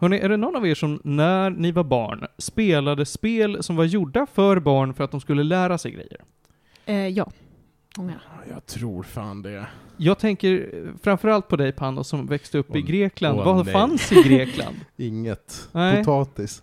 Hörrni, 0.00 0.18
är 0.18 0.28
det 0.28 0.36
någon 0.36 0.56
av 0.56 0.66
er 0.66 0.74
som 0.74 1.00
när 1.04 1.50
ni 1.50 1.72
var 1.72 1.84
barn 1.84 2.26
spelade 2.38 3.06
spel 3.06 3.62
som 3.62 3.76
var 3.76 3.84
gjorda 3.84 4.26
för 4.34 4.60
barn 4.60 4.94
för 4.94 5.04
att 5.04 5.10
de 5.10 5.20
skulle 5.20 5.42
lära 5.42 5.78
sig 5.78 5.90
grejer? 5.92 6.20
Eh, 6.86 7.08
ja. 7.08 7.30
Många. 7.96 8.20
Jag 8.50 8.66
tror 8.66 9.02
fan 9.02 9.42
det. 9.42 9.66
Jag 9.96 10.18
tänker 10.18 10.70
framförallt 11.02 11.48
på 11.48 11.56
dig 11.56 11.72
Panos 11.72 12.08
som 12.08 12.26
växte 12.26 12.58
upp 12.58 12.76
i 12.76 12.78
Åh, 12.78 12.84
Grekland. 12.86 13.38
åh, 13.38 13.44
Vad 13.44 13.64
nej. 13.64 13.72
fanns 13.74 14.12
i 14.12 14.22
Grekland? 14.22 14.76
Inget. 14.96 15.68
Nej. 15.72 16.04
Potatis. 16.04 16.62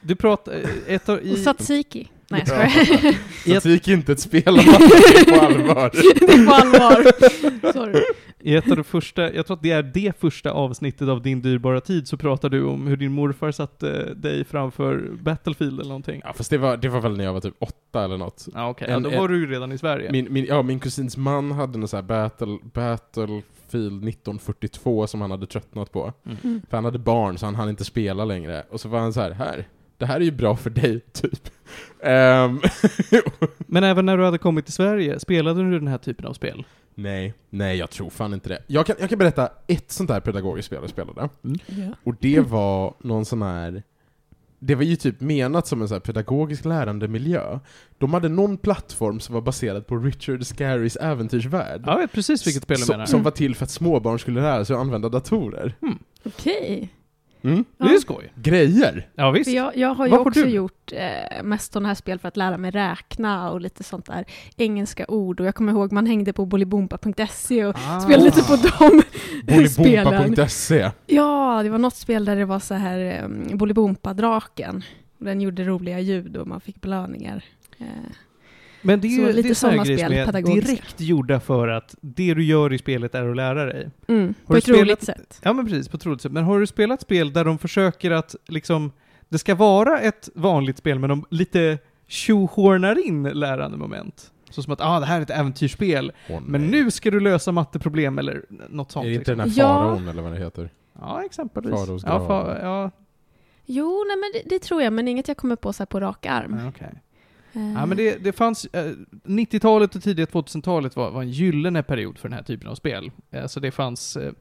Du 0.00 0.16
pratar 0.16 0.52
eh, 0.52 0.94
ett 0.94 1.08
av, 1.08 1.16
Och 1.18 1.22
i, 1.24 1.34
tzatziki. 1.44 2.10
Nej 2.30 2.44
jag 2.46 2.64
Ja. 2.64 2.68
skojar. 2.70 3.14
Satsik 3.54 3.88
är 3.88 3.92
inte 3.92 4.12
ett 4.12 4.20
spel 4.20 4.48
om 4.48 4.54
man 4.56 4.64
tar 4.64 5.24
det 5.24 5.32
på 5.32 5.40
allvar. 5.46 5.90
det 6.26 6.32
är 6.32 6.46
på 6.46 6.52
allvar. 6.52 7.72
Sorry. 7.72 8.02
i 8.42 8.56
ett 8.56 8.70
av 8.70 8.76
de 8.76 8.84
första, 8.84 9.34
jag 9.34 9.46
tror 9.46 9.56
att 9.56 9.62
det 9.62 9.70
är 9.70 9.82
det 9.82 10.20
första 10.20 10.50
avsnittet 10.52 11.08
av 11.08 11.22
Din 11.22 11.42
dyrbara 11.42 11.80
tid, 11.80 12.08
så 12.08 12.16
pratar 12.16 12.48
du 12.48 12.64
om 12.64 12.86
hur 12.86 12.96
din 12.96 13.12
morfar 13.12 13.50
satte 13.50 14.14
dig 14.14 14.44
framför 14.44 15.10
Battlefield 15.22 15.72
eller 15.80 15.88
någonting. 15.88 16.20
Ja 16.24 16.32
fast 16.32 16.50
det 16.50 16.58
var, 16.58 16.76
det 16.76 16.88
var 16.88 17.00
väl 17.00 17.16
när 17.16 17.24
jag 17.24 17.32
var 17.32 17.40
typ 17.40 17.54
åtta 17.58 18.04
eller 18.04 18.16
något. 18.16 18.48
Ja 18.54 18.68
okej, 18.68 18.88
En- 18.90 19.04
ja, 19.04 19.10
då 19.10 19.18
var 19.20 19.28
du 19.28 19.38
ju 19.40 19.50
redan 19.50 19.72
i 19.72 19.78
Sverige. 19.78 20.12
Min, 20.12 20.32
min, 20.32 20.44
ja, 20.44 20.62
min 20.62 20.80
kusins 20.80 21.16
man 21.16 21.52
hade 21.52 21.78
en 21.78 21.88
sån 21.88 21.96
här 21.96 22.02
battle, 22.02 22.58
Battlefield 22.74 24.08
1942 24.08 25.06
som 25.06 25.20
han 25.20 25.30
hade 25.30 25.46
tröttnat 25.46 25.92
på. 25.92 26.12
Mm. 26.42 26.62
För 26.70 26.76
han 26.76 26.84
hade 26.84 26.98
barn 26.98 27.38
så 27.38 27.46
han 27.46 27.54
hann 27.54 27.68
inte 27.68 27.84
spela 27.84 28.24
längre. 28.24 28.64
Och 28.70 28.80
så 28.80 28.88
var 28.88 28.98
han 28.98 29.12
så 29.12 29.20
här, 29.20 29.30
här, 29.30 29.64
det 30.00 30.06
här 30.06 30.16
är 30.16 30.24
ju 30.24 30.30
bra 30.30 30.56
för 30.56 30.70
dig, 30.70 31.00
typ. 31.12 31.50
Ehm, 32.02 32.60
Men 33.58 33.84
även 33.84 34.06
när 34.06 34.16
du 34.16 34.24
hade 34.24 34.38
kommit 34.38 34.64
till 34.64 34.74
Sverige, 34.74 35.20
spelade 35.20 35.62
du 35.62 35.78
den 35.78 35.88
här 35.88 35.98
typen 35.98 36.26
av 36.26 36.32
spel? 36.32 36.64
nej, 36.94 37.34
nej 37.50 37.76
jag 37.76 37.90
tror 37.90 38.10
fan 38.10 38.34
inte 38.34 38.48
det. 38.48 38.62
Jag 38.66 38.86
kan, 38.86 38.96
jag 39.00 39.08
kan 39.08 39.18
berätta 39.18 39.48
ett 39.66 39.90
sånt 39.90 40.10
här 40.10 40.20
pedagogiskt 40.20 40.66
spel 40.66 40.78
jag 40.82 40.90
spelade. 40.90 41.28
Ja. 41.66 41.94
Och 42.04 42.14
det 42.20 42.40
var 42.40 42.94
någon 42.98 43.24
sån 43.24 43.42
här 43.42 43.82
det 44.62 44.74
var 44.74 44.82
ju 44.82 44.96
typ 44.96 45.20
menat 45.20 45.66
som 45.66 45.82
en 45.82 45.88
sån 45.88 45.94
här 45.94 46.00
pedagogisk 46.00 46.64
lärande 46.64 47.08
miljö. 47.08 47.58
De 47.98 48.14
hade 48.14 48.28
någon 48.28 48.56
plattform 48.56 49.20
som 49.20 49.34
var 49.34 49.42
baserad 49.42 49.86
på 49.86 49.96
Richard 49.96 50.46
Scarrys 50.46 50.96
äventyrsvärld. 50.96 51.82
Ja, 51.86 51.92
jag 51.92 51.98
vet 51.98 52.12
precis 52.12 52.46
vilket 52.46 52.62
spel 52.62 52.76
du 52.76 52.84
som, 52.84 52.92
menar. 52.92 53.06
som 53.06 53.22
var 53.22 53.30
till 53.30 53.54
för 53.54 53.64
att 53.64 53.70
småbarn 53.70 54.18
skulle 54.18 54.40
lära 54.40 54.64
sig 54.64 54.74
att 54.74 54.80
använda 54.80 55.08
datorer. 55.08 55.74
Okej. 56.24 56.88
Mm. 57.42 57.64
Det 57.78 57.84
är 57.84 57.92
ju 57.92 57.98
skoj. 57.98 58.32
Grejer! 58.36 59.08
Ja, 59.14 59.30
visst. 59.30 59.50
För 59.50 59.56
jag, 59.56 59.76
jag 59.76 59.94
har 59.94 60.06
ju 60.06 60.16
också 60.18 60.42
du? 60.42 60.48
gjort 60.48 60.92
eh, 60.92 61.42
mest 61.42 61.72
sådana 61.72 61.88
här 61.88 61.94
spel 61.94 62.18
för 62.18 62.28
att 62.28 62.36
lära 62.36 62.58
mig 62.58 62.70
räkna 62.70 63.50
och 63.50 63.60
lite 63.60 63.82
sånt 63.84 64.06
där 64.06 64.24
engelska 64.56 65.04
ord. 65.08 65.40
Och 65.40 65.46
jag 65.46 65.54
kommer 65.54 65.72
ihåg 65.72 65.92
man 65.92 66.06
hängde 66.06 66.32
på 66.32 66.46
bolibompa.se 66.46 67.64
och 67.66 67.76
Ah. 67.88 68.00
spelade 68.00 68.24
lite 68.24 68.42
på 68.42 68.56
de 68.56 69.68
spelen. 69.68 70.04
Bolibompa.se 70.04 70.90
Ja, 71.06 71.60
det 71.62 71.68
var 71.70 71.78
något 71.78 71.96
spel 71.96 72.24
där 72.24 72.36
det 72.36 72.44
var 72.44 72.58
så 72.58 72.74
här 72.74 73.24
um, 73.24 73.46
Bolibompa-draken. 73.58 74.82
Den 75.18 75.40
gjorde 75.40 75.64
roliga 75.64 76.00
ljud 76.00 76.36
och 76.36 76.46
man 76.48 76.60
fick 76.60 76.80
belöningar. 76.80 77.44
Eh, 77.78 77.86
Men 78.82 79.00
det 79.00 79.06
är 79.08 79.10
Så 79.10 79.20
ju 79.20 79.26
lite 79.32 79.42
det 79.48 79.52
är 79.52 79.54
såna 79.54 79.72
såna 79.72 79.84
grejer 79.84 79.98
som 79.98 80.06
spel, 80.06 80.18
är 80.18 80.26
pedagogiska. 80.26 80.70
direkt 80.70 81.00
gjorda 81.00 81.40
för 81.40 81.68
att 81.68 81.94
det 82.00 82.34
du 82.34 82.44
gör 82.44 82.72
i 82.72 82.78
spelet 82.78 83.14
är 83.14 83.28
att 83.28 83.36
lära 83.36 83.64
dig. 83.64 83.90
mm, 84.08 84.34
på 84.46 84.56
ett 84.56 84.68
roligt 84.68 84.80
spelat- 85.02 85.02
sätt. 85.02 85.40
Ja 85.42 85.52
men 85.52 85.64
precis, 85.64 85.88
på 85.88 85.96
ett 85.96 86.06
roligt 86.06 86.20
sätt. 86.20 86.32
Men 86.32 86.44
har 86.44 86.60
du 86.60 86.66
spelat 86.66 87.00
spel 87.00 87.32
där 87.32 87.44
de 87.44 87.58
försöker 87.58 88.10
att 88.10 88.36
liksom, 88.48 88.92
det 89.28 89.38
ska 89.38 89.54
vara 89.54 90.00
ett 90.00 90.28
vanligt 90.34 90.78
spel 90.78 90.98
men 90.98 91.10
de 91.10 91.24
lite 91.30 91.78
tjohornar 92.06 93.06
in 93.06 93.22
lärande 93.22 93.76
moment? 93.76 94.32
Så 94.50 94.62
som 94.62 94.72
att, 94.72 94.80
ah 94.80 95.00
det 95.00 95.06
här 95.06 95.18
är 95.18 95.22
ett 95.22 95.30
äventyrsspel, 95.30 96.12
Åh, 96.30 96.40
men 96.46 96.66
nu 96.66 96.90
ska 96.90 97.10
du 97.10 97.20
lösa 97.20 97.52
matteproblem 97.52 98.18
eller 98.18 98.44
något 98.68 98.92
sånt. 98.92 99.04
Är 99.06 99.10
det 99.10 99.14
inte 99.14 99.34
liksom. 99.34 99.38
den 99.38 99.50
här 99.50 99.62
Ja. 99.62 99.78
faraon 99.84 100.08
eller 100.08 100.22
vad 100.22 100.32
det 100.32 100.38
heter? 100.38 100.70
Ja, 101.00 101.22
exempelvis. 101.24 101.70
Faraos 101.72 102.02
ja, 102.06 102.26
fa, 102.26 102.58
ja, 102.62 102.90
Jo, 103.66 104.04
nej 104.08 104.16
men 104.16 104.30
det, 104.34 104.54
det 104.56 104.62
tror 104.62 104.82
jag, 104.82 104.92
men 104.92 105.08
inget 105.08 105.28
jag 105.28 105.36
kommer 105.36 105.56
på 105.56 105.72
så 105.72 105.80
här 105.82 105.86
på 105.86 106.00
rak 106.00 106.26
arm. 106.26 106.56
ja, 106.62 106.68
okej. 106.68 106.92
Eh, 107.52 107.72
Ja, 107.72 107.86
men 107.86 107.96
det, 107.96 108.24
det 108.24 108.32
fanns, 108.32 108.64
eh, 108.64 108.92
90-talet 109.24 109.96
och 109.96 110.02
tidiga 110.02 110.26
2000-talet 110.26 110.96
var, 110.96 111.10
var 111.10 111.22
en 111.22 111.30
gyllene 111.30 111.82
period 111.82 112.18
för 112.18 112.28
den 112.28 112.36
här 112.36 112.44
typen 112.44 112.68
av 112.68 112.74
spel. 112.74 113.10
Eh, 113.30 113.46
så 113.46 113.60
det 113.60 113.70
fanns, 113.70 114.16
eh, 114.16 114.32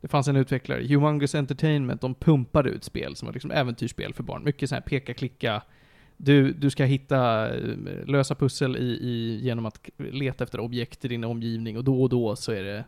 det 0.00 0.08
fanns 0.08 0.28
en 0.28 0.36
utvecklare, 0.36 0.86
Humongous 0.86 1.34
Entertainment, 1.34 2.00
de 2.00 2.14
pumpade 2.14 2.70
ut 2.70 2.84
spel 2.84 3.16
som 3.16 3.26
var 3.26 3.32
liksom 3.32 3.50
äventyrsspel 3.50 4.14
för 4.14 4.22
barn. 4.22 4.44
Mycket 4.44 4.68
så 4.68 4.74
här 4.74 4.82
peka-klicka, 4.82 5.62
du, 6.16 6.52
du 6.52 6.70
ska 6.70 6.84
hitta, 6.84 7.48
eh, 7.54 7.76
lösa 8.06 8.34
pussel 8.34 8.76
i, 8.76 8.80
i, 8.80 9.40
genom 9.42 9.66
att 9.66 9.88
leta 9.96 10.44
efter 10.44 10.60
objekt 10.60 11.04
i 11.04 11.08
din 11.08 11.24
omgivning 11.24 11.76
och 11.76 11.84
då 11.84 12.02
och 12.02 12.08
då 12.08 12.36
så 12.36 12.52
är 12.52 12.62
det 12.62 12.84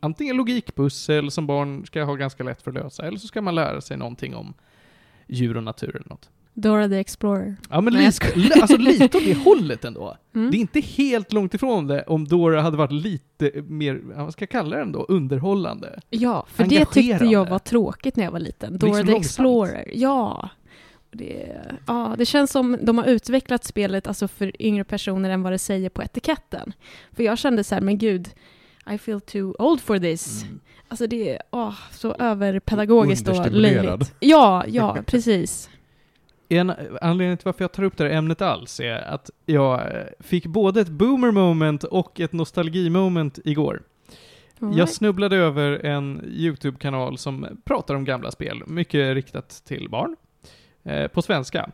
antingen 0.00 0.36
logikpussel 0.36 1.30
som 1.30 1.46
barn 1.46 1.86
ska 1.86 2.04
ha 2.04 2.14
ganska 2.14 2.44
lätt 2.44 2.62
för 2.62 2.70
att 2.70 2.74
lösa, 2.74 3.06
eller 3.06 3.18
så 3.18 3.26
ska 3.26 3.42
man 3.42 3.54
lära 3.54 3.80
sig 3.80 3.96
någonting 3.96 4.34
om 4.34 4.54
djur 5.26 5.56
och 5.56 5.62
natur 5.62 5.96
eller 5.96 6.08
något. 6.08 6.30
Dora 6.58 6.88
the 6.88 6.98
Explorer. 6.98 7.56
Ja 7.70 7.80
men 7.80 7.94
Nej, 7.94 8.06
lite, 8.06 8.38
li- 8.38 8.60
alltså 8.60 8.76
lite 8.76 9.04
åt 9.18 9.24
det 9.24 9.34
hållet 9.44 9.84
ändå. 9.84 10.16
Mm. 10.34 10.50
Det 10.50 10.56
är 10.56 10.60
inte 10.60 10.80
helt 10.80 11.32
långt 11.32 11.54
ifrån 11.54 11.86
det 11.86 12.02
om 12.02 12.28
Dora 12.28 12.60
hade 12.62 12.76
varit 12.76 12.92
lite 12.92 13.50
mer, 13.62 14.00
vad 14.04 14.32
ska 14.32 14.42
jag 14.42 14.50
kalla 14.50 14.76
den 14.76 14.92
då, 14.92 15.02
underhållande. 15.08 16.00
Ja, 16.10 16.46
för 16.48 16.64
det 16.64 16.84
tyckte 16.84 17.24
jag 17.24 17.48
var 17.48 17.58
tråkigt 17.58 18.16
när 18.16 18.24
jag 18.24 18.30
var 18.30 18.38
liten. 18.38 18.74
Är 18.74 18.78
Dora 18.78 18.92
så 18.92 18.98
the 18.98 19.02
långsamt. 19.12 19.24
Explorer, 19.24 19.90
ja. 19.94 20.48
Det, 21.10 21.56
ja. 21.86 22.14
det 22.18 22.26
känns 22.26 22.50
som 22.50 22.78
de 22.82 22.98
har 22.98 23.04
utvecklat 23.04 23.64
spelet 23.64 24.06
alltså 24.06 24.28
för 24.28 24.62
yngre 24.62 24.84
personer 24.84 25.30
än 25.30 25.42
vad 25.42 25.52
det 25.52 25.58
säger 25.58 25.88
på 25.90 26.02
etiketten. 26.02 26.72
För 27.12 27.22
jag 27.22 27.38
kände 27.38 27.64
så 27.64 27.74
här, 27.74 27.82
men 27.82 27.98
gud, 27.98 28.28
I 28.94 28.98
feel 28.98 29.20
too 29.20 29.54
old 29.58 29.80
for 29.80 29.98
this. 29.98 30.42
Mm. 30.42 30.60
Alltså 30.88 31.06
det 31.06 31.30
är 31.30 31.42
åh, 31.50 31.74
så 31.92 32.14
överpedagogiskt 32.14 33.28
och 33.28 33.50
löjligt. 33.50 34.14
Ja, 34.20 34.64
ja, 34.68 34.96
precis. 35.06 35.70
En 36.48 36.72
anledning 37.00 37.36
till 37.36 37.44
varför 37.44 37.64
jag 37.64 37.72
tar 37.72 37.82
upp 37.82 37.96
det 37.96 38.04
här 38.04 38.10
ämnet 38.10 38.42
alls 38.42 38.80
är 38.80 38.96
att 38.96 39.30
jag 39.46 39.80
eh, 39.80 40.04
fick 40.20 40.46
både 40.46 40.80
ett 40.80 40.88
boomer 40.88 41.30
moment 41.30 41.84
och 41.84 42.20
ett 42.20 42.32
nostalgi 42.32 42.90
moment 42.90 43.38
igår. 43.44 43.82
Jag 44.58 44.68
Alright. 44.70 44.94
snubblade 44.94 45.36
över 45.36 45.86
en 45.86 46.24
YouTube-kanal 46.26 47.18
som 47.18 47.60
pratar 47.64 47.94
om 47.94 48.04
gamla 48.04 48.30
spel, 48.30 48.62
mycket 48.66 49.14
riktat 49.14 49.48
till 49.48 49.88
barn, 49.88 50.16
eh, 50.84 51.06
på 51.06 51.22
svenska. 51.22 51.70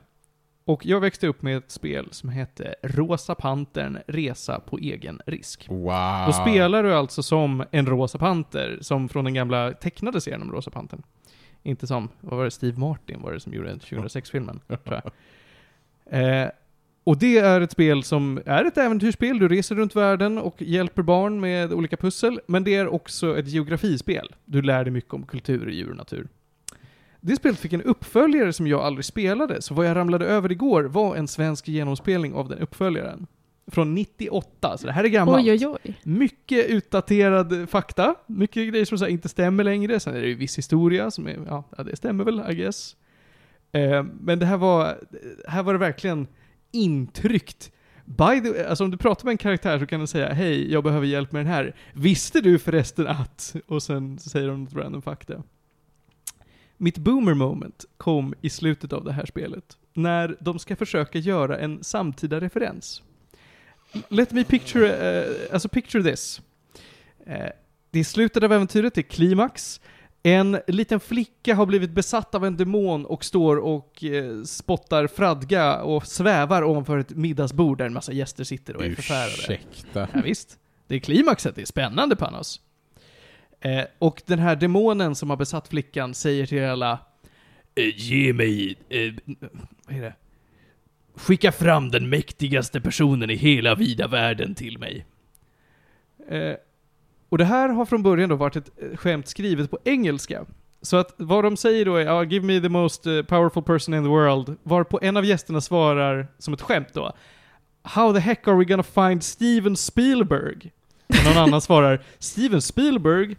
Och 0.64 0.86
jag 0.86 1.00
växte 1.00 1.26
upp 1.26 1.42
med 1.42 1.56
ett 1.56 1.70
spel 1.70 2.08
som 2.10 2.28
hette 2.28 2.74
Rosa 2.82 3.34
Pantern 3.34 3.98
Resa 4.06 4.60
på 4.60 4.78
egen 4.78 5.20
risk. 5.26 5.66
Wow. 5.68 6.26
Då 6.26 6.32
spelar 6.32 6.82
du 6.82 6.94
alltså 6.94 7.22
som 7.22 7.64
en 7.70 7.86
rosa 7.86 8.18
panter, 8.18 8.78
som 8.80 9.08
från 9.08 9.24
den 9.24 9.34
gamla 9.34 9.72
tecknade 9.72 10.20
serien 10.20 10.42
om 10.42 10.52
Rosa 10.52 10.70
Pantern. 10.70 11.02
Inte 11.62 11.86
som, 11.86 12.08
vad 12.20 12.36
var 12.36 12.44
det, 12.44 12.50
Steve 12.50 12.78
Martin 12.78 13.22
var 13.22 13.32
det 13.32 13.40
som 13.40 13.52
gjorde 13.52 13.74
2006-filmen, 13.74 14.60
tror 14.66 15.02
jag. 15.02 15.12
Eh, 16.44 16.50
och 17.04 17.18
det 17.18 17.38
är 17.38 17.60
ett 17.60 17.70
spel 17.70 18.02
som 18.02 18.40
är 18.46 18.64
ett 18.64 18.78
äventyrsspel, 18.78 19.38
du 19.38 19.48
reser 19.48 19.74
runt 19.74 19.96
världen 19.96 20.38
och 20.38 20.62
hjälper 20.62 21.02
barn 21.02 21.40
med 21.40 21.72
olika 21.72 21.96
pussel, 21.96 22.40
men 22.46 22.64
det 22.64 22.74
är 22.74 22.88
också 22.88 23.38
ett 23.38 23.48
geografispel. 23.48 24.28
Du 24.44 24.62
lär 24.62 24.84
dig 24.84 24.92
mycket 24.92 25.14
om 25.14 25.26
kultur, 25.26 25.70
djur 25.70 25.90
och 25.90 25.96
natur. 25.96 26.28
Det 27.20 27.36
spelet 27.36 27.58
fick 27.58 27.72
en 27.72 27.82
uppföljare 27.82 28.52
som 28.52 28.66
jag 28.66 28.80
aldrig 28.80 29.04
spelade, 29.04 29.62
så 29.62 29.74
vad 29.74 29.86
jag 29.86 29.96
ramlade 29.96 30.26
över 30.26 30.52
igår 30.52 30.82
var 30.82 31.16
en 31.16 31.28
svensk 31.28 31.68
genomspelning 31.68 32.34
av 32.34 32.48
den 32.48 32.58
uppföljaren. 32.58 33.26
Från 33.66 33.94
98, 33.94 34.78
så 34.78 34.86
det 34.86 34.92
här 34.92 35.04
är 35.04 35.08
gammalt. 35.08 35.44
Oj, 35.44 35.52
oj, 35.52 35.66
oj. 35.66 35.94
Mycket 36.02 36.66
utdaterad 36.66 37.70
fakta, 37.70 38.14
mycket 38.26 38.68
grejer 38.68 38.84
som 38.84 38.98
så 38.98 39.06
inte 39.06 39.28
stämmer 39.28 39.64
längre. 39.64 40.00
Sen 40.00 40.16
är 40.16 40.20
det 40.20 40.26
ju 40.26 40.34
viss 40.34 40.58
historia 40.58 41.10
som 41.10 41.26
är, 41.26 41.38
ja, 41.46 41.64
det 41.84 41.96
stämmer 41.96 42.24
väl, 42.24 42.42
I 42.50 42.54
guess. 42.54 42.96
Eh, 43.72 44.04
men 44.20 44.38
det 44.38 44.46
här 44.46 44.56
var, 44.56 44.98
här 45.48 45.62
var 45.62 45.72
det 45.72 45.78
verkligen 45.78 46.26
intryckt. 46.70 47.72
By 48.04 48.40
the, 48.40 48.64
alltså 48.64 48.84
om 48.84 48.90
du 48.90 48.96
pratar 48.96 49.24
med 49.24 49.32
en 49.32 49.38
karaktär 49.38 49.78
så 49.78 49.86
kan 49.86 50.00
du 50.00 50.06
säga 50.06 50.32
hej, 50.32 50.72
jag 50.72 50.84
behöver 50.84 51.06
hjälp 51.06 51.32
med 51.32 51.40
den 51.40 51.52
här. 51.52 51.76
Visste 51.92 52.40
du 52.40 52.58
förresten 52.58 53.06
att? 53.06 53.56
Och 53.66 53.82
sen 53.82 54.18
säger 54.18 54.48
de 54.48 54.64
något 54.64 54.74
random 54.74 55.02
fakta. 55.02 55.42
Mitt 56.76 56.98
boomer 56.98 57.34
moment 57.34 57.84
kom 57.96 58.34
i 58.40 58.50
slutet 58.50 58.92
av 58.92 59.04
det 59.04 59.12
här 59.12 59.26
spelet. 59.26 59.78
När 59.94 60.36
de 60.40 60.58
ska 60.58 60.76
försöka 60.76 61.18
göra 61.18 61.58
en 61.58 61.84
samtida 61.84 62.40
referens. 62.40 63.02
Let 64.08 64.32
me 64.32 64.44
picture, 64.44 65.20
eh, 65.22 65.52
alltså 65.52 65.68
picture 65.68 66.10
this. 66.10 66.40
Eh, 67.26 67.46
det 67.90 68.00
är 68.00 68.04
slutet 68.04 68.42
av 68.42 68.52
äventyret, 68.52 68.94
det 68.94 69.00
är 69.00 69.02
klimax. 69.02 69.80
En 70.22 70.58
liten 70.66 71.00
flicka 71.00 71.54
har 71.54 71.66
blivit 71.66 71.90
besatt 71.90 72.34
av 72.34 72.44
en 72.44 72.56
demon 72.56 73.06
och 73.06 73.24
står 73.24 73.56
och 73.56 74.04
eh, 74.04 74.42
spottar 74.42 75.06
fradga 75.06 75.82
och 75.82 76.06
svävar 76.06 76.64
ovanför 76.64 76.98
ett 76.98 77.10
middagsbord 77.10 77.78
där 77.78 77.86
en 77.86 77.92
massa 77.92 78.12
gäster 78.12 78.44
sitter 78.44 78.76
och 78.76 78.84
är 78.84 78.94
förfärade. 78.94 79.32
Ursäkta. 79.32 80.08
Ja, 80.14 80.20
visst. 80.24 80.58
Det 80.86 80.94
är 80.94 80.98
klimaxet, 80.98 81.54
det 81.54 81.62
är 81.62 81.66
spännande 81.66 82.16
Panos. 82.16 82.60
Eh, 83.60 83.84
och 83.98 84.22
den 84.26 84.38
här 84.38 84.56
demonen 84.56 85.14
som 85.14 85.30
har 85.30 85.36
besatt 85.36 85.68
flickan 85.68 86.14
säger 86.14 86.46
till 86.46 86.64
alla 86.64 86.98
eh, 87.74 87.96
Ge 87.96 88.32
mig, 88.32 88.76
eh, 88.88 89.12
vad 89.86 89.96
är 89.96 90.02
det? 90.02 90.14
Skicka 91.14 91.52
fram 91.52 91.90
den 91.90 92.08
mäktigaste 92.08 92.80
personen 92.80 93.30
i 93.30 93.34
hela 93.34 93.74
vida 93.74 94.08
världen 94.08 94.54
till 94.54 94.78
mig. 94.78 95.06
Eh, 96.28 96.54
och 97.28 97.38
det 97.38 97.44
här 97.44 97.68
har 97.68 97.84
från 97.84 98.02
början 98.02 98.28
då 98.28 98.36
varit 98.36 98.56
ett 98.56 98.70
eh, 98.76 98.96
skämt 98.96 99.28
skrivet 99.28 99.70
på 99.70 99.78
engelska. 99.84 100.44
Så 100.82 100.96
att 100.96 101.14
vad 101.16 101.44
de 101.44 101.56
säger 101.56 101.84
då 101.84 101.96
är 101.96 102.04
ja, 102.04 102.24
'Give 102.24 102.46
me 102.46 102.60
the 102.60 102.68
most 102.68 103.06
eh, 103.06 103.22
powerful 103.22 103.62
person 103.62 103.94
in 103.94 104.02
the 104.02 104.08
world' 104.08 104.56
varpå 104.62 104.98
en 105.02 105.16
av 105.16 105.24
gästerna 105.24 105.60
svarar 105.60 106.28
som 106.38 106.54
ett 106.54 106.62
skämt 106.62 106.88
då 106.92 107.12
'How 107.82 108.12
the 108.12 108.20
heck 108.20 108.48
are 108.48 108.56
we 108.56 108.64
gonna 108.64 108.82
find 108.82 109.22
Steven 109.22 109.76
Spielberg?' 109.76 110.70
Och 111.08 111.24
någon 111.24 111.42
annan 111.42 111.60
svarar 111.60 112.04
'Steven 112.18 112.62
Spielberg? 112.62 113.32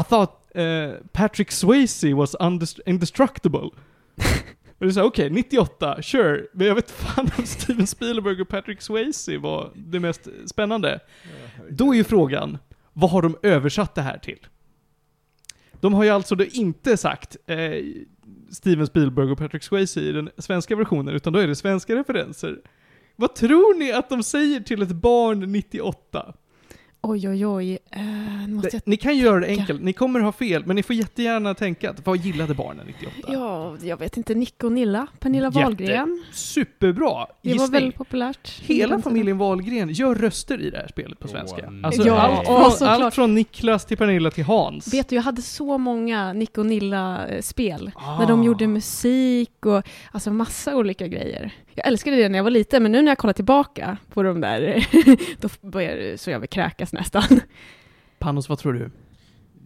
I 0.00 0.04
thought 0.08 0.30
uh, 0.56 0.92
Patrick 1.12 1.50
Swayze 1.50 2.14
was 2.14 2.36
indestructible' 2.86 3.70
Och 4.80 4.86
det 4.86 4.90
är 4.90 4.92
såhär, 4.92 5.06
okej, 5.06 5.30
98, 5.30 6.02
sure, 6.02 6.46
men 6.52 6.66
jag 6.66 6.74
vet 6.74 6.90
fan 6.90 7.30
om 7.38 7.46
Steven 7.46 7.86
Spielberg 7.86 8.42
och 8.42 8.48
Patrick 8.48 8.82
Swayze 8.82 9.38
var 9.38 9.72
det 9.74 10.00
mest 10.00 10.28
spännande. 10.46 11.00
Då 11.70 11.92
är 11.92 11.96
ju 11.96 12.04
frågan, 12.04 12.58
vad 12.92 13.10
har 13.10 13.22
de 13.22 13.36
översatt 13.42 13.94
det 13.94 14.02
här 14.02 14.18
till? 14.18 14.46
De 15.80 15.94
har 15.94 16.04
ju 16.04 16.10
alltså 16.10 16.34
då 16.34 16.44
inte 16.44 16.96
sagt 16.96 17.36
eh, 17.46 17.72
Steven 18.50 18.86
Spielberg 18.86 19.30
och 19.30 19.38
Patrick 19.38 19.62
Swayze 19.62 20.00
i 20.00 20.12
den 20.12 20.30
svenska 20.38 20.76
versionen, 20.76 21.14
utan 21.14 21.32
då 21.32 21.38
är 21.38 21.46
det 21.46 21.56
svenska 21.56 21.94
referenser. 21.94 22.60
Vad 23.16 23.34
tror 23.34 23.78
ni 23.78 23.92
att 23.92 24.08
de 24.08 24.22
säger 24.22 24.60
till 24.60 24.82
ett 24.82 24.92
barn 24.92 25.52
98? 25.52 26.34
Oj, 27.02 27.28
oj, 27.28 27.46
oj. 27.46 27.78
Uh, 27.96 28.48
måste 28.48 28.70
jag... 28.72 28.82
Ni 28.86 28.96
kan 28.96 29.16
ju 29.16 29.22
göra 29.24 29.40
det 29.40 29.46
enkelt, 29.46 29.82
ni 29.82 29.92
kommer 29.92 30.20
ha 30.20 30.32
fel, 30.32 30.66
men 30.66 30.76
ni 30.76 30.82
får 30.82 30.96
jättegärna 30.96 31.54
tänka 31.54 31.90
att 31.90 32.06
vad 32.06 32.16
gillade 32.16 32.54
barnen 32.54 32.86
98? 32.86 33.12
Ja, 33.28 33.76
jag 33.82 33.96
vet 33.96 34.16
inte. 34.16 34.34
Nick 34.34 34.64
och 34.64 34.72
Nilla. 34.72 35.06
Pernilla 35.20 35.46
Jätte- 35.46 35.58
Wahlgren. 35.60 36.24
Superbra 36.32 37.26
Det 37.42 37.54
var 37.54 37.68
väldigt 37.68 37.94
populärt. 37.94 38.60
Hela 38.62 39.02
familjen 39.02 39.38
Wahlgren 39.38 39.88
gör 39.92 40.14
röster 40.14 40.60
i 40.60 40.70
det 40.70 40.76
här 40.76 40.88
spelet 40.88 41.18
på 41.18 41.28
svenska. 41.28 41.64
Åh, 41.68 41.74
Alltså 41.82 42.06
Ja, 42.06 42.18
allt, 42.20 42.46
från, 42.46 42.70
såklart. 42.70 43.00
allt 43.00 43.14
från 43.14 43.34
Niklas 43.34 43.84
till 43.86 43.96
Pernilla 43.96 44.30
till 44.30 44.44
Hans. 44.44 44.94
Vet 44.94 45.08
du, 45.08 45.16
jag 45.16 45.22
hade 45.22 45.42
så 45.42 45.78
många 45.78 46.32
Nick 46.32 46.58
och 46.58 46.66
Nilla-spel. 46.66 47.90
Ah. 47.94 48.18
När 48.18 48.26
de 48.26 48.44
gjorde 48.44 48.66
musik 48.66 49.66
och 49.66 49.82
alltså 50.12 50.30
massa 50.32 50.76
olika 50.76 51.06
grejer. 51.06 51.52
Jag 51.84 51.86
älskade 51.92 52.16
det 52.16 52.28
när 52.28 52.38
jag 52.38 52.44
var 52.44 52.50
liten, 52.50 52.82
men 52.82 52.92
nu 52.92 53.02
när 53.02 53.10
jag 53.10 53.18
kollar 53.18 53.32
tillbaka 53.34 53.96
på 54.12 54.22
de 54.22 54.40
där, 54.40 54.86
då 55.40 55.48
börjar 55.60 55.96
det 55.96 56.20
så 56.20 56.30
jag 56.30 56.40
vill 56.40 56.48
kräkas 56.48 56.92
nästan. 56.92 57.22
Panos, 58.18 58.48
vad 58.48 58.58
tror 58.58 58.72
du? 58.72 58.90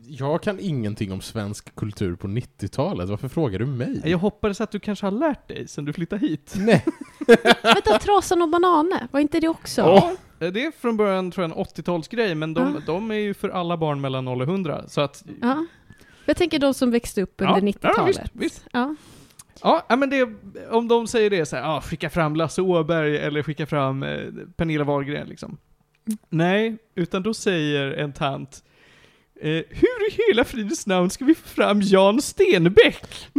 Jag 0.06 0.42
kan 0.42 0.60
ingenting 0.60 1.12
om 1.12 1.20
svensk 1.20 1.74
kultur 1.74 2.16
på 2.16 2.26
90-talet, 2.28 3.08
varför 3.08 3.28
frågar 3.28 3.58
du 3.58 3.66
mig? 3.66 4.00
Jag 4.04 4.18
hoppades 4.18 4.60
att 4.60 4.70
du 4.70 4.80
kanske 4.80 5.06
har 5.06 5.10
lärt 5.10 5.48
dig 5.48 5.68
sen 5.68 5.84
du 5.84 5.92
flyttade 5.92 6.26
hit. 6.26 6.54
Nej. 6.56 6.84
Vänta, 7.62 7.98
Trasan 7.98 8.42
och 8.42 8.48
Banane, 8.48 9.08
var 9.12 9.20
inte 9.20 9.40
det 9.40 9.48
också? 9.48 9.80
Eh, 10.40 10.48
Det 10.52 10.64
är 10.64 10.80
från 10.80 10.96
början 10.96 11.30
tror 11.30 11.42
jag 11.48 11.58
en 11.58 11.64
80-talsgrej, 11.64 12.34
men 12.34 12.54
de, 12.54 12.76
Ah. 12.76 12.80
de 12.86 13.10
är 13.10 13.14
ju 13.14 13.34
för 13.34 13.48
alla 13.48 13.76
barn 13.76 14.00
mellan 14.00 14.24
0 14.24 14.40
och 14.42 14.48
100. 14.48 14.84
Så 14.88 15.00
att... 15.00 15.24
Ja. 15.42 15.66
Jag 16.26 16.36
tänker 16.36 16.58
de 16.58 16.74
som 16.74 16.90
växte 16.90 17.22
upp 17.22 17.34
under 17.40 17.52
Ja, 17.54 17.60
ja, 17.60 17.66
90-talet. 17.90 18.08
visst, 18.18 18.30
visst. 18.32 18.64
Ja. 18.72 18.94
Ja, 19.64 19.96
men 19.96 20.10
det, 20.10 20.28
om 20.70 20.88
de 20.88 21.06
säger 21.06 21.30
det 21.30 21.46
så 21.46 21.56
här, 21.56 21.76
ah, 21.76 21.80
skicka 21.80 22.10
fram 22.10 22.36
Lasse 22.36 22.62
Åberg 22.62 23.16
eller 23.16 23.42
skicka 23.42 23.66
fram 23.66 24.02
eh, 24.02 24.20
Pernilla 24.56 24.84
Wahlgren 24.84 25.28
liksom. 25.28 25.58
Mm. 26.06 26.18
Nej, 26.28 26.76
utan 26.94 27.22
då 27.22 27.34
säger 27.34 27.92
en 27.92 28.12
tant, 28.12 28.64
eh, 29.40 29.62
hur 29.70 30.08
i 30.08 30.22
hela 30.28 30.44
fridens 30.44 30.86
namn 30.86 31.10
ska 31.10 31.24
vi 31.24 31.34
få 31.34 31.48
fram 31.48 31.80
Jan 31.82 32.22
Stenbeck? 32.22 33.28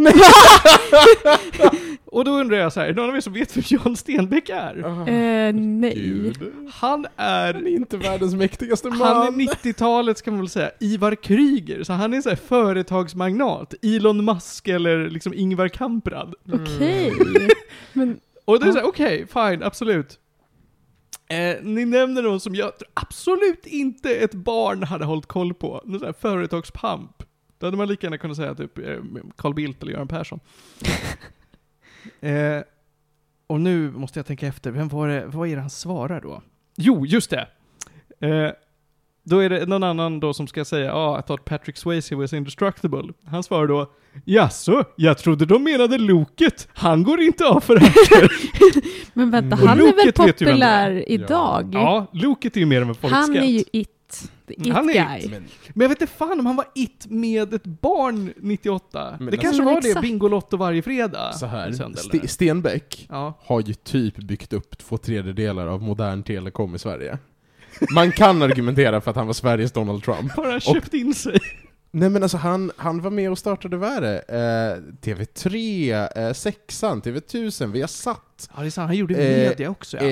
Och 2.16 2.26
då 2.26 2.32
undrar 2.32 2.58
jag 2.58 2.74
så 2.74 2.80
här, 2.80 2.88
är 2.88 2.94
det 2.94 3.02
någon 3.02 3.10
av 3.10 3.16
er 3.16 3.22
som 3.22 3.34
vet 3.34 3.58
vem 3.58 3.64
Jan 3.68 3.96
Stenbeck 3.96 4.50
är? 4.50 4.78
Eh, 5.10 5.54
nej. 5.54 5.94
Gud. 5.96 6.54
Han 6.74 7.08
är 7.16 7.54
Han 7.54 7.68
är 7.68 7.72
inte 7.72 7.98
världens 7.98 8.36
mäktigaste 8.36 8.90
man. 8.90 8.98
Han 9.00 9.28
är 9.28 9.32
90-talet 9.32 10.18
ska 10.18 10.32
man 10.32 10.40
väl 10.40 10.50
säga, 10.50 10.72
Ivar 10.80 11.16
Kryger, 11.16 11.84
så 11.84 11.94
han 11.94 12.14
är 12.14 12.22
så 12.22 12.30
här 12.30 12.36
företagsmagnat, 12.36 13.74
Elon 13.82 14.26
Musk 14.26 14.68
eller 14.68 15.10
liksom 15.10 15.34
Ingvar 15.34 15.68
Kamprad. 15.68 16.36
Okej. 16.54 17.14
Men, 17.94 18.20
Och 18.46 18.60
det 18.60 18.66
är 18.66 18.68
Ja. 18.68 18.74
såhär, 18.74 18.88
okej, 18.88 19.28
fine, 19.34 19.64
absolut. 19.64 20.20
Eh, 21.30 21.64
ni 21.64 21.86
nämner 21.86 22.22
någon 22.22 22.40
som 22.40 22.56
jag 22.56 22.78
tror 22.80 22.90
absolut 22.94 23.66
inte 23.66 24.16
ett 24.16 24.34
barn 24.34 24.84
hade 24.84 25.06
hållit 25.06 25.26
koll 25.26 25.54
på. 25.54 25.82
Någon 25.86 26.00
sån 26.00 26.06
här 26.06 26.16
företagspamp. 26.20 27.24
Då 27.60 27.68
hade 27.68 27.78
man 27.78 27.88
lika 27.88 28.06
gärna 28.08 28.18
kunnat 28.18 28.38
säga 28.38 28.56
typ 28.56 28.78
eh, 28.78 28.98
Carl 29.38 29.54
Bildt 29.54 29.82
eller 29.84 29.92
Göran 29.92 30.08
Persson. 30.08 30.40
Eh, 32.22 32.62
och 33.48 33.62
nu 33.62 33.92
måste 33.92 34.20
jag 34.20 34.26
tänka 34.26 34.48
efter, 34.48 34.72
vem 34.72 34.88
var 34.88 35.08
det, 35.08 35.26
vad 35.26 35.48
är 35.50 35.56
det 35.56 35.62
han 35.62 35.70
svarar 35.70 36.22
då? 36.22 36.42
Jo, 36.78 37.06
just 37.06 37.30
det! 37.30 37.48
Eh, 38.28 38.52
då 39.24 39.40
är 39.40 39.50
det 39.50 39.66
någon 39.66 39.84
annan 39.84 40.20
då 40.20 40.34
som 40.34 40.48
ska 40.48 40.66
säga, 40.66 40.86
ja, 40.86 40.94
ah, 40.94 41.20
I 41.20 41.24
thought 41.24 41.46
Patrick 41.46 41.78
Swayze 41.78 42.16
was 42.16 42.34
indestructible. 42.34 43.04
Han 43.26 43.44
svarar 43.44 43.68
då, 43.68 43.92
jaså, 44.26 44.84
jag 44.96 45.18
trodde 45.18 45.46
de 45.46 45.64
menade 45.64 45.98
Loket, 45.98 46.68
han 46.74 47.04
går 47.04 47.22
inte 47.22 47.46
av 47.46 47.60
för 47.60 47.78
hacker. 47.78 48.32
men 49.14 49.32
vänta, 49.32 49.56
Mm. 49.56 49.68
han 49.68 49.80
är 49.80 50.06
väl 50.06 50.14
populär 50.14 51.10
idag? 51.12 51.70
Ja, 51.74 52.06
Loket 52.14 52.56
är 52.56 52.60
ju 52.60 52.66
mer 52.66 52.82
av 52.82 52.90
en 52.90 52.96
folkskatt. 52.96 53.22
Han 53.28 53.36
är 53.38 53.46
ju 53.46 53.64
it. 53.72 53.90
It 54.48 54.74
Han 54.74 54.90
är 54.90 54.94
guy. 54.94 55.20
it. 55.26 55.32
Men, 55.32 55.46
Men 55.74 55.82
jag 55.86 55.90
vet 55.90 56.02
inte 56.02 56.14
fan 56.14 56.40
om 56.40 56.46
han 56.46 56.56
var 56.56 56.66
it 56.76 57.06
med 57.10 57.54
ett 57.54 57.64
barn 57.66 58.34
98. 58.38 59.16
Men 59.20 59.26
det 59.26 59.32
alltså- 59.32 59.42
kanske 59.42 59.64
var 59.64 59.82
det, 59.82 59.88
exakt. 59.88 60.02
Bingolotto 60.02 60.58
varje 60.58 60.82
fredag. 60.82 61.34
så 61.34 61.46
här, 61.46 61.72
söndag 61.72 62.00
eller? 62.14 62.28
Stenbeck 62.28 63.06
Ja. 63.10 63.40
har 63.42 63.62
ju 63.62 63.74
typ 63.74 64.18
byggt 64.18 64.54
upp 64.54 64.78
två 64.78 64.98
tredjedelar 64.98 65.68
av 65.68 65.82
modern 65.82 66.24
telekom 66.24 66.76
i 66.76 66.80
Sverige. 66.80 67.18
Man 67.96 68.12
kan 68.12 68.42
argumentera 68.42 69.02
för 69.02 69.12
att 69.12 69.18
han 69.18 69.28
var 69.28 69.34
Sveriges 69.34 69.72
Donald 69.72 70.04
Trump. 70.04 70.32
Har 70.32 70.52
han 70.52 70.60
köpt 70.60 70.94
in 70.94 71.14
sig? 71.14 71.40
Nej 71.92 72.10
men 72.10 72.24
alltså 72.24 72.38
han, 72.38 72.72
han 72.78 73.02
var 73.02 73.12
med 73.12 73.32
och 73.32 73.38
startade 73.38 73.78
vad 73.78 73.90
är 73.92 74.02
det? 74.02 74.20
Eh, 74.20 74.94
TV3, 75.02 75.92
eh, 76.16 76.34
Sexan, 76.34 77.02
TV1000, 77.02 77.72
vi 77.72 77.82
har 77.82 77.88
satt 77.88 78.50
Ja, 78.56 78.62
det 78.62 78.68
är 78.68 78.72
sant. 78.72 78.88
Han 78.88 78.96
gjorde 78.98 79.16
Eh, 79.16 79.50
media 79.50 79.70
också 79.70 79.98
ja. 79.98 80.04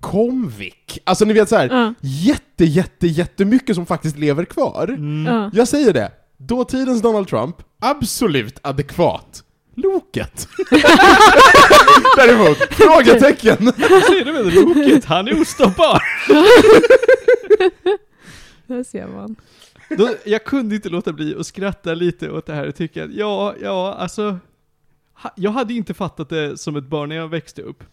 Comvik. 0.00 0.98
Alltså 1.04 1.24
ni 1.24 1.32
vet 1.32 1.48
så 1.48 1.56
här, 1.56 1.68
Ja. 1.70 1.94
jätte, 2.00 2.64
jätte, 2.64 3.06
jättemycket 3.06 3.76
som 3.76 3.86
faktiskt 3.86 4.18
lever 4.18 4.44
kvar. 4.44 4.88
Mm. 4.88 5.34
Ja. 5.34 5.50
Jag 5.54 5.68
säger 5.68 5.92
det, 5.92 6.12
dåtidens 6.36 7.02
Donald 7.02 7.28
Trump, 7.28 7.56
absolut 7.80 8.58
adekvat. 8.62 9.44
Loket. 9.76 10.48
Däremot, 12.16 12.56
frågetecken. 12.58 13.72
Vad 13.90 14.02
säger 14.04 14.24
du 14.24 14.32
med 14.32 14.54
Loket? 14.54 15.04
Han 15.04 15.28
är 15.28 15.40
ostoppbar! 15.40 16.02
Där 18.66 18.84
ser 18.84 19.06
man. 19.06 19.36
Då, 19.88 20.08
jag 20.24 20.44
kunde 20.44 20.74
inte 20.74 20.88
låta 20.88 21.12
bli 21.12 21.36
att 21.38 21.46
skratta 21.46 21.94
lite 21.94 22.30
åt 22.30 22.46
det 22.46 22.52
här 22.54 22.68
och 22.68 22.74
tycka 22.74 23.04
att 23.04 23.12
ja, 23.12 23.54
ja, 23.62 23.94
alltså. 23.94 24.38
ha- 25.22 25.32
Jag 25.36 25.50
hade 25.50 25.74
inte 25.74 25.94
fattat 25.94 26.28
det 26.28 26.58
som 26.60 26.76
ett 26.76 26.84
barn 26.84 27.08
när 27.08 27.16
jag 27.16 27.28
växte 27.28 27.62
upp. 27.62 27.84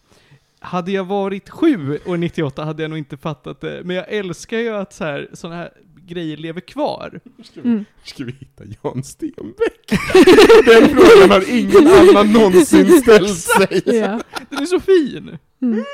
Hade 0.66 0.92
jag 0.92 1.04
varit 1.04 1.50
sju 1.50 1.98
och 2.04 2.18
98 2.18 2.64
hade 2.64 2.82
jag 2.82 2.90
nog 2.90 2.98
inte 2.98 3.16
fattat 3.16 3.60
det, 3.60 3.82
men 3.84 3.96
jag 3.96 4.08
älskar 4.08 4.58
ju 4.58 4.68
att 4.68 4.92
så 4.92 5.04
här, 5.04 5.30
såna 5.32 5.54
här 5.54 5.70
grejer 6.06 6.36
lever 6.36 6.60
kvar. 6.60 7.20
Mm. 7.64 7.84
Ska 8.04 8.24
vi 8.24 8.32
hitta 8.32 8.64
Jan 8.82 9.04
Stenbeck? 9.04 9.86
Den 10.66 10.88
frågan 10.88 11.30
har 11.30 11.50
ingen 11.50 11.86
annan 11.86 12.32
någonsin 12.32 13.00
ställt 13.02 13.38
sig. 13.38 13.82
Ja. 13.84 14.20
Den 14.50 14.58
är 14.58 14.66
så 14.66 14.80
fin! 14.80 15.38
Mm. 15.62 15.84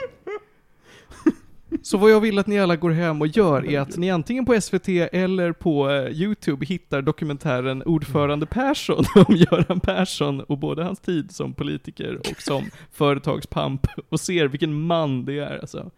Så 1.82 1.98
vad 1.98 2.10
jag 2.10 2.20
vill 2.20 2.38
att 2.38 2.46
ni 2.46 2.60
alla 2.60 2.76
går 2.76 2.90
hem 2.90 3.20
och 3.20 3.26
gör 3.26 3.70
är 3.70 3.80
att 3.80 3.96
ni 3.96 4.10
antingen 4.10 4.44
på 4.44 4.60
SVT 4.60 4.88
eller 4.88 5.52
på 5.52 5.90
eh, 5.90 6.10
YouTube 6.10 6.66
hittar 6.66 7.02
dokumentären 7.02 7.82
Ordförande 7.82 8.46
Persson 8.46 9.04
om 9.26 9.36
Göran 9.36 9.80
Persson 9.80 10.40
och 10.40 10.58
både 10.58 10.84
hans 10.84 11.00
tid 11.00 11.32
som 11.32 11.54
politiker 11.54 12.18
och 12.30 12.42
som 12.42 12.64
företagspamp 12.92 13.86
och 14.08 14.20
ser 14.20 14.48
vilken 14.48 14.82
man 14.82 15.24
det 15.24 15.38
är 15.38 15.58
alltså. 15.58 15.90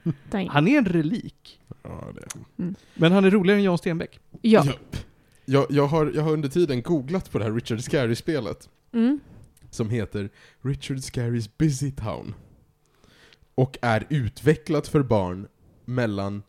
Han 0.48 0.68
är 0.68 0.78
en 0.78 0.86
relik. 0.86 1.60
Ja, 1.82 2.04
det. 2.14 2.74
Men 2.94 3.12
han 3.12 3.24
är 3.24 3.30
roligare 3.30 3.58
än 3.58 3.64
Jan 3.64 3.78
Stenbeck. 3.78 4.20
Ja. 4.42 4.64
Jag, 5.44 5.66
jag, 5.70 5.86
har, 5.86 6.12
jag 6.14 6.22
har 6.22 6.32
under 6.32 6.48
tiden 6.48 6.82
googlat 6.82 7.30
på 7.30 7.38
det 7.38 7.44
här 7.44 7.52
Richard 7.52 7.80
Scarry-spelet. 7.80 8.68
Mm. 8.92 9.20
som 9.70 9.90
heter 9.90 10.30
Richard 10.62 11.00
Scarrys 11.00 11.58
Busy 11.58 11.90
Town. 11.90 12.34
Och 13.54 13.78
är 13.82 14.06
utvecklat 14.08 14.88
för 14.88 15.02
barn 15.02 15.46
mellan 15.84 16.42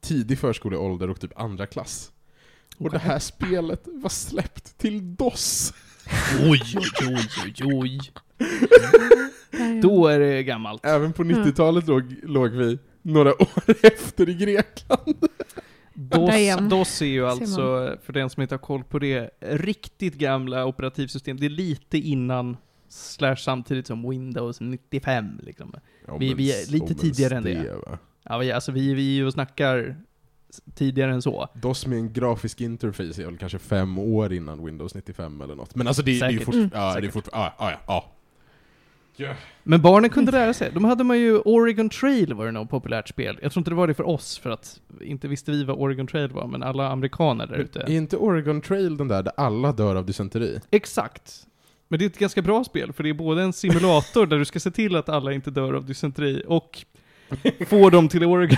tidig 0.00 0.38
förskoleålder 0.38 1.10
och 1.10 1.20
typ 1.20 1.38
andra 1.40 1.66
klass. 1.66 2.12
Och 2.78 2.90
det 2.90 2.98
här 2.98 3.18
spelet 3.18 3.82
var 3.86 4.10
släppt 4.10 4.78
till 4.78 5.16
DOS. 5.16 5.74
Oj, 6.50 6.60
oj, 6.76 6.90
oj, 7.08 7.28
oj, 7.44 7.74
oj. 7.74 8.00
Då 9.82 10.06
är 10.06 10.18
det 10.18 10.42
gammalt. 10.42 10.86
Även 10.86 11.12
på 11.12 11.22
90-talet 11.24 11.86
låg, 11.86 12.14
låg 12.22 12.50
vi 12.50 12.78
några 13.02 13.30
år 13.42 13.74
efter 13.82 14.28
i 14.28 14.34
Grekland. 14.34 15.16
DOS. 15.94 16.70
DOS 16.70 17.02
är 17.02 17.06
ju 17.06 17.26
alltså, 17.26 17.96
för 18.02 18.12
den 18.12 18.30
som 18.30 18.42
inte 18.42 18.54
har 18.54 18.58
koll 18.60 18.84
på 18.84 18.98
det, 18.98 19.30
riktigt 19.40 20.14
gamla 20.14 20.66
operativsystem. 20.66 21.36
Det 21.36 21.46
är 21.46 21.50
lite 21.50 21.98
innan, 21.98 22.56
slash 22.88 23.36
samtidigt 23.36 23.86
som 23.86 24.10
Windows 24.10 24.60
95 24.60 25.40
liksom. 25.42 25.74
Ja, 26.06 26.16
Vi- 26.16 26.28
men 26.28 26.36
vi 26.36 26.52
är 26.62 26.70
lite 26.70 26.94
tidigare 26.94 27.36
än 27.36 27.42
det. 27.42 27.74
va? 27.86 27.98
Ja, 28.22 28.38
vi, 28.38 28.52
alltså 28.52 28.72
vi, 28.72 28.94
vi 28.94 29.08
är 29.10 29.14
ju 29.14 29.26
och 29.26 29.32
snackar 29.32 29.96
tidigare 30.74 31.12
än 31.12 31.22
så. 31.22 31.48
DOS 31.54 31.86
med 31.86 31.98
en 31.98 32.12
grafisk 32.12 32.60
interface 32.60 33.22
är 33.22 33.26
väl 33.26 33.38
kanske 33.38 33.58
fem 33.58 33.98
år 33.98 34.32
innan 34.32 34.64
Windows 34.64 34.94
95 34.94 35.40
eller 35.40 35.54
något. 35.54 35.74
Men 35.74 35.86
alltså 35.86 36.02
det, 36.02 36.20
det 36.20 36.26
är 36.26 36.30
ju 36.30 36.38
Säkert. 36.38 36.44
fort, 36.44 36.54
Mm. 36.54 36.70
ja, 36.74 37.00
det 37.00 37.06
är 37.06 37.22
ja, 37.32 37.54
ja, 37.58 37.72
ja, 37.86 38.10
ja. 39.16 39.34
Men 39.62 39.82
barnen 39.82 40.10
kunde 40.10 40.32
lära 40.32 40.54
sig. 40.54 40.70
De 40.74 40.84
hade 40.84 41.04
man 41.04 41.18
ju 41.18 41.38
Oregon 41.38 41.88
Trail 41.88 42.34
var 42.34 42.46
det 42.46 42.52
något 42.52 42.70
populärt 42.70 43.08
spel. 43.08 43.38
Jag 43.42 43.52
tror 43.52 43.60
inte 43.60 43.70
det 43.70 43.74
var 43.74 43.86
det 43.86 43.94
för 43.94 44.08
oss, 44.08 44.38
för 44.38 44.50
att 44.50 44.80
inte 45.00 45.28
visste 45.28 45.50
vi 45.50 45.64
vad 45.64 45.76
Oregon 45.76 46.06
Trail 46.06 46.30
var, 46.30 46.46
men 46.46 46.62
alla 46.62 46.88
amerikaner 46.88 47.46
där 47.46 47.56
ute. 47.56 47.80
Är 47.80 47.90
inte 47.90 48.16
Oregon 48.16 48.60
Trail 48.60 48.96
den 48.96 49.08
där 49.08 49.22
där 49.22 49.32
alla 49.36 49.72
dör 49.72 49.96
av 49.96 50.06
dysenteri? 50.06 50.60
Exakt. 50.70 51.46
Men 51.88 51.98
det 51.98 52.04
är 52.04 52.06
ett 52.06 52.18
ganska 52.18 52.42
bra 52.42 52.64
spel, 52.64 52.92
för 52.92 53.02
det 53.02 53.08
är 53.08 53.14
både 53.14 53.42
en 53.42 53.52
simulator 53.52 54.26
där 54.26 54.38
du 54.38 54.44
ska 54.44 54.60
se 54.60 54.70
till 54.70 54.96
att 54.96 55.08
alla 55.08 55.32
inte 55.32 55.50
dör 55.50 55.72
av 55.74 55.86
dysenteri, 55.86 56.42
och 56.46 56.84
få 57.66 57.90
dem 57.90 58.08
till 58.08 58.24
Oregon. 58.24 58.56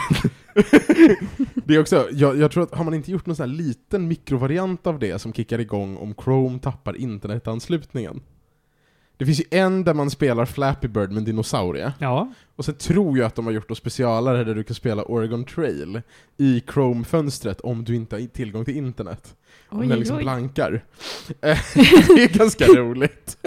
Det 1.55 1.75
är 1.75 1.81
också, 1.81 2.09
jag, 2.13 2.39
jag 2.39 2.51
tror 2.51 2.63
att 2.63 2.75
har 2.75 2.85
man 2.85 2.95
inte 2.95 3.11
gjort 3.11 3.27
någon 3.27 3.37
sån 3.37 3.51
här 3.51 3.57
liten 3.57 4.09
mikrovariant 4.09 4.87
av 4.87 4.99
det 4.99 5.19
som 5.19 5.33
kickar 5.33 5.59
igång 5.59 5.97
om 5.97 6.15
Chrome 6.25 6.59
tappar 6.59 6.97
internetanslutningen? 6.97 8.23
Det 9.17 9.27
finns 9.27 9.41
ju 9.41 9.45
en 9.51 9.85
där 9.85 9.95
man 9.95 10.11
spelar 10.11 10.45
Flappy 10.47 10.89
Bird 10.89 11.09
med 11.09 11.19
en 11.19 11.25
dinosaurie, 11.25 11.93
Ja. 11.99 12.33
och 12.57 12.65
sen 12.65 12.75
tror 12.75 13.19
jag 13.19 13.27
att 13.27 13.35
de 13.35 13.47
har 13.47 13.53
gjort 13.53 13.69
något 13.69 13.79
specialare 13.79 14.45
där 14.45 14.55
du 14.55 14.65
kan 14.65 14.75
spela 14.75 15.03
Oregon 15.05 15.45
Trail 15.45 16.01
i 16.37 16.61
Chrome-fönstret 16.67 17.61
om 17.61 17.85
du 17.85 17.95
inte 17.97 18.17
har 18.17 18.27
tillgång 18.27 18.65
till 18.65 18.77
internet. 18.77 19.37
Om 19.69 19.81
Oj, 19.81 19.87
den 19.87 19.99
liksom 19.99 20.17
oj. 20.17 20.23
blankar. 20.23 20.85
Det 21.41 22.23
är 22.23 22.39
ganska 22.39 22.65
roligt. 22.67 23.39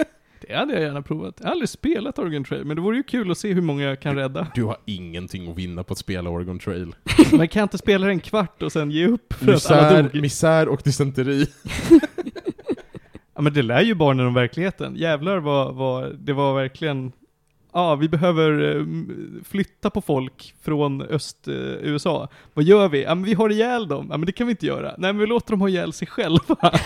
Det 0.48 0.56
hade 0.56 0.72
jag 0.72 0.82
gärna 0.82 1.02
provat. 1.02 1.34
Jag 1.38 1.46
har 1.46 1.52
aldrig 1.52 1.68
spelat 1.68 2.18
Oregon 2.18 2.44
Trail, 2.44 2.64
men 2.64 2.76
det 2.76 2.82
vore 2.82 2.96
ju 2.96 3.02
kul 3.02 3.30
att 3.30 3.38
se 3.38 3.52
hur 3.52 3.62
många 3.62 3.84
jag 3.84 4.00
kan 4.00 4.14
rädda. 4.16 4.46
Du 4.54 4.64
har 4.64 4.76
ingenting 4.84 5.50
att 5.50 5.58
vinna 5.58 5.84
på 5.84 5.92
att 5.92 5.98
spela 5.98 6.30
Oregon 6.30 6.58
Trail. 6.58 6.94
Man 7.32 7.48
kan 7.48 7.62
inte 7.62 7.78
spela 7.78 8.08
en 8.08 8.20
kvart 8.20 8.62
och 8.62 8.72
sen 8.72 8.90
ge 8.90 9.06
upp 9.06 9.32
för 9.32 9.52
att 9.52 9.70
alla 9.70 9.82
Misär, 9.90 10.02
dog. 10.02 10.22
misär 10.22 10.68
och 10.68 10.80
dysenteri. 10.84 11.46
Ja 13.34 13.42
men 13.42 13.52
det 13.52 13.62
lär 13.62 13.80
ju 13.82 13.94
barnen 13.94 14.26
om 14.26 14.34
verkligheten. 14.34 14.96
Jävlar 14.96 15.38
vad, 15.38 15.74
vad 15.74 16.16
det 16.18 16.32
var 16.32 16.54
verkligen, 16.54 17.12
ja 17.72 17.94
vi 17.94 18.08
behöver 18.08 18.76
eh, 18.76 18.84
flytta 19.44 19.90
på 19.90 20.00
folk 20.00 20.54
från 20.62 21.02
öst-USA. 21.02 22.28
vad 22.54 22.64
gör 22.64 22.88
vi? 22.88 23.02
Ja 23.02 23.14
men 23.14 23.24
vi 23.24 23.34
har 23.34 23.50
ihjäl 23.50 23.88
dem. 23.88 24.06
Ja 24.10 24.16
men 24.16 24.26
det 24.26 24.32
kan 24.32 24.46
vi 24.46 24.50
inte 24.50 24.66
göra. 24.66 24.94
Nej 24.98 25.12
men 25.12 25.18
vi 25.18 25.26
låter 25.26 25.50
dem 25.50 25.60
ha 25.60 25.68
ihjäl 25.68 25.92
sig 25.92 26.08
själva. 26.08 26.56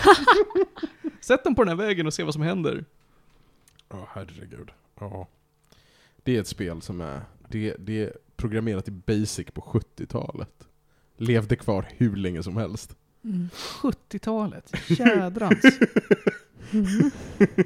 Sätt 1.21 1.43
dem 1.43 1.55
på 1.55 1.63
den 1.63 1.79
här 1.79 1.85
vägen 1.85 2.07
och 2.07 2.13
se 2.13 2.23
vad 2.23 2.33
som 2.33 2.43
händer. 2.43 2.85
Ja, 3.93 4.07
herregud. 4.13 4.71
Ja. 4.99 5.27
Det 6.23 6.35
är 6.35 6.41
ett 6.41 6.47
spel 6.47 6.81
som 6.81 7.01
är, 7.01 7.21
det, 7.47 7.75
det 7.79 8.03
är 8.03 8.13
programmerat 8.35 8.87
i 8.87 8.91
Basic 8.91 9.47
på 9.53 9.61
70-talet. 9.61 10.67
Levde 11.17 11.55
kvar 11.55 11.85
hur 11.97 12.15
länge 12.15 12.43
som 12.43 12.57
helst. 12.57 12.95
Mm. 13.23 13.49
70-talet, 13.81 14.73
jädrans. 14.89 15.79
Mm. 16.71 17.11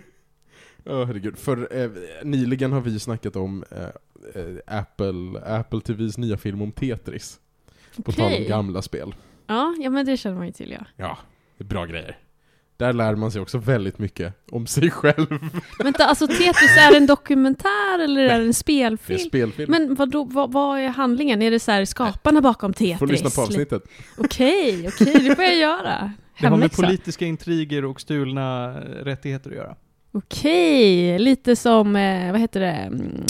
Ja, 0.90 1.06
herregud. 1.06 1.38
För 1.38 1.78
eh, 1.78 1.92
nyligen 2.24 2.72
har 2.72 2.82
vi 2.82 3.00
snackat 3.00 3.36
om 3.36 3.64
eh, 3.72 4.42
eh, 4.42 4.58
Apple, 4.80 5.42
Apple 5.46 5.82
TVs 5.82 6.18
nya 6.18 6.38
film 6.38 6.62
om 6.62 6.72
Tetris. 6.72 7.40
På 8.04 8.12
tal 8.12 8.34
om 8.34 8.44
gamla 8.48 8.82
spel. 8.82 9.16
Ja, 9.48 9.76
ja, 9.80 9.90
men 9.90 10.06
det 10.06 10.18
känner 10.18 10.38
man 10.38 10.46
ju 10.46 10.52
till 10.52 10.72
ja. 10.72 10.86
Ja, 10.96 11.18
det 11.58 11.64
är 11.64 11.68
bra 11.68 11.86
grejer. 11.86 12.18
Där 12.78 12.94
lär 12.94 13.16
man 13.16 13.32
sig 13.32 13.42
också 13.42 13.58
väldigt 13.58 14.00
mycket 14.00 14.34
om 14.52 14.68
sig 14.68 14.92
själv. 14.92 15.28
Vänta, 15.84 16.06
alltså 16.06 16.28
Tetris, 16.28 16.78
är 16.78 16.92
det 16.92 16.98
en 16.98 17.06
dokumentär 17.08 18.00
eller 18.04 18.22
är 18.22 18.28
det 18.28 18.34
en 18.34 18.42
Det 18.42 18.48
är 18.48 18.52
spelfilm? 18.52 19.20
spelfilm. 19.20 19.72
Men 19.72 19.96
vadå, 19.96 20.24
vad, 20.24 20.52
vad 20.52 20.80
är 20.80 20.88
handlingen? 20.88 21.42
Är 21.42 21.52
det 21.52 21.60
så 21.60 21.72
här 21.72 21.86
skaparna 21.86 22.42
bakom 22.42 22.74
Tetris? 22.74 23.00
Får 23.00 23.08
lyssna 23.08 23.30
på 23.30 23.42
avsnittet. 23.42 23.84
Okej, 24.18 24.88
okej, 24.88 25.14
det 25.30 25.36
får 25.36 25.44
jag 25.44 25.56
göra. 25.58 26.12
Det 26.42 26.48
har 26.48 26.58
med 26.58 26.72
politiska 26.72 27.26
intriger 27.26 27.86
och 27.86 28.02
stulna 28.02 28.76
eh, 28.78 28.80
rättigheter 29.04 29.50
att 29.50 29.56
göra. 29.56 29.76
Okej, 30.12 31.20
lite 31.20 31.56
som, 31.56 31.96
eh, 31.96 32.32
vad 32.32 32.42
heter 32.42 32.60
det, 32.60 32.68
mm, 32.72 33.24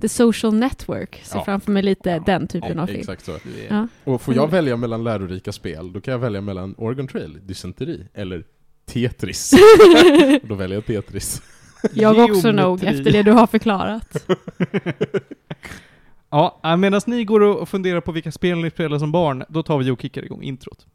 The 0.00 0.08
Social 0.08 0.54
Network. 0.54 1.20
Ser 1.24 1.38
Ja. 1.38 1.44
framför 1.44 1.72
mig 1.72 1.82
lite 1.82 2.10
Ja, 2.10 2.22
den 2.26 2.46
typen 2.46 2.76
Ja, 2.76 2.82
av 2.82 2.86
film. 2.86 3.00
exakt 3.00 3.24
så. 3.24 3.32
Ja. 3.68 3.88
Och 4.04 4.22
får 4.22 4.34
jag 4.34 4.42
Mm. 4.44 4.52
välja 4.52 4.76
mellan 4.76 5.04
lärorika 5.04 5.52
spel, 5.52 5.92
då 5.92 6.00
kan 6.00 6.12
jag 6.12 6.18
välja 6.18 6.40
mellan 6.40 6.74
Oregon 6.78 7.08
Trail, 7.08 7.38
dysenteri, 7.46 8.06
eller 8.14 8.44
Tetris. 8.92 9.50
då 10.42 10.54
väljer 10.54 10.76
jag 10.76 10.86
Tetris. 10.86 11.42
Jag 11.92 12.18
också 12.18 12.52
nog, 12.52 12.84
efter 12.84 13.12
det 13.12 13.22
du 13.22 13.32
har 13.32 13.46
förklarat. 13.46 14.26
Ja, 16.32 16.60
äh, 16.64 16.76
medan 16.76 17.00
ni 17.06 17.24
går 17.24 17.40
och 17.40 17.68
funderar 17.68 18.00
på 18.00 18.12
vilka 18.12 18.32
spel 18.32 18.58
ni 18.58 18.70
spelar 18.70 18.98
som 18.98 19.12
barn, 19.12 19.44
då 19.48 19.62
tar 19.62 19.78
vi 19.78 19.90
och 19.90 20.02
kickar 20.02 20.24
igång 20.24 20.42
introt. 20.42 20.86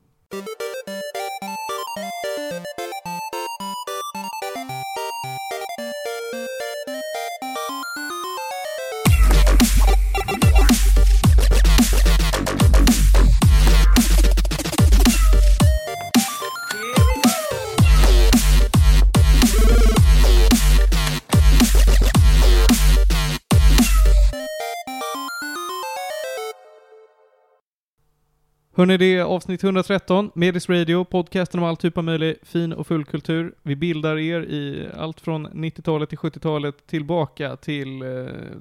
Hörni, 28.75 28.98
det 28.98 29.05
är 29.17 29.24
avsnitt 29.24 29.63
113, 29.63 30.32
Medis 30.36 30.70
Radio, 30.70 31.03
podcasten 31.03 31.60
om 31.60 31.65
all 31.65 31.77
typ 31.77 31.98
av 31.98 32.03
möjlig 32.03 32.36
fin 32.44 32.74
och 32.74 32.88
full 32.88 33.05
kultur. 33.05 33.55
Vi 33.63 33.75
bildar 33.75 34.17
er 34.17 34.41
i 34.41 34.88
allt 34.98 35.22
från 35.22 35.48
90-talet 35.48 36.10
till 36.10 36.17
70-talet 36.17 36.88
tillbaka 36.88 37.55
till 37.55 38.01
eh, 38.01 38.08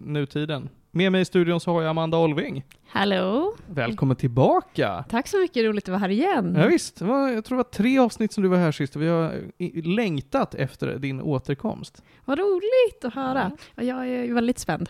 nutiden. 0.04 0.68
Med 0.90 1.12
mig 1.12 1.21
i 1.21 1.25
studion 1.25 1.61
så 1.61 1.73
har 1.73 1.83
jag 1.83 1.90
Amanda 1.90 2.18
Olving. 2.18 2.64
Hallå? 2.88 3.54
Välkommen 3.66 4.16
tillbaka! 4.16 5.04
Tack 5.11 5.28
så 5.28 5.38
mycket, 5.40 5.64
roligt 5.64 5.85
att 5.85 5.88
vara 5.88 5.99
här 5.99 6.09
igen. 6.09 6.56
Ja, 6.59 6.66
visst, 6.66 7.00
var, 7.00 7.28
jag 7.28 7.44
tror 7.44 7.56
det 7.59 7.64
var 7.64 7.71
tre 7.71 7.99
avsnitt 7.99 8.33
som 8.33 8.42
du 8.42 8.49
var 8.49 8.56
här 8.56 8.73
sist 8.73 8.97
och 8.97 9.02
vi 9.02 9.09
har 9.09 9.33
i- 9.59 9.83
längtat 9.83 10.54
efter 10.54 10.99
din 10.99 11.21
återkomst. 11.21 12.02
Vad 12.25 12.38
roligt 12.38 13.04
att 13.04 13.14
höra. 13.14 13.50
Ja, 13.75 13.83
jag 13.83 14.09
är 14.09 14.35
väldigt 14.35 14.59
spänd. 14.59 14.88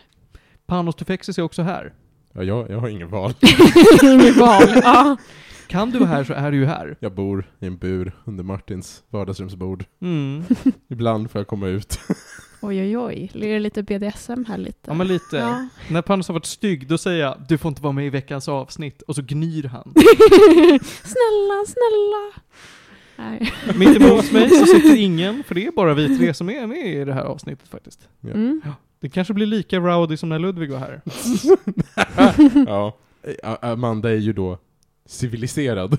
Panos 0.66 0.94
Tufexis 0.94 1.38
är 1.38 1.42
också 1.42 1.62
här. 1.62 1.92
Ja, 2.36 2.42
jag, 2.42 2.70
jag 2.70 2.78
har 2.78 2.88
ingen 2.88 3.08
val. 3.08 3.34
Inget 4.02 4.36
val. 4.36 4.62
Ja. 4.82 5.16
Kan 5.66 5.90
du 5.90 5.98
vara 5.98 6.08
här 6.08 6.24
så 6.24 6.32
är 6.32 6.50
du 6.50 6.56
ju 6.56 6.64
här. 6.64 6.96
Jag 7.00 7.14
bor 7.14 7.50
i 7.60 7.66
en 7.66 7.76
bur 7.76 8.12
under 8.24 8.44
Martins 8.44 9.02
vardagsrumsbord. 9.10 9.84
Mm. 10.02 10.44
Ibland 10.88 11.30
får 11.30 11.38
jag 11.38 11.46
komma 11.46 11.66
ut. 11.66 11.98
Oj, 12.62 12.80
oj, 12.82 12.98
oj. 12.98 13.30
Det 13.34 13.58
lite 13.58 13.82
BDSM 13.82 14.44
här 14.48 14.58
lite? 14.58 14.78
Ja 14.86 14.94
men 14.94 15.06
lite. 15.06 15.36
Ja. 15.36 15.68
När 15.90 16.02
Panos 16.02 16.28
har 16.28 16.32
varit 16.32 16.46
stygg, 16.46 16.88
då 16.88 16.98
säger 16.98 17.20
jag 17.20 17.36
du 17.48 17.58
får 17.58 17.68
inte 17.68 17.82
vara 17.82 17.92
med 17.92 18.06
i 18.06 18.10
veckans 18.10 18.48
avsnitt, 18.48 19.02
och 19.02 19.14
så 19.14 19.22
gnyr 19.22 19.64
han. 19.64 19.92
snälla, 21.02 21.64
snälla. 21.66 22.32
Nej. 23.16 23.52
Mitt 23.78 23.96
emot 23.96 24.32
mig 24.32 24.48
så 24.50 24.66
sitter 24.66 24.96
ingen, 24.96 25.44
för 25.44 25.54
det 25.54 25.66
är 25.66 25.70
bara 25.72 25.94
vi 25.94 26.18
tre 26.18 26.34
som 26.34 26.50
är 26.50 26.66
med 26.66 26.86
i 26.86 27.04
det 27.04 27.12
här 27.14 27.24
avsnittet 27.24 27.68
faktiskt. 27.68 28.08
Mm. 28.22 28.62
Det 29.04 29.08
kanske 29.10 29.34
blir 29.34 29.46
lika 29.46 29.78
rowdy 29.78 30.16
som 30.16 30.28
när 30.28 30.38
Ludvig 30.38 30.70
var 30.70 30.78
här. 30.78 31.00
ja. 32.66 32.96
Amanda 33.60 34.10
är 34.10 34.16
ju 34.16 34.32
då 34.32 34.58
civiliserad. 35.06 35.98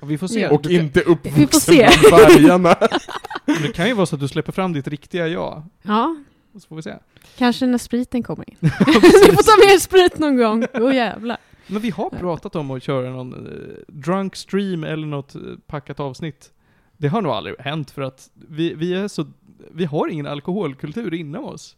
Och 0.00 0.10
vi 0.10 0.18
får 0.18 0.28
se. 0.28 0.48
Och 0.48 0.66
inte 0.66 0.98
Vi 1.00 1.04
får 1.04 1.12
uppvuxen 1.12 1.60
se. 1.60 1.88
bland 2.08 2.22
vargarna. 2.22 2.76
det 3.62 3.72
kan 3.74 3.88
ju 3.88 3.94
vara 3.94 4.06
så 4.06 4.16
att 4.16 4.20
du 4.20 4.28
släpper 4.28 4.52
fram 4.52 4.72
ditt 4.72 4.88
riktiga 4.88 5.28
jag. 5.28 5.62
Ja, 5.82 6.16
Och 6.54 6.62
så 6.62 6.68
får 6.68 6.76
vi 6.76 6.82
se. 6.82 6.94
kanske 7.38 7.66
när 7.66 7.78
spriten 7.78 8.22
kommer 8.22 8.50
in. 8.50 8.56
Vi 8.60 8.70
får 8.70 9.42
ta 9.42 9.66
mer 9.72 9.78
sprit 9.78 10.18
någon 10.18 10.36
gång. 10.36 10.66
Åh 10.74 10.94
jävlar. 10.94 11.36
Men 11.66 11.82
vi 11.82 11.90
har 11.90 12.10
pratat 12.10 12.56
om 12.56 12.70
att 12.70 12.82
köra 12.82 13.10
någon 13.10 13.32
eh, 13.46 13.76
drunk 13.88 14.36
stream 14.36 14.84
eller 14.84 15.06
något 15.06 15.34
eh, 15.34 15.40
packat 15.66 16.00
avsnitt. 16.00 16.52
Det 16.96 17.08
har 17.08 17.22
nog 17.22 17.32
aldrig 17.32 17.56
hänt 17.58 17.90
för 17.90 18.02
att 18.02 18.30
vi, 18.34 18.74
vi 18.74 18.94
är 18.94 19.08
så, 19.08 19.26
vi 19.72 19.84
har 19.84 20.08
ingen 20.08 20.26
alkoholkultur 20.26 21.14
inom 21.14 21.44
oss. 21.44 21.76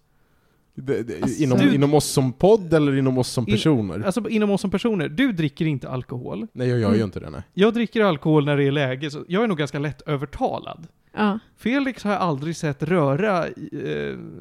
Alltså- 1.23 1.43
inom, 1.43 1.59
Du- 1.59 1.75
inom 1.75 1.95
oss 1.95 2.05
som 2.05 2.33
podd 2.33 2.75
eller 2.75 2.97
inom 2.97 3.19
oss 3.19 3.29
som 3.29 3.45
In- 3.49 3.55
personer? 3.55 4.01
Alltså 4.07 4.29
inom 4.29 4.51
oss 4.51 4.61
som 4.61 4.71
personer. 4.71 5.09
Du 5.09 5.33
dricker 5.33 5.67
inte 5.67 5.89
alkohol. 5.89 6.47
Nej, 6.53 6.69
jag 6.69 6.79
gör 6.79 6.89
ju 6.91 6.95
Mm. 6.95 7.05
inte 7.05 7.21
det. 7.21 7.31
Nej. 7.31 7.43
Jag 7.55 7.75
dricker 7.75 8.05
alkohol 8.05 8.45
när 8.45 8.57
det 8.57 8.65
är 8.65 8.73
läge, 8.73 9.11
så 9.11 9.25
jag 9.29 9.45
är 9.45 9.47
nog 9.49 9.59
ganska 9.59 9.79
lätt 9.79 10.01
övertalad. 10.01 10.87
Ja. 11.17 11.39
Felix 11.57 12.05
har 12.05 12.13
jag 12.13 12.21
aldrig 12.21 12.57
sett 12.57 12.83
röra 12.83 13.47
äh, 13.47 13.53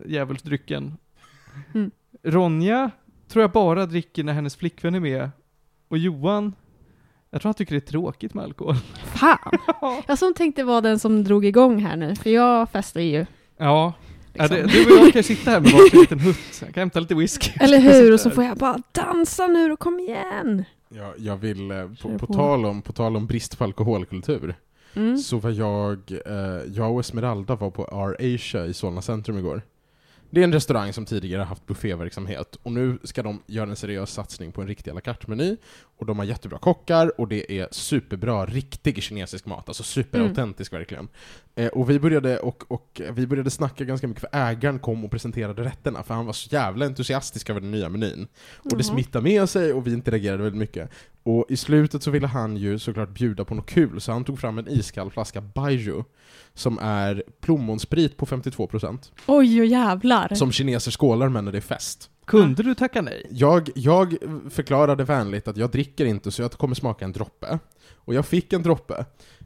djävulsdrycken. 0.07 0.97
Mm. 1.73 1.91
Ronja 2.23 2.91
tror 3.27 3.41
jag 3.43 3.51
bara 3.51 3.85
dricker 3.85 4.23
när 4.23 4.33
hennes 4.33 4.55
flickvän 4.55 4.95
är 4.95 4.99
med. 4.99 5.29
Och 5.87 5.97
Johan, 5.97 6.53
jag 7.31 7.41
tror 7.41 7.49
han 7.49 7.53
tycker 7.53 7.75
det 7.75 7.79
är 7.87 7.91
tråkigt 7.91 8.33
med 8.33 8.43
alkohol. 8.43 8.75
Fan. 9.05 9.51
Jag 10.07 10.17
som 10.19 10.33
tänkte 10.33 10.63
vara 10.63 10.81
den 10.81 10.99
som 10.99 11.23
drog 11.23 11.45
igång 11.45 11.79
här 11.79 11.95
nu, 11.95 12.15
för 12.15 12.29
jag 12.29 12.69
festar 12.69 13.01
ju. 13.01 13.25
Ja. 13.57 13.93
Ja, 14.37 14.43
Liksom. 14.43 14.57
det, 14.57 14.67
du 14.85 14.99
och 14.99 15.05
jag 15.05 15.13
kan 15.13 15.23
sitta 15.33 15.51
här 15.51 15.59
med 15.59 15.71
varsin 15.71 15.99
liten 15.99 16.19
hutt. 16.19 16.61
Jag 16.61 16.73
kan 16.73 16.81
hämta 16.81 16.99
lite 16.99 17.15
whisky. 17.15 17.51
Eller 17.59 17.79
hur? 17.79 18.13
Och 18.13 18.19
så 18.19 18.29
får 18.35 18.43
jag 18.43 18.57
bara 18.57 18.79
dansa 18.91 19.47
nu 19.47 19.71
och 19.71 19.79
kom 19.79 19.99
igen. 19.99 20.63
Ja, 20.89 21.13
jag 21.17 21.37
vill, 21.37 21.71
eh, 21.71 21.87
på, 22.01 22.17
på. 22.19 22.33
tal 22.33 22.65
om, 22.65 22.81
på 22.81 22.93
tal 22.93 23.15
om 23.15 23.27
brist 23.27 23.57
på 23.57 23.63
alkoholkultur, 23.63 24.55
Mm. 24.95 25.17
så 25.17 25.37
var 25.37 25.49
jag, 25.49 25.99
eh, 26.25 26.61
jag 26.75 26.93
och 26.93 26.99
Esmeralda 26.99 27.55
var 27.55 27.69
på 27.71 27.83
R 28.09 28.35
Asia 28.35 28.65
i 28.65 28.73
Solna 28.73 29.01
centrum 29.01 29.37
igår. 29.37 29.61
Det 30.29 30.39
är 30.39 30.43
en 30.43 30.53
restaurang 30.53 30.93
som 30.93 31.05
tidigare 31.05 31.41
haft 31.43 31.65
bufféverksamhet, 31.65 32.55
och 32.63 32.71
nu 32.71 32.97
ska 33.03 33.23
de 33.23 33.41
göra 33.47 33.69
en 33.69 33.75
seriös 33.75 34.11
satsning 34.11 34.51
på 34.51 34.61
en 34.61 34.67
riktig 34.67 34.91
à 34.91 34.93
la 34.93 34.99
carte-meny, 35.01 35.57
och 35.97 36.05
de 36.05 36.17
har 36.19 36.25
jättebra 36.25 36.59
kockar, 36.59 37.21
och 37.21 37.27
det 37.27 37.59
är 37.59 37.67
superbra, 37.71 38.45
riktig 38.45 39.03
kinesisk 39.03 39.45
mat, 39.45 39.67
alltså 39.67 39.83
superautentisk 39.83 40.73
verkligen. 40.73 41.07
Eh, 41.55 41.67
och 41.67 41.89
vi 41.89 41.99
började, 41.99 42.39
och, 42.39 42.63
och 42.71 43.01
vi 43.13 43.27
började 43.27 43.49
snacka 43.49 43.83
ganska 43.83 44.07
mycket, 44.07 44.21
för 44.21 44.29
ägaren 44.33 44.79
kom 44.79 45.05
och 45.05 45.11
presenterade 45.11 45.63
rätterna, 45.63 46.03
för 46.03 46.13
han 46.13 46.25
var 46.25 46.33
så 46.33 46.55
jävla 46.55 46.85
entusiastisk 46.85 47.49
över 47.49 47.61
den 47.61 47.71
nya 47.71 47.89
menyn. 47.89 48.27
Och 48.57 48.69
det 48.69 48.75
Jaha. 48.75 48.83
smittade 48.83 49.23
med 49.23 49.49
sig 49.49 49.73
och 49.73 49.87
vi 49.87 49.93
interagerade 49.93 50.43
väldigt 50.43 50.59
mycket. 50.59 50.89
Och 51.23 51.45
i 51.49 51.57
slutet 51.57 52.03
så 52.03 52.11
ville 52.11 52.27
han 52.27 52.57
ju 52.57 52.79
såklart 52.79 53.09
bjuda 53.09 53.45
på 53.45 53.55
något 53.55 53.69
kul, 53.69 54.01
så 54.01 54.11
han 54.11 54.23
tog 54.23 54.39
fram 54.39 54.57
en 54.57 54.67
iskall 54.67 55.11
flaska 55.11 55.41
Baijiu, 55.41 56.03
som 56.53 56.79
är 56.81 57.23
plommonsprit 57.41 58.17
på 58.17 58.25
52%, 58.25 59.11
Oj, 59.25 59.59
och 59.61 59.65
jävlar. 59.65 60.35
som 60.35 60.51
kineser 60.51 60.91
skålar 60.91 61.29
med 61.29 61.43
när 61.43 61.51
det 61.51 61.57
är 61.57 61.61
fest. 61.61 62.09
Kunde 62.27 62.63
du 62.63 62.75
tacka 62.75 63.01
nej? 63.01 63.27
Jag, 63.31 63.69
jag 63.75 64.15
förklarade 64.49 65.03
vänligt 65.03 65.47
att 65.47 65.57
jag 65.57 65.71
dricker 65.71 66.05
inte 66.05 66.31
så 66.31 66.41
jag 66.41 66.51
kommer 66.51 66.75
smaka 66.75 67.05
en 67.05 67.11
droppe. 67.11 67.59
Och 67.95 68.13
jag 68.13 68.25
fick 68.25 68.53
en 68.53 68.63
droppe. 68.63 69.05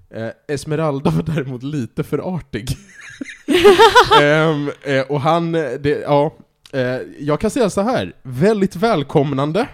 Eh, 0.10 0.30
Esmeralda 0.48 1.10
var 1.10 1.24
däremot 1.24 1.64
lite 1.64 2.04
för 2.04 2.36
artig. 2.36 2.68
Ehm, 4.22 4.72
eh, 4.84 5.02
och 5.02 5.22
han, 5.22 5.56
eh, 5.56 5.72
det, 5.80 6.02
ja, 6.02 6.34
eh, 6.74 6.98
jag 7.20 7.40
kan 7.40 7.50
säga 7.52 7.70
så 7.70 7.82
här. 7.82 8.14
väldigt 8.22 8.76
välkomnande. 8.76 9.68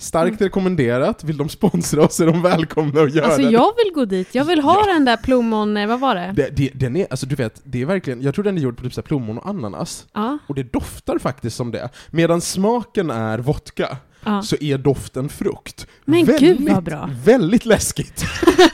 Starkt 0.00 0.40
rekommenderat, 0.40 1.24
vill 1.24 1.36
de 1.36 1.48
sponsra 1.48 2.02
oss 2.04 2.20
är 2.20 2.26
de 2.26 2.42
välkomna 2.42 3.00
att 3.00 3.14
göra 3.14 3.26
Alltså 3.26 3.42
det. 3.42 3.50
jag 3.50 3.72
vill 3.84 3.94
gå 3.94 4.04
dit, 4.04 4.34
jag 4.34 4.44
vill 4.44 4.60
ha 4.60 4.86
den 4.86 5.04
där 5.04 5.16
plommon, 5.16 5.76
eh, 5.76 5.86
vad 5.88 6.00
var 6.00 6.14
det? 6.14 6.32
det, 6.36 6.48
det. 6.56 6.70
Den 6.74 6.96
är, 6.96 7.06
alltså 7.10 7.26
du 7.26 7.34
vet, 7.34 7.60
det 7.64 7.82
är 7.82 7.86
verkligen, 7.86 8.22
jag 8.22 8.34
tror 8.34 8.44
den 8.44 8.58
är 8.58 8.62
gjord 8.62 8.76
på 8.76 8.82
typ 8.82 8.94
så 8.94 9.00
här 9.00 9.06
plommon 9.06 9.38
och 9.38 9.46
ananas. 9.48 10.06
Ja, 10.12 10.38
Och 10.46 10.54
det 10.54 10.72
doftar 10.72 11.18
faktiskt 11.18 11.56
som 11.56 11.70
det. 11.70 11.88
Medan 12.10 12.40
smaken 12.40 13.10
är 13.10 13.38
vodka, 13.38 13.96
ja. 14.24 14.42
så 14.42 14.56
är 14.60 14.78
doften 14.78 15.28
frukt. 15.28 15.86
Men 16.04 16.24
gud, 16.24 16.68
vad 16.70 16.82
bra. 16.84 17.10
Väldigt 17.24 17.66
läskigt. 17.66 18.24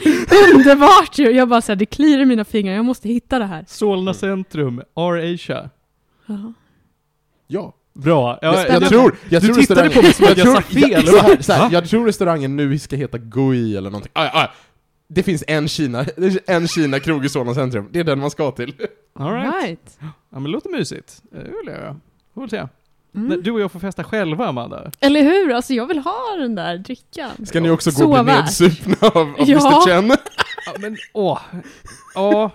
Underbart 0.55 1.19
ju! 1.19 1.31
Jag 1.31 1.49
bara 1.49 1.61
såhär, 1.61 1.77
det 1.77 1.87
kliar 1.87 2.19
i 2.19 2.25
mina 2.25 2.45
fingrar, 2.45 2.75
jag 2.75 2.85
måste 2.85 3.09
hitta 3.09 3.39
det 3.39 3.47
här. 3.47 3.65
Solna 3.69 4.15
centrum, 4.15 4.79
R 4.97 5.35
Asia. 5.35 5.71
Ja. 7.47 7.73
Bra. 7.95 8.39
Ja, 8.43 8.67
Jag, 8.69 8.83
jag 8.83 8.89
tror, 8.89 9.17
jag 9.29 9.43
Du 9.43 9.47
tror 9.47 9.57
tittade 9.57 9.89
restaurangen- 9.89 9.95
på 9.95 10.03
mig 10.03 10.13
som 10.13 10.27
att 10.27 10.37
jag 10.37 10.47
sa 10.57 10.61
fel. 10.61 10.91
Jag, 10.91 11.09
så 11.09 11.19
här, 11.19 11.43
så 11.43 11.53
här, 11.53 11.73
jag 11.73 11.89
tror 11.89 12.07
restaurangen 12.07 12.57
nu 12.57 12.79
ska 12.79 12.97
heta 12.97 13.19
Gui 13.19 13.77
eller 13.77 13.91
någonting. 13.91 14.13
Ah, 14.15 14.43
ah, 14.43 14.51
det 15.09 15.23
finns 15.23 15.45
en 15.47 15.69
Kina, 15.69 16.05
en 16.47 16.69
Kina-krog 16.69 17.25
i 17.25 17.29
Solna 17.29 17.55
centrum. 17.55 17.89
Det 17.93 18.01
är 18.01 18.05
den 18.05 18.19
man 18.19 18.31
ska 18.31 18.51
till. 18.51 18.75
All 19.19 19.33
right. 19.33 19.55
Right. 19.65 19.97
Ja, 20.01 20.07
men 20.31 20.43
det 20.43 20.49
låter 20.51 20.71
mysigt. 20.71 21.23
Det 21.33 21.39
vill 21.39 21.53
jag 21.67 21.75
göra. 21.77 21.97
Får 22.35 22.41
väl 22.41 22.51
se. 22.51 22.67
Mm. 23.17 23.43
Du 23.43 23.51
och 23.51 23.61
jag 23.61 23.73
får 23.73 23.81
festa 23.81 24.05
själva, 24.05 24.47
Amanda. 24.47 24.91
Eller 25.01 25.23
hur? 25.23 25.53
Alltså 25.53 25.75
jag 25.75 25.87
vill 25.87 25.99
ha 25.99 26.37
den 26.39 26.55
där 26.55 26.79
drickan. 26.79 27.31
Ska 27.47 27.61
ni 27.61 27.71
också 27.71 27.91
gå 27.91 28.17
och 28.19 28.25
bli 28.25 28.33
nedsupna 28.35 28.97
av, 29.01 29.17
av 29.17 29.35
Ja. 29.39 29.45
Mr 29.45 29.87
Chen? 29.87 30.09
Ja, 30.67 30.73
men 30.79 30.97
åh. 31.13 31.41
Ja. 32.15 32.51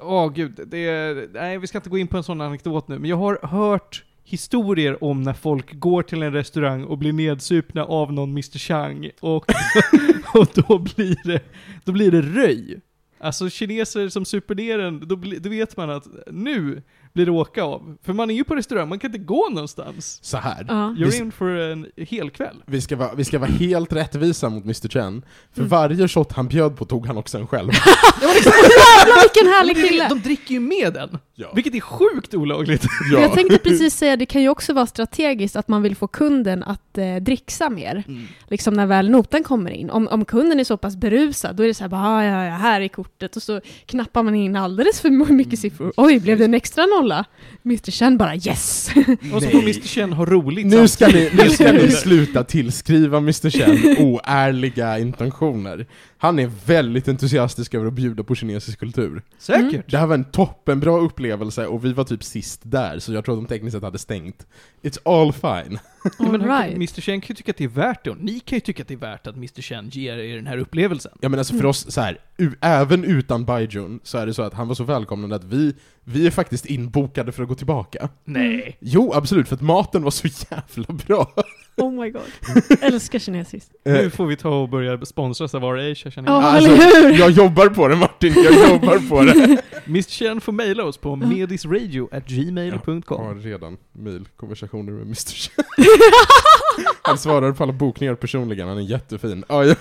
Åh 0.00 0.32
gud, 0.32 0.60
det 0.66 0.78
är, 0.78 1.28
nej 1.32 1.58
vi 1.58 1.66
ska 1.66 1.78
inte 1.78 1.90
gå 1.90 1.98
in 1.98 2.06
på 2.06 2.16
en 2.16 2.22
sån 2.22 2.40
anekdot 2.40 2.88
nu, 2.88 2.98
men 2.98 3.10
jag 3.10 3.16
har 3.16 3.38
hört 3.42 4.04
historier 4.24 5.04
om 5.04 5.22
när 5.22 5.32
folk 5.32 5.72
går 5.72 6.02
till 6.02 6.22
en 6.22 6.32
restaurang 6.32 6.84
och 6.84 6.98
blir 6.98 7.12
nedsupna 7.12 7.84
av 7.84 8.12
någon 8.12 8.30
Mr 8.30 8.58
Chang 8.58 9.10
och, 9.20 9.44
och 10.34 10.46
då 10.54 10.78
blir 10.78 11.26
det, 11.26 11.40
då 11.84 11.92
blir 11.92 12.10
det 12.10 12.22
röj. 12.22 12.80
Alltså 13.18 13.50
kineser 13.50 14.08
som 14.08 14.24
super 14.24 14.54
ner 14.54 14.78
en, 14.78 15.08
då, 15.08 15.16
bli, 15.16 15.38
då 15.38 15.50
vet 15.50 15.76
man 15.76 15.90
att 15.90 16.06
nu 16.26 16.82
blir 17.16 17.26
det 17.26 17.32
åka 17.32 17.62
av. 17.62 17.96
För 18.04 18.12
man 18.12 18.30
är 18.30 18.34
ju 18.34 18.44
på 18.44 18.54
restaurang, 18.54 18.88
man 18.88 18.98
kan 18.98 19.08
inte 19.08 19.18
gå 19.18 19.48
någonstans. 19.50 20.18
Så 20.22 20.36
här. 20.36 20.64
Ja. 20.68 20.74
You're 20.74 21.04
Visst- 21.04 21.20
in 21.20 21.32
för 21.32 21.46
en 21.72 21.86
hel 21.96 22.30
kväll. 22.30 22.62
Vi 22.66 22.80
ska, 22.80 22.96
vara, 22.96 23.14
vi 23.14 23.24
ska 23.24 23.38
vara 23.38 23.50
helt 23.50 23.92
rättvisa 23.92 24.48
mot 24.48 24.64
Mr 24.64 24.88
Chen, 24.88 25.22
för 25.52 25.60
Mm. 25.60 25.68
varje 25.68 26.08
shot 26.08 26.32
han 26.32 26.48
bjöd 26.48 26.76
på 26.76 26.84
tog 26.84 27.06
han 27.06 27.16
också 27.16 27.38
en 27.38 27.46
själv. 27.46 27.70
Jävlar 28.22 29.22
vilken 29.22 29.52
härlig 29.52 29.76
kille! 29.88 30.08
De 30.08 30.20
dricker 30.20 30.54
ju 30.54 30.60
med 30.60 30.92
den, 30.92 31.18
Ja. 31.34 31.46
vilket 31.54 31.74
är 31.74 31.80
sjukt 31.80 32.34
olagligt. 32.34 32.86
Ja. 33.12 33.20
Jag 33.20 33.32
tänkte 33.32 33.58
precis 33.58 33.94
säga, 33.98 34.16
det 34.16 34.26
kan 34.26 34.42
ju 34.42 34.48
också 34.48 34.72
vara 34.72 34.86
strategiskt 34.86 35.56
att 35.56 35.68
man 35.68 35.82
vill 35.82 35.96
få 35.96 36.06
kunden 36.06 36.62
att 36.62 36.98
eh, 36.98 37.16
dricksa 37.16 37.70
mer. 37.70 38.04
Liksom 38.48 38.74
när 38.74 38.86
väl 38.86 39.10
notan 39.10 39.42
kommer 39.42 39.70
in. 39.70 39.90
Om, 39.90 40.08
om 40.08 40.24
kunden 40.24 40.60
är 40.60 40.64
så 40.64 40.76
pass 40.76 40.96
berusad, 40.96 41.56
då 41.56 41.62
är 41.62 41.66
det 41.66 41.74
så 41.74 41.84
här 41.84 41.88
bara, 41.88 42.00
"Ah, 42.08 42.24
ja, 42.24 42.44
ja, 42.44 42.50
här 42.54 42.80
är 42.80 42.88
kortet. 42.88 43.36
Och 43.36 43.42
så 43.42 43.60
knappar 43.86 44.22
man 44.22 44.34
in 44.34 44.56
alldeles 44.56 45.00
för 45.00 45.32
mycket 45.32 45.58
siffror. 45.58 45.92
Oj, 45.96 46.20
blev 46.20 46.38
det 46.38 46.44
en 46.44 46.54
extra 46.54 46.86
nolla? 47.06 47.24
Mr 47.64 47.90
Chen 47.90 48.16
bara 48.16 48.34
yes! 48.34 48.90
Och 49.34 49.42
så 49.42 49.50
får 49.50 49.58
Mr 49.58 49.86
Chen 49.86 50.12
ha 50.12 50.24
roligt 50.24 50.66
Nu 50.66 50.88
ska, 50.88 51.06
ni, 51.06 51.30
nu 51.32 51.50
ska 51.50 51.72
ni 51.72 51.90
sluta 51.90 52.44
tillskriva 52.44 53.18
Mr 53.18 53.50
Chen 53.50 53.96
oärliga 53.98 54.98
intentioner. 54.98 55.86
Han 56.18 56.38
är 56.38 56.50
väldigt 56.66 57.08
entusiastisk 57.08 57.74
över 57.74 57.86
att 57.86 57.92
bjuda 57.92 58.22
på 58.24 58.34
kinesisk 58.34 58.78
kultur. 58.78 59.22
Säkert. 59.38 59.90
Det 59.90 59.98
här 59.98 60.06
var 60.06 60.14
en 60.14 60.24
toppenbra 60.24 60.98
upplevelse 60.98 61.66
och 61.66 61.84
vi 61.84 61.92
var 61.92 62.04
typ 62.04 62.24
sist 62.24 62.60
där, 62.64 62.98
så 62.98 63.12
jag 63.12 63.24
tror 63.24 63.34
att 63.34 63.48
de 63.48 63.54
tekniskt 63.54 63.74
sett 63.74 63.82
hade 63.82 63.98
stängt. 63.98 64.46
It's 64.82 64.98
all 65.04 65.32
fine. 65.32 65.78
Ja, 66.18 66.30
men 66.30 66.42
right. 66.42 66.74
Mr 66.74 67.00
Chen 67.00 67.20
kan 67.20 67.26
ju 67.28 67.34
tycka 67.34 67.50
att 67.50 67.56
det 67.56 67.64
är 67.64 67.68
värt 67.68 68.04
det, 68.04 68.10
och 68.10 68.16
ni 68.20 68.40
kan 68.40 68.56
ju 68.56 68.60
tycka 68.60 68.82
att 68.82 68.88
det 68.88 68.94
är 68.94 68.98
värt 68.98 69.26
att 69.26 69.36
Mr 69.36 69.62
Chen 69.62 69.88
ger 69.88 70.16
er 70.18 70.36
den 70.36 70.46
här 70.46 70.58
upplevelsen. 70.58 71.12
Ja 71.20 71.28
men 71.28 71.38
alltså 71.38 71.52
för 71.52 71.58
Mm. 71.60 71.70
oss, 71.70 71.92
så 71.92 72.00
här, 72.00 72.18
även 72.60 73.04
utan 73.04 73.44
Baijun, 73.44 74.00
så 74.02 74.18
är 74.18 74.26
det 74.26 74.34
så 74.34 74.42
att 74.42 74.54
han 74.54 74.68
var 74.68 74.74
så 74.74 74.84
välkomnande 74.84 75.36
att 75.36 75.44
vi, 75.44 75.74
vi 76.04 76.26
är 76.26 76.30
faktiskt 76.30 76.66
inbokade 76.66 77.32
för 77.32 77.42
att 77.42 77.48
gå 77.48 77.54
tillbaka. 77.54 78.08
Nej. 78.24 78.76
Jo, 78.80 79.12
absolut, 79.14 79.48
för 79.48 79.54
att 79.54 79.62
maten 79.62 80.02
var 80.02 80.10
så 80.10 80.28
jävla 80.50 80.94
bra. 81.06 81.32
Oh 81.76 81.90
my 81.92 82.10
god. 82.10 82.22
Älskar 82.80 83.18
kinesiskt. 83.18 83.70
Nu 83.84 84.10
får 84.10 84.26
vi 84.26 84.36
ta 84.36 84.48
och 84.62 84.68
börja 84.68 85.04
sponsras 85.04 85.54
av 85.54 85.64
Asia 85.64 85.94
känner 86.10 86.32
jag. 86.32 86.42
Ja, 86.42 86.46
Alltså, 86.46 86.70
eller 86.70 87.02
hur? 87.10 87.18
Jag 87.18 87.30
jobbar 87.30 87.68
på 87.68 87.88
det 87.88 87.96
Martin, 87.96 88.32
jag 88.36 88.70
jobbar 88.70 89.08
på 89.08 89.22
det. 89.22 89.62
Mr 89.86 90.02
Chen 90.10 90.40
får 90.40 90.52
mejla 90.52 90.84
oss 90.84 90.96
på 90.98 91.16
medisradio.gmail.com. 91.16 93.02
Jag 93.08 93.16
har 93.16 93.34
redan 93.34 93.76
mejlkonversationer 93.92 94.92
med 94.92 95.02
Mr 95.02 95.16
Chen. 95.32 95.64
Han 97.02 97.18
svarar 97.18 97.52
på 97.52 97.62
alla 97.62 97.72
bokningar 97.72 98.14
personligen, 98.14 98.68
han 98.68 98.78
är 98.78 98.82
jättefin. 98.82 99.44
Ja, 99.48 99.64
ja. 99.64 99.74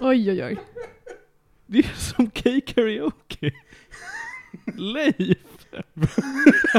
Oj, 0.00 0.30
oj, 0.30 0.44
oj. 0.44 0.56
Det 1.66 1.78
är 1.78 1.92
som 1.96 2.30
K-karaoke. 2.30 3.52
Leif. 4.76 5.38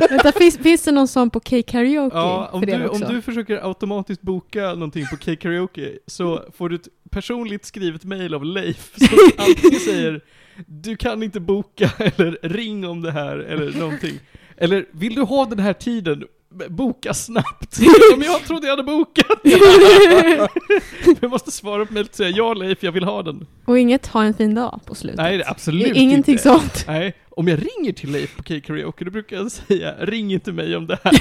Vänta, 0.09 0.31
finns, 0.31 0.57
finns 0.57 0.83
det 0.83 0.91
någon 0.91 1.07
sån 1.07 1.29
på 1.29 1.39
K-karaoke 1.39 2.15
Ja, 2.17 2.49
om 2.51 2.61
du, 2.61 2.87
om 2.87 2.99
du 2.99 3.21
försöker 3.21 3.67
automatiskt 3.67 4.21
boka 4.21 4.73
någonting 4.73 5.05
på 5.11 5.17
K-karaoke 5.17 5.97
så 6.07 6.43
får 6.57 6.69
du 6.69 6.75
ett 6.75 6.87
personligt 7.09 7.65
skrivet 7.65 8.03
mejl 8.03 8.33
av 8.33 8.45
Leif 8.45 8.93
som 8.97 9.17
antingen 9.37 9.79
säger 9.79 10.21
du 10.67 10.95
kan 10.95 11.23
inte 11.23 11.39
boka 11.39 11.91
eller 11.97 12.37
ring 12.41 12.87
om 12.87 13.01
det 13.01 13.11
här 13.11 13.37
eller 13.37 13.79
någonting. 13.79 14.19
Eller 14.57 14.85
vill 14.91 15.15
du 15.15 15.21
ha 15.21 15.45
den 15.45 15.59
här 15.59 15.73
tiden? 15.73 16.23
Boka 16.69 17.13
snabbt. 17.13 17.79
Om 18.13 18.21
jag 18.21 18.43
trodde 18.43 18.67
jag 18.67 18.71
hade 18.71 18.83
bokat. 18.83 19.39
jag 21.21 21.31
måste 21.31 21.51
svara 21.51 21.85
på 21.85 21.93
mejlet 21.93 22.11
och 22.11 22.15
säga 22.17 22.29
ja 22.29 22.53
Leif, 22.53 22.83
jag 22.83 22.91
vill 22.91 23.03
ha 23.03 23.23
den. 23.23 23.47
Och 23.65 23.79
inget 23.79 24.07
ha 24.07 24.23
en 24.23 24.33
fin 24.33 24.55
dag 24.55 24.79
på 24.85 24.95
slutet? 24.95 25.17
Nej, 25.17 25.43
absolut 25.45 25.95
Ingenting 25.97 26.31
inte. 26.33 26.43
sånt? 26.43 26.85
Nej, 26.87 27.13
om 27.29 27.47
jag 27.47 27.59
ringer 27.59 27.93
till 27.93 28.11
Leif 28.11 28.35
på 28.37 28.43
K-karaoke 28.43 29.05
då 29.05 29.11
brukar 29.11 29.35
jag 29.37 29.51
säga 29.51 29.95
ring 29.99 30.33
inte 30.33 30.51
mig 30.51 30.75
om 30.75 30.87
det 30.87 30.97
här. 31.03 31.13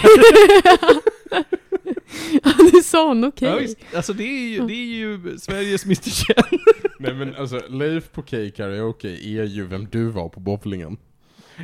Ja, 2.33 2.53
det 2.59 2.79
är 2.79 2.83
sån, 2.83 3.25
okej. 3.25 3.49
Ja, 3.49 3.57
visst. 3.57 3.79
Alltså 3.97 4.13
det 4.13 4.25
är, 4.25 4.49
ju, 4.49 4.67
det 4.67 4.73
är 4.75 4.97
ju 4.97 5.39
Sveriges 5.39 5.85
Mr 5.85 6.11
Chen. 6.11 6.59
Nej 6.99 7.15
men 7.15 7.35
alltså, 7.37 7.61
Leif 7.69 8.13
på 8.13 8.23
K-karaoke 8.23 9.09
är 9.09 9.45
ju 9.45 9.67
vem 9.67 9.89
du 9.91 10.09
var 10.09 10.29
på 10.29 10.41
bowlingen. 10.41 10.97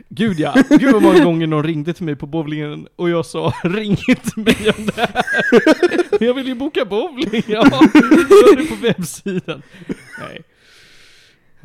Gud 0.09 0.39
ja, 0.41 0.55
gud 0.69 0.93
vad 0.93 1.03
många 1.03 1.25
gånger 1.25 1.47
någon 1.47 1.63
ringde 1.65 1.93
till 1.95 2.05
mig 2.05 2.17
på 2.17 2.27
bowlingen 2.27 2.89
och 2.97 3.11
jag 3.11 3.27
sa 3.27 3.53
ring 3.65 3.97
inte 4.09 4.41
mig 4.41 4.73
om 4.79 4.87
det 4.87 4.97
här. 4.97 5.25
Jag 6.25 6.35
vill 6.35 6.47
ju 6.47 6.55
boka 6.55 6.85
bowling, 6.85 7.43
ja. 7.47 7.65
Gör 7.65 8.57
det 8.57 8.69
på 8.69 8.75
webbsidan. 8.75 9.63
Nej. 10.21 10.43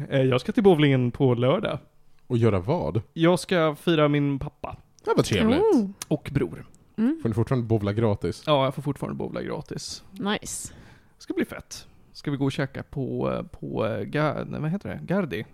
Eh, 0.10 0.22
Jag 0.22 0.42
ska 0.42 0.52
till 0.52 0.64
bowlingen 0.64 1.12
på 1.12 1.34
lördag. 1.34 1.80
Och 2.28 2.38
göra 2.38 2.60
vad? 2.60 3.02
Jag 3.14 3.40
ska 3.40 3.76
fira 3.76 4.08
min 4.08 4.40
pappa 4.40 4.78
Det 5.06 5.14
var 5.16 5.24
trevligt. 5.24 5.60
Oh. 5.60 5.90
och 6.08 6.30
bror. 6.34 6.66
Mm. 6.98 7.20
Får 7.22 7.30
ni 7.30 7.36
fortfarande 7.36 7.68
bowla 7.68 7.94
gratis? 7.94 8.44
Ja, 8.46 8.64
jag 8.64 8.76
får 8.76 8.82
fortfarande 8.82 9.18
bowla 9.18 9.42
gratis. 9.42 10.04
Nice. 10.12 10.74
Det 11.18 11.24
ska 11.24 11.34
bli 11.34 11.46
fett. 11.46 11.88
Ska 12.14 12.32
vi 12.32 12.38
gå 12.38 12.46
och 12.46 12.52
käka 12.52 12.84
på, 12.84 13.32
eh, 13.32 13.44
på, 13.60 13.86
eh, 13.86 14.60
vad 14.62 14.72
heter 14.72 14.90
det? 14.90 15.14
Gardi? 15.14 15.46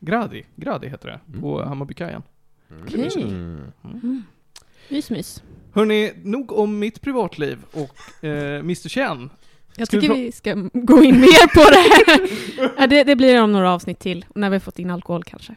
Gradi? 0.00 0.44
Gradi 0.56 0.88
heter 0.88 1.08
det. 1.08 1.20
Mm. 1.28 1.40
På 1.40 1.64
Hammarbykajen. 1.64 2.22
Okej. 2.82 3.10
Mm. 3.16 3.72
Mm. 3.84 4.22
Mys, 4.88 5.10
mys. 5.10 5.42
Hörni, 5.72 6.12
nog 6.22 6.52
om 6.52 6.78
mitt 6.78 7.00
privatliv 7.00 7.58
och 7.72 8.24
eh, 8.24 8.58
Mr 8.58 8.88
Chen. 8.88 9.30
Jag 9.76 9.88
vi 9.92 10.00
tycker 10.00 10.14
vi 10.14 10.32
ska 10.32 10.54
gå 10.72 11.02
in 11.02 11.20
mer 11.20 11.54
på 11.54 11.70
det 11.70 11.76
här. 11.76 12.80
ja, 12.80 12.86
det, 12.86 13.04
det 13.04 13.16
blir 13.16 13.42
om 13.42 13.52
några 13.52 13.72
avsnitt 13.72 13.98
till, 13.98 14.24
när 14.34 14.50
vi 14.50 14.54
har 14.54 14.60
fått 14.60 14.78
in 14.78 14.90
alkohol 14.90 15.24
kanske. 15.24 15.54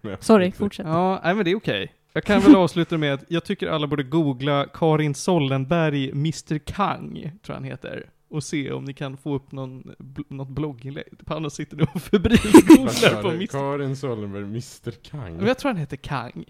Ja, 0.00 0.16
Sorry, 0.20 0.52
fortsätt. 0.52 0.86
Ja, 0.86 1.20
nej 1.24 1.34
men 1.34 1.44
det 1.44 1.50
är 1.50 1.56
okej. 1.56 1.92
Jag 2.12 2.24
kan 2.24 2.40
väl 2.40 2.56
avsluta 2.56 2.98
med 2.98 3.14
att 3.14 3.24
jag 3.28 3.44
tycker 3.44 3.68
alla 3.68 3.86
borde 3.86 4.02
googla 4.02 4.66
Karin 4.74 5.14
Sollenberg, 5.14 6.10
Mr 6.10 6.58
Kang, 6.58 7.12
tror 7.20 7.30
jag 7.46 7.54
han 7.54 7.64
heter. 7.64 8.06
Och 8.32 8.44
se 8.44 8.72
om 8.72 8.84
ni 8.84 8.94
kan 8.94 9.16
få 9.16 9.34
upp 9.34 9.52
någon, 9.52 9.82
bl- 9.98 10.24
något 10.28 10.48
blogginlägg. 10.48 11.06
Panos 11.24 11.54
sitter 11.54 11.76
nu 11.76 11.86
och 11.94 12.02
febrilt 12.02 12.66
googlar 12.66 13.22
på? 13.22 13.28
Mr 13.30 13.46
Karin 13.46 13.96
Sollenberg, 13.96 14.42
Mr 14.44 14.90
Kang. 14.90 15.36
Men 15.36 15.46
jag 15.46 15.58
tror 15.58 15.68
han 15.70 15.76
heter 15.80 15.96
Kang. 15.96 16.44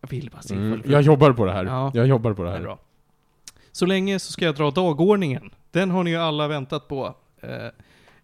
Jag 0.00 0.08
vill 0.08 0.30
bara 0.32 0.42
se 0.42 0.54
Mm, 0.54 0.82
jag 0.84 1.02
jobbar 1.02 1.32
på 1.32 1.44
det 1.44 1.52
här. 1.52 1.64
Ja. 1.64 1.90
Jag 1.94 2.06
jobbar 2.06 2.32
på 2.34 2.42
det 2.42 2.48
Det 2.50 2.54
är 2.54 2.58
här. 2.58 2.64
bra. 2.64 2.78
Så 3.72 3.86
länge 3.86 4.18
så 4.18 4.32
ska 4.32 4.44
jag 4.44 4.54
dra 4.54 4.70
dagordningen. 4.70 5.50
Den 5.70 5.90
har 5.90 6.04
ni 6.04 6.10
ju 6.10 6.16
alla 6.16 6.48
väntat 6.48 6.88
på. 6.88 7.14
Eh, 7.42 7.48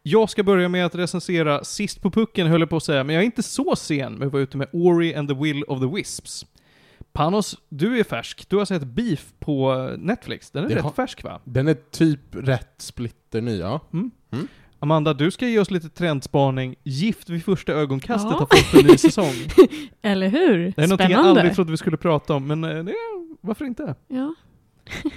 jag 0.03 0.31
ska 0.31 0.43
börja 0.43 0.69
med 0.69 0.87
att 0.87 0.95
recensera 0.95 1.65
Sist 1.65 2.03
på 2.03 2.11
pucken, 2.11 2.47
höll 2.47 2.61
jag 2.61 2.71
på 2.71 2.77
att 2.77 2.83
säga, 2.85 3.05
men 3.05 3.15
jag 3.15 3.23
är 3.23 3.27
inte 3.27 3.43
så 3.43 3.77
sen 3.77 4.13
med 4.15 4.27
att 4.27 4.33
vara 4.33 4.43
ute 4.43 4.57
med 4.57 4.69
Ori 4.73 5.15
and 5.15 5.29
the 5.29 5.35
Will 5.35 5.63
of 5.65 5.81
the 5.81 5.87
Wisps. 5.87 6.47
Panos, 7.13 7.57
du 7.69 7.99
är 8.01 8.05
färsk. 8.05 8.49
Du 8.49 8.57
har 8.57 8.65
sett 8.65 8.85
Beef 8.85 9.33
på 9.39 9.75
Netflix. 9.99 10.51
Den 10.51 10.65
är 10.65 10.69
Det 10.69 10.75
rätt 10.75 10.83
har- 10.85 10.91
färsk 10.91 11.23
va? 11.25 11.41
Den 11.45 11.69
är 11.69 11.75
typ 11.91 12.21
rätt 12.31 12.75
splitterny, 12.79 13.59
ja. 13.59 13.81
Amanda, 14.79 15.15
du 15.15 15.31
ska 15.31 15.47
ge 15.49 15.59
oss 15.59 15.71
lite 15.71 15.89
trendspaning. 15.89 16.75
Gift 16.83 17.29
vid 17.31 17.45
första 17.45 17.73
ögonkastet 17.73 18.31
Ja. 18.33 18.39
har 18.39 18.47
fått 18.73 18.81
en 18.83 18.87
ny 18.91 18.97
säsong. 18.99 19.33
Eller 20.03 20.29
hur? 20.29 20.59
Det 20.77 20.83
är 20.83 20.87
någonting 20.89 20.89
jag 20.89 20.99
Spännande. 20.99 21.29
aldrig 21.41 21.55
trodde 21.55 21.71
vi 21.71 21.77
skulle 21.77 21.97
prata 21.97 22.35
om, 22.35 22.47
men 22.47 22.65
eh, 22.65 22.85
det, 22.85 22.95
varför 23.41 23.65
inte? 23.65 23.95
Ja. 24.09 24.35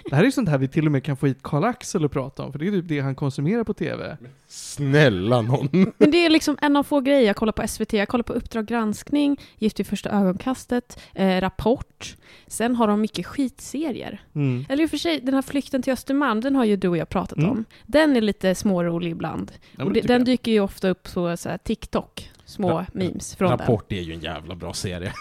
Det 0.10 0.16
här 0.16 0.22
är 0.22 0.26
ju 0.26 0.32
sånt 0.32 0.50
här 0.50 0.58
vi 0.58 0.68
till 0.68 0.86
och 0.86 0.92
med 0.92 1.04
kan 1.04 1.18
få 1.18 1.28
hit 1.28 1.38
Karl-Axel 1.44 2.06
att 2.06 2.12
prata 2.12 2.44
om, 2.44 2.52
för 2.52 2.60
det 2.60 2.68
är 2.68 2.72
typ 2.72 2.88
det 2.88 3.00
han 3.00 3.16
konsumerar 3.16 3.64
på 3.64 3.74
TV. 3.74 4.18
Snälla 4.48 5.42
någon. 5.42 5.70
Men 5.98 6.12
det 6.12 6.26
är 6.26 6.30
liksom 6.30 6.58
en 6.62 6.76
av 6.76 6.84
få 6.84 7.00
grejer. 7.02 7.22
Jag 7.28 7.36
kollar 7.36 7.54
på 7.54 7.68
SVT, 7.68 7.94
jag 7.94 8.08
kollar 8.08 8.24
på 8.24 8.34
Uppdrag 8.34 8.66
granskning, 8.66 9.38
Gift 9.58 9.80
vid 9.80 9.88
första 9.88 10.10
ögonkastet, 10.10 11.00
eh, 11.14 11.42
Rapport. 11.42 12.16
Sen 12.48 12.76
har 12.76 12.88
de 12.88 13.02
mycket 13.02 13.26
skitserier. 13.26 14.22
Mm. 14.36 14.66
Eller 14.70 14.84
i 14.84 14.86
och 14.86 14.90
för 14.90 14.98
sig, 14.98 15.20
den 15.20 15.34
här 15.34 15.42
Flykten 15.42 15.82
till 15.82 15.94
Östermalm, 15.94 16.42
den 16.42 16.56
har 16.56 16.66
ju 16.66 16.76
du 16.76 16.88
och 16.88 16.98
jag 16.98 17.10
pratat 17.10 17.38
Mm. 17.38 17.50
om. 17.52 17.66
Den 17.86 18.16
är 18.16 18.22
lite 18.22 18.56
smårolig 18.56 19.12
ibland. 19.12 19.52
Ja, 19.78 19.86
det 19.86 19.92
det, 19.94 20.02
den 20.02 20.18
jag. 20.18 20.26
dyker 20.26 20.52
ju 20.52 20.60
ofta 20.60 20.90
upp 20.90 21.14
på 21.14 21.38
så 21.38 21.50
här, 21.50 21.58
TikTok, 21.58 22.30
små 22.46 22.70
Ra- 22.72 22.86
memes 22.94 23.36
från 23.36 23.50
Rapport 23.52 23.92
är 23.92 24.02
ju 24.02 24.14
en 24.14 24.20
jävla 24.20 24.56
bra 24.56 24.74
serie. 24.74 25.00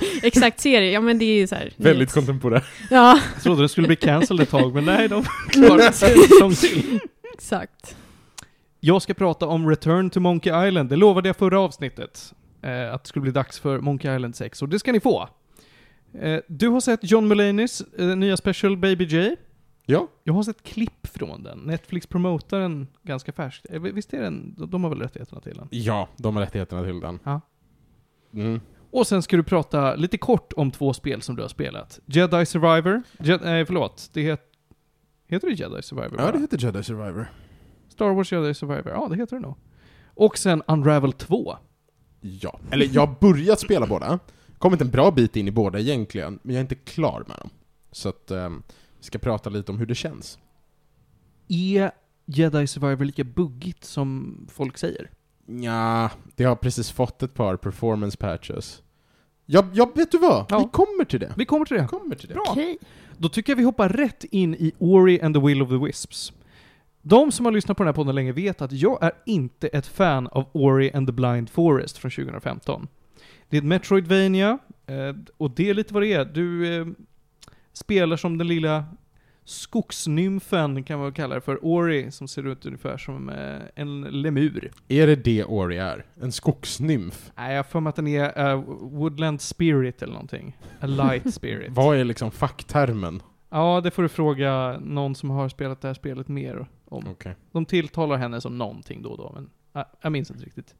Exakt, 0.22 0.60
serie. 0.60 0.90
Ja 0.92 1.00
men 1.00 1.18
det 1.18 1.24
är 1.24 1.36
ju 1.36 1.46
så 1.46 1.54
här. 1.54 1.72
Väldigt 1.76 2.12
kontemporär. 2.12 2.64
Ja, 2.90 3.20
Jag 3.34 3.42
trodde 3.42 3.62
det 3.62 3.68
skulle 3.68 3.86
bli 3.86 3.96
cancelled 3.96 4.42
ett 4.42 4.50
tag, 4.50 4.74
men 4.74 4.84
nej, 4.84 5.08
de 5.08 5.24
klarade 5.50 5.92
sig 5.92 6.14
till. 6.60 7.00
exakt. 7.34 7.96
Jag 8.80 9.02
ska 9.02 9.14
prata 9.14 9.46
om 9.46 9.68
Return 9.70 10.10
to 10.10 10.20
Monkey 10.20 10.68
Island. 10.68 10.88
Det 10.88 10.96
lovade 10.96 11.28
jag 11.28 11.36
förra 11.36 11.60
avsnittet. 11.60 12.32
Eh, 12.62 12.94
att 12.94 13.02
det 13.04 13.08
skulle 13.08 13.22
bli 13.22 13.32
dags 13.32 13.58
för 13.60 13.78
Monkey 13.80 14.14
Island 14.16 14.36
6, 14.36 14.62
och 14.62 14.68
det 14.68 14.78
ska 14.78 14.92
ni 14.92 15.00
få. 15.00 15.28
Eh, 16.20 16.38
du 16.48 16.68
har 16.68 16.80
sett 16.80 17.00
John 17.10 17.32
Mulaney's 17.32 17.82
eh, 17.98 18.16
nya 18.16 18.36
special 18.36 18.76
Baby 18.76 19.04
J. 19.04 19.36
Ja. 19.90 20.08
Jag 20.24 20.34
har 20.34 20.42
sett 20.42 20.62
klipp 20.62 21.06
från 21.06 21.42
den. 21.42 21.58
Netflix 21.58 22.06
promotar 22.06 22.60
den 22.60 22.86
ganska 23.02 23.32
färskt. 23.32 23.66
Eh, 23.70 23.80
Visst 23.80 24.12
är 24.14 24.20
den, 24.22 24.54
de 24.68 24.82
har 24.84 24.90
väl 24.90 24.98
rättigheterna 25.00 25.40
till 25.40 25.56
den? 25.56 25.68
Ja, 25.70 26.08
de 26.16 26.36
har 26.36 26.42
rättigheterna 26.42 26.84
till 26.84 27.00
den. 27.00 27.18
Ja. 27.24 27.40
Mm. 28.32 28.60
Och 28.90 29.06
sen 29.06 29.22
ska 29.22 29.36
du 29.36 29.42
prata 29.42 29.94
lite 29.94 30.18
kort 30.18 30.52
om 30.56 30.70
två 30.70 30.92
spel 30.92 31.22
som 31.22 31.36
du 31.36 31.42
har 31.42 31.48
spelat. 31.48 32.00
Jedi 32.06 32.46
Survivor. 32.46 33.02
Je 33.20 33.36
nej, 33.36 33.66
förlåt. 33.66 34.10
Det 34.12 34.22
het, 34.22 34.42
heter 35.26 35.48
det 35.48 35.54
Jedi 35.54 35.82
Survivor? 35.82 36.14
Ja, 36.18 36.24
bara? 36.24 36.32
det 36.32 36.38
heter 36.38 36.58
Jedi 36.58 36.82
Survivor. 36.82 37.30
Star 37.88 38.10
Wars 38.10 38.32
Jedi 38.32 38.54
Survivor. 38.54 38.88
Ja, 38.92 39.06
det 39.10 39.16
heter 39.16 39.36
det 39.36 39.42
nog. 39.42 39.54
Och 40.14 40.38
sen 40.38 40.62
Unravel 40.66 41.12
2. 41.12 41.56
Ja. 42.20 42.58
Eller 42.70 42.88
jag 42.92 43.06
har 43.06 43.14
börjat 43.20 43.60
spela 43.60 43.86
båda. 43.86 44.18
Kommit 44.58 44.80
en 44.80 44.90
bra 44.90 45.10
bit 45.10 45.36
in 45.36 45.48
i 45.48 45.50
båda 45.50 45.78
egentligen, 45.78 46.38
men 46.42 46.54
jag 46.54 46.60
är 46.60 46.64
inte 46.64 46.74
klar 46.74 47.24
med 47.28 47.36
dem. 47.38 47.50
Så 47.92 48.08
att, 48.08 48.30
vi 48.30 48.60
ska 49.00 49.18
prata 49.18 49.50
lite 49.50 49.72
om 49.72 49.78
hur 49.78 49.86
det 49.86 49.94
känns. 49.94 50.38
Är 51.48 51.90
Jedi 52.26 52.66
Survivor 52.66 53.04
lika 53.04 53.24
buggigt 53.24 53.84
som 53.84 54.36
folk 54.50 54.78
säger? 54.78 55.10
Ja, 55.46 56.10
det 56.36 56.44
har 56.44 56.56
precis 56.56 56.90
fått 56.90 57.22
ett 57.22 57.34
par 57.34 57.56
performance 57.56 58.16
patches. 58.16 58.82
Ja, 59.46 59.66
ja 59.72 59.90
vet 59.94 60.10
du 60.12 60.18
vad? 60.18 60.46
Ja. 60.48 60.58
Vi 60.58 60.68
kommer 60.72 61.04
till 61.04 61.20
det. 61.20 61.32
Vi 61.36 61.44
kommer 61.44 61.64
till 61.64 61.76
Vi 61.76 61.82
det. 61.82 61.88
kommer 61.88 62.14
till 62.14 62.28
det. 62.28 62.34
Bra. 62.34 62.44
Okej. 62.50 62.78
Då 63.18 63.28
tycker 63.28 63.52
jag 63.52 63.56
vi 63.56 63.62
hoppar 63.62 63.88
rätt 63.88 64.24
in 64.24 64.54
i 64.54 64.72
Ori 64.78 65.20
and 65.20 65.34
the 65.34 65.40
Will 65.40 65.62
of 65.62 65.68
the 65.68 65.76
Wisps. 65.76 66.32
De 67.02 67.32
som 67.32 67.44
har 67.44 67.52
lyssnat 67.52 67.76
på 67.76 67.82
den 67.82 67.88
här 67.88 67.94
podden 67.94 68.14
länge 68.14 68.32
vet 68.32 68.62
att 68.62 68.72
jag 68.72 69.02
är 69.02 69.12
inte 69.26 69.68
ett 69.68 69.86
fan 69.86 70.26
av 70.26 70.44
Ori 70.52 70.92
and 70.92 71.08
the 71.08 71.12
Blind 71.12 71.50
Forest 71.50 71.98
från 71.98 72.10
2015. 72.10 72.88
Det 73.48 73.56
är 73.56 73.58
ett 73.60 73.66
Metroidvania, 73.66 74.58
eh, 74.86 75.16
och 75.36 75.50
det 75.50 75.70
är 75.70 75.74
lite 75.74 75.94
vad 75.94 76.02
det 76.02 76.12
är. 76.12 76.24
Du 76.24 76.76
eh, 76.80 76.86
spelar 77.78 78.16
som 78.16 78.38
den 78.38 78.46
lilla 78.48 78.84
skogsnymfen, 79.44 80.84
kan 80.84 80.98
man 80.98 81.12
kalla 81.12 81.34
det 81.34 81.40
för, 81.40 81.64
Ori, 81.64 82.10
som 82.10 82.28
ser 82.28 82.46
ut 82.46 82.66
ungefär 82.66 82.96
som 82.98 83.28
eh, 83.28 83.58
en 83.74 84.00
lemur. 84.00 84.70
Är 84.88 85.06
det 85.06 85.16
det 85.16 85.44
Ori 85.44 85.78
är? 85.78 86.06
En 86.20 86.32
skogsnymf? 86.32 87.30
Nej, 87.36 87.50
jag 87.50 87.58
har 87.58 87.62
för 87.62 87.80
mig 87.80 87.88
att 87.88 87.96
den 87.96 88.06
är 88.06 88.48
eh, 88.50 88.56
Woodland 88.80 89.40
Spirit 89.40 90.02
eller 90.02 90.12
någonting. 90.12 90.56
A 90.80 90.86
Light 90.86 91.34
Spirit. 91.34 91.72
Vad 91.72 91.96
är 91.96 92.04
liksom 92.04 92.30
facktermen? 92.30 93.22
Ja, 93.50 93.80
det 93.80 93.90
får 93.90 94.02
du 94.02 94.08
fråga 94.08 94.78
någon 94.80 95.14
som 95.14 95.30
har 95.30 95.48
spelat 95.48 95.80
det 95.80 95.88
här 95.88 95.94
spelet 95.94 96.28
mer 96.28 96.66
om. 96.84 97.04
Okej. 97.10 97.36
De 97.52 97.64
tilltalar 97.64 98.16
henne 98.16 98.40
som 98.40 98.58
någonting 98.58 99.02
då 99.02 99.10
och 99.10 99.18
då, 99.18 99.32
men 99.34 99.50
äh, 99.82 99.88
jag 100.02 100.12
minns 100.12 100.30
inte 100.30 100.44
riktigt. 100.44 100.74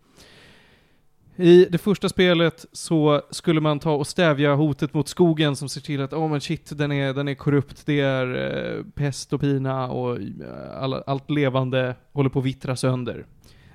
I 1.40 1.64
det 1.70 1.78
första 1.78 2.08
spelet 2.08 2.66
så 2.72 3.22
skulle 3.30 3.60
man 3.60 3.78
ta 3.78 3.92
och 3.92 4.06
stävja 4.06 4.54
hotet 4.54 4.94
mot 4.94 5.08
skogen 5.08 5.56
som 5.56 5.68
ser 5.68 5.80
till 5.80 6.00
att, 6.00 6.12
åh 6.12 6.24
oh, 6.24 6.30
men 6.30 6.40
shit, 6.40 6.78
den 6.78 6.92
är, 6.92 7.14
den 7.14 7.28
är 7.28 7.34
korrupt, 7.34 7.86
det 7.86 8.00
är 8.00 8.76
eh, 8.76 8.84
pest 8.94 9.32
och 9.32 9.40
pina 9.40 9.88
och 9.88 10.16
eh, 10.16 10.82
alla, 10.82 11.02
allt 11.06 11.30
levande 11.30 11.94
håller 12.12 12.30
på 12.30 12.38
att 12.38 12.44
vittra 12.44 12.76
sönder. 12.76 13.26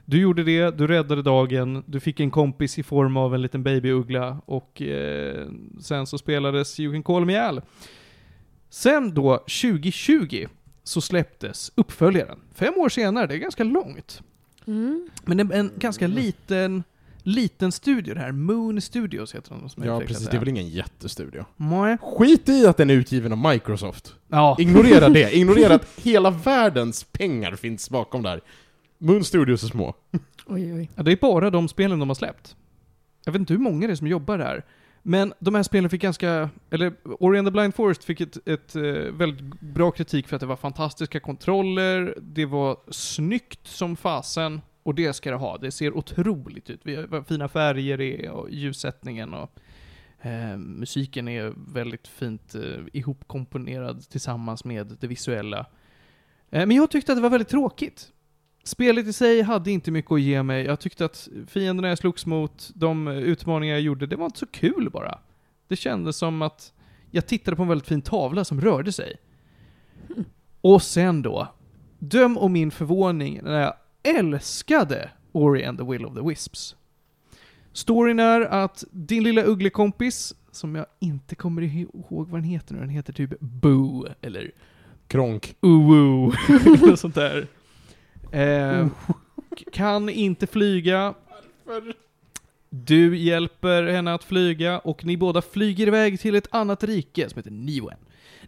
Du 0.06 0.22
gjorde 0.22 0.44
det, 0.44 0.78
du 0.78 0.88
räddade 0.88 1.22
dagen, 1.22 1.84
du 1.86 2.00
fick 2.00 2.20
en 2.20 2.32
kompis 2.32 2.80
i 2.80 2.84
form 2.84 3.18
av 3.18 3.36
en 3.36 3.42
liten 3.42 3.64
babyuggla 3.64 4.42
och 4.46 4.82
eh, 4.82 5.48
sen 5.80 6.08
så 6.08 6.18
spelades 6.18 6.80
You 6.80 6.94
Can 6.94 7.04
Call 7.04 7.26
Me 7.26 7.38
Al. 7.38 7.62
Sen 8.70 9.14
då, 9.14 9.38
2020, 9.38 10.48
så 10.84 11.02
släpptes 11.02 11.72
uppföljaren. 11.76 12.40
Fem 12.54 12.74
år 12.78 12.90
senare, 12.90 13.28
det 13.28 13.34
är 13.34 13.38
ganska 13.38 13.64
långt. 13.64 14.22
Mm. 14.68 15.10
Men 15.26 15.40
en, 15.40 15.52
en 15.52 15.72
ganska 15.78 16.08
liten, 16.08 16.84
liten 17.24 17.72
studio 17.72 18.14
det 18.14 18.20
här. 18.20 18.32
Moon 18.32 18.82
Studios 18.82 19.36
heter 19.36 19.56
de 19.60 19.70
som 19.70 19.84
Ja, 19.84 20.00
precis. 20.00 20.30
Det 20.30 20.38
är 20.38 20.40
väl 20.40 20.50
ingen 20.50 20.68
jättestudio. 20.68 21.46
Nej. 21.58 21.98
Skit 22.02 22.50
i 22.50 22.68
att 22.68 22.78
den 22.78 22.90
är 22.90 22.94
utgiven 22.94 23.32
av 23.32 23.38
Microsoft. 23.38 24.16
Ja. 24.28 24.58
Ignorera 24.60 25.10
det. 25.10 25.32
Ignorera 25.36 25.76
att 25.76 25.88
hela 26.04 26.30
världens 26.30 27.04
pengar 27.04 27.56
finns 27.56 27.90
bakom 27.90 28.24
där. 28.24 28.42
Moon 28.98 29.24
Studios 29.24 29.64
är 29.64 29.68
små. 29.68 29.96
Oj, 30.46 30.74
oj. 30.74 30.90
ja, 30.96 31.04
det 31.04 31.12
är 31.12 31.18
bara 31.22 31.50
de 31.50 31.68
spelen 31.68 32.00
de 32.00 32.10
har 32.10 32.16
släppt. 32.16 32.56
Jag 33.26 33.34
vet 33.34 33.40
inte 33.40 33.54
hur 33.54 33.60
många 33.60 33.88
det 33.88 33.94
är 33.94 33.96
som 33.96 34.08
jobbar 34.08 34.38
där. 34.38 34.66
Men 35.02 35.34
de 35.40 35.56
här 35.56 35.64
spelen 35.64 35.90
fick 35.90 36.02
ganska, 36.02 36.50
eller 36.70 36.94
Ori 37.20 37.40
and 37.40 37.48
the 37.48 37.52
Blind 37.52 37.76
Forest 37.76 38.04
fick 38.04 38.22
ett, 38.22 38.48
ett 38.48 38.76
eh, 38.76 38.82
väldigt 39.12 39.60
bra 39.60 39.92
kritik 39.92 40.28
för 40.28 40.36
att 40.36 40.40
det 40.40 40.46
var 40.46 40.56
fantastiska 40.56 41.20
kontroller, 41.20 42.18
det 42.22 42.46
var 42.46 42.78
snyggt 42.92 43.68
som 43.68 43.96
fasen, 43.96 44.62
och 44.84 44.96
det 44.96 45.14
ska 45.14 45.32
det 45.32 45.38
ha. 45.38 45.58
Det 45.58 45.72
ser 45.72 45.98
otroligt 45.98 46.70
ut. 46.70 46.80
Vi 46.84 46.96
har, 46.96 47.24
fina 47.24 47.48
färger 47.48 47.98
det 47.98 48.26
är 48.26 48.32
och 48.32 48.52
ljussättningen 48.52 49.34
och 49.34 49.60
eh, 50.22 50.58
musiken 50.58 51.28
är 51.28 51.54
väldigt 51.74 52.08
fint 52.08 52.56
eh, 52.56 52.62
ihopkomponerad 52.94 54.10
tillsammans 54.10 54.66
med 54.66 54.98
det 55.00 55.08
visuella. 55.08 55.66
Eh, 56.50 56.66
men 56.66 56.72
jag 56.72 56.92
tyckte 56.92 57.12
att 57.12 57.18
det 57.18 57.22
var 57.22 57.30
väldigt 57.30 57.50
tråkigt. 57.50 58.12
Spelet 58.64 59.08
i 59.08 59.14
sig 59.14 59.42
hade 59.42 59.72
inte 59.72 59.92
mycket 59.92 60.12
att 60.12 60.22
ge 60.22 60.44
mig. 60.44 60.66
Jag 60.66 60.80
tyckte 60.80 61.06
att 61.06 61.30
fienderna 61.48 61.88
jag 61.88 61.98
slogs 61.98 62.26
mot, 62.26 62.72
de 62.76 63.08
utmaningar 63.08 63.76
jag 63.76 63.82
gjorde, 63.82 64.08
det 64.08 64.16
var 64.16 64.26
inte 64.26 64.40
så 64.40 64.48
kul 64.48 64.90
bara. 64.94 65.20
Det 65.68 65.76
kändes 65.76 66.18
som 66.18 66.42
att 66.42 66.74
jag 67.12 67.28
tittade 67.28 67.58
på 67.58 67.64
en 67.64 67.70
väldigt 67.70 67.88
fin 67.88 68.02
tavla 68.02 68.46
som 68.46 68.62
rörde 68.62 68.92
sig. 68.92 69.16
Och 70.62 70.82
sen 70.84 71.22
då, 71.22 71.48
döm 72.00 72.38
om 72.38 72.54
min 72.54 72.72
förvåning 72.72 73.40
när 73.44 73.62
jag 73.62 73.74
älskade 74.04 75.10
Ori 75.32 75.66
and 75.66 75.78
the 75.78 75.84
Will 75.86 76.06
of 76.06 76.14
the 76.16 76.22
Wisps. 76.22 76.76
Storyn 77.72 78.20
är 78.20 78.42
att 78.42 78.84
din 78.92 79.24
lilla 79.24 79.44
ugglekompis, 79.44 80.36
som 80.52 80.76
jag 80.76 80.86
inte 81.00 81.36
kommer 81.36 81.62
ihåg 81.62 82.30
vad 82.30 82.42
den 82.42 82.44
heter 82.44 82.74
nu, 82.74 82.80
den 82.80 82.90
heter 82.90 83.14
typ 83.14 83.40
Boo, 83.40 84.08
eller 84.22 84.52
Kronk. 85.08 85.56
Uwu, 85.62 86.32
eller 86.50 86.96
sånt 86.96 87.16
där. 87.16 87.48
Eh, 88.32 88.88
Kan 89.72 90.10
inte 90.10 90.48
flyga. 90.48 91.14
Du 92.70 93.18
hjälper 93.18 93.84
henne 93.84 94.14
att 94.14 94.24
flyga 94.24 94.80
och 94.80 95.06
ni 95.06 95.18
båda 95.18 95.42
flyger 95.42 95.88
iväg 95.88 96.20
till 96.20 96.36
ett 96.36 96.48
annat 96.52 96.84
rike 96.84 97.30
som 97.30 97.38
heter 97.40 97.52
Niwen. 97.52 97.98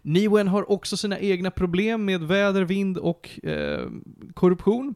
Niwen 0.02 0.48
har 0.48 0.70
också 0.70 0.96
sina 0.96 1.18
egna 1.18 1.50
problem 1.50 2.04
med 2.04 2.22
väder, 2.22 2.62
vind 2.62 2.98
och 2.98 3.40
eh, 3.42 3.88
korruption. 4.34 4.94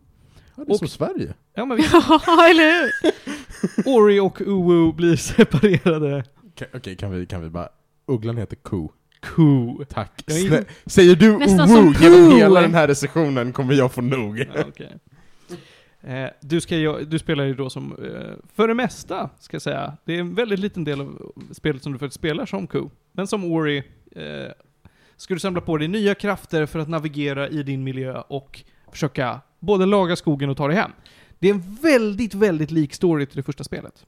Ja, 0.61 0.65
det 0.65 0.71
är 0.71 0.73
Och- 0.73 0.79
som 0.79 0.89
Sverige. 0.89 1.35
Ja, 1.55 1.65
men 1.65 1.77
vi, 1.77 1.83
Ja, 1.93 2.49
eller 2.51 2.83
hur? 2.83 2.91
Ori 3.87 4.21
och 4.21 4.41
Uwu 4.41 4.93
blir 4.93 5.17
separerade. 5.17 6.25
Okej, 6.75 6.97
kan, 6.97 7.11
vi, 7.11 7.27
kan 7.27 7.43
vi 7.43 7.49
bara... 7.51 7.69
Ugglan 8.07 8.37
heter 8.37 8.57
Ko. 8.57 8.93
Cool. 9.21 9.85
Tack. 9.89 10.23
Snä- 10.27 10.65
Säger 10.87 11.17
du 11.17 11.49
som 11.49 11.95
genom 12.01 12.37
hela 12.37 12.61
den 12.61 12.75
här 12.75 12.89
recensionen 12.89 13.53
kommer 13.53 13.75
jag 13.75 13.93
få 13.93 14.01
nog. 14.01 14.39
Ja, 14.39 14.65
okej. 14.69 14.97
Eh, 16.03 16.31
du, 16.41 16.61
ska, 16.61 16.77
du 16.99 17.19
spelar 17.19 17.45
ju 17.45 17.55
då 17.55 17.71
som, 17.71 17.93
eh, 18.05 18.37
för 18.55 18.69
det 18.69 18.75
mesta, 18.75 19.31
ska 19.41 19.55
jag 19.55 19.63
säga. 19.63 19.97
Det 20.05 20.15
är 20.17 20.21
en 20.21 20.35
väldigt 20.35 20.59
liten 20.59 20.85
del 20.85 21.01
av 21.01 21.33
spelet 21.53 21.83
som 21.83 21.93
du 21.93 21.99
faktiskt 21.99 22.19
spelar 22.21 22.47
som 22.47 22.67
Ko. 22.67 22.91
Men 23.13 23.27
som 23.27 23.45
Ori 23.45 23.79
eh, 24.17 24.53
ska 25.17 25.35
du 25.35 25.41
samla 25.41 25.61
på 25.61 25.77
dig 25.77 25.89
nya 25.89 26.15
krafter 26.15 26.67
för 26.67 26.79
att 26.79 26.89
navigera 26.89 27.49
i 27.49 27.63
din 27.63 27.85
miljö 27.85 28.21
och 28.21 28.61
försöka 28.93 29.41
både 29.61 29.87
laga 29.87 30.17
skogen 30.17 30.51
och 30.51 30.57
ta 30.57 30.69
dig 30.69 30.77
hem. 30.77 30.91
Det 31.39 31.49
är 31.51 31.55
en 31.55 31.77
väldigt, 31.83 32.35
väldigt 32.35 32.71
lik 32.71 32.95
story 32.95 33.27
till 33.27 33.37
det 33.37 33.43
första 33.43 33.65
spelet. 33.65 34.07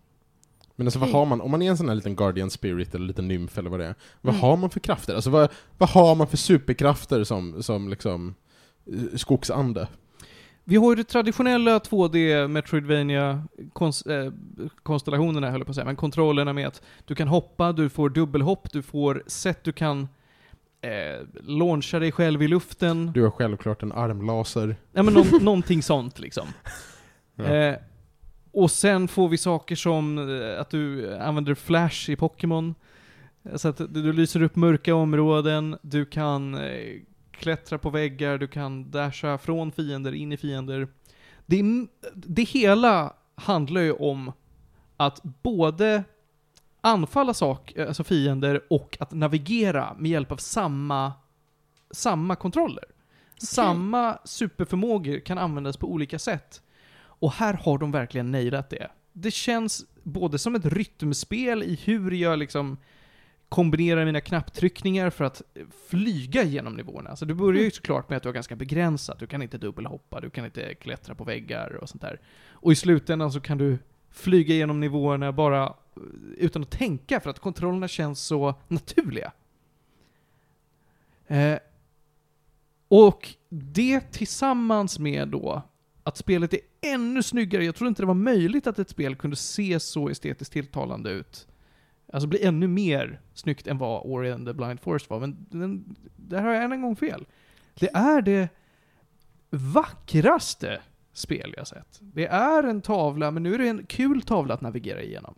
Men 0.76 0.86
alltså 0.86 0.98
vad 1.00 1.10
har 1.10 1.24
man, 1.26 1.40
om 1.40 1.50
man 1.50 1.62
är 1.62 1.70
en 1.70 1.76
sån 1.76 1.88
här 1.88 1.94
liten 1.94 2.16
Guardian 2.16 2.50
Spirit 2.50 2.94
eller 2.94 3.06
liten 3.06 3.28
nymf 3.28 3.58
eller 3.58 3.70
vad 3.70 3.80
det 3.80 3.86
är, 3.86 3.94
vad 4.20 4.34
Mm. 4.34 4.42
har 4.42 4.56
man 4.56 4.70
för 4.70 4.80
krafter? 4.80 5.14
Alltså 5.14 5.30
vad, 5.30 5.50
vad 5.78 5.88
har 5.88 6.14
man 6.14 6.26
för 6.26 6.36
superkrafter 6.36 7.24
som, 7.24 7.62
som 7.62 7.88
liksom 7.88 8.34
eh, 8.86 9.16
skogsande? 9.16 9.88
Vi 10.64 10.76
har 10.76 10.90
ju 10.92 10.96
det 10.96 11.04
traditionella 11.04 11.78
2D 11.78 12.48
Metroidvania 12.48 13.42
kons- 13.72 14.10
eh, 14.26 14.32
konstellationerna 14.82 15.50
höll 15.50 15.60
jag 15.60 15.66
på 15.66 15.70
att 15.70 15.74
säga, 15.74 15.84
men 15.84 15.96
kontrollerna 15.96 16.52
med 16.52 16.66
att 16.66 16.82
du 17.04 17.14
kan 17.14 17.28
hoppa, 17.28 17.72
du 17.72 17.88
får 17.88 18.10
dubbelhopp, 18.10 18.72
du 18.72 18.82
får 18.82 19.22
sätt 19.26 19.64
du 19.64 19.72
kan 19.72 20.08
eh, 20.82 21.26
launcha 21.42 21.98
dig 21.98 22.12
själv 22.12 22.42
i 22.42 22.48
luften. 22.48 23.12
Du 23.14 23.22
har 23.22 23.30
självklart 23.30 23.82
en 23.82 23.92
armlaser. 23.92 24.76
Ja 24.92 25.02
men 25.02 25.14
nå- 25.14 25.24
någonting 25.40 25.82
sånt 25.82 26.18
liksom. 26.18 26.48
Ja. 27.34 27.44
Eh, 27.44 27.76
och 28.52 28.70
sen 28.70 29.08
får 29.08 29.28
vi 29.28 29.38
saker 29.38 29.76
som 29.76 30.18
eh, 30.40 30.60
att 30.60 30.70
du 30.70 31.14
använder 31.16 31.54
flash 31.54 32.10
i 32.10 32.16
Pokémon. 32.16 32.74
Så 33.54 33.68
att 33.68 33.76
du, 33.94 34.12
lyser 34.12 34.42
upp 34.42 34.56
mörka 34.56 34.94
områden, 34.94 35.78
du 35.82 36.04
kan 36.04 36.54
eh, 36.54 37.00
klättra 37.30 37.78
på 37.78 37.90
väggar, 37.90 38.38
du 38.38 38.48
kan 38.48 38.90
dasha 38.90 39.38
från 39.38 39.72
fiender, 39.72 40.12
in 40.14 40.32
i 40.32 40.36
fiender. 40.36 40.88
Det, 41.46 41.62
det 42.14 42.42
hela 42.42 43.12
handlar 43.34 43.80
ju 43.80 43.92
om 43.92 44.32
att 44.96 45.20
både 45.22 46.04
anfalla 46.82 47.34
sak, 47.34 47.72
eh, 47.76 47.88
alltså 47.88 48.04
fiender 48.04 48.60
och 48.70 48.96
att 49.00 49.12
navigera 49.12 49.96
med 49.98 50.10
hjälp 50.10 50.32
av 50.32 50.36
samma, 50.36 51.12
samma 51.90 52.36
kontroller. 52.36 52.84
Samma 53.38 54.18
superförmågor 54.24 55.18
kan 55.18 55.38
användas 55.38 55.76
på 55.76 55.92
olika 55.92 56.18
sätt. 56.18 56.62
Och 57.00 57.32
här 57.32 57.54
har 57.54 57.78
de 57.78 57.90
verkligen 57.90 58.30
nailat 58.30 58.70
det. 58.70 58.88
Det 59.12 59.30
känns 59.30 59.84
både 60.02 60.38
som 60.38 60.54
ett 60.54 60.66
rytmspel 60.66 61.62
i 61.62 61.80
hur 61.84 62.10
jag 62.10 62.38
liksom 62.38 62.76
kombinerar 63.48 64.04
mina 64.04 64.20
knapptryckningar 64.20 65.10
för 65.10 65.24
att 65.24 65.42
flyga 65.88 66.42
genom 66.42 66.74
nivåerna. 66.74 67.10
Alltså 67.10 67.24
du 67.24 67.34
börjar 67.34 67.62
ju 67.62 67.70
såklart 67.70 68.10
med 68.10 68.16
att 68.16 68.22
du 68.22 68.28
har 68.28 68.34
ganska 68.34 68.56
begränsat. 68.56 69.18
Du 69.18 69.26
kan 69.26 69.42
inte 69.42 69.58
dubbelhoppa, 69.58 70.20
du 70.20 70.30
kan 70.30 70.44
inte 70.44 70.74
klättra 70.74 71.14
på 71.14 71.24
väggar 71.24 71.78
och 71.82 71.88
sånt 71.88 72.02
där. 72.02 72.20
Och 72.50 72.72
i 72.72 72.74
slutändan 72.76 73.32
så 73.32 73.40
kan 73.40 73.58
du 73.58 73.78
flyga 74.12 74.54
genom 74.54 74.80
nivåerna 74.80 75.32
bara 75.32 75.64
eh, 75.64 76.02
utan 76.36 76.62
att 76.62 76.70
tänka 76.70 77.20
för 77.20 77.30
att 77.30 77.38
kontrollerna 77.38 77.88
känns 77.88 78.20
så 78.20 78.54
naturliga. 78.68 79.32
Eh, 81.26 81.58
och 82.88 83.28
det 83.48 84.00
tillsammans 84.00 84.98
med 84.98 85.28
då 85.28 85.62
att 86.02 86.16
spelet 86.16 86.54
är 86.54 86.60
ännu 86.80 87.22
snyggare. 87.22 87.64
Jag 87.64 87.74
trodde 87.74 87.88
inte 87.88 88.02
det 88.02 88.06
var 88.06 88.14
möjligt 88.14 88.66
att 88.66 88.78
ett 88.78 88.88
spel 88.88 89.16
kunde 89.16 89.36
se 89.36 89.80
så 89.80 90.08
estetiskt 90.08 90.52
tilltalande 90.52 91.10
ut. 91.10 91.46
Alltså 92.12 92.28
bli 92.28 92.44
ännu 92.44 92.68
mer 92.68 93.20
snyggt 93.34 93.66
än 93.66 93.78
vad 93.78 94.02
Ori 94.04 94.32
and 94.32 94.46
the 94.46 94.52
Blind 94.52 94.80
Forest 94.80 95.10
var. 95.10 95.20
Men 95.20 95.46
den, 95.50 95.96
där 96.16 96.42
har 96.42 96.52
jag 96.52 96.64
än 96.64 96.72
en 96.72 96.82
gång 96.82 96.96
fel. 96.96 97.26
Det 97.74 97.90
är 97.94 98.22
det 98.22 98.48
vackraste 99.50 100.80
spel 101.12 101.54
jag 101.56 101.66
sett. 101.66 101.98
Det 102.00 102.26
är 102.26 102.62
en 102.62 102.82
tavla, 102.82 103.30
men 103.30 103.42
nu 103.42 103.54
är 103.54 103.58
det 103.58 103.68
en 103.68 103.86
kul 103.86 104.22
tavla 104.22 104.54
att 104.54 104.60
navigera 104.60 105.02
igenom. 105.02 105.34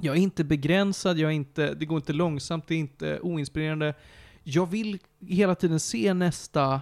Jag 0.00 0.16
är 0.16 0.20
inte 0.20 0.44
begränsad, 0.44 1.18
jag 1.18 1.30
är 1.30 1.34
inte, 1.34 1.74
det 1.74 1.86
går 1.86 1.96
inte 1.96 2.12
långsamt, 2.12 2.68
det 2.68 2.74
är 2.74 2.78
inte 2.78 3.20
oinspirerande. 3.20 3.94
Jag 4.42 4.66
vill 4.66 4.98
hela 5.20 5.54
tiden 5.54 5.80
se 5.80 6.14
nästa, 6.14 6.80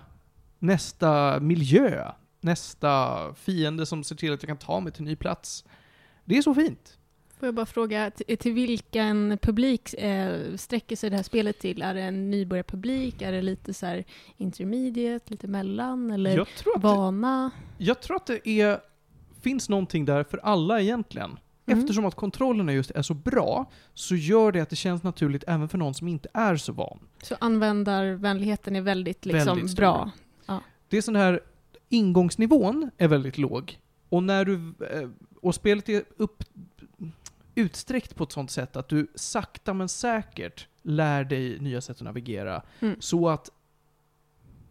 nästa 0.59 1.41
miljö, 1.41 2.13
nästa 2.41 3.19
fiende 3.35 3.87
som 3.87 4.05
ser 4.05 4.17
till 4.17 4.33
att 4.33 4.43
jag 4.43 4.49
kan 4.49 4.57
ta 4.57 4.81
mig 4.81 4.93
till 4.93 5.03
en 5.03 5.09
ny 5.09 5.17
plats. 5.17 5.65
Det 6.25 6.37
är 6.39 6.43
så 6.43 6.55
fint. 6.55 6.99
Får 7.38 7.47
jag 7.47 7.55
bara 7.55 7.66
fråga, 7.66 8.11
till, 8.11 8.53
vilken 8.53 9.38
publik 9.42 9.94
eh, 9.94 10.57
sträcker 10.57 10.97
sig 10.97 11.11
det 11.11 11.16
här 11.16 11.23
spelet 11.23 11.59
till? 11.59 11.83
Är 11.83 11.94
det 11.94 12.03
en 12.03 12.31
nybörjarpublik? 12.31 13.23
Är 13.23 13.33
det 13.33 13.42
lite 13.42 13.75
så 13.75 13.87
här 13.87 14.05
intermediate, 14.37 15.31
lite 15.31 15.49
mellan? 15.49 16.11
Eller 16.11 16.37
Jag 16.37 16.42
att 16.42 16.64
det, 16.64 16.81
vana? 16.81 17.51
jag 17.79 18.03
tror 18.03 18.16
att 18.16 18.27
det 18.27 18.49
är, 18.49 18.81
finns 19.40 19.68
någonting 19.68 20.05
där 20.05 20.25
för 20.25 20.38
alla 20.38 20.81
egentligen. 20.81 21.38
Mm. 21.66 21.79
Eftersom 21.79 22.05
att 22.05 22.14
kontrollerna 22.14 22.73
just 22.73 22.90
är 22.90 23.03
så 23.03 23.14
bra, 23.14 23.70
så 23.94 24.14
gör 24.16 24.53
det 24.53 24.61
att 24.61 24.70
det 24.70 24.77
känns 24.77 25.03
naturligt 25.03 25.44
även 25.47 25.68
för 25.68 25.79
någon 25.79 25.94
som 25.94 26.09
inte 26.09 26.29
är 26.35 26.57
så 26.57 26.73
van. 26.73 26.99
Så 27.23 27.37
användarvänligheten 27.40 28.77
är 28.77 28.81
väldigt, 28.81 29.25
liksom, 29.25 29.57
Väldigt 29.57 29.77
bra. 29.77 30.11
Det 30.88 30.97
är 30.97 31.03
sån 31.03 31.16
här, 31.16 31.40
ingångsnivån 31.88 32.90
är 32.99 33.09
väldigt 33.09 33.38
låg. 33.38 33.79
Och 34.09 34.23
när 34.23 34.44
du, 34.44 34.55
eh, 34.90 35.09
och 35.42 35.55
spelet 35.55 35.88
är 35.88 36.05
upp, 36.16 36.44
utsträckt 37.55 38.17
på 38.17 38.25
ett 38.25 38.33
sånt 38.33 38.51
sätt 38.51 38.77
att 38.77 38.88
du 38.88 39.07
sakta 39.14 39.75
men 39.75 39.88
säkert 39.88 40.69
lär 40.83 41.25
dig 41.25 41.59
nya 41.61 41.81
sätt 41.81 41.97
att 41.97 42.03
navigera. 42.03 42.62
Mm. 42.81 42.97
Så 43.01 43.29
att 43.29 43.51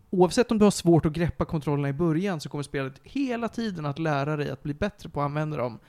oavsett 0.10 0.52
om 0.52 0.60
du 0.60 0.66
har 0.66 0.72
svårt 0.72 1.06
att 1.06 1.14
greppa 1.14 1.46
kontrollerna 1.46 1.90
i 1.90 1.94
början 1.94 2.40
så 2.40 2.50
kommer 2.50 2.64
spelet 2.64 3.00
hela 3.04 3.50
tiden 3.50 3.86
att 3.86 4.00
lära 4.00 4.38
dig 4.38 4.50
att 4.50 4.64
bli 4.64 4.74
bättre 4.74 5.10
på 5.10 5.22
att 5.22 5.26
använda 5.26 5.58
dem. 5.58 5.80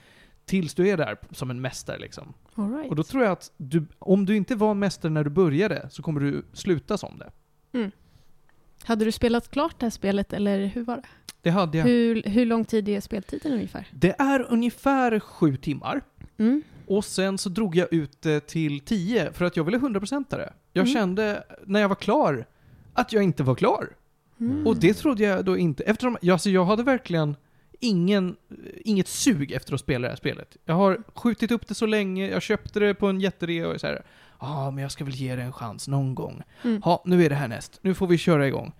Tills 0.44 0.74
du 0.74 0.88
är 0.88 0.96
där 0.96 1.18
som 1.30 1.50
en 1.50 1.60
mästare 1.60 1.98
liksom. 1.98 2.34
All 2.54 2.72
right. 2.72 2.90
Och 2.90 2.96
då 2.96 3.02
tror 3.02 3.22
jag 3.22 3.32
att 3.32 3.52
du, 3.56 3.86
om 3.98 4.26
du 4.26 4.36
inte 4.36 4.54
var 4.54 4.70
en 4.70 4.78
mästare 4.78 5.12
när 5.12 5.24
du 5.24 5.30
började 5.30 5.88
så 5.90 6.02
kommer 6.02 6.20
du 6.20 6.44
sluta 6.52 6.98
som 6.98 7.18
det. 7.18 7.30
Hade 8.84 9.04
du 9.04 9.12
spelat 9.12 9.50
klart 9.50 9.80
det 9.80 9.86
här 9.86 9.90
spelet 9.90 10.32
eller 10.32 10.66
hur 10.66 10.84
var 10.84 10.96
det? 10.96 11.02
Det 11.42 11.50
hade 11.50 11.78
jag. 11.78 11.84
Hur, 11.84 12.22
hur 12.22 12.46
lång 12.46 12.64
tid 12.64 12.88
är 12.88 13.00
speltiden 13.00 13.52
ungefär? 13.52 13.88
Det 13.90 14.14
är 14.18 14.46
ungefär 14.52 15.20
sju 15.20 15.56
timmar. 15.56 16.00
Mm. 16.38 16.62
Och 16.86 17.04
sen 17.04 17.38
så 17.38 17.48
drog 17.48 17.76
jag 17.76 17.92
ut 17.92 18.22
det 18.22 18.40
till 18.46 18.80
10 18.80 19.32
för 19.32 19.44
att 19.44 19.56
jag 19.56 19.64
ville 19.64 19.78
100% 19.78 20.24
det. 20.36 20.52
Jag 20.72 20.82
Mm. 20.82 20.94
kände 20.94 21.44
när 21.66 21.80
jag 21.80 21.88
var 21.88 21.96
klar 21.96 22.46
att 22.92 23.12
jag 23.12 23.22
inte 23.22 23.42
var 23.42 23.54
klar. 23.54 23.88
Mm. 24.40 24.66
Och 24.66 24.76
det 24.76 24.94
trodde 24.94 25.22
jag 25.22 25.44
då 25.44 25.56
inte. 25.56 25.82
Eftersom 25.84 26.16
jag, 26.20 26.32
alltså 26.32 26.50
jag 26.50 26.64
hade 26.64 26.82
verkligen 26.82 27.36
ingen, 27.80 28.36
inget 28.84 29.08
sug 29.08 29.52
efter 29.52 29.74
att 29.74 29.80
spela 29.80 30.02
det 30.02 30.08
här 30.08 30.16
spelet. 30.16 30.56
Jag 30.64 30.74
har 30.74 31.02
skjutit 31.14 31.50
upp 31.50 31.68
det 31.68 31.74
så 31.74 31.86
länge, 31.86 32.28
jag 32.30 32.42
köpte 32.42 32.80
det 32.80 32.94
på 32.94 33.06
en 33.06 33.20
jätterea 33.20 33.68
och 33.68 33.80
så 33.80 33.86
här. 33.86 34.04
Ja, 34.40 34.66
ah, 34.66 34.70
men 34.70 34.82
jag 34.82 34.92
ska 34.92 35.04
väl 35.04 35.14
ge 35.14 35.36
det 35.36 35.42
en 35.42 35.52
chans 35.52 35.88
någon 35.88 36.14
gång. 36.14 36.42
Mm. 36.64 36.82
Nu 37.04 37.24
är 37.24 37.28
det 37.28 37.34
här 37.34 37.48
näst. 37.48 37.78
Nu 37.82 37.94
får 37.94 38.06
vi 38.06 38.18
köra 38.18 38.46
igång. 38.46 38.72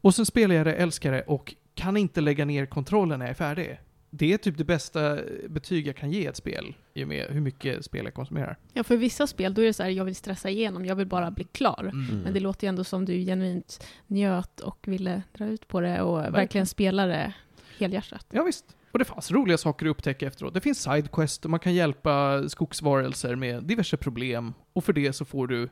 Och 0.00 0.14
sen 0.14 0.26
spelar 0.26 0.54
jag 0.54 0.66
det, 0.66 0.74
älskar 0.74 1.12
det 1.12 1.22
och 1.22 1.54
kan 1.74 1.96
inte 1.96 2.20
lägga 2.20 2.44
ner 2.44 2.66
kontrollen 2.66 3.18
när 3.18 3.26
jag 3.26 3.30
är 3.30 3.34
färdig. 3.34 3.80
Det 4.14 4.32
är 4.32 4.38
typ 4.38 4.58
det 4.58 4.64
bästa 4.64 5.18
betyg 5.48 5.86
jag 5.86 5.96
kan 5.96 6.10
ge 6.10 6.26
ett 6.26 6.36
spel, 6.36 6.74
i 6.94 7.04
och 7.04 7.08
med 7.08 7.26
hur 7.30 7.40
mycket 7.40 7.84
spel 7.84 8.04
jag 8.04 8.14
konsumerar. 8.14 8.58
Ja, 8.72 8.84
för 8.84 8.96
vissa 8.96 9.26
spel 9.26 9.54
då 9.54 9.62
är 9.62 9.66
det 9.66 9.72
så 9.72 9.82
här, 9.82 9.90
jag 9.90 10.04
vill 10.04 10.14
stressa 10.14 10.50
igenom, 10.50 10.86
jag 10.86 10.96
vill 10.96 11.06
bara 11.06 11.30
bli 11.30 11.44
klar. 11.44 11.90
Mm. 11.92 12.18
Men 12.18 12.34
det 12.34 12.40
låter 12.40 12.66
ju 12.66 12.68
ändå 12.68 12.84
som 12.84 13.04
du 13.04 13.24
genuint 13.24 13.86
njöt 14.06 14.60
och 14.60 14.88
ville 14.88 15.22
dra 15.32 15.46
ut 15.46 15.68
på 15.68 15.80
det 15.80 16.02
och 16.02 16.34
verkligen, 16.34 16.66
spela 16.66 17.06
det 17.06 17.34
helhjärtat. 17.78 18.26
Ja, 18.30 18.42
visst. 18.42 18.76
Och 18.90 18.98
det 18.98 19.04
fanns 19.04 19.30
roliga 19.30 19.58
saker 19.58 19.86
att 19.86 19.90
upptäcka 19.90 20.26
efteråt. 20.26 20.54
Det 20.54 20.60
finns 20.60 20.82
sidequest 20.82 21.44
och 21.44 21.50
man 21.50 21.60
kan 21.60 21.74
hjälpa 21.74 22.48
skogsvarelser 22.48 23.36
med 23.36 23.64
diverse 23.64 23.96
problem. 23.96 24.54
Och 24.72 24.84
för 24.84 24.92
det 24.92 25.12
så 25.12 25.24
får 25.24 25.46
du 25.46 25.68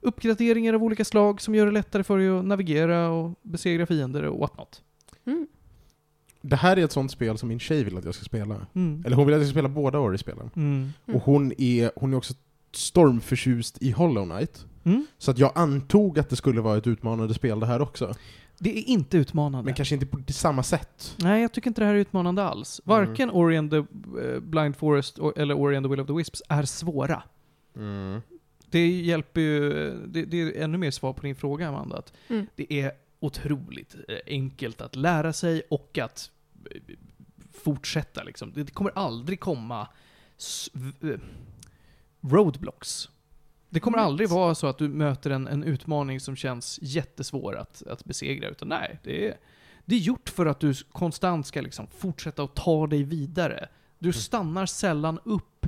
uppgraderingar 0.00 0.74
av 0.74 0.84
olika 0.84 1.04
slag 1.04 1.40
som 1.40 1.54
gör 1.54 1.66
det 1.66 1.72
lättare 1.72 2.04
för 2.04 2.18
dig 2.18 2.28
att 2.28 2.44
navigera 2.44 3.08
och 3.08 3.40
besegra 3.42 3.86
fiender 3.86 4.22
och 4.22 4.38
whatnot. 4.38 4.82
Mm. 5.26 5.46
Det 6.40 6.56
här 6.56 6.76
är 6.76 6.84
ett 6.84 6.92
sånt 6.92 7.10
spel 7.10 7.38
som 7.38 7.48
min 7.48 7.58
tjej 7.58 7.84
vill 7.84 7.96
att 7.96 8.04
jag 8.04 8.14
ska 8.14 8.24
spela. 8.24 8.66
Mm. 8.74 9.02
Eller 9.06 9.16
hon 9.16 9.26
vill 9.26 9.34
att 9.34 9.40
jag 9.40 9.48
ska 9.48 9.52
spela 9.54 9.68
båda 9.68 9.98
Ori-spelen. 9.98 10.50
Mm. 10.56 10.92
Mm. 11.06 11.16
Och 11.16 11.22
hon 11.22 11.52
är, 11.58 11.90
hon 11.96 12.12
är 12.12 12.16
också 12.16 12.34
stormförtjust 12.72 13.82
i 13.82 13.90
Hollow 13.90 14.24
Knight. 14.24 14.66
Mm. 14.84 15.06
Så 15.18 15.30
att 15.30 15.38
jag 15.38 15.52
antog 15.54 16.18
att 16.18 16.28
det 16.28 16.36
skulle 16.36 16.60
vara 16.60 16.78
ett 16.78 16.86
utmanande 16.86 17.34
spel 17.34 17.60
det 17.60 17.66
här 17.66 17.80
också. 17.82 18.14
Det 18.58 18.78
är 18.78 18.88
inte 18.88 19.16
utmanande. 19.18 19.64
Men 19.64 19.74
kanske 19.74 19.94
inte 19.94 20.06
på 20.06 20.32
samma 20.32 20.62
sätt. 20.62 21.16
Nej, 21.18 21.42
jag 21.42 21.52
tycker 21.52 21.70
inte 21.70 21.80
det 21.80 21.86
här 21.86 21.94
är 21.94 21.98
utmanande 21.98 22.42
alls. 22.42 22.80
Varken 22.84 23.30
Ori 23.30 23.56
and 23.56 23.70
the 23.70 23.76
eh, 23.76 24.40
Blind 24.40 24.76
Forest 24.76 25.18
eller 25.36 25.54
Ori 25.54 25.76
and 25.76 25.86
the 25.86 25.90
Will 25.90 26.00
of 26.00 26.06
the 26.06 26.12
Wisps 26.12 26.42
är 26.48 26.62
svåra. 26.62 27.22
Mm. 27.76 28.20
Det 28.70 28.88
hjälper 28.88 29.40
ju, 29.40 29.70
det, 30.06 30.24
det 30.24 30.42
är 30.42 30.62
ännu 30.64 30.78
mer 30.78 30.90
svar 30.90 31.12
på 31.12 31.22
din 31.22 31.34
fråga 31.34 31.68
Amanda, 31.68 31.96
att 31.96 32.12
Mm. 32.28 32.46
det 32.56 32.72
är 32.72 32.92
otroligt 33.20 33.96
eh, 34.08 34.18
enkelt 34.26 34.80
att 34.80 34.96
lära 34.96 35.32
sig 35.32 35.62
och 35.70 35.98
att 35.98 36.30
eh, 36.70 36.80
fortsätta 37.52 38.22
liksom. 38.22 38.52
Det 38.52 38.74
kommer 38.74 38.92
aldrig 38.94 39.40
komma 39.40 39.88
eh, 41.02 41.20
roadblocks. 42.20 43.08
Det 43.68 43.80
kommer 43.80 43.98
aldrig 43.98 44.28
vara 44.28 44.54
så 44.54 44.66
att 44.66 44.78
du 44.78 44.88
möter 44.88 45.30
en, 45.30 45.48
en 45.48 45.64
utmaning 45.64 46.20
som 46.20 46.36
känns 46.36 46.78
jättesvår 46.82 47.56
att, 47.56 47.82
att 47.86 48.04
besegra, 48.04 48.48
utan 48.48 48.68
nej, 48.68 48.98
det 49.02 49.28
är, 49.28 49.36
det 49.84 49.94
är 49.94 49.98
gjort 49.98 50.28
för 50.28 50.46
att 50.46 50.60
du 50.60 50.74
konstant 50.74 51.46
ska 51.46 51.60
liksom 51.60 51.86
fortsätta 51.86 52.42
att 52.42 52.54
ta 52.54 52.86
dig 52.86 53.02
vidare. 53.02 53.68
Du 53.98 54.12
stannar 54.12 54.66
sällan 54.66 55.18
upp, 55.24 55.66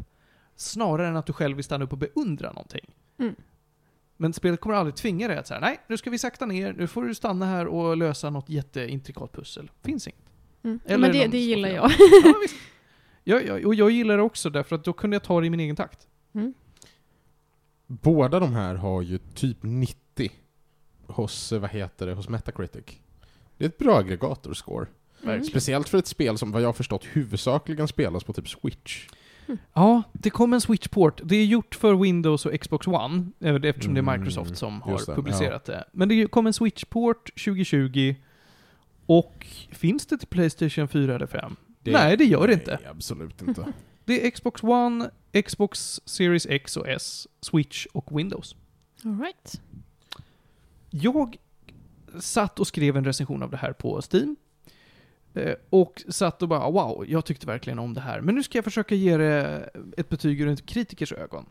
snarare 0.57 1.09
än 1.09 1.17
att 1.17 1.27
du 1.27 1.33
själv 1.33 1.57
vill 1.57 1.65
stanna 1.65 1.85
upp 1.85 1.93
och 1.93 1.99
beundra 1.99 2.53
någonting. 2.53 2.95
Mm. 3.19 3.35
Men 4.23 4.33
spelet 4.33 4.61
kommer 4.61 4.77
aldrig 4.77 4.97
tvinga 4.97 5.29
dig 5.29 5.37
att 5.37 5.47
säga 5.47 5.61
nej, 5.61 5.81
nu 5.87 5.97
ska 5.97 6.11
vi 6.11 6.19
sakta 6.19 6.47
ner, 6.47 6.73
nu 6.73 6.87
får 6.87 7.03
du 7.03 7.15
stanna 7.15 7.47
här 7.47 7.67
och 7.67 7.97
lösa 7.97 8.31
något 8.31 8.49
jätteintrikat 8.49 9.33
pussel. 9.33 9.71
Finns 9.85 10.09
inget. 10.09 10.21
Mm. 10.63 10.81
Eller 10.85 10.99
Men 10.99 11.13
det, 11.13 11.27
det 11.27 11.39
gillar 11.39 11.69
jag. 11.69 11.91
Ja, 12.25 12.35
visst. 12.43 12.55
Jag, 13.25 13.47
jag, 13.47 13.67
och 13.67 13.75
jag 13.75 13.91
gillar 13.91 14.17
det 14.17 14.23
också 14.23 14.51
därför 14.51 14.77
att 14.77 14.85
då 14.85 14.93
kunde 14.93 15.15
jag 15.15 15.23
ta 15.23 15.41
det 15.41 15.47
i 15.47 15.51
min 15.51 15.61
egen 15.61 15.77
takt. 15.77 16.07
Mm. 16.35 16.55
Båda 17.87 18.41
de 18.41 18.53
här 18.55 18.75
har 18.75 19.03
ju 19.03 19.19
typ 19.19 19.59
90 19.61 20.33
hos, 21.07 21.53
vad 21.53 21.71
heter 21.71 22.07
det, 22.07 22.15
hos 22.15 22.29
Metacritic. 22.29 22.85
Det 23.57 23.65
är 23.65 23.69
ett 23.69 23.79
bra 23.79 23.99
aggregatorscore. 23.99 24.87
Mm. 25.23 25.45
Speciellt 25.45 25.89
för 25.89 25.99
ett 25.99 26.07
spel 26.07 26.39
som 26.39 26.53
vad 26.53 26.63
jag 26.63 26.69
har 26.69 26.73
förstått 26.73 27.05
huvudsakligen 27.05 27.89
spelas 27.89 28.25
på 28.25 28.33
typ 28.33 28.49
Switch. 28.49 29.09
Ja, 29.73 30.03
det 30.13 30.31
kom 30.31 30.53
en 30.53 30.61
Switch-port. 30.61 31.21
Det 31.25 31.37
är 31.37 31.45
gjort 31.45 31.75
för 31.75 31.95
Windows 31.95 32.47
och 32.47 32.61
Xbox 32.61 32.87
One, 32.87 33.27
eh, 33.41 33.55
eftersom 33.55 33.95
det 33.95 34.01
är 34.01 34.03
Mm, 34.03 34.21
Microsoft 34.21 34.57
som 34.57 34.83
har 34.83 34.99
det, 35.07 35.15
publicerat 35.15 35.65
det. 35.65 35.85
Men 35.93 36.09
det 36.09 36.27
kom 36.27 36.47
en 36.47 36.53
Switch-port 36.53 37.31
2020, 37.45 38.15
och 39.07 39.47
finns 39.71 40.07
det 40.07 40.19
till 40.19 40.29
Playstation 40.29 40.89
4 40.89 41.15
eller 41.15 41.27
5? 41.27 41.57
Nej, 41.85 42.17
det 42.17 42.25
gör 42.25 42.47
det 42.47 42.53
inte. 42.53 42.79
Absolut 42.91 43.43
inte. 43.43 43.67
Det 44.05 44.27
är 44.27 44.31
Xbox 44.31 44.63
One, 44.63 45.11
Xbox 45.47 46.01
Series 46.05 46.47
X 46.47 46.77
och 46.77 46.89
S, 46.89 47.29
Switch 47.41 47.87
och 47.87 48.19
Windows. 48.19 48.57
All 49.05 49.19
right. 49.21 49.61
Jag 50.91 51.37
satt 52.21 52.61
och 52.61 52.67
skrev 52.67 52.97
en 52.97 53.05
recension 53.05 53.43
av 53.43 53.51
det 53.51 53.57
här 53.57 53.73
på 53.73 54.01
Steam. 54.13 54.37
Eh, 55.35 55.55
Och 55.71 56.03
satt 56.09 56.43
och 56.43 56.49
bara 56.49 56.71
wow, 56.71 57.05
jag 57.09 57.25
tyckte 57.25 57.47
verkligen 57.47 57.79
om 57.79 57.95
det 57.95 58.01
här. 58.01 58.21
Men 58.21 58.35
nu 58.35 58.43
ska 58.43 58.59
jag 58.59 58.65
försöka 58.65 58.95
ge 58.95 59.17
det 59.17 59.71
ett 59.97 60.09
betyg 60.09 60.41
ur 60.41 60.49
en 60.49 60.57
kritikers 60.57 61.13
ögon. 61.13 61.47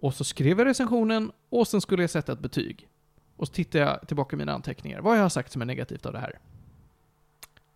Och 0.00 0.14
så 0.14 0.24
skrev 0.24 0.58
jag 0.58 0.66
recensionen 0.66 1.32
och 1.48 1.68
sen 1.68 1.80
skulle 1.80 2.02
jag 2.02 2.10
sätta 2.10 2.32
ett 2.32 2.40
betyg. 2.40 2.88
Och 3.36 3.46
så 3.46 3.52
tittade 3.52 3.84
jag 3.84 4.06
tillbaka 4.08 4.36
i 4.36 4.38
mina 4.38 4.52
anteckningar. 4.52 5.00
Vad 5.00 5.12
har 5.16 5.22
jag 5.22 5.32
sagt 5.32 5.52
som 5.52 5.62
är 5.62 5.66
negativt 5.66 6.06
av 6.06 6.12
det 6.12 6.18
här? 6.18 6.38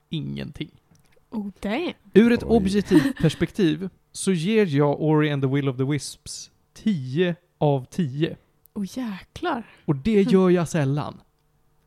Ingenting. 0.09 0.71
Oh 1.31 1.49
damn. 1.61 1.93
Ur 2.15 2.33
ett 2.33 2.43
Oj. 2.43 2.57
objektivt 2.57 3.17
perspektiv 3.21 3.89
så 4.13 4.33
ger 4.33 4.67
jag 4.67 5.01
Ori 5.03 5.31
and 5.31 5.43
the 5.43 5.49
Will 5.49 5.69
of 5.69 5.77
the 5.77 5.85
Wisps 5.85 6.51
10 6.75 7.37
av 7.59 7.85
10. 7.91 8.37
Oh 8.75 8.87
jäklar. 8.99 9.67
Och 9.85 9.97
det 9.97 10.23
gör 10.23 10.51
jag 10.51 10.69
sällan. 10.69 11.21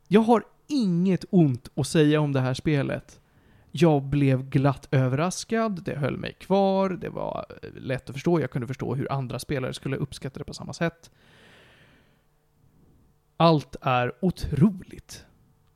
Jag 0.08 0.22
har 0.22 0.44
inget 0.68 1.26
ont 1.30 1.70
att 1.76 1.88
säga 1.88 2.22
om 2.22 2.34
det 2.34 2.40
här 2.40 2.54
spelet. 2.54 3.19
Jag 3.72 4.04
blev 4.04 4.50
glatt 4.50 4.88
överraskad, 4.92 5.84
det 5.84 5.96
höll 5.96 6.18
mig 6.18 6.34
kvar, 6.34 6.90
det 6.90 7.10
var 7.10 7.46
eh, 7.64 7.70
lätt 7.74 8.10
att 8.10 8.16
förstå, 8.16 8.40
jag 8.42 8.52
kunde 8.52 8.68
förstå 8.68 8.96
hur 8.96 9.12
andra 9.12 9.40
spelare 9.40 9.74
skulle 9.74 9.98
uppskatta 9.98 10.40
det 10.40 10.46
på 10.46 10.54
samma 10.54 10.74
sätt. 10.74 11.12
Allt 13.38 13.76
är 13.82 14.14
otroligt. 14.22 15.26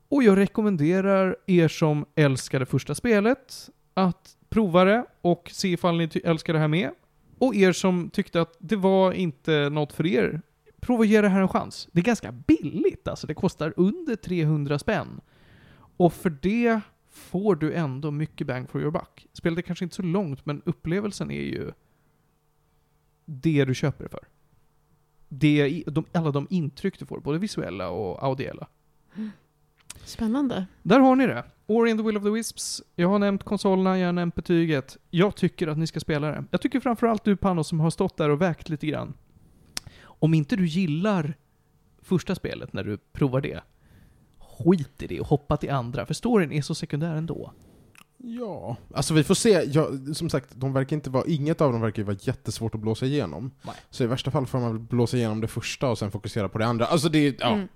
Och 0.09 0.23
jag 0.23 0.37
rekommenderar 0.37 1.35
er 1.47 1.67
som 1.67 2.05
älskar 2.15 2.59
det 2.59 2.65
första 2.65 2.95
spelet 2.95 3.69
att 3.93 4.37
prova 4.49 4.83
det 4.83 5.05
och 5.21 5.49
se 5.53 5.67
ifall 5.67 5.97
ni 5.97 6.09
älskar 6.23 6.53
det 6.53 6.59
här 6.59 6.67
med. 6.67 6.91
Och 7.39 7.55
er 7.55 7.71
som 7.71 8.09
tyckte 8.09 8.41
att 8.41 8.57
det 8.59 8.75
var 8.75 9.11
inte 9.11 9.69
något 9.69 9.93
för 9.93 10.05
er, 10.05 10.41
prova 10.81 11.03
att 11.03 11.09
ge 11.09 11.21
det 11.21 11.29
här 11.29 11.41
en 11.41 11.47
chans. 11.47 11.87
Det 11.91 11.99
är 11.99 12.03
ganska 12.03 12.31
billigt 12.31 13.07
alltså, 13.07 13.27
det 13.27 13.33
kostar 13.33 13.73
under 13.77 14.15
300 14.15 14.79
spänn. 14.79 15.21
Och 15.97 16.13
för 16.13 16.29
det 16.29 16.81
får 17.13 17.55
du 17.55 17.73
ändå 17.73 18.11
mycket 18.11 18.47
bang 18.47 18.69
for 18.69 18.81
your 18.81 18.91
buck. 18.91 19.27
Spelet 19.33 19.57
är 19.57 19.61
kanske 19.61 19.85
inte 19.85 19.95
så 19.95 20.01
långt, 20.01 20.45
men 20.45 20.61
upplevelsen 20.65 21.31
är 21.31 21.41
ju 21.41 21.71
det 23.25 23.65
du 23.65 23.75
köper 23.75 24.07
för. 24.07 24.27
Det, 25.29 25.83
de, 25.87 26.05
alla 26.11 26.31
de 26.31 26.47
intryck 26.49 26.99
du 26.99 27.05
får, 27.05 27.19
både 27.19 27.39
visuella 27.39 27.89
och 27.89 28.23
audiella. 28.23 28.67
Spännande. 30.03 30.65
Där 30.83 30.99
har 30.99 31.15
ni 31.15 31.27
det. 31.27 31.43
Ori 31.65 31.91
and 31.91 31.99
the 31.99 32.05
Will 32.05 32.17
of 32.17 32.23
the 32.23 32.29
Wisps. 32.29 32.81
Jag 32.95 33.07
har 33.07 33.19
nämnt 33.19 33.43
konsolerna, 33.43 33.99
jag 33.99 34.07
har 34.07 34.13
nämnt 34.13 34.35
betyget. 34.35 34.97
Jag 35.09 35.35
tycker 35.35 35.67
att 35.67 35.77
ni 35.77 35.87
ska 35.87 35.99
spela 35.99 36.27
det. 36.27 36.45
Jag 36.51 36.61
tycker 36.61 36.79
framförallt 36.79 37.23
du 37.23 37.35
Panos 37.35 37.67
som 37.67 37.79
har 37.79 37.89
stått 37.89 38.17
där 38.17 38.29
och 38.29 38.41
vägt 38.41 38.69
lite 38.69 38.87
grann. 38.87 39.13
Om 40.01 40.33
inte 40.33 40.55
du 40.55 40.65
gillar 40.65 41.33
första 42.01 42.35
spelet 42.35 42.73
när 42.73 42.83
du 42.83 42.97
provar 42.97 43.41
det, 43.41 43.61
skit 44.63 45.03
i 45.03 45.07
det 45.07 45.19
och 45.19 45.27
hoppa 45.27 45.57
till 45.57 45.71
andra, 45.71 46.05
för 46.05 46.13
storyn 46.13 46.51
är 46.51 46.61
så 46.61 46.75
sekundär 46.75 47.15
ändå. 47.15 47.53
Ja, 48.17 48.77
alltså 48.93 49.13
vi 49.13 49.23
får 49.23 49.35
se. 49.35 49.49
Jag, 49.49 50.15
som 50.15 50.29
sagt, 50.29 50.49
de 50.55 50.73
verkar 50.73 50.95
inte 50.95 51.09
vara, 51.09 51.25
inget 51.27 51.61
av 51.61 51.71
dem 51.71 51.81
verkar 51.81 52.03
vara 52.03 52.17
jättesvårt 52.19 52.75
att 52.75 52.81
blåsa 52.81 53.05
igenom. 53.05 53.51
Nej. 53.61 53.75
Så 53.89 54.03
i 54.03 54.07
värsta 54.07 54.31
fall 54.31 54.45
får 54.45 54.59
man 54.59 54.71
väl 54.71 54.79
blåsa 54.79 55.17
igenom 55.17 55.41
det 55.41 55.47
första 55.47 55.89
och 55.89 55.97
sen 55.97 56.11
fokusera 56.11 56.49
på 56.49 56.57
det 56.57 56.65
andra. 56.65 56.85
Alltså 56.85 57.09
det, 57.09 57.39
ja. 57.39 57.53
Mm. 57.53 57.67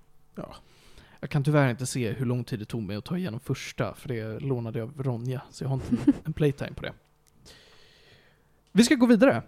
Jag 1.20 1.30
kan 1.30 1.44
tyvärr 1.44 1.70
inte 1.70 1.86
se 1.86 2.12
hur 2.12 2.26
lång 2.26 2.44
tid 2.44 2.60
det 2.60 2.66
tog 2.66 2.84
mig 2.84 2.96
att 2.96 3.06
ta 3.06 3.18
igenom 3.18 3.40
första, 3.40 3.94
för 3.94 4.08
det 4.08 4.40
lånade 4.40 4.80
jag 4.80 4.88
av 4.88 5.04
Ronja, 5.04 5.42
så 5.52 5.64
jag 5.64 5.70
har 5.70 5.76
inte 5.76 6.14
en 6.26 6.34
playtime 6.34 6.74
på 6.74 6.82
det. 6.82 6.94
Vi 8.72 8.84
ska 8.84 8.96
gå 8.96 9.06
vidare. 9.06 9.44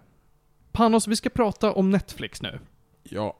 Panos, 0.72 1.08
vi 1.08 1.16
ska 1.16 1.30
prata 1.30 1.72
om 1.72 1.90
Netflix 1.90 2.42
nu. 2.42 2.58
ja. 3.02 3.36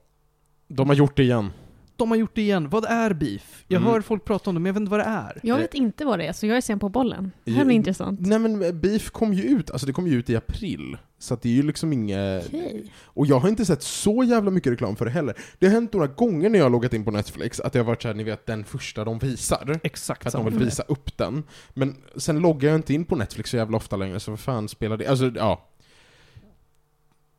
De 0.73 0.89
har 0.89 0.97
gjort 0.97 1.17
det 1.17 1.23
igen. 1.23 1.53
De 2.01 2.11
har 2.11 2.17
gjort 2.19 2.35
det 2.35 2.43
igen. 2.43 2.69
Vad 2.69 2.85
är 2.85 3.13
beef? 3.15 3.65
Jag 3.69 3.81
Mm. 3.83 3.93
hör 3.93 4.01
folk 4.01 4.25
prata 4.25 4.51
om 4.51 4.55
det, 4.55 4.61
men 4.61 4.67
jag 4.67 4.75
vet 4.75 4.81
inte 4.81 4.91
vad 4.91 5.01
det 5.01 5.05
är. 5.05 5.41
Jag 5.43 5.57
vet 5.57 5.75
inte 5.75 6.05
vad 6.05 6.19
det 6.19 6.27
är, 6.27 6.33
så 6.33 6.47
jag 6.47 6.57
är 6.57 6.61
sen 6.61 6.79
på 6.79 6.89
bollen. 6.89 7.31
Det 7.45 7.53
här 7.53 7.65
blir 7.65 7.77
intressant. 7.77 8.21
Nej 8.21 8.39
men 8.39 8.81
Beef 8.81 9.11
kom 9.11 9.35
ju 9.35 9.43
ut, 9.43 9.71
alltså 9.71 9.87
det 9.87 9.93
kom 9.93 10.07
ju 10.07 10.15
ut 10.19 10.31
i 10.31 10.37
april. 10.37 10.97
Så 11.19 11.35
att 11.35 11.43
det 11.43 11.49
är 11.49 11.53
ju 11.53 11.63
liksom 11.63 11.93
inget... 11.93 12.47
Okej. 12.47 12.93
Och 13.05 13.27
jag 13.27 13.39
har 13.41 13.49
inte 13.49 13.65
sett 13.67 13.83
så 13.83 14.25
jävla 14.25 14.51
mycket 14.51 14.73
reklam 14.73 14.97
för 14.97 15.05
det 15.05 15.11
heller. 15.11 15.35
Det 15.59 15.67
har 15.67 15.73
hänt 15.73 15.93
några 15.93 16.07
gånger 16.07 16.51
när 16.51 16.59
jag 16.59 16.65
har 16.65 16.71
loggat 16.71 16.95
in 16.95 17.05
på 17.05 17.11
Netflix 17.11 17.61
att 17.61 17.73
det 17.73 17.79
har 17.79 17.87
varit 17.87 18.03
såhär, 18.03 18.15
ni 18.15 18.25
vet 18.25 18.47
den 18.47 18.65
första 18.65 19.05
de 19.05 19.19
visar. 19.19 19.81
Exakt 19.83 20.27
att 20.27 20.33
de 20.33 20.45
vill 20.45 20.59
visa 20.59 20.83
upp 20.83 21.17
den. 21.19 21.43
Men 21.71 21.97
sen 22.17 22.39
loggar 22.39 22.69
jag 22.71 22.79
inte 22.79 22.95
in 22.95 23.05
på 23.05 23.17
Netflix 23.17 23.51
så 23.51 23.57
jävla 23.57 23.77
ofta 23.77 23.97
längre, 23.97 24.21
så 24.21 24.31
vad 24.31 24.41
fan 24.41 24.69
spelar 24.69 24.97
det? 24.97 25.07
Alltså, 25.07 25.33
ja. 25.37 25.67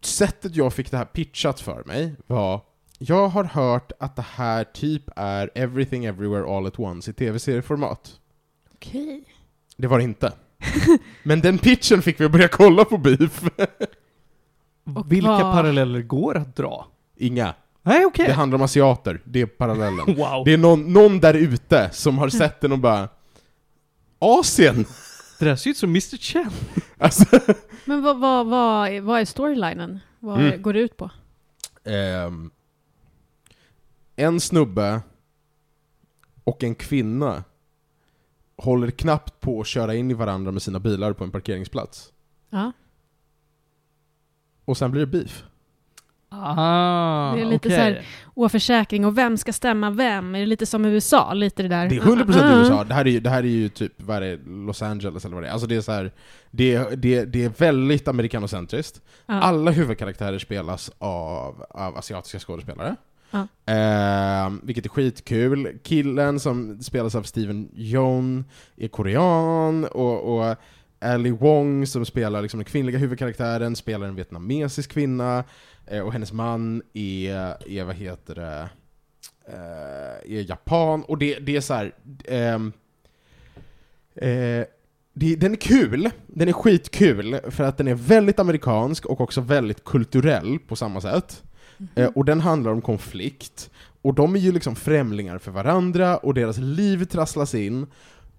Sättet 0.02 0.56
jag 0.56 0.74
fick 0.74 0.92
det 0.92 0.98
här 0.98 1.06
pitchat 1.06 1.60
för 1.60 1.84
mig 1.86 2.16
var 2.28 2.62
jag 3.04 3.28
har 3.28 3.44
hört 3.44 3.92
att 4.00 4.16
det 4.16 4.26
här 4.36 4.64
typ 4.64 5.04
är 5.16 5.50
Everything 5.56 6.06
Everywhere 6.06 6.58
All 6.58 6.66
At 6.68 6.80
Once 6.80 7.12
i 7.12 7.14
tv-serieformat. 7.14 8.20
Okej. 8.74 9.24
Det 9.78 9.88
var 9.88 9.98
det 9.98 10.04
inte. 10.04 10.34
Men 11.24 11.42
den 11.42 11.58
pitchen 11.58 12.02
fick 12.02 12.20
vi 12.22 12.26
att 12.26 12.32
börja 12.32 12.48
kolla 12.48 12.86
på 12.86 12.98
Beef. 12.98 13.44
Och 14.96 15.12
Vilka 15.12 15.28
vad- 15.30 15.42
paralleller 15.54 16.02
går 16.02 16.38
att 16.38 16.56
dra? 16.56 16.88
Inga. 17.18 17.54
Nej, 17.82 18.06
okej. 18.06 18.26
Det 18.28 18.34
handlar 18.34 18.56
om 18.56 18.62
asiater, 18.62 19.22
det 19.26 19.42
är 19.42 19.46
parallellen. 19.46 20.06
Wow. 20.18 20.46
Det 20.46 20.54
är 20.54 20.58
någon, 20.58 20.94
någon 20.94 21.20
där 21.20 21.34
ute 21.34 21.90
som 21.94 22.18
har 22.18 22.30
sett 22.30 22.62
den 22.62 22.72
och 22.72 22.80
bara 22.80 23.10
Asien! 24.20 24.86
Det 25.40 25.46
där 25.46 25.56
ser 25.56 25.70
ut 25.70 25.78
som 25.78 25.90
Mr. 25.90 26.18
Chen. 26.18 26.52
Alltså, 26.98 27.40
Men 27.86 28.02
vad, 28.02 28.20
vad, 28.20 28.48
vad, 28.48 28.90
är- 28.90 29.02
vad 29.02 29.22
är 29.22 29.26
storylinen? 29.26 30.00
Vad 30.20 30.40
Mm. 30.40 30.62
går 30.62 30.74
det 30.74 30.80
ut 30.80 30.98
på? 30.98 31.10
ehm, 31.86 32.52
en 34.16 34.40
snubbe 34.40 35.02
och 36.44 36.64
en 36.64 36.76
kvinna 36.76 37.44
håller 38.58 38.92
knappt 38.92 39.40
på 39.40 39.62
att 39.62 39.68
köra 39.68 39.96
in 39.96 40.12
i 40.12 40.14
varandra 40.14 40.52
med 40.52 40.62
sina 40.62 40.80
bilar 40.80 41.14
på 41.14 41.24
en 41.24 41.32
parkeringsplats. 41.32 42.14
Ja. 42.50 42.72
Och 44.66 44.78
sen 44.78 44.92
blir 44.92 45.02
det 45.02 45.08
beef. 45.08 45.44
Ah, 46.34 47.34
Det 47.36 47.42
är 47.42 47.46
lite 47.46 47.68
okej. 47.68 47.72
så 47.72 47.84
här- 47.84 48.06
Och 48.24 48.52
försäkring 48.52 49.06
och 49.06 49.18
vem 49.18 49.38
ska 49.38 49.54
stämma 49.54 49.90
vem? 49.92 50.36
Är 50.36 50.40
det 50.40 50.46
lite 50.46 50.66
som 50.66 50.86
i 50.86 50.90
USA? 50.90 51.34
Lite 51.34 51.64
det 51.64 51.70
där... 51.70 51.90
Det 51.90 51.96
är 51.98 52.02
100% 52.02 52.36
Ah, 52.42 52.54
ah. 52.56 52.60
USA, 52.60 52.84
det 52.84 52.94
här 52.94 53.06
är, 53.06 53.10
ju, 53.12 53.20
det 53.20 53.30
här 53.30 53.44
är 53.44 53.48
ju 53.48 53.70
typ, 53.70 54.02
vad 54.02 54.18
är 54.18 54.22
det, 54.22 54.40
Los 54.46 54.82
Angeles 54.82 55.26
eller 55.26 55.36
vad 55.36 55.44
det 55.44 55.48
är. 55.50 55.52
Alltså 55.54 55.68
det 55.68 55.76
är 55.76 55.82
så 55.82 55.92
här, 55.92 56.12
det, 56.52 56.74
är- 56.76 56.96
det, 56.96 57.26
det 57.26 57.44
är 57.44 57.50
väldigt 57.50 58.08
amerikanocentriskt. 58.08 59.02
Ja. 59.26 59.34
Alla 59.34 59.72
huvudkaraktärer 59.72 60.40
spelas 60.40 60.92
av, 60.98 61.66
av 61.70 61.98
asiatiska 61.98 62.40
skådespelare. 62.40 62.96
Ja. 63.32 63.48
Eh, 63.74 64.52
vilket 64.64 64.86
är 64.86 64.90
skitkul. 64.90 65.80
Killen 65.84 66.40
som 66.40 66.82
spelas 66.82 67.16
av 67.16 67.24
Steven 67.24 67.70
Yeun 67.76 68.46
är 68.78 68.88
korean, 68.88 69.86
och, 69.86 70.38
och 70.38 70.56
Ali 71.02 71.32
Wong 71.32 71.88
som 71.88 72.06
spelar 72.06 72.42
liksom 72.42 72.58
den 72.58 72.66
kvinnliga 72.66 72.98
huvudkaraktären 72.98 73.76
spelar 73.76 74.08
en 74.08 74.16
vietnamesisk 74.16 74.92
kvinna, 74.92 75.44
eh, 75.88 76.00
och 76.00 76.14
hennes 76.14 76.34
man 76.34 76.82
är, 76.94 77.68
är 77.70 77.84
vad 77.84 77.96
heter 77.96 78.36
det, 78.36 78.70
eh, 79.48 80.38
är 80.38 80.50
japan, 80.50 81.04
och 81.04 81.18
det, 81.18 81.40
det 81.40 81.56
är 81.56 81.62
så 81.62 81.74
här. 81.74 81.96
Ehm, 82.26 82.74
eh, 84.16 84.66
det, 85.14 85.36
den 85.36 85.52
är 85.52 85.56
kul, 85.56 86.10
den 86.28 86.48
är 86.48 86.54
skitkul, 86.54 87.40
för 87.50 87.64
att 87.64 87.78
den 87.78 87.88
är 87.88 87.96
väldigt 87.96 88.40
amerikansk 88.40 89.06
och 89.06 89.22
också 89.22 89.42
väldigt 89.42 89.84
kulturell 89.84 90.60
på 90.60 90.76
samma 90.76 91.02
sätt. 91.02 91.44
Eh, 91.96 92.08
och 92.16 92.26
den 92.26 92.42
handlar 92.42 92.72
om 92.72 92.82
konflikt. 92.82 93.70
Och 94.02 94.14
de 94.14 94.36
är 94.36 94.40
ju 94.40 94.52
liksom 94.52 94.76
främlingar 94.76 95.38
för 95.38 95.52
varandra, 95.52 96.18
och 96.18 96.34
deras 96.34 96.58
liv 96.58 97.06
trasslas 97.06 97.56
in 97.56 97.88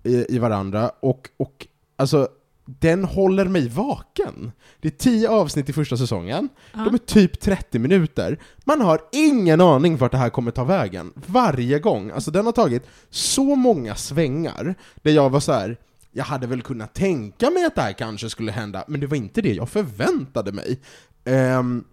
i, 0.03 0.35
i 0.35 0.39
varandra, 0.39 0.91
och, 1.01 1.29
och 1.37 1.67
alltså, 1.97 2.29
den 2.65 3.05
håller 3.05 3.45
mig 3.45 3.69
vaken. 3.69 4.53
Det 4.81 4.89
är 4.89 4.93
tio 4.93 5.29
avsnitt 5.29 5.69
i 5.69 5.73
första 5.73 5.97
säsongen, 5.97 6.49
Ja. 6.73 6.85
de 6.85 6.95
är 6.95 6.99
typ 6.99 7.41
30 7.41 7.79
minuter. 7.79 8.39
Man 8.65 8.81
har 8.81 9.01
ingen 9.13 9.61
aning 9.61 9.97
vart 9.97 10.13
det 10.13 10.19
här 10.19 10.31
kommer 10.31 10.51
ta 10.51 10.65
vägen, 10.65 11.13
varje 11.27 11.79
gång. 11.79 12.11
Alltså 12.11 12.31
den 12.31 12.45
har 12.47 12.53
tagit 12.53 12.87
så 13.11 13.55
många 13.57 13.95
svängar, 13.95 14.75
där 15.03 15.13
jag 15.13 15.31
var 15.31 15.41
så 15.41 15.53
här. 15.53 15.77
jag 16.13 16.25
hade 16.25 16.47
väl 16.47 16.63
kunnat 16.63 16.95
tänka 16.95 17.51
mig 17.51 17.65
att 17.65 17.75
det 17.75 17.83
här 17.83 17.93
kanske 17.93 18.31
skulle 18.31 18.53
hända, 18.53 18.85
men 18.89 19.01
det 19.01 19.07
var 19.07 19.17
inte 19.17 19.41
det 19.43 19.53
jag 19.53 19.69
förväntade 19.69 20.53
mig. 20.53 20.81
Ehm, 21.25 21.85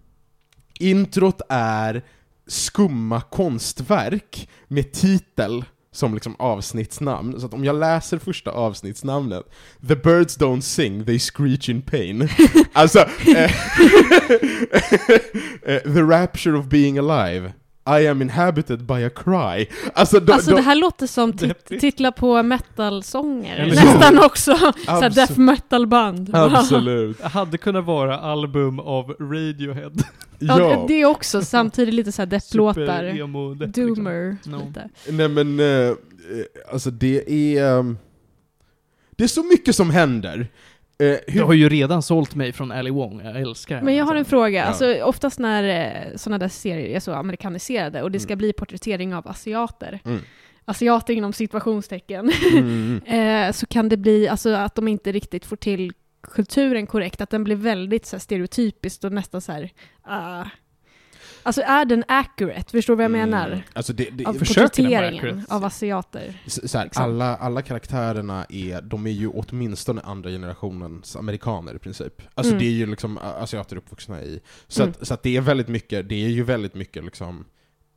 introt 0.80 1.40
är 1.48 2.02
skumma 2.46 3.20
konstverk 3.20 4.48
med 4.68 4.92
titel 4.92 5.64
som 5.92 6.14
liksom 6.14 6.36
avsnittsnamn, 6.38 7.40
så 7.40 7.46
att 7.46 7.54
om 7.54 7.64
jag 7.64 7.76
läser 7.76 8.18
första 8.18 8.50
avsnittsnamnet 8.50 9.42
The 9.88 9.96
birds 9.96 10.38
don't 10.38 10.60
sing, 10.60 11.04
they 11.04 11.18
screech 11.18 11.68
in 11.68 11.82
pain. 11.82 12.28
alltså, 12.72 12.98
eh, 12.98 13.44
eh, 15.62 15.82
The 15.82 16.02
rapture 16.02 16.58
of 16.58 16.66
being 16.66 16.98
alive. 16.98 17.52
I 17.88 18.06
am 18.06 18.22
inhabited 18.22 18.84
by 18.84 19.04
a 19.04 19.10
cry. 19.10 19.66
Alltså, 19.94 20.20
de, 20.20 20.32
Alltså 20.32 20.50
de, 20.50 20.56
det 20.56 20.62
här 20.62 20.74
låter 20.74 21.06
som 21.06 21.32
tit- 21.32 21.80
titlar 21.80 22.10
på 22.10 22.42
metal-sånger. 22.42 23.66
Nästan 23.66 24.18
också 24.24 24.56
såhär 24.86 25.10
death 25.10 25.38
metal-band. 25.38 26.30
Absolut. 26.34 27.18
Det 27.18 27.28
hade 27.28 27.58
kunnat 27.58 27.84
vara 27.84 28.18
album 28.18 28.80
av 28.80 29.10
Radiohead. 29.20 29.92
Ja, 30.38 30.58
Ja, 30.60 30.84
det- 30.88 31.00
är 31.00 31.04
också 31.06 31.42
samtidigt 31.42 31.94
lite 31.94 32.12
såhär 32.12 32.26
depplåtar. 32.26 33.02
Depp, 33.02 33.14
liksom. 33.14 33.72
Doomer. 33.72 34.36
No. 34.44 34.56
Lite. 34.66 34.88
nej 35.08 35.28
men, 35.28 35.60
eh, 35.60 35.66
eh, 35.66 35.94
alltså 36.72 36.90
det 36.90 37.32
är... 37.58 37.78
ehm, 37.78 37.98
det 39.16 39.24
är 39.24 39.28
så 39.28 39.42
mycket 39.42 39.76
som 39.76 39.90
händer. 39.90 40.48
Eh, 41.00 41.16
Du 41.34 41.42
har 41.42 41.52
ju 41.52 41.68
redan 41.68 42.02
sålt 42.02 42.34
mig 42.34 42.52
från 42.52 42.72
Ali 42.72 42.90
Wong, 42.90 43.20
jag 43.24 43.36
älskar 43.40 43.74
henne. 43.74 43.84
Men 43.84 43.94
jag 43.94 44.04
har 44.04 44.14
en 44.14 44.24
fråga. 44.24 44.58
Ja. 44.58 44.64
Alltså, 44.64 45.02
oftast 45.02 45.38
när 45.38 45.64
eh, 46.10 46.16
sådana 46.16 46.38
där 46.38 46.48
serier 46.48 46.96
är 46.96 47.00
så 47.00 47.12
amerikaniserade 47.12 48.02
och 48.02 48.10
det 48.10 48.20
ska 48.20 48.32
Mm. 48.32 48.38
bli 48.38 48.52
porträttering 48.52 49.14
av 49.14 49.28
asiater, 49.28 50.00
Mm. 50.04 50.20
asiater 50.64 51.14
inom 51.14 51.32
situationstecken, 51.32 52.32
Mm. 52.52 53.00
eh, 53.06 53.52
så 53.52 53.66
kan 53.66 53.88
det 53.88 53.96
bli 53.96 54.28
alltså, 54.28 54.50
att 54.54 54.74
de 54.74 54.88
inte 54.88 55.12
riktigt 55.12 55.44
får 55.46 55.56
till 55.56 55.92
kulturen 56.22 56.86
korrekt, 56.86 57.20
att 57.20 57.30
den 57.30 57.44
blir 57.44 57.56
väldigt 57.56 58.06
så 58.06 58.16
här, 58.16 58.20
stereotypiskt 58.20 59.04
och 59.04 59.12
nästan 59.12 59.40
så 59.40 59.52
här. 59.52 59.70
ah. 60.02 60.44
Alltså 61.42 61.62
är 61.62 61.84
den 61.84 62.04
accurate? 62.08 62.70
Förstår 62.70 62.92
du 62.92 62.96
vad 62.96 63.04
jag 63.04 63.10
menar? 63.10 63.46
Mm. 63.46 63.60
Alltså 63.72 63.92
det, 63.92 64.10
det, 64.10 64.24
Av 64.26 64.38
porträtteringen 64.38 65.46
av 65.48 65.64
asiater. 65.64 66.42
Så 66.46 66.68
så 66.68 66.78
här, 66.78 66.84
Liksom. 66.84 67.04
alla, 67.04 67.36
alla 67.36 67.62
karaktärerna 67.62 68.46
är, 68.48 68.82
de 68.82 69.06
är 69.06 69.10
ju 69.10 69.28
åtminstone 69.28 70.00
andra 70.00 70.30
generationens 70.30 71.16
amerikaner 71.16 71.74
i 71.74 71.78
princip. 71.78 72.22
Alltså 72.34 72.52
Mm. 72.52 72.58
det 72.64 72.68
är 72.68 72.72
ju 72.74 72.86
liksom 72.86 73.18
asiater 73.18 73.76
uppvuxna 73.76 74.22
i. 74.22 74.40
Så, 74.68 74.82
Mm. 74.82 74.94
att, 75.00 75.06
så 75.06 75.14
att 75.14 75.22
det 75.22 75.36
är 75.36 75.40
väldigt 75.40 75.68
mycket, 75.68 76.08
det 76.08 76.24
är 76.24 76.28
ju 76.28 76.42
väldigt 76.42 76.74
mycket 76.74 77.04
liksom 77.04 77.44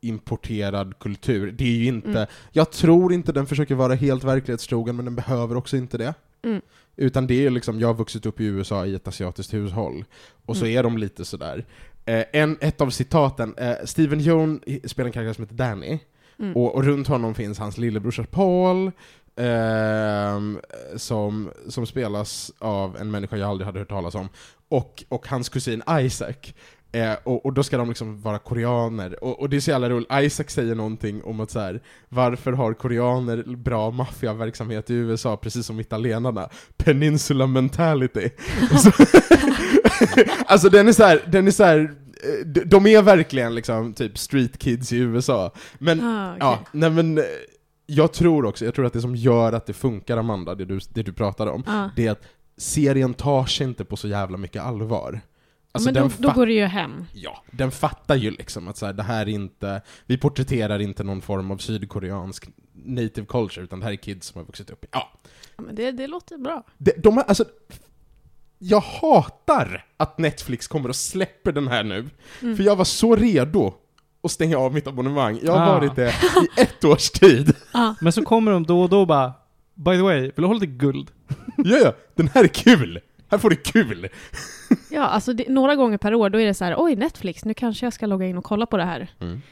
importerad 0.01 0.99
kultur. 0.99 1.51
Det 1.51 1.63
är 1.63 1.67
ju 1.77 1.85
inte, 1.85 2.09
Mm. 2.09 2.25
jag 2.51 2.71
tror 2.71 3.13
inte 3.13 3.31
den 3.31 3.45
försöker 3.47 3.75
vara 3.75 3.93
helt 3.95 4.23
verklighetstrogen, 4.23 4.95
men 4.95 5.05
den 5.05 5.15
behöver 5.15 5.57
också 5.57 5.77
inte 5.77 5.97
det. 5.97 6.13
Mm. 6.43 6.61
Utan 6.95 7.27
det 7.27 7.45
är 7.45 7.49
liksom, 7.49 7.79
jag 7.79 7.87
har 7.87 7.93
vuxit 7.93 8.25
upp 8.25 8.39
i 8.41 8.45
USA 8.45 8.85
i 8.85 8.95
ett 8.95 9.07
asiatiskt 9.07 9.53
hushåll, 9.53 10.05
och 10.45 10.57
så 10.57 10.65
Mm. 10.65 10.77
är 10.77 10.83
de 10.83 10.97
lite 10.97 11.25
sådär. 11.25 11.65
Eh, 12.05 12.23
en, 12.33 12.57
ett 12.61 12.81
av 12.81 12.89
citaten, 12.89 13.53
eh, 13.57 13.75
Steven 13.85 14.19
Yeun 14.21 14.59
spelar 14.85 15.07
en 15.07 15.13
karaktär 15.13 15.33
som 15.33 15.43
heter 15.43 15.55
Danny, 15.55 15.99
Mm. 16.39 16.55
och, 16.55 16.75
och 16.75 16.83
runt 16.83 17.07
honom 17.07 17.35
finns 17.35 17.59
hans 17.59 17.77
lillebrorsa 17.77 18.25
Paul, 18.31 18.91
ehm, 19.35 20.59
som, 20.95 21.51
som 21.69 21.85
spelas 21.85 22.51
av 22.59 22.97
en 22.97 23.11
människa 23.11 23.37
jag 23.37 23.49
aldrig 23.49 23.65
hade 23.65 23.79
hört 23.79 23.89
talas 23.89 24.15
om, 24.15 24.29
och, 24.69 25.03
och 25.09 25.27
hans 25.27 25.49
kusin 25.49 25.83
Isaac. 25.89 26.53
Eh, 26.91 27.13
och, 27.23 27.45
och 27.45 27.53
då 27.53 27.63
ska 27.63 27.77
de 27.77 27.89
liksom 27.89 28.21
vara 28.21 28.39
koreaner, 28.39 29.23
och, 29.23 29.39
och 29.39 29.49
det 29.49 29.55
är 29.55 29.61
så 29.61 29.71
jävla 29.71 29.89
roligt, 29.89 30.07
Isaac 30.11 30.45
säger 30.49 30.75
någonting 30.75 31.23
om 31.23 31.39
att 31.39 31.51
så 31.51 31.59
här, 31.59 31.81
varför 32.09 32.51
har 32.51 32.73
koreaner 32.73 33.43
bra 33.55 33.91
maffiaverksamhet 33.91 34.89
i 34.89 34.93
USA, 34.93 35.37
precis 35.37 35.65
som 35.65 35.79
italienarna? 35.79 36.49
Peninsula 36.77 37.47
mentality. 37.47 38.29
Och 38.71 38.79
så, 38.81 38.91
alltså 40.45 40.69
den 40.69 40.87
är 40.87 40.91
så 40.93 41.03
här, 41.03 41.21
den 41.31 41.47
är 41.47 41.51
så 41.51 41.63
här, 41.63 41.79
eh, 41.79 42.47
de- 42.65 42.85
är 42.87 43.01
verkligen 43.01 43.55
liksom 43.55 43.93
typ 43.93 44.17
street 44.17 44.57
kids 44.57 44.93
i 44.93 44.97
USA. 44.97 45.51
Men 45.79 46.01
Ah, 46.03 46.29
okej. 46.29 46.37
Ja, 46.39 46.59
nej 46.71 46.89
men 46.89 47.17
eh, 47.17 47.23
jag 47.85 48.13
tror 48.13 48.45
också, 48.45 48.65
jag 48.65 48.73
tror 48.75 48.85
att 48.85 48.93
det 48.93 49.01
som 49.01 49.15
gör 49.15 49.53
att 49.53 49.65
det 49.65 49.73
funkar 49.73 50.17
Amanda, 50.17 50.55
det 50.55 50.65
du, 50.65 50.79
det 50.89 51.03
du 51.03 51.13
pratade 51.13 51.51
om, 51.51 51.63
Ah. 51.67 51.89
det 51.95 52.07
är 52.07 52.11
att 52.11 52.23
serien 52.57 53.13
tar 53.13 53.45
sig 53.45 53.67
inte 53.67 53.85
på 53.85 53.95
så 53.95 54.07
jävla 54.07 54.37
mycket 54.37 54.61
allvar. 54.63 55.21
Alltså 55.71 55.87
men 55.87 55.93
då, 55.93 55.99
den, 56.01 56.11
då 56.17 56.31
går 56.31 56.45
det 56.45 56.53
ju 56.53 56.65
hem. 56.65 57.05
ja, 57.13 57.43
den 57.51 57.71
fattar 57.71 58.15
ju 58.15 58.31
liksom 58.31 58.67
att 58.67 58.77
så 58.77 58.85
här, 58.85 58.93
det 58.93 59.03
här 59.03 59.21
är 59.21 59.29
inte, 59.29 59.81
vi 60.05 60.17
porträtterar 60.17 60.79
inte 60.79 61.03
någon 61.03 61.21
form 61.21 61.51
av 61.51 61.57
sydkoreansk 61.57 62.47
native 62.85 63.25
culture, 63.27 63.63
utan 63.63 63.79
det 63.79 63.85
här 63.85 63.91
är 63.91 63.95
kids 63.95 64.27
som 64.27 64.39
har 64.39 64.45
vuxit 64.45 64.69
upp 64.69 64.83
i, 64.83 64.87
ja. 64.91 65.11
Ja, 65.55 65.63
men 65.63 65.75
det, 65.75 65.91
det 65.91 66.07
låter 66.07 66.37
bra. 66.37 66.63
De, 66.77 66.91
de 66.97 67.17
har, 67.17 67.23
alltså, 67.23 67.45
jag 68.63 68.79
hatar 68.79 69.85
att 69.97 70.17
Netflix 70.17 70.67
kommer 70.67 70.89
och 70.89 70.95
släpper 70.95 71.51
den 71.51 71.67
här 71.67 71.83
nu, 71.83 72.09
Mm. 72.41 72.57
för 72.57 72.63
jag 72.63 72.75
var 72.75 72.85
så 72.85 73.15
redo 73.15 73.73
att 74.23 74.31
stänga 74.31 74.57
av 74.57 74.73
mitt 74.73 74.87
abonnemang. 74.87 75.39
Jag 75.43 75.53
har 75.53 75.67
Ah. 75.67 75.73
varit 75.79 75.95
det 75.95 76.13
i 76.57 76.61
ett 76.61 76.83
års 76.85 77.09
tid. 77.09 77.55
Ah. 77.71 77.93
Men 78.01 78.13
så 78.13 78.23
kommer 78.23 78.51
de 78.51 78.63
då 78.63 78.81
och 78.81 78.89
då 78.89 79.05
bara 79.05 79.33
By 79.75 79.91
the 79.95 80.01
way, 80.01 80.21
vill 80.21 80.31
du 80.35 80.45
ha 80.45 80.53
lite 80.53 80.65
guld? 80.65 81.11
Ja, 81.57 81.77
ja, 81.83 81.93
den 82.15 82.27
här 82.33 82.43
är 82.43 82.47
kul! 82.47 82.99
Här 83.33 83.37
får 83.39 83.49
du 83.49 83.55
kul! 83.55 84.09
Ja, 84.89 85.01
alltså 85.01 85.33
det, 85.33 85.49
några 85.49 85.75
gånger 85.75 85.97
per 85.97 86.13
år 86.15 86.29
då 86.29 86.39
är 86.39 86.45
det 86.45 86.53
så 86.53 86.65
här, 86.65 86.75
oj 86.77 86.95
Netflix, 86.95 87.45
nu 87.45 87.53
kanske 87.53 87.85
jag 87.85 87.93
ska 87.93 88.05
logga 88.05 88.25
in 88.25 88.37
och 88.37 88.43
kolla 88.43 88.65
på 88.65 88.77
det 88.77 88.83
här. 88.83 89.07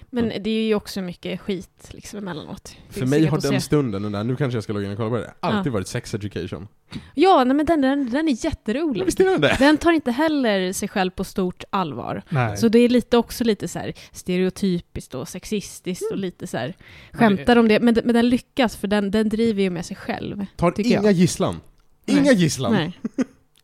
Men 0.09 0.31
det 0.43 0.49
är 0.49 0.63
ju 0.63 0.75
också 0.75 1.01
mycket 1.01 1.41
skit 1.41 1.89
liksom 1.91 2.19
emellanåt. 2.19 2.75
För 2.89 3.05
mig 3.05 3.25
har 3.25 3.41
den 3.41 3.51
se. 3.51 3.61
stunden, 3.61 4.01
den 4.03 4.11
där, 4.11 4.23
nu 4.23 4.35
kanske 4.35 4.55
jag 4.57 4.63
ska 4.63 4.73
logga 4.73 4.85
in 4.85 4.91
och 4.91 4.97
kolla 4.97 5.09
på 5.09 5.15
det, 5.17 5.33
alltid 5.39 5.71
varit 5.71 5.87
sex 5.87 6.13
education. 6.13 6.67
Ja, 7.13 7.43
nej, 7.43 7.55
men 7.55 7.65
den, 7.65 7.81
den, 7.81 8.09
den 8.09 8.27
är 8.27 8.31
Ja, 8.31 8.37
jätterolig. 8.43 9.05
visst 9.05 9.19
är 9.19 9.25
den 9.25 9.41
det? 9.41 9.55
Den 9.59 9.77
tar 9.77 9.91
inte 9.91 10.11
heller 10.11 10.73
sig 10.73 10.87
själv 10.89 11.11
på 11.11 11.23
stort 11.23 11.63
allvar. 11.69 12.23
Nej. 12.29 12.57
Så 12.57 12.67
det 12.67 12.79
är 12.79 12.89
lite 12.89 13.17
också 13.17 13.43
lite 13.43 13.67
så 13.67 13.79
här 13.79 13.93
stereotypiskt 14.11 15.15
och 15.15 15.27
sexistiskt 15.27 16.01
Mm. 16.01 16.11
och 16.13 16.17
lite 16.17 16.47
så 16.47 16.57
här 16.57 16.73
skämtar 17.13 17.55
om 17.55 17.67
det. 17.67 17.79
Men, 17.79 17.97
men 18.03 18.13
den 18.15 18.29
lyckas 18.29 18.75
för 18.75 18.87
den, 18.87 19.11
den 19.11 19.29
driver 19.29 19.61
ju 19.63 19.69
med 19.69 19.85
sig 19.85 19.95
själv. 19.97 20.45
Tar 20.55 20.73
inga 20.77 21.01
jag. 21.03 21.11
gisslan. 21.11 21.59
Nej. 22.05 22.17
Inga 22.19 22.31
gisslan. 22.31 22.73
Nej. 22.73 22.99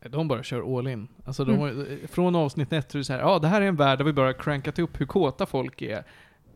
De 0.08 0.28
bara 0.28 0.42
kör 0.42 0.78
all 0.78 0.88
in. 0.88 1.08
Alltså 1.24 1.44
de 1.44 1.50
Mm. 1.54 1.60
har, 1.78 2.06
från 2.06 2.34
avsnitt 2.34 2.72
ett 2.72 2.90
så 2.92 2.96
är 2.96 2.98
det 2.98 3.04
så 3.04 3.12
här, 3.12 3.20
ja 3.20 3.38
det 3.38 3.48
här 3.48 3.60
är 3.60 3.66
en 3.66 3.76
värld 3.76 3.98
där 3.98 4.04
vi 4.04 4.12
bara 4.12 4.32
crankat 4.32 4.78
upp 4.78 5.00
hur 5.00 5.06
kåta 5.06 5.46
folk 5.46 5.82
är. 5.82 6.04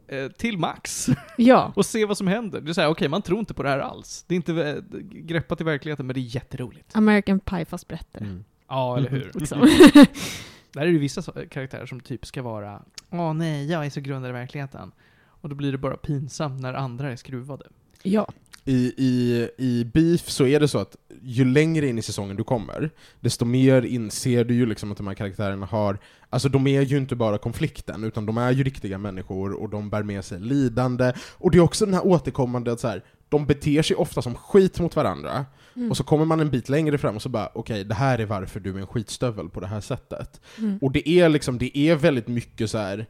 eh, 0.09 0.29
Till 0.29 0.59
max. 0.59 1.09
Ja. 1.37 1.73
och 1.77 1.87
se 1.87 2.05
vad 2.05 2.17
som 2.19 2.27
händer. 2.27 2.61
Det 2.61 2.71
är 2.71 2.73
såhär, 2.75 2.89
okej 2.89 3.09
man 3.09 3.23
tror 3.23 3.39
inte 3.39 3.55
på 3.55 3.63
det 3.63 3.69
här 3.69 3.79
alls. 3.79 4.25
Det 4.29 4.35
är 4.35 4.37
inte 4.37 4.53
eh, 4.71 4.99
greppat 5.03 5.61
i 5.61 5.65
verkligheten, 5.65 6.07
men 6.07 6.15
det 6.15 6.21
är 6.21 6.35
jätteroligt. 6.35 6.97
American 6.97 7.41
Pie 7.41 7.65
fast 7.65 7.89
berättare. 7.89 8.25
Mm. 8.25 8.45
Ja, 8.69 8.97
eller 8.97 9.11
hur? 9.11 9.31
Liksom. 9.35 9.61
Där 10.73 10.83
är 10.87 10.93
det 10.93 10.99
vissa 10.99 11.23
så- 11.23 11.33
karaktärer 11.51 11.87
som 11.87 12.01
typ 12.01 12.27
ska 12.27 12.43
vara 12.43 12.83
Åh 13.11 13.33
nej, 13.35 13.71
jag 13.71 13.87
är 13.87 13.91
så 13.91 14.01
grundad 14.01 14.29
i 14.31 14.33
verkligheten. 14.33 14.93
Och 15.25 15.49
då 15.49 15.55
blir 15.55 15.73
det 15.73 15.79
bara 15.79 15.97
pinsamt 15.97 16.61
när 16.61 16.75
andra 16.75 17.13
är 17.13 17.17
skruvade. 17.17 17.65
ja. 18.03 18.29
I, 18.65 18.93
i, 18.97 19.49
I 19.59 19.85
Beef 19.85 20.31
så 20.31 20.47
är 20.47 20.61
det 20.61 20.69
så 20.69 20.79
att 20.79 20.97
ju 21.23 21.45
längre 21.45 21.89
in 21.89 21.99
i 21.99 22.03
säsongen 22.03 22.37
du 22.37 22.45
kommer, 22.45 22.91
desto 23.21 23.45
mer 23.45 23.83
inser 23.83 24.45
du 24.45 24.55
ju 24.55 24.67
liksom 24.67 24.93
att 24.93 24.97
de 24.99 25.07
här 25.07 25.15
karaktärerna 25.15 25.67
har, 25.67 25.99
alltså 26.31 26.49
de 26.49 26.67
är 26.67 26.83
ju 26.83 26.97
inte 26.97 27.17
bara 27.17 27.39
konflikten, 27.39 28.05
utan 28.05 28.27
de 28.27 28.39
är 28.39 28.51
ju 28.51 28.65
riktiga 28.65 28.99
människor 28.99 29.53
och 29.53 29.69
de 29.69 29.91
bär 29.91 30.03
med 30.03 30.25
sig 30.25 30.41
lidande, 30.41 31.13
och 31.39 31.51
det 31.51 31.59
är 31.59 31.63
också 31.63 31.85
den 31.85 31.95
här 31.95 32.07
återkommande 32.07 32.73
att 32.73 32.81
så 32.81 32.89
här, 32.89 33.05
de 33.29 33.47
beter 33.47 33.83
sig 33.83 33.97
ofta 33.97 34.23
som 34.23 34.35
skit 34.35 34.81
mot 34.81 34.97
varandra, 34.97 35.45
Mm. 35.77 35.91
och 35.91 35.97
så 35.97 36.05
kommer 36.05 36.25
man 36.25 36.41
en 36.41 36.51
bit 36.51 36.69
längre 36.69 36.99
fram 36.99 37.17
och 37.17 37.23
så 37.23 37.29
bara 37.29 37.51
okej, 37.55 37.85
det 37.85 37.95
här 37.95 38.19
är 38.19 38.27
varför 38.27 38.61
du 38.61 38.75
är 38.75 38.79
en 38.79 38.87
skitstövel 38.87 39.49
på 39.49 39.61
det 39.61 39.67
här 39.67 39.81
sättet. 39.81 40.41
Mm. 40.59 40.79
Och 40.83 40.93
det 40.93 41.09
är 41.09 41.29
liksom, 41.29 41.59
det 41.59 41.79
är 41.79 41.97
väldigt 41.97 42.29
mycket 42.29 42.71
så 42.71 42.79
här. 42.79 43.07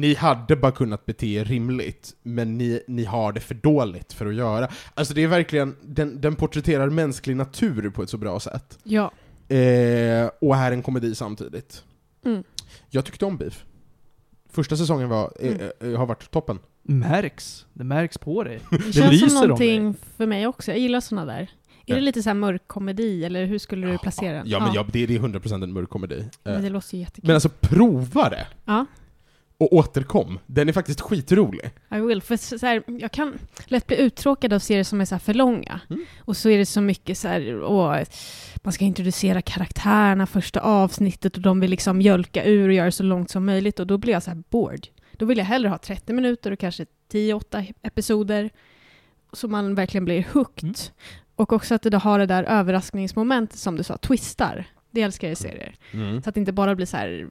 Ni 0.00 0.14
hade 0.14 0.56
bara 0.56 0.72
kunnat 0.72 1.06
bete 1.06 1.26
er 1.26 1.44
rimligt, 1.44 2.14
men 2.22 2.58
ni, 2.58 2.80
ni 2.88 3.04
har 3.04 3.32
det 3.32 3.40
för 3.40 3.54
dåligt 3.54 4.12
för 4.12 4.26
att 4.26 4.34
göra. 4.34 4.68
Alltså 4.94 5.14
det 5.14 5.22
är 5.22 5.28
verkligen, 5.28 5.76
den, 5.82 6.20
den 6.20 6.36
porträtterar 6.36 6.90
mänsklig 6.90 7.36
natur 7.36 7.90
på 7.90 8.02
ett 8.02 8.10
så 8.10 8.18
bra 8.18 8.40
sätt. 8.40 8.78
Ja. 8.84 9.12
Eh, 9.48 10.30
och 10.40 10.56
är 10.56 10.72
en 10.72 10.82
komedi 10.82 11.14
samtidigt. 11.14 11.84
Mm. 12.24 12.42
Jag 12.90 13.04
tyckte 13.04 13.24
om 13.24 13.36
Beef. 13.36 13.64
Första 14.50 14.76
säsongen 14.76 15.08
var, 15.08 15.32
eh, 15.40 15.48
Mm. 15.52 15.70
eh, 15.94 15.98
har 15.98 16.06
varit 16.06 16.30
toppen. 16.30 16.58
Märks. 16.82 17.66
Det 17.72 17.84
märks 17.84 18.18
på 18.18 18.44
dig. 18.44 18.60
Det 18.70 18.76
Det 18.76 18.92
känns 18.92 19.12
lyser 19.12 19.28
som 19.28 19.36
om 19.36 19.42
någonting 19.48 19.94
för 20.16 20.26
mig 20.26 20.46
också. 20.46 20.70
Jag 20.70 20.78
gillar 20.80 21.00
såna 21.00 21.24
där. 21.24 21.50
Är 21.86 21.94
det 21.94 22.00
lite 22.00 22.22
så 22.22 22.28
här 22.28 22.34
mörk 22.34 22.62
komedi, 22.66 23.24
eller 23.24 23.46
hur 23.46 23.58
skulle 23.58 23.86
du 23.86 23.98
placera 23.98 24.32
den? 24.32 24.42
Ja, 24.48 24.60
men 24.60 24.72
ja, 24.74 24.86
det, 24.92 25.06
det 25.06 25.14
är 25.14 25.18
100% 25.18 25.62
en 25.62 25.72
mörk 25.72 25.88
komedi. 25.88 26.18
Eh, 26.20 26.26
Men 26.42 26.62
det 26.62 26.70
låter 26.70 26.94
ju 26.94 27.00
jättekul. 27.00 27.26
men 27.26 27.34
alltså, 27.36 27.48
prova 27.60 28.28
det! 28.30 28.46
ja, 28.64 28.86
Och 29.60 29.72
återkom. 29.72 30.38
Den 30.46 30.68
är 30.68 30.72
faktiskt 30.72 31.00
skitrolig. 31.00 31.70
I 31.90 32.00
will. 32.00 32.22
För 32.22 32.36
så 32.36 32.66
här, 32.66 32.82
jag 32.86 33.12
kan 33.12 33.38
lätt 33.64 33.86
bli 33.86 33.96
uttråkad 33.96 34.52
av 34.52 34.58
serier 34.58 34.84
som 34.84 35.00
är 35.00 35.04
så 35.04 35.14
här 35.14 35.20
för 35.20 35.34
långa. 35.34 35.80
Mm. 35.90 36.04
Och 36.20 36.36
så 36.36 36.50
är 36.50 36.58
det 36.58 36.66
så 36.66 36.80
mycket 36.80 37.18
så 37.18 37.28
här, 37.28 37.62
åh, 37.62 37.98
man 38.56 38.72
ska 38.72 38.84
introducera 38.84 39.42
karaktärerna 39.42 40.26
första 40.26 40.60
avsnittet 40.60 41.36
och 41.36 41.42
de 41.42 41.60
vill 41.60 41.70
liksom 41.70 41.98
mjölka 41.98 42.44
ur 42.44 42.68
och 42.68 42.74
göra 42.74 42.90
så 42.90 43.02
långt 43.02 43.30
som 43.30 43.46
möjligt 43.46 43.80
och 43.80 43.86
då 43.86 43.98
blir 43.98 44.12
jag 44.12 44.22
så 44.22 44.30
här 44.30 44.42
bored. 44.50 44.86
Då 45.12 45.26
vill 45.26 45.38
jag 45.38 45.44
hellre 45.44 45.68
ha 45.68 45.78
30 45.78 46.12
minuter 46.12 46.50
och 46.50 46.58
kanske 46.58 46.86
10-8 47.12 47.74
episoder 47.82 48.50
så 49.32 49.48
man 49.48 49.74
verkligen 49.74 50.04
blir 50.04 50.26
hooked. 50.32 50.64
Mm. 50.64 50.74
Och 51.36 51.52
också 51.52 51.74
att 51.74 51.82
det 51.82 51.96
har 51.96 52.18
det 52.18 52.26
där 52.26 52.44
överraskningsmomentet 52.44 53.58
som 53.58 53.76
du 53.76 53.82
sa, 53.82 53.96
twistar. 53.96 54.66
Det 54.90 55.02
älskar 55.02 55.28
jag 55.28 55.32
i 55.32 55.36
serier. 55.36 55.76
Mm. 55.92 56.22
Så 56.22 56.28
att 56.28 56.34
det 56.34 56.38
inte 56.40 56.52
bara 56.52 56.74
blir 56.74 56.86
så 56.86 56.96
här, 56.96 57.28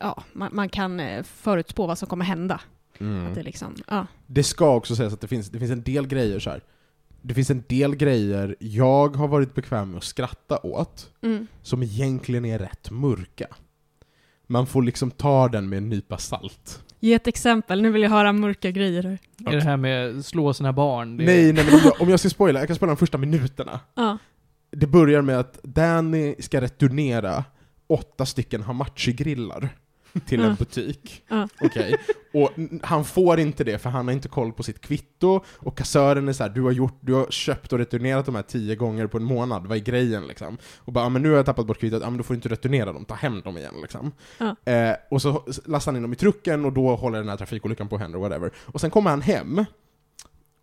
ja, 0.00 0.22
man, 0.32 0.50
man 0.52 0.68
kan 0.68 1.00
eh, 1.00 1.22
förutspå 1.22 1.86
vad 1.86 1.98
som 1.98 2.08
kommer 2.08 2.24
hända. 2.24 2.60
Mm. 3.00 3.26
Att 3.26 3.34
det 3.34 3.42
liksom, 3.42 3.74
ja. 3.88 4.06
Det 4.26 4.42
ska 4.42 4.74
också 4.74 4.96
sägas 4.96 5.12
att 5.12 5.20
det 5.20 5.28
finns, 5.28 5.48
det 5.50 5.58
finns 5.58 5.70
en 5.70 5.82
del 5.82 6.06
grejer 6.06 6.38
så 6.38 6.50
här. 6.50 6.60
Det 7.22 7.34
finns 7.34 7.50
en 7.50 7.64
del 7.68 7.96
grejer 7.96 8.56
jag 8.58 9.16
har 9.16 9.28
varit 9.28 9.54
bekväm 9.54 9.90
med 9.90 9.98
att 9.98 10.04
skratta 10.04 10.58
åt, 10.62 11.10
Mm. 11.22 11.46
som 11.62 11.82
egentligen 11.82 12.44
är 12.44 12.58
rätt 12.58 12.90
mörka. 12.90 13.46
Man 14.46 14.66
får 14.66 14.82
liksom 14.82 15.10
ta 15.10 15.48
den 15.48 15.68
med 15.68 15.76
en 15.76 15.88
nypa 15.88 16.18
salt. 16.18 16.82
Ge 17.00 17.14
ett 17.14 17.26
exempel, 17.26 17.82
nu 17.82 17.90
vill 17.90 18.02
jag 18.02 18.10
höra 18.10 18.32
mörka 18.32 18.70
grejer. 18.70 19.18
Är 19.46 19.50
det 19.52 19.60
här 19.62 19.76
med 19.76 20.24
slå 20.24 20.54
sina 20.54 20.72
barn? 20.72 21.16
Nej, 21.16 21.52
nej 21.52 21.64
men 21.64 21.74
om 21.74 21.80
jag, 21.84 22.00
om 22.00 22.08
jag 22.08 22.20
ska 22.20 22.30
spoila, 22.30 22.58
jag 22.58 22.66
kan 22.66 22.76
spoila 22.76 22.90
de 22.94 22.96
första 22.96 23.18
minuterna. 23.18 23.80
Ja. 23.94 24.18
Det 24.70 24.86
börjar 24.86 25.22
med 25.22 25.38
att 25.38 25.62
Danny 25.62 26.34
ska 26.38 26.60
returnera 26.60 27.44
åtta 27.86 28.26
stycken 28.26 28.62
Hamachi-grillar 28.62 29.68
till 30.26 30.40
en 30.40 30.54
butik. 30.54 31.22
Okej? 31.60 31.96
Och 32.32 32.50
han 32.82 33.04
får 33.04 33.40
inte 33.40 33.64
det 33.64 33.78
för 33.78 33.90
han 33.90 34.06
har 34.08 34.12
inte 34.12 34.28
koll 34.28 34.52
på 34.52 34.62
sitt 34.62 34.80
kvitto, 34.80 35.40
och 35.46 35.78
kassören 35.78 36.28
är 36.28 36.32
så 36.32 36.42
här, 36.42 36.50
du 36.50 36.62
har, 36.62 36.72
gjort, 36.72 36.98
du 37.00 37.12
har 37.14 37.26
köpt 37.30 37.72
och 37.72 37.78
returnerat 37.78 38.26
de 38.26 38.34
här 38.34 38.42
tio 38.42 38.76
gånger 38.76 39.06
på 39.06 39.16
en 39.16 39.24
månad, 39.24 39.66
vad 39.66 39.78
är 39.78 39.82
grejen 39.82 40.26
liksom? 40.26 40.58
Och 40.78 40.92
bara, 40.92 41.04
"Ja, 41.04 41.08
men 41.08 41.22
nu 41.22 41.28
har 41.30 41.36
jag 41.36 41.46
tappat 41.46 41.66
bort 41.66 41.78
kvittot, 41.80 42.02
men 42.02 42.16
då 42.16 42.22
får 42.22 42.34
du 42.34 42.36
inte 42.38 42.48
returnera 42.48 42.92
dem, 42.92 43.04
ta 43.04 43.14
hem 43.14 43.40
dem 43.40 43.58
igen 43.58 43.74
liksom. 43.82 44.12
Ja. 44.38 44.72
Eh, 44.72 44.94
och 45.10 45.22
så 45.22 45.44
lastar 45.64 45.92
han 45.92 45.96
in 45.96 46.02
dem 46.02 46.12
i 46.12 46.16
trucken 46.16 46.64
och 46.64 46.72
då 46.72 46.96
håller 46.96 47.18
den 47.18 47.28
här 47.28 47.36
trafikolyckan 47.36 47.88
på 47.88 47.94
att 47.96 48.02
hända, 48.02 48.18
whatever. 48.18 48.50
Och 48.56 48.80
sen 48.80 48.90
kommer 48.90 49.10
han 49.10 49.22
hem, 49.22 49.64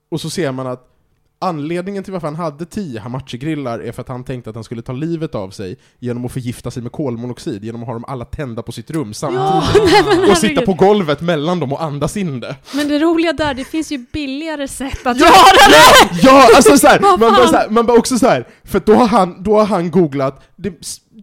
och 0.09 0.21
så 0.21 0.29
ser 0.29 0.51
man 0.51 0.67
att 0.67 0.93
Anledningen 1.39 2.03
till 2.03 2.13
varför 2.13 2.27
han 2.27 2.35
hade 2.35 2.65
10 2.65 2.99
Hamachi-grillar 2.99 3.79
är 3.79 3.91
för 3.91 4.01
att 4.01 4.07
han 4.07 4.23
tänkte 4.23 4.49
att 4.49 4.55
han 4.55 4.63
skulle 4.63 4.81
ta 4.81 4.91
livet 4.93 5.35
av 5.35 5.49
sig 5.49 5.77
genom 5.99 6.25
att 6.25 6.31
förgifta 6.31 6.71
sig 6.71 6.83
med 6.83 6.91
kolmonoxid, 6.91 7.63
genom 7.63 7.81
att 7.81 7.87
ha 7.87 7.93
dem 7.93 8.05
alla 8.07 8.25
tända 8.25 8.61
på 8.63 8.71
sitt 8.71 8.91
rum 8.91 9.13
samtidigt. 9.13 9.43
Ja, 9.43 9.63
nej, 10.17 10.31
och 10.31 10.37
sitta 10.37 10.61
på 10.61 10.73
golvet 10.73 11.21
mellan 11.21 11.59
dem 11.59 11.73
och 11.73 11.83
andas 11.83 12.17
in 12.17 12.39
det. 12.39 12.55
Men 12.73 12.87
det 12.87 12.99
roliga 12.99 13.33
där, 13.33 13.53
det 13.53 13.63
finns 13.65 13.91
ju 13.91 13.97
billigare 14.13 14.67
sätt 14.67 15.07
att 15.07 15.17
Ja! 15.19 15.25
göra 15.25 15.69
det! 15.69 16.19
Ja, 16.21 16.47
alltså 16.55 16.77
såhär, 16.77 16.99
Vad 16.99 17.19
man 17.19 17.31
bara 17.33 17.35
fan? 17.43 17.47
såhär, 17.49 17.69
man 17.69 17.85
bara 17.85 17.97
också 17.97 18.17
såhär, 18.19 18.47
för 18.63 18.81
då 18.85 18.93
har 18.95 19.07
han, 19.07 19.43
då 19.43 19.57
har 19.57 19.65
han 19.65 19.91
googlat 19.91 20.43
det, 20.55 20.73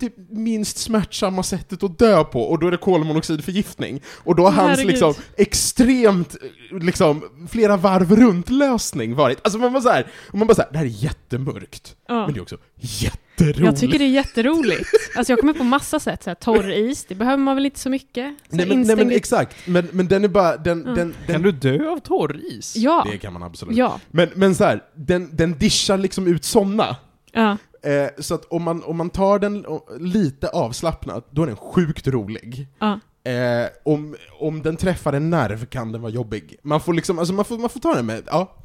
det 0.01 0.13
minst 0.31 0.79
smärtsamma 0.79 1.43
sättet 1.43 1.83
att 1.83 1.99
dö 1.99 2.25
på, 2.25 2.43
och 2.43 2.59
då 2.59 2.67
är 2.67 2.71
det 2.71 2.77
kolmonoxidförgiftning. 2.77 4.03
Och 4.25 4.37
då 4.37 4.45
har 4.45 4.51
hans 4.67 4.85
liksom 4.85 5.15
extremt, 5.37 6.37
liksom, 6.81 7.23
flera 7.51 7.77
varv 7.77 8.17
runt-lösning 8.17 9.15
varit, 9.15 9.39
alltså 9.45 9.59
man 9.59 9.73
bara 9.73 9.83
såhär, 9.83 10.07
och 10.33 10.39
man 10.39 10.47
bara 10.47 10.55
såhär, 10.55 10.69
det 10.73 10.79
här 10.79 10.85
är 10.85 10.89
jättemörkt, 10.89 11.97
Ja. 12.09 12.25
men 12.25 12.35
det 12.35 12.39
är 12.39 12.43
också 12.43 12.57
jätteroligt. 12.77 13.59
Jag 13.61 13.77
tycker 13.77 13.99
det 13.99 14.05
är 14.05 14.09
jätteroligt. 14.09 14.91
Alltså 15.17 15.33
jag 15.33 15.41
kommer 15.41 15.53
på 15.53 15.65
massa 15.65 16.01
sätt, 16.01 16.23
så 16.23 16.31
här, 16.31 16.35
torr 16.35 16.71
is, 16.71 17.05
det 17.05 17.15
behöver 17.15 17.37
man 17.43 17.55
väl 17.57 17.65
inte 17.67 17.79
så 17.79 17.91
mycket. 17.91 18.35
Så 18.51 18.57
Nej 18.57 18.67
men, 18.67 18.81
nej 18.83 18.97
men 18.97 19.11
exakt, 19.11 19.57
men, 19.67 19.89
men 19.93 20.09
den 20.09 20.25
är 20.25 20.29
bara, 20.29 20.57
den, 20.57 20.85
Ja. 20.87 20.93
den, 20.95 21.15
den 21.27 21.35
Kan 21.35 21.43
du 21.43 21.53
dö 21.53 21.89
av 21.91 21.99
torris? 21.99 22.77
Ja, 22.77 23.07
Det 23.13 23.19
kan 23.19 23.33
man 23.33 23.43
absolut. 23.43 23.77
ja, 23.77 24.01
Men, 24.11 24.29
men 24.35 24.55
så 24.55 24.65
här, 24.65 24.83
den, 24.97 25.37
den 25.37 25.59
dishar 25.59 25.99
liksom 25.99 26.27
ut 26.27 26.45
såna. 26.45 26.97
ja. 27.33 27.57
Eh, 27.85 28.09
så 28.19 28.35
att 28.35 28.45
om 28.45 28.63
man, 28.63 28.83
om 28.85 28.97
man 28.97 29.11
tar 29.11 29.39
den 29.39 29.67
o- 29.67 29.89
lite 29.99 30.49
avslappnat, 30.49 31.27
då 31.31 31.43
är 31.43 31.47
den 31.47 31.57
sjukt 31.57 32.09
rolig. 32.09 32.69
ja. 32.79 33.01
Eh, 33.31 33.67
om, 33.85 34.17
om 34.41 34.63
den 34.63 34.77
träffar 34.77 35.13
en 35.13 35.31
nerv 35.31 35.67
kan 35.67 35.93
den 35.93 36.03
vara 36.03 36.13
jobbig. 36.13 36.57
Man 36.63 36.81
får 36.81 36.95
liksom, 36.95 37.19
alltså 37.19 37.35
man 37.35 37.45
får, 37.45 37.59
man 37.59 37.69
får 37.71 37.81
ta 37.81 37.95
den 37.95 38.07
med, 38.07 38.23
ja. 38.27 38.57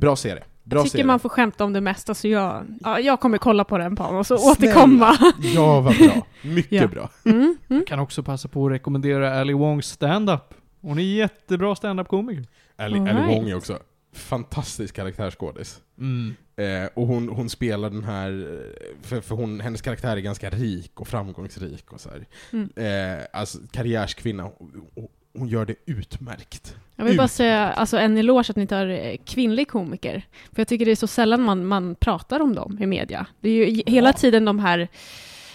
Bra 0.00 0.16
serie. 0.16 0.44
Bra 0.64 0.78
Jag 0.78 0.84
tycker 0.84 0.90
serie. 0.98 1.04
man 1.06 1.20
får 1.20 1.28
skämta 1.28 1.64
om 1.64 1.72
det 1.72 1.80
mesta, 1.80 2.14
så 2.14 2.28
jag, 2.28 2.64
ja, 2.80 3.00
jag 3.00 3.20
kommer 3.20 3.38
kolla 3.38 3.64
på 3.64 3.78
den 3.78 3.96
på 3.96 4.04
och 4.04 4.26
så 4.26 4.38
Snälla. 4.38 4.52
återkomma. 4.52 5.16
Ja, 5.54 5.80
vad 5.80 5.96
bra. 5.98 6.26
Mycket 6.42 6.72
Ja. 6.82 6.86
bra. 6.88 7.10
Mm, 7.24 7.56
mm. 7.68 7.84
Kan 7.86 7.98
också 7.98 8.22
passa 8.22 8.48
på 8.48 8.66
att 8.66 8.72
rekommendera 8.72 9.40
Ali 9.40 9.52
Wongs 9.52 9.86
stand-up. 9.86 10.54
Hon 10.80 10.98
är 10.98 11.02
jättebra 11.02 11.76
stand-up-komiker. 11.76 12.44
Ali, 12.78 12.98
All 12.98 13.08
Ali 13.08 13.20
right. 13.20 13.38
Wong 13.38 13.48
är 13.50 13.56
också 13.56 13.78
fantastisk 14.16 14.94
karaktärsskådis. 14.96 15.80
Mm. 15.98 16.34
Eh, 16.56 16.88
och 16.94 17.06
hon, 17.06 17.28
hon 17.28 17.50
spelar 17.50 17.90
den 17.90 18.04
här, 18.04 18.60
för, 19.02 19.20
för 19.20 19.34
hon, 19.34 19.60
hennes 19.60 19.82
karaktär 19.82 20.16
är 20.16 20.20
ganska 20.20 20.50
rik 20.50 21.00
och 21.00 21.08
framgångsrik 21.08 21.92
och 21.92 22.00
så 22.00 22.08
här. 22.10 22.26
Mm. 22.52 22.70
Eh, 23.18 23.24
alltså 23.32 23.58
karriärskvinna, 23.70 24.42
hon, 24.42 24.86
hon- 24.94 25.48
gör 25.48 25.64
det 25.64 25.74
utmärkt. 25.86 26.76
Jag 26.96 27.04
vill 27.04 27.16
bara 27.16 27.24
Ut. 27.24 27.30
säga 27.30 27.72
alltså, 27.72 27.98
en 27.98 28.16
eloge 28.16 28.50
att 28.50 28.56
ni 28.56 28.66
tar 28.66 28.86
eh, 28.86 29.16
kvinnlig 29.24 29.68
komiker. 29.68 30.26
För 30.52 30.60
jag 30.60 30.68
tycker 30.68 30.84
det 30.84 30.90
är 30.90 30.96
så 30.96 31.06
sällan 31.06 31.42
man, 31.42 31.66
man 31.66 31.94
pratar 31.94 32.40
om 32.40 32.54
dem 32.54 32.78
i 32.82 32.86
media. 32.86 33.26
Det 33.40 33.48
är 33.48 33.66
ju 33.66 33.82
hela 33.86 34.12
tiden 34.12 34.44
de 34.44 34.58
här, 34.58 34.88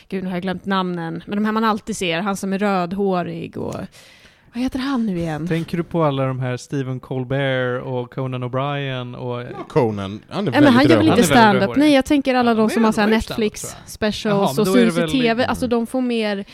gud 0.10 0.24
nu 0.24 0.30
har 0.30 0.36
jag 0.36 0.42
glömt 0.42 0.66
namnen, 0.66 1.24
men 1.28 1.38
de 1.38 1.46
här 1.46 1.52
man 1.52 1.64
alltid 1.64 1.98
ser, 1.98 2.20
han 2.20 2.38
som 2.38 2.54
är 2.54 2.60
rödhårig 2.60 3.58
och 3.58 3.76
vad 4.54 4.64
heter 4.64 4.80
han 4.80 5.06
nu 5.06 5.18
igen? 5.18 5.48
Tänker 5.48 5.78
du 5.78 5.84
på 5.84 6.04
alla 6.04 6.26
de 6.26 6.40
här 6.40 6.58
Stephen 6.58 7.00
Colbert 7.00 7.82
och 7.84 8.14
Conan 8.14 8.44
O'Brien 8.44 9.16
och... 9.16 9.68
Conan, 9.70 10.20
han 10.30 10.48
är 10.48 10.52
Nej, 10.52 10.62
men 10.62 10.74
han 10.74 10.88
gör 10.88 10.98
väl 10.98 11.08
inte 11.08 11.24
stand-up? 11.24 11.76
Nej, 11.76 11.94
jag 11.94 12.06
tänker 12.06 12.36
alla 12.36 12.52
Ja, 12.52 12.56
de 12.56 12.62
men 12.62 12.70
som 12.70 12.84
har 12.84 12.92
så 12.92 13.06
Netflix 13.06 13.76
specials 13.86 14.26
Jaha, 14.26 14.54
men 14.54 14.62
och 14.62 14.68
syns 14.94 15.14
i 15.16 15.22
TV. 15.22 15.46
Alltså 15.46 15.68
de 15.68 15.88
får 15.88 16.02
mer, 16.02 16.46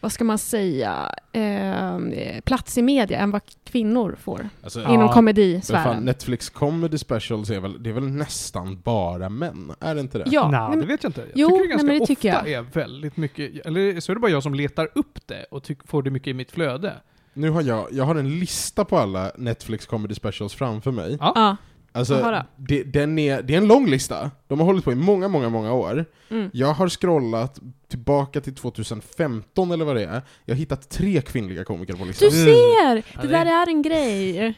vad 0.00 0.12
ska 0.12 0.24
man 0.24 0.38
säga, 0.38 1.14
eh, 1.32 1.98
plats 2.44 2.78
i 2.78 2.82
media 2.82 3.18
än 3.18 3.30
vad 3.30 3.40
kvinnor 3.64 4.16
får. 4.20 4.48
Alltså, 4.62 4.80
Ja. 4.80 4.84
Inom 4.88 4.98
men 4.98 5.06
fan, 5.08 5.14
komedisfären. 5.14 6.02
Netflix 6.04 6.50
comedy 6.50 6.98
specials 6.98 7.50
är 7.50 7.60
väl, 7.60 7.82
det 7.82 7.90
är 7.90 7.94
väl 7.94 8.08
nästan 8.08 8.80
bara 8.84 9.28
män? 9.28 9.72
Är 9.80 9.94
det 9.94 10.00
inte 10.00 10.18
det? 10.18 10.24
Ja, 10.26 10.50
Nej, 10.50 10.60
nej, 10.60 10.70
det 10.70 10.76
men- 10.76 10.88
vet 10.88 11.02
jag 11.02 11.10
inte. 11.10 11.20
Jag 11.20 11.30
Jo, 11.34 11.48
tycker 11.48 11.58
det 11.58 11.60
nej, 11.64 11.68
ganska 11.70 11.86
men 11.86 11.98
det 11.98 12.02
ofta 12.12 12.28
jag. 12.28 12.48
är 12.52 12.62
väldigt 12.72 13.16
mycket, 13.16 13.66
eller 13.66 14.00
så 14.00 14.12
är 14.12 14.14
det 14.14 14.20
bara 14.20 14.30
jag 14.30 14.42
som 14.42 14.54
letar 14.54 14.88
upp 14.94 15.18
det 15.26 15.44
och 15.50 15.62
tyck, 15.62 15.78
får 15.88 16.02
det 16.02 16.10
mycket 16.10 16.28
i 16.28 16.34
mitt 16.34 16.50
flöde. 16.50 16.92
Nu 17.34 17.50
har 17.50 17.62
jag, 17.62 17.86
jag 17.92 18.04
har 18.04 18.14
en 18.14 18.38
lista 18.38 18.84
på 18.84 18.98
alla 18.98 19.32
Netflix 19.36 19.86
comedy 19.86 20.14
specials 20.14 20.54
framför 20.54 20.90
mig. 20.90 21.16
Ja. 21.20 21.32
ja. 21.34 21.56
Alltså, 21.92 22.42
det, 22.56 22.82
den 22.82 23.18
är, 23.18 23.42
det 23.42 23.54
är 23.54 23.58
en 23.58 23.66
lång 23.68 23.86
lista. 23.86 24.30
De 24.48 24.58
har 24.58 24.66
hållit 24.66 24.84
på 24.84 24.92
i 24.92 24.94
många, 24.94 25.28
många, 25.28 25.48
många 25.48 25.72
år. 25.72 26.04
Mm. 26.30 26.50
Jag 26.52 26.72
har 26.74 26.88
scrollat 26.88 27.60
tillbaka 27.88 28.40
till 28.40 28.54
2015 28.54 29.70
eller 29.70 29.84
vad 29.84 29.96
det 29.96 30.04
är. 30.04 30.22
Jag 30.44 30.54
har 30.54 30.58
hittat 30.58 30.88
tre 30.90 31.20
kvinnliga 31.20 31.64
komiker 31.64 31.94
på 31.94 32.04
listan. 32.04 32.28
Du 32.30 32.34
ser! 32.36 32.96
Ja, 32.96 33.02
Det 33.22 33.22
det- 33.22 33.28
där 33.28 33.46
är 33.46 33.66
en 33.68 33.82
grej. 33.82 34.54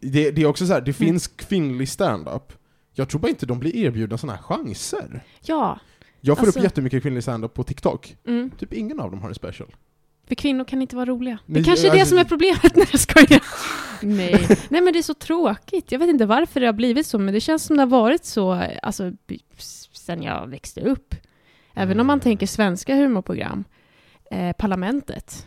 Det, 0.00 0.30
det 0.30 0.42
är 0.42 0.46
också 0.46 0.66
så 0.66 0.72
här, 0.72 0.80
det 0.80 1.00
Mm. 1.00 1.08
finns 1.08 1.26
kvinnlig 1.28 1.88
stand-up. 1.88 2.52
Jag 2.94 3.08
tror 3.08 3.20
bara 3.20 3.28
inte 3.28 3.46
de 3.46 3.58
blir 3.58 3.76
erbjudna 3.76 4.18
sådana 4.18 4.36
här 4.36 4.42
chanser. 4.42 5.24
Ja. 5.44 5.78
Jag 6.20 6.38
får 6.38 6.46
Alltså- 6.46 6.58
upp 6.60 6.64
jättemycket 6.64 7.02
kvinnlig 7.02 7.22
stand-up 7.22 7.54
på 7.54 7.62
TikTok. 7.64 8.16
Mm. 8.26 8.50
Typ 8.58 8.72
ingen 8.72 9.00
av 9.00 9.10
dem 9.10 9.20
har 9.20 9.28
en 9.28 9.34
special. 9.34 9.68
För 10.28 10.34
kvinnor 10.34 10.64
kan 10.64 10.82
inte 10.82 10.96
vara 10.96 11.06
roliga. 11.06 11.38
Det 11.46 11.52
Nej, 11.52 11.64
kanske 11.64 11.86
är 11.88 11.92
det 11.92 12.00
alltså- 12.00 12.10
som 12.10 12.18
är 12.18 12.24
problemet 12.24 12.76
när 12.76 12.88
jag 12.92 13.00
skojar. 13.00 13.42
Nej. 14.02 14.46
Nej 14.68 14.80
men 14.80 14.92
det 14.92 14.98
är 14.98 15.02
så 15.02 15.14
tråkigt. 15.14 15.92
Jag 15.92 15.98
vet 15.98 16.08
inte 16.08 16.26
varför 16.26 16.60
det 16.60 16.66
har 16.66 16.72
blivit 16.72 17.06
så, 17.06 17.18
men 17.18 17.34
det 17.34 17.40
känns 17.40 17.62
som 17.64 17.76
det 17.76 17.82
har 17.82 17.86
varit 17.86 18.24
så 18.24 18.62
alltså, 18.82 19.12
sen 19.92 20.22
jag 20.22 20.46
växte 20.46 20.80
upp. 20.80 21.14
Även 21.74 22.00
om 22.00 22.06
man 22.06 22.20
tänker 22.20 22.46
svenska 22.46 22.94
humorprogram, 22.94 23.64
eh, 24.30 24.52
Parlamentet. 24.52 25.46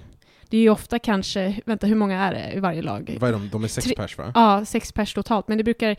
Det 0.49 0.57
är 0.57 0.61
ju 0.61 0.69
ofta 0.69 0.99
kanske, 0.99 1.61
vänta 1.65 1.87
hur 1.87 1.95
många 1.95 2.23
är 2.23 2.33
det 2.33 2.53
i 2.53 2.59
varje 2.59 2.81
lag? 2.81 3.17
Vad 3.19 3.27
är 3.29 3.33
de? 3.33 3.49
De 3.49 3.63
är 3.63 3.67
sex 3.67 3.87
Tre- 3.87 3.95
pers 3.95 4.17
va? 4.17 4.31
Ja, 4.35 4.65
sex 4.65 4.91
pers 4.91 5.13
totalt, 5.13 5.47
men 5.47 5.57
det 5.57 5.63
brukar 5.63 5.95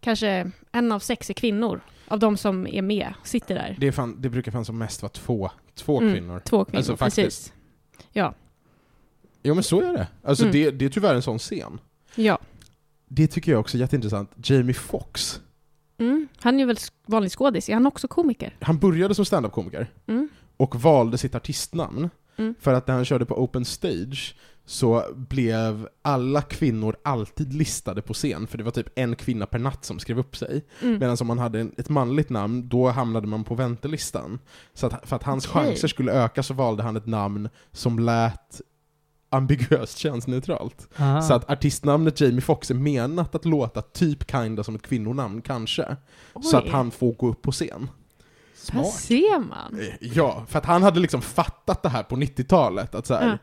kanske 0.00 0.50
en 0.72 0.92
av 0.92 0.98
sex 0.98 1.30
är 1.30 1.34
kvinnor 1.34 1.80
av 2.08 2.18
de 2.18 2.36
som 2.36 2.66
är 2.66 2.82
med, 2.82 3.14
sitter 3.24 3.54
där. 3.54 3.76
Det, 3.78 3.92
fan, 3.92 4.16
det 4.22 4.28
brukar 4.28 4.52
fan 4.52 4.64
som 4.64 4.78
mest 4.78 5.02
vara 5.02 5.10
två, 5.12 5.50
två 5.74 6.00
Mm. 6.00 6.14
kvinnor. 6.14 6.40
Två 6.44 6.64
kvinnor, 6.64 6.76
Alltså, 6.78 6.96
faktiskt. 6.96 7.16
precis. 7.26 7.52
Ja, 8.16 8.34
Jo 9.42 9.54
men 9.54 9.62
så 9.62 9.80
är 9.80 9.92
det. 9.92 10.08
Alltså 10.22 10.44
Mm. 10.44 10.52
det, 10.52 10.70
det 10.70 10.84
är 10.84 10.88
tyvärr 10.88 11.14
en 11.14 11.22
sån 11.22 11.38
scen. 11.38 11.80
ja. 12.14 12.38
Det 13.08 13.26
tycker 13.26 13.52
jag 13.52 13.60
också 13.60 13.76
är 13.76 13.80
jätteintressant. 13.80 14.30
Jamie 14.44 14.74
Foxx, 14.74 15.40
Mm. 15.98 16.28
Han 16.38 16.54
är 16.54 16.58
ju 16.58 16.64
väl 16.66 16.76
vanlig 17.06 17.32
skådis, 17.32 17.68
är 17.68 17.74
han 17.74 17.86
också 17.86 18.08
komiker? 18.08 18.56
han 18.60 18.78
började 18.78 19.14
som 19.14 19.24
standup-komiker 19.24 19.86
Mm. 20.06 20.28
och 20.56 20.80
valde 20.80 21.18
sitt 21.18 21.34
artistnamn 21.34 22.10
Mm. 22.36 22.54
för 22.60 22.72
att 22.74 22.86
när 22.86 22.94
han 22.94 23.04
körde 23.04 23.24
på 23.26 23.42
open 23.42 23.64
stage 23.64 24.36
så 24.68 25.04
blev 25.14 25.88
alla 26.02 26.42
kvinnor 26.42 26.96
alltid 27.02 27.54
listade 27.54 28.02
på 28.02 28.14
scen, 28.14 28.46
för 28.46 28.58
det 28.58 28.64
var 28.64 28.70
typ 28.70 28.88
en 28.98 29.16
kvinna 29.16 29.46
per 29.46 29.58
natt 29.58 29.84
som 29.84 29.98
skrev 29.98 30.18
upp 30.18 30.36
sig. 30.36 30.64
Mm. 30.82 30.98
Medan 30.98 31.16
om 31.20 31.26
man 31.26 31.38
hade 31.38 31.60
ett 31.60 31.88
manligt 31.88 32.30
namn, 32.30 32.68
då 32.68 32.88
hamnade 32.88 33.26
man 33.26 33.44
på 33.44 33.54
väntelistan. 33.54 34.38
Så 34.74 34.86
att, 34.86 35.08
för 35.08 35.16
att 35.16 35.22
hans 35.22 35.48
Okej. 35.48 35.64
chanser 35.64 35.88
skulle 35.88 36.12
öka 36.12 36.42
så 36.42 36.54
valde 36.54 36.82
han 36.82 36.96
ett 36.96 37.06
namn 37.06 37.48
som 37.72 37.98
lät 37.98 38.60
ambiguöst 39.30 39.98
könsneutralt. 39.98 40.88
Ah. 40.96 41.22
Så 41.22 41.34
att 41.34 41.50
artistnamnet 41.50 42.20
Jamie 42.20 42.40
Foxx 42.40 42.70
är 42.70 42.74
menat 42.74 43.34
att 43.34 43.44
låta 43.44 43.82
typ 43.82 44.30
kinda 44.30 44.64
som 44.64 44.74
ett 44.74 44.82
kvinnonamn, 44.82 45.42
kanske. 45.42 45.96
Så 46.42 46.56
att 46.56 46.64
Oj. 46.64 46.70
han 46.70 46.90
får 46.90 47.12
gå 47.12 47.28
upp 47.28 47.42
på 47.42 47.52
scen. 47.52 47.90
Där 48.72 48.82
ser 48.84 49.38
man. 49.38 49.80
Eh, 49.80 49.94
Ja, 50.14 50.44
för 50.48 50.58
att 50.58 50.64
han 50.66 50.82
hade 50.82 51.00
liksom 51.00 51.22
fattat 51.22 51.82
det 51.82 51.88
här 51.88 52.02
på 52.02 52.16
90-talet, 52.16 52.94
att 52.94 53.06
så 53.06 53.14
här, 53.14 53.26
Ja. 53.28 53.38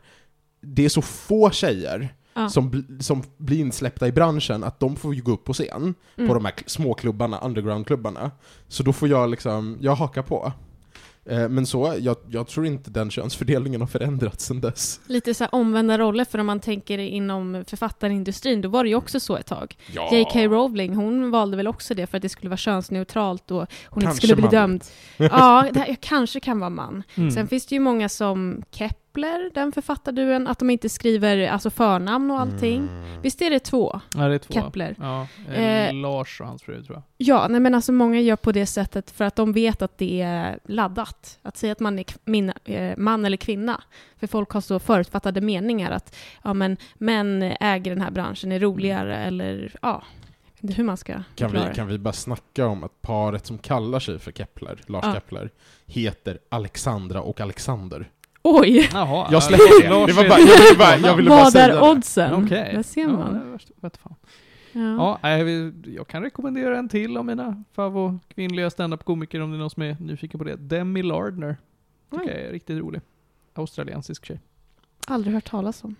Det 0.66 0.84
är 0.84 0.88
så 0.88 1.02
få 1.02 1.50
tjejer 1.50 2.14
Ja. 2.36 2.48
som, 2.48 2.70
bl- 2.70 3.00
som 3.00 3.22
blir 3.36 3.58
insläppta 3.60 4.08
i 4.08 4.12
branschen 4.12 4.64
att 4.64 4.80
de 4.80 4.96
får 4.96 5.14
ju 5.14 5.22
gå 5.22 5.32
upp 5.32 5.44
på 5.44 5.52
scen 5.52 5.94
Mm. 6.16 6.28
på 6.28 6.34
de 6.34 6.44
här 6.44 6.52
kl- 6.52 6.62
småklubbarna, 6.68 7.38
undergroundklubbarna. 7.40 8.30
Så 8.68 8.82
då 8.82 8.92
får 8.92 9.08
jag 9.08 9.30
liksom, 9.30 9.78
jag 9.80 9.94
hakar 9.94 10.22
på. 10.22 10.52
Eh, 11.26 11.48
Men 11.48 11.66
så, 11.66 11.94
jag, 12.00 12.16
jag 12.30 12.46
tror 12.46 12.66
inte 12.66 12.90
den 12.90 13.10
könsfördelningen 13.10 13.80
har 13.80 13.88
förändrats 13.88 14.44
sedan 14.44 14.60
dess. 14.60 15.00
Lite 15.06 15.34
så 15.34 15.44
här 15.44 15.54
omvända 15.54 15.98
roller, 15.98 16.24
för 16.24 16.38
om 16.38 16.46
man 16.46 16.60
tänker 16.60 16.98
inom 16.98 17.64
författarindustrin, 17.68 18.60
då 18.60 18.68
var 18.68 18.84
det 18.84 18.88
ju 18.90 18.96
också 18.96 19.20
så 19.20 19.36
ett 19.36 19.46
tag. 19.46 19.76
Ja. 19.92 20.08
J.K. 20.12 20.38
Rowling, 20.44 20.94
hon 20.94 21.30
valde 21.30 21.56
väl 21.56 21.68
också 21.68 21.94
det 21.94 22.06
för 22.06 22.16
att 22.18 22.22
det 22.22 22.28
skulle 22.28 22.50
vara 22.50 22.56
könsneutralt 22.56 23.50
och 23.50 23.56
hon 23.58 23.66
inte 24.02 24.06
Kanske 24.06 24.16
skulle 24.16 24.34
bli 24.34 24.42
man. 24.42 24.50
dömd. 24.50 24.84
Ja, 25.16 25.68
det 25.72 25.80
här, 25.80 25.96
kanske 26.00 26.40
kan 26.40 26.58
vara 26.60 26.70
man. 26.70 27.02
Mm. 27.14 27.30
Sen 27.30 27.48
finns 27.48 27.66
det 27.66 27.74
ju 27.74 27.80
många 27.80 28.08
som 28.08 28.62
Kepler, 29.14 29.50
den 29.54 29.72
författarduon, 29.72 30.46
att 30.46 30.58
de 30.58 30.70
inte 30.70 30.88
skriver 30.88 31.48
alltså 31.48 31.70
förnamn 31.70 32.30
och 32.30 32.40
allting. 32.40 32.76
Mm. 32.78 33.22
Visst 33.22 33.42
är 33.42 33.50
det 33.50 33.58
två? 33.58 34.00
Ja, 34.16 34.28
det 34.28 34.34
är 34.34 34.38
två. 34.38 34.52
Kepler. 34.54 34.94
Ja, 34.98 35.26
Eh, 35.48 35.88
eh, 35.88 35.94
Lars 35.94 36.40
och 36.40 36.46
hans 36.46 36.62
fru 36.62 36.82
tror 36.84 36.96
jag. 36.96 37.02
Ja, 37.16 37.46
nej 37.50 37.60
men 37.60 37.74
alltså 37.74 37.92
många 37.92 38.20
gör 38.20 38.36
på 38.36 38.52
det 38.52 38.66
sättet 38.66 39.10
för 39.10 39.24
att 39.24 39.36
de 39.36 39.52
vet 39.52 39.82
att 39.82 39.98
det 39.98 40.20
är 40.20 40.58
laddat. 40.64 41.38
Att 41.42 41.56
säga 41.56 41.72
att 41.72 41.80
man 41.80 41.98
är 41.98 42.04
min, 42.24 42.52
eh, 42.64 42.96
man 42.96 43.24
eller 43.24 43.36
kvinna. 43.36 43.82
För 44.16 44.26
folk 44.26 44.50
har 44.50 44.60
så 44.60 44.78
förutfattade 44.78 45.40
meningar 45.40 45.90
att 45.90 46.16
ja, 46.42 46.54
men 46.54 46.76
män 46.94 47.42
äger 47.60 47.90
den 47.90 48.00
här 48.00 48.10
branschen, 48.10 48.52
är 48.52 48.60
roligare 48.60 49.16
eller 49.16 49.76
ja, 49.82 50.02
hur 50.60 50.84
man 50.84 50.96
ska 50.96 51.22
Kan 51.34 51.52
vi, 51.52 51.58
det. 51.58 51.72
kan 51.74 51.86
vi 51.86 51.98
bara 51.98 52.12
snacka 52.12 52.66
om 52.66 52.84
att 52.84 53.02
paret 53.02 53.46
som 53.46 53.58
kallar 53.58 54.00
sig 54.00 54.18
för 54.18 54.32
Kepler, 54.32 54.80
Lars 54.86 55.04
Ja. 55.04 55.14
Kepler, 55.14 55.50
heter 55.86 56.38
Alexandra 56.48 57.22
och 57.22 57.40
Alexander. 57.40 58.10
Oj! 58.44 58.88
Jaha, 58.92 59.28
Jag 59.32 59.42
släpper 59.42 59.82
det. 59.82 59.88
Lars 59.90 60.06
Det 60.06 60.12
var 60.12 60.24
är- 60.24 60.28
bara, 60.28 60.38
jag 60.38 60.46
ville 60.46 60.78
bara, 60.78 60.96
jag 61.08 61.16
ville 61.16 61.30
bara 61.30 61.42
Vad 61.42 61.52
säga 61.52 61.64
är 61.64 61.68
det. 61.68 61.90
oddsen? 61.90 62.44
Okej. 62.44 62.72
Där 62.74 62.82
ser 62.82 63.00
Ja, 63.02 63.08
man. 63.08 63.58
Ja. 63.80 63.90
Ja, 64.72 65.18
nej, 65.22 65.44
vi- 65.44 65.72
jag 65.96 66.08
kan 66.08 66.22
rekommendera 66.22 66.78
en 66.78 66.88
till 66.88 67.16
av 67.16 67.24
mina 67.24 67.64
favvo 67.72 68.18
kvinnliga 68.34 68.70
standup-komiker 68.70 69.40
om 69.40 69.50
det 69.50 69.56
är 69.56 69.58
någon 69.58 69.70
som 69.70 69.82
är 69.82 69.96
nyfiken 70.00 70.38
på 70.38 70.44
det. 70.44 70.56
Demi 70.56 71.02
Lardner. 71.02 71.56
Tycker 72.10 72.24
Oj. 72.24 72.30
jag 72.30 72.40
är 72.40 72.52
riktigt 72.52 72.78
rolig. 72.78 73.00
Australiensisk 73.54 74.24
tjej. 74.24 74.40
Aldrig 75.06 75.34
hört 75.34 75.50
talas 75.50 75.84
om. 75.84 75.96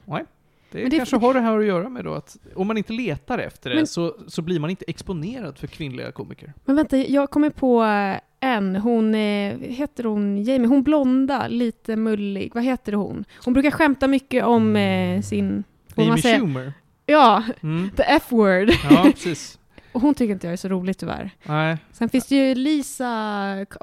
Det, 0.75 0.81
Men 0.81 0.91
det- 0.91 0.97
kanske 0.97 1.16
har 1.16 1.35
det 1.35 1.41
här 1.41 1.59
att 1.59 1.64
göra 1.66 1.89
med 1.89 2.05
då 2.05 2.14
att 2.14 2.37
om 2.55 2.66
man 2.66 2.77
inte 2.79 2.93
letar 2.93 3.39
efter 3.39 3.70
det 3.70 3.77
Men- 3.77 3.87
så, 3.87 4.14
så 4.29 4.43
blir 4.43 4.61
man 4.61 4.70
inte 4.70 4.85
exponerad 4.89 5.59
för 5.59 5.66
kvinnliga 5.66 6.12
komiker. 6.12 6.53
Men 6.64 6.77
vänta, 6.77 6.97
jag 6.97 7.31
kommer 7.31 7.51
på 7.51 7.85
eh, 7.85 8.20
en. 8.51 8.77
Hon, 8.77 9.14
eh, 9.14 9.59
heter 9.59 10.05
hon 10.05 10.43
Jamie? 10.45 10.66
Hon 10.68 10.83
blonda, 10.83 11.49
lite 11.49 11.97
mullig. 11.97 12.51
Vad 12.55 12.64
heter 12.64 12.93
hon? 12.93 13.25
Hon 13.45 13.55
brukar 13.55 13.70
skämta 13.70 14.09
mycket 14.09 14.45
om 14.45 14.77
eh, 14.77 15.20
sin... 15.22 15.64
Får 15.95 16.03
man 16.03 16.11
Amy? 16.12 16.22
Schumer. 16.22 16.72
Ja, 17.07 17.43
Mm. 17.62 17.91
the 17.97 18.03
F-word. 18.03 18.70
Ja, 18.91 19.03
precis. 19.05 19.59
Och 19.93 20.01
hon 20.01 20.14
tycker 20.14 20.33
inte 20.33 20.47
jag 20.47 20.53
är 20.53 20.57
så 20.57 20.68
rolig 20.68 20.99
tyvärr. 20.99 21.31
Nej. 21.45 21.77
Sen 21.93 22.09
finns 22.09 22.27
det 22.27 22.35
ju 22.49 22.55
Lisa... 22.55 23.11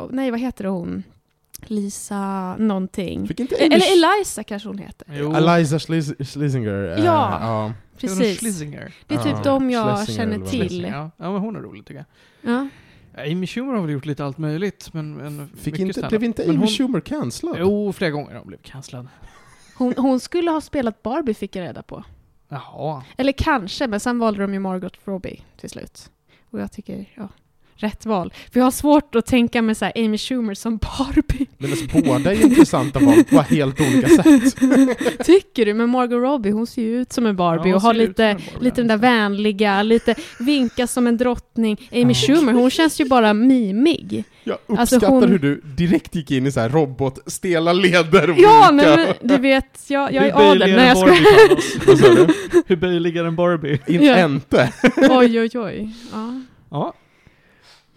Nej, 0.09 0.31
vad 0.31 0.39
heter 0.39 0.65
hon? 0.65 1.03
Lisa 1.69 2.55
någonting. 2.59 3.27
Fick 3.27 3.39
inte 3.39 3.55
Eh, 3.55 3.65
Eller 3.65 4.15
Eliza 4.15 4.43
kanske 4.43 4.69
hon 4.69 4.77
heter. 4.77 5.07
Jo. 5.13 5.33
Eliza 5.35 5.77
Schlis- 5.77 6.23
Schlesinger. 6.25 6.97
eh, 6.97 7.05
Ja. 7.05 7.63
hon 7.63 7.73
Precis. 7.97 8.39
Schlesinger? 8.39 8.93
Det 9.07 9.15
är 9.15 9.23
typ 9.23 9.31
Ja, 9.35 9.41
de 9.43 9.69
jag 9.69 9.97
Schlesinger 9.97 10.17
känner 10.33 10.47
till. 10.47 10.81
Ja. 10.83 11.11
ja, 11.17 11.31
men 11.31 11.41
hon 11.41 11.55
är 11.55 11.59
rolig 11.59 11.85
tycker 11.85 12.05
jag. 12.41 12.53
Ja. 12.53 12.67
Amy 13.31 13.47
Schumer 13.47 13.73
har 13.73 13.81
väl 13.81 13.91
gjort 13.91 14.05
lite 14.05 14.25
allt 14.25 14.37
möjligt, 14.37 14.93
men, 14.93 15.15
men 15.15 15.49
Fick 15.57 15.79
inte, 15.79 16.07
blev 16.09 16.23
inte 16.23 16.41
Men 16.41 16.49
Amy 16.49 16.59
hon- 16.59 16.67
Schumer 16.67 16.99
cancellad? 16.99 17.55
Jo, 17.59 17.93
flera 17.93 18.11
gånger 18.11 18.31
har 18.31 18.37
hon 18.37 18.47
blivit 18.47 18.65
cancellad. 18.65 19.07
Hon, 19.77 19.93
hon 19.97 20.19
skulle 20.19 20.51
ha 20.51 20.61
spelat 20.61 21.03
Barbie 21.03 21.33
fick 21.33 21.55
jag 21.55 21.63
reda 21.63 21.83
på. 21.83 22.03
Jaha. 22.49 23.03
Eller 23.17 23.31
kanske, 23.31 23.87
men 23.87 23.99
sen 23.99 24.19
valde 24.19 24.41
de 24.41 24.53
ju 24.53 24.59
Margot 24.59 24.93
Robbie 25.05 25.41
till 25.57 25.69
slut. 25.69 26.11
Och 26.49 26.59
jag 26.61 26.71
tycker, 26.71 27.05
ja, 27.15 27.27
rätt 27.83 28.05
val. 28.05 28.33
För 28.53 28.59
jag 28.59 28.65
har 28.65 28.71
svårt 28.71 29.15
att 29.15 29.25
tänka 29.25 29.61
mig 29.61 29.75
så 29.75 29.85
här 29.85 29.93
Amy 29.95 30.17
Schumer 30.17 30.53
som 30.53 30.77
Barbie. 30.77 31.47
Men 31.57 31.71
alltså, 31.71 32.01
båda 32.03 32.31
är 32.33 32.41
intressanta 32.45 32.99
val 32.99 33.23
på 33.29 33.41
helt 33.41 33.81
olika 33.81 34.07
sätt. 34.07 34.55
Tycker 35.25 35.65
du? 35.65 35.73
Men 35.73 35.89
Margot 35.89 36.21
Robbie, 36.21 36.51
hon 36.51 36.67
ser 36.67 36.81
ju 36.81 37.01
ut 37.01 37.13
som 37.13 37.25
en 37.25 37.35
Barbie 37.35 37.69
Ja, 37.69 37.75
och 37.75 37.81
har 37.81 37.93
lite, 37.93 38.33
Barbie, 38.33 38.63
lite 38.63 38.75
den 38.81 38.87
där 38.87 38.97
vänliga, 38.97 39.83
lite 39.83 40.15
vinka 40.39 40.87
som 40.87 41.07
en 41.07 41.17
drottning. 41.17 41.89
Amy 41.91 42.13
Ja. 42.13 42.13
Schumer, 42.13 42.53
hon 42.53 42.69
känns 42.69 43.01
ju 43.01 43.05
bara 43.05 43.33
mimig. 43.33 44.23
Jag 44.43 44.57
Alltså, 44.77 44.95
uppskattar 44.95 45.15
hon- 45.19 45.29
hur 45.29 45.39
du 45.39 45.61
direkt 45.63 46.15
gick 46.15 46.31
in 46.31 46.45
i 46.47 46.51
så 46.51 46.59
här 46.59 46.69
robot, 46.69 47.19
stela 47.31 47.73
leder 47.73 48.29
och 48.29 48.39
Ja, 48.39 48.69
nej, 48.73 48.97
men 48.97 49.29
du 49.29 49.37
vet, 49.37 49.65
jag, 49.87 50.13
jag 50.13 50.21
Hur 50.21 50.29
är 50.29 50.33
adel. 50.33 50.59
böjlig 50.59 50.75
Nej, 50.75 50.85
är 50.89 50.95
jag 50.95 51.09
en 51.09 52.27
ska... 52.27 52.61
Hur 52.67 52.75
böjlig 52.75 53.17
är 53.17 53.25
en 53.25 53.35
Barbie? 53.35 53.79
In, 53.87 54.01
Ja. 54.03 54.25
Inte. 54.25 54.73
Oj, 54.97 55.39
oj, 55.39 55.49
oj. 55.59 55.89
Ja. 56.13 56.41
Ja. 56.71 56.93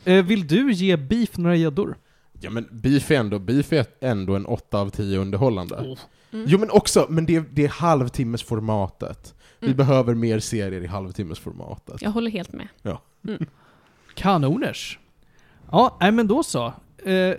Eh, 0.04 0.24
vill 0.24 0.46
du 0.46 0.72
ge 0.72 0.96
Beef 0.96 1.36
några 1.36 1.56
gäddor? 1.56 1.96
Ja 2.40 2.50
men 2.50 2.68
beef 2.70 3.10
är 3.10 3.14
ändå, 3.14 3.38
beef 3.38 3.72
är 3.72 3.86
ändå 4.00 4.36
en 4.36 4.46
8 4.46 4.78
av 4.78 4.90
10 4.90 5.18
underhållande. 5.18 5.76
Mm. 6.32 6.44
Jo 6.48 6.58
men 6.58 6.70
också, 6.70 7.06
men 7.08 7.26
det, 7.26 7.40
det 7.52 7.64
är 7.64 7.68
halvtimmesformatet. 7.68 9.34
Vi 9.60 9.66
Mm. 9.66 9.76
behöver 9.76 10.14
mer 10.14 10.38
serier 10.38 10.80
i 10.80 10.86
halvtimmesformatet. 10.86 12.02
Jag 12.02 12.10
håller 12.10 12.30
helt 12.30 12.52
med. 12.52 12.68
Kanoners. 14.14 14.98
Ja, 15.70 15.96
nej 16.00 16.12
men 16.12 16.26
då 16.26 16.42
så. 16.42 16.72
Eh, 17.04 17.34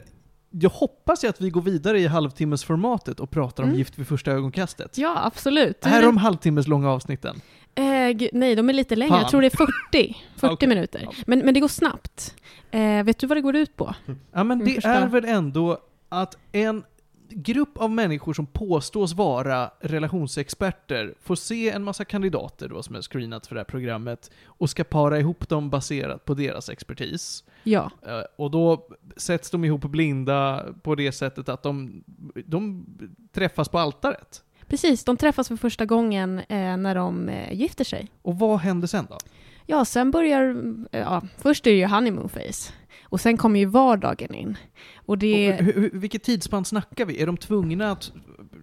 jag 0.49 0.69
hoppas 0.69 1.23
ju 1.23 1.27
att 1.27 1.41
vi 1.41 1.49
går 1.49 1.61
vidare 1.61 1.99
i 1.99 2.07
halvtimmesformatet 2.07 3.19
och 3.19 3.31
pratar 3.31 3.63
om 3.63 3.69
Mm. 3.69 3.77
Gift 3.77 3.99
vid 3.99 4.07
första 4.07 4.31
ögonkastet. 4.31 4.97
Ja, 4.97 5.21
absolut. 5.25 5.85
Här 5.85 5.99
är 6.01 6.05
de 6.05 6.17
halvtimmeslånga 6.17 6.89
avsnitten. 6.89 7.41
Eh, 7.75 8.27
nej, 8.33 8.55
de 8.55 8.69
är 8.69 8.73
lite 8.73 8.95
längre. 8.95 9.09
Fan. 9.09 9.19
Jag 9.21 9.29
tror 9.29 9.41
det 9.41 9.47
är 9.47 9.57
40, 9.91 10.17
40 10.35 10.53
Okej. 10.53 10.69
minuter. 10.69 11.07
Men, 11.27 11.39
men 11.39 11.53
det 11.53 11.59
går 11.59 11.67
snabbt. 11.67 12.35
Eh, 12.71 13.03
vet 13.03 13.17
du 13.19 13.27
vad 13.27 13.37
det 13.37 13.41
går 13.41 13.55
ut 13.55 13.75
på? 13.75 13.95
Ja 14.31 14.43
men 14.43 14.51
Mm, 14.51 14.65
det 14.67 14.73
förstår. 14.73 14.89
är 14.91 15.07
väl 15.07 15.25
ändå 15.25 15.79
att 16.09 16.37
en 16.51 16.83
grupp 17.29 17.77
av 17.77 17.91
människor 17.91 18.33
som 18.33 18.45
påstås 18.45 19.13
vara 19.13 19.71
relationsexperter 19.79 21.13
får 21.21 21.35
se 21.35 21.69
en 21.69 21.83
massa 21.83 22.05
kandidater 22.05 22.67
då 22.69 22.83
som 22.83 22.95
är 22.95 23.01
screenat 23.01 23.47
för 23.47 23.55
det 23.55 23.59
här 23.59 23.65
programmet 23.65 24.31
och 24.45 24.69
ska 24.69 24.83
para 24.83 25.19
ihop 25.19 25.49
dem 25.49 25.69
baserat 25.69 26.25
på 26.25 26.33
deras 26.33 26.69
expertis. 26.69 27.43
Ja. 27.63 27.91
Eh, 28.07 28.21
Och 28.35 28.51
då 28.51 28.87
sätts 29.17 29.51
de 29.51 29.65
ihop 29.65 29.81
blinda 29.81 30.65
på 30.81 30.95
det 30.95 31.11
sättet 31.11 31.49
att 31.49 31.63
de, 31.63 32.03
de 32.45 32.85
träffas 33.33 33.69
på 33.69 33.79
altaret. 33.79 34.43
Precis, 34.67 35.03
de 35.03 35.17
träffas 35.17 35.47
för 35.47 35.55
första 35.55 35.85
gången 35.85 36.39
eh, 36.39 36.77
när 36.77 36.95
de 36.95 37.29
eh, 37.29 37.53
gifter 37.53 37.83
sig. 37.83 38.11
Och 38.21 38.39
vad 38.39 38.59
händer 38.59 38.87
sen 38.87 39.05
då? 39.09 39.17
Ja, 39.65 39.85
sen 39.85 40.11
börjar... 40.11 40.55
eh, 40.91 40.99
Ja, 40.99 41.21
först 41.37 41.67
är 41.67 41.71
det 41.71 41.77
ju 41.77 41.85
honeymoon 41.87 42.29
phase. 42.29 42.71
Och 43.03 43.21
sen 43.21 43.37
kommer 43.37 43.59
ju 43.59 43.65
vardagen 43.65 44.33
in. 44.33 44.57
Och 45.05 45.17
det... 45.17 45.53
Och 45.53 45.65
hur, 45.65 45.73
hur, 45.73 45.89
vilket 45.93 46.23
tidsspann 46.23 46.65
snackar 46.65 47.05
vi? 47.05 47.21
Är 47.21 47.25
de 47.25 47.37
tvungna 47.37 47.91
att 47.91 48.11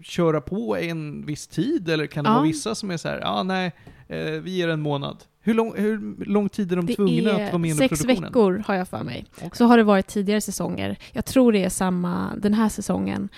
köra 0.03 0.40
på 0.40 0.76
en 0.76 1.26
viss 1.26 1.46
tid? 1.46 1.88
Eller 1.88 2.07
kan 2.07 2.24
det 2.24 2.30
Ja. 2.30 2.34
vara 2.34 2.42
vissa 2.44 2.74
som 2.74 2.90
är 2.90 2.96
så 2.96 3.09
här, 3.09 3.20
ja 3.20 3.28
ah, 3.28 3.42
nej, 3.42 3.72
eh, 4.09 4.18
vi 4.30 4.50
ger 4.50 4.68
en 4.68 4.80
månad. 4.80 5.16
Hur 5.40 5.55
lång, 5.55 5.72
hur 5.76 6.24
lång 6.24 6.48
tid 6.48 6.72
är 6.72 6.76
de 6.76 6.86
Det 6.86 6.94
tvungna 6.94 7.30
att 7.30 7.36
vara 7.36 7.48
är 7.48 7.59
med 7.59 7.76
sex 7.76 7.88
produktionen? 8.03 8.22
veckor 8.22 8.62
har 8.66 8.74
jag 8.74 8.88
för 8.88 9.03
mig. 9.03 9.26
Okej. 9.36 9.50
Så 9.53 9.64
har 9.64 9.76
det 9.76 9.82
varit 9.84 10.07
tidigare 10.07 10.40
säsonger. 10.40 10.98
Jag 11.12 11.24
tror 11.24 11.53
det 11.53 11.64
är 11.64 11.68
samma 11.68 12.32
den 12.36 12.55
här 12.55 12.68
säsongen. 12.68 13.28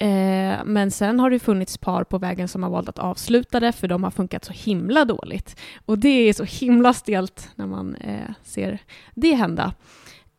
Eh, 0.00 0.64
men 0.64 0.90
sen 0.90 1.20
har 1.20 1.30
det 1.30 1.38
funnits 1.38 1.78
par 1.78 2.04
på 2.04 2.18
vägen 2.18 2.48
som 2.48 2.62
har 2.62 2.70
valt 2.70 2.88
att 2.88 2.98
avsluta 2.98 3.60
det 3.60 3.72
för 3.72 3.88
de 3.88 4.04
har 4.04 4.10
funkat 4.10 4.44
så 4.44 4.52
himla 4.52 5.04
dåligt. 5.04 5.60
Och 5.86 5.98
det 5.98 6.08
är 6.08 6.32
så 6.32 6.44
himla 6.44 6.92
stelt 6.94 7.48
när 7.54 7.66
man 7.66 7.94
eh, 7.94 8.30
ser 8.42 8.78
det 9.14 9.34
hända. 9.34 9.74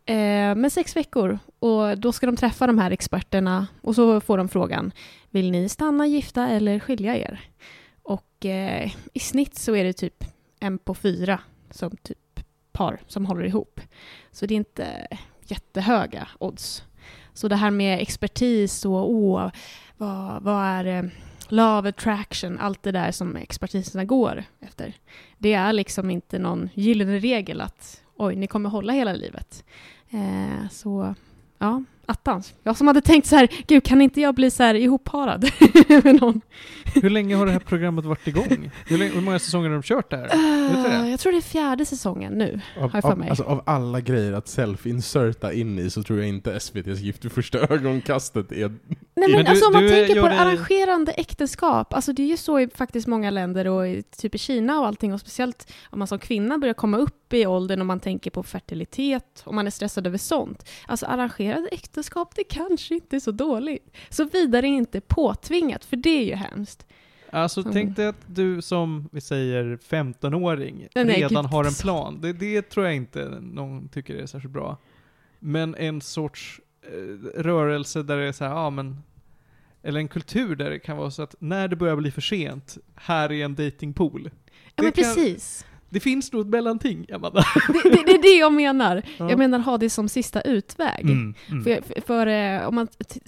Eh, 0.05 0.55
men 0.55 0.69
sex 0.69 0.95
veckor 0.95 1.39
och 1.59 1.97
då 1.97 2.11
ska 2.11 2.25
de 2.25 2.35
träffa 2.37 2.67
de 2.67 2.79
här 2.79 2.91
experterna 2.91 3.67
och 3.81 3.95
så 3.95 4.21
får 4.21 4.37
de 4.37 4.49
frågan 4.49 4.91
Vill 5.29 5.51
ni 5.51 5.69
stanna 5.69 6.07
gifta 6.07 6.47
eller 6.47 6.79
skilja 6.79 7.17
er? 7.17 7.39
Och 8.03 8.45
eh, 8.45 8.91
i 9.13 9.19
snitt 9.19 9.55
så 9.55 9.75
är 9.75 9.83
det 9.83 9.93
typ 9.93 10.23
en 10.59 10.77
på 10.77 10.95
fyra 10.95 11.39
som 11.69 11.97
typ 12.03 12.39
par 12.71 13.01
som 13.07 13.25
håller 13.25 13.43
ihop. 13.43 13.79
Så 14.31 14.45
det 14.45 14.53
är 14.53 14.55
inte 14.55 15.07
jättehöga 15.45 16.27
odds. 16.39 16.83
Så 17.33 17.47
det 17.47 17.55
här 17.55 17.71
med 17.71 18.01
expertis 18.01 18.85
och 18.85 19.11
åh, 19.11 19.51
vad, 19.97 20.43
vad 20.43 20.63
är 20.63 20.85
eh, 20.85 21.09
love 21.47 21.89
attraction, 21.89 22.59
allt 22.59 22.83
det 22.83 22.91
där 22.91 23.11
som 23.11 23.35
expertiserna 23.35 24.05
går 24.05 24.43
efter. 24.59 24.93
Det 25.37 25.53
är 25.53 25.73
liksom 25.73 26.09
inte 26.09 26.39
någon 26.39 26.69
gyllene 26.73 27.19
regel 27.19 27.61
att 27.61 28.01
oj, 28.15 28.35
ni 28.35 28.47
kommer 28.47 28.69
hålla 28.69 28.93
hela 28.93 29.13
livet. 29.13 29.63
Eh, 30.09 30.69
så 30.71 31.15
ja, 31.57 31.83
attans. 32.11 32.53
Jag 32.63 32.77
som 32.77 32.87
hade 32.87 33.01
tänkt 33.01 33.27
så 33.27 33.35
här, 33.35 33.47
gud 33.67 33.83
kan 33.83 34.01
inte 34.01 34.21
jag 34.21 34.35
bli 34.35 34.51
så 34.51 34.63
här 34.63 34.75
ihopparad 34.75 35.49
med 36.03 36.21
någon? 36.21 36.41
Hur 36.93 37.09
länge 37.09 37.35
har 37.35 37.45
det 37.45 37.51
här 37.51 37.59
programmet 37.59 38.05
varit 38.05 38.27
igång? 38.27 38.71
Hur, 38.87 38.97
länge, 38.97 39.11
hur 39.13 39.21
många 39.21 39.39
säsonger 39.39 39.69
har 39.69 39.75
de 39.75 39.83
kört 39.83 40.09
det 40.09 40.17
här? 40.17 40.27
Det? 40.27 40.95
Eh, 40.95 41.09
jag 41.11 41.19
tror 41.19 41.31
det 41.31 41.37
är 41.37 41.41
fjärde 41.41 41.85
säsongen 41.85 42.33
nu. 42.33 42.61
Av, 42.77 42.81
Har 42.81 42.89
jag 42.93 43.01
för 43.03 43.11
av, 43.11 43.17
mig. 43.17 43.29
alltså, 43.29 43.43
av 43.43 43.61
alla 43.65 43.99
grejer 44.01 44.33
att 44.33 44.45
self-inserta 44.47 45.51
in 45.53 45.79
i 45.79 45.89
så 45.89 46.03
tror 46.03 46.19
jag 46.19 46.27
inte 46.27 46.53
SVT's 46.53 46.95
Gift 46.95 47.25
vid 47.25 47.31
första 47.31 47.59
ögonkastet 47.73 48.51
är... 48.51 48.57
Nej 48.57 48.69
men, 49.15 49.31
Men 49.31 49.45
du- 49.45 49.49
alltså 49.51 49.65
om 49.65 49.73
man 49.73 49.83
du 49.83 49.89
tänker 49.89 50.13
på 50.13 50.19
gjorde- 50.19 50.39
arrangerande 50.39 51.11
äktenskap, 51.11 51.93
alltså 51.93 52.13
det 52.13 52.23
är 52.23 52.27
ju 52.27 52.37
så 52.37 52.59
i 52.59 52.67
faktiskt 52.75 53.07
många 53.07 53.29
länder 53.31 53.67
och 53.67 53.87
i, 53.87 54.03
typ 54.17 54.35
i 54.35 54.37
Kina 54.37 54.79
och 54.79 54.87
allting 54.87 55.13
och 55.13 55.19
speciellt 55.19 55.71
om 55.89 55.99
man 55.99 56.07
som 56.07 56.19
kvinna 56.19 56.57
börjar 56.57 56.73
komma 56.73 56.97
upp 56.97 57.33
i 57.33 57.45
åldern 57.45 57.79
och 57.79 57.85
man 57.85 57.99
tänker 57.99 58.31
på 58.31 58.43
fertilitet 58.43 59.41
och 59.45 59.53
man 59.53 59.67
är 59.67 59.71
stressad 59.71 60.07
över 60.07 60.17
sånt. 60.17 60.69
Alltså 60.87 61.05
arrangerade 61.05 61.67
äktenskap, 61.71 62.00
det 62.35 62.43
kanske 62.43 62.95
inte 62.95 63.15
är 63.15 63.19
så 63.19 63.31
dåligt. 63.31 63.95
Såvida 64.09 64.61
det 64.61 64.67
inte 64.67 64.97
är 64.97 65.01
påtvingat, 65.01 65.85
för 65.85 65.97
det 65.97 66.09
är 66.09 66.25
ju 66.25 66.35
hemskt. 66.35 66.85
Alltså 67.33 67.61
Mm. 67.61 67.73
tänk 67.73 67.95
dig 67.95 68.07
att 68.07 68.21
du 68.27 68.61
som, 68.61 69.09
vi 69.11 69.21
säger 69.21 69.77
15-åring, 69.89 70.87
Nej, 70.95 71.05
nej, 71.05 71.15
redan 71.21 71.43
gud, 71.43 71.51
har 71.51 71.63
en 71.65 71.73
plan. 71.73 72.21
Det, 72.21 72.33
det 72.33 72.61
tror 72.61 72.85
jag 72.85 72.95
inte 72.95 73.39
någon 73.41 73.87
tycker 73.89 74.15
är 74.15 74.25
särskilt 74.25 74.53
bra. 74.53 74.77
Men 75.39 75.75
en 75.75 76.01
sorts 76.01 76.61
eh, 76.81 77.41
rörelse 77.41 78.03
där 78.03 78.17
det 78.17 78.23
är 78.27 78.31
så 78.31 78.43
här, 78.43 78.51
ja 78.51 78.69
men, 78.69 78.97
eller 79.83 79.99
en 79.99 80.07
kultur 80.07 80.55
där 80.55 80.69
det 80.69 80.79
kan 80.79 80.97
vara 80.97 81.11
så 81.11 81.21
att 81.21 81.35
när 81.39 81.67
det 81.67 81.75
börjar 81.75 81.95
bli 81.95 82.11
för 82.11 82.21
sent, 82.21 82.77
här 82.95 83.31
är 83.31 83.45
en 83.45 83.55
datingpool. 83.55 84.21
Ja 84.23 84.31
Det 84.75 84.83
men 84.83 84.91
kan- 84.91 85.03
precis. 85.03 85.65
Det 85.91 85.99
finns 85.99 86.31
nog 86.31 86.41
ett 86.41 86.47
mellanting, 86.47 87.05
Amanda. 87.13 87.43
Det, 87.67 87.89
det, 87.89 88.03
det 88.05 88.11
är 88.11 88.21
det 88.21 88.39
jag 88.39 88.53
menar. 88.53 89.03
Ja. 89.17 89.29
Jag 89.29 89.39
menar 89.39 89.59
ha 89.59 89.77
det 89.77 89.89
som 89.89 90.09
sista 90.09 90.41
utväg. 90.41 91.01
Mm, 91.01 91.33
mm. 91.49 91.63
För, 91.63 92.01
för, 92.01 92.27
eh, 92.27 92.67
om 92.67 92.75
man 92.75 92.87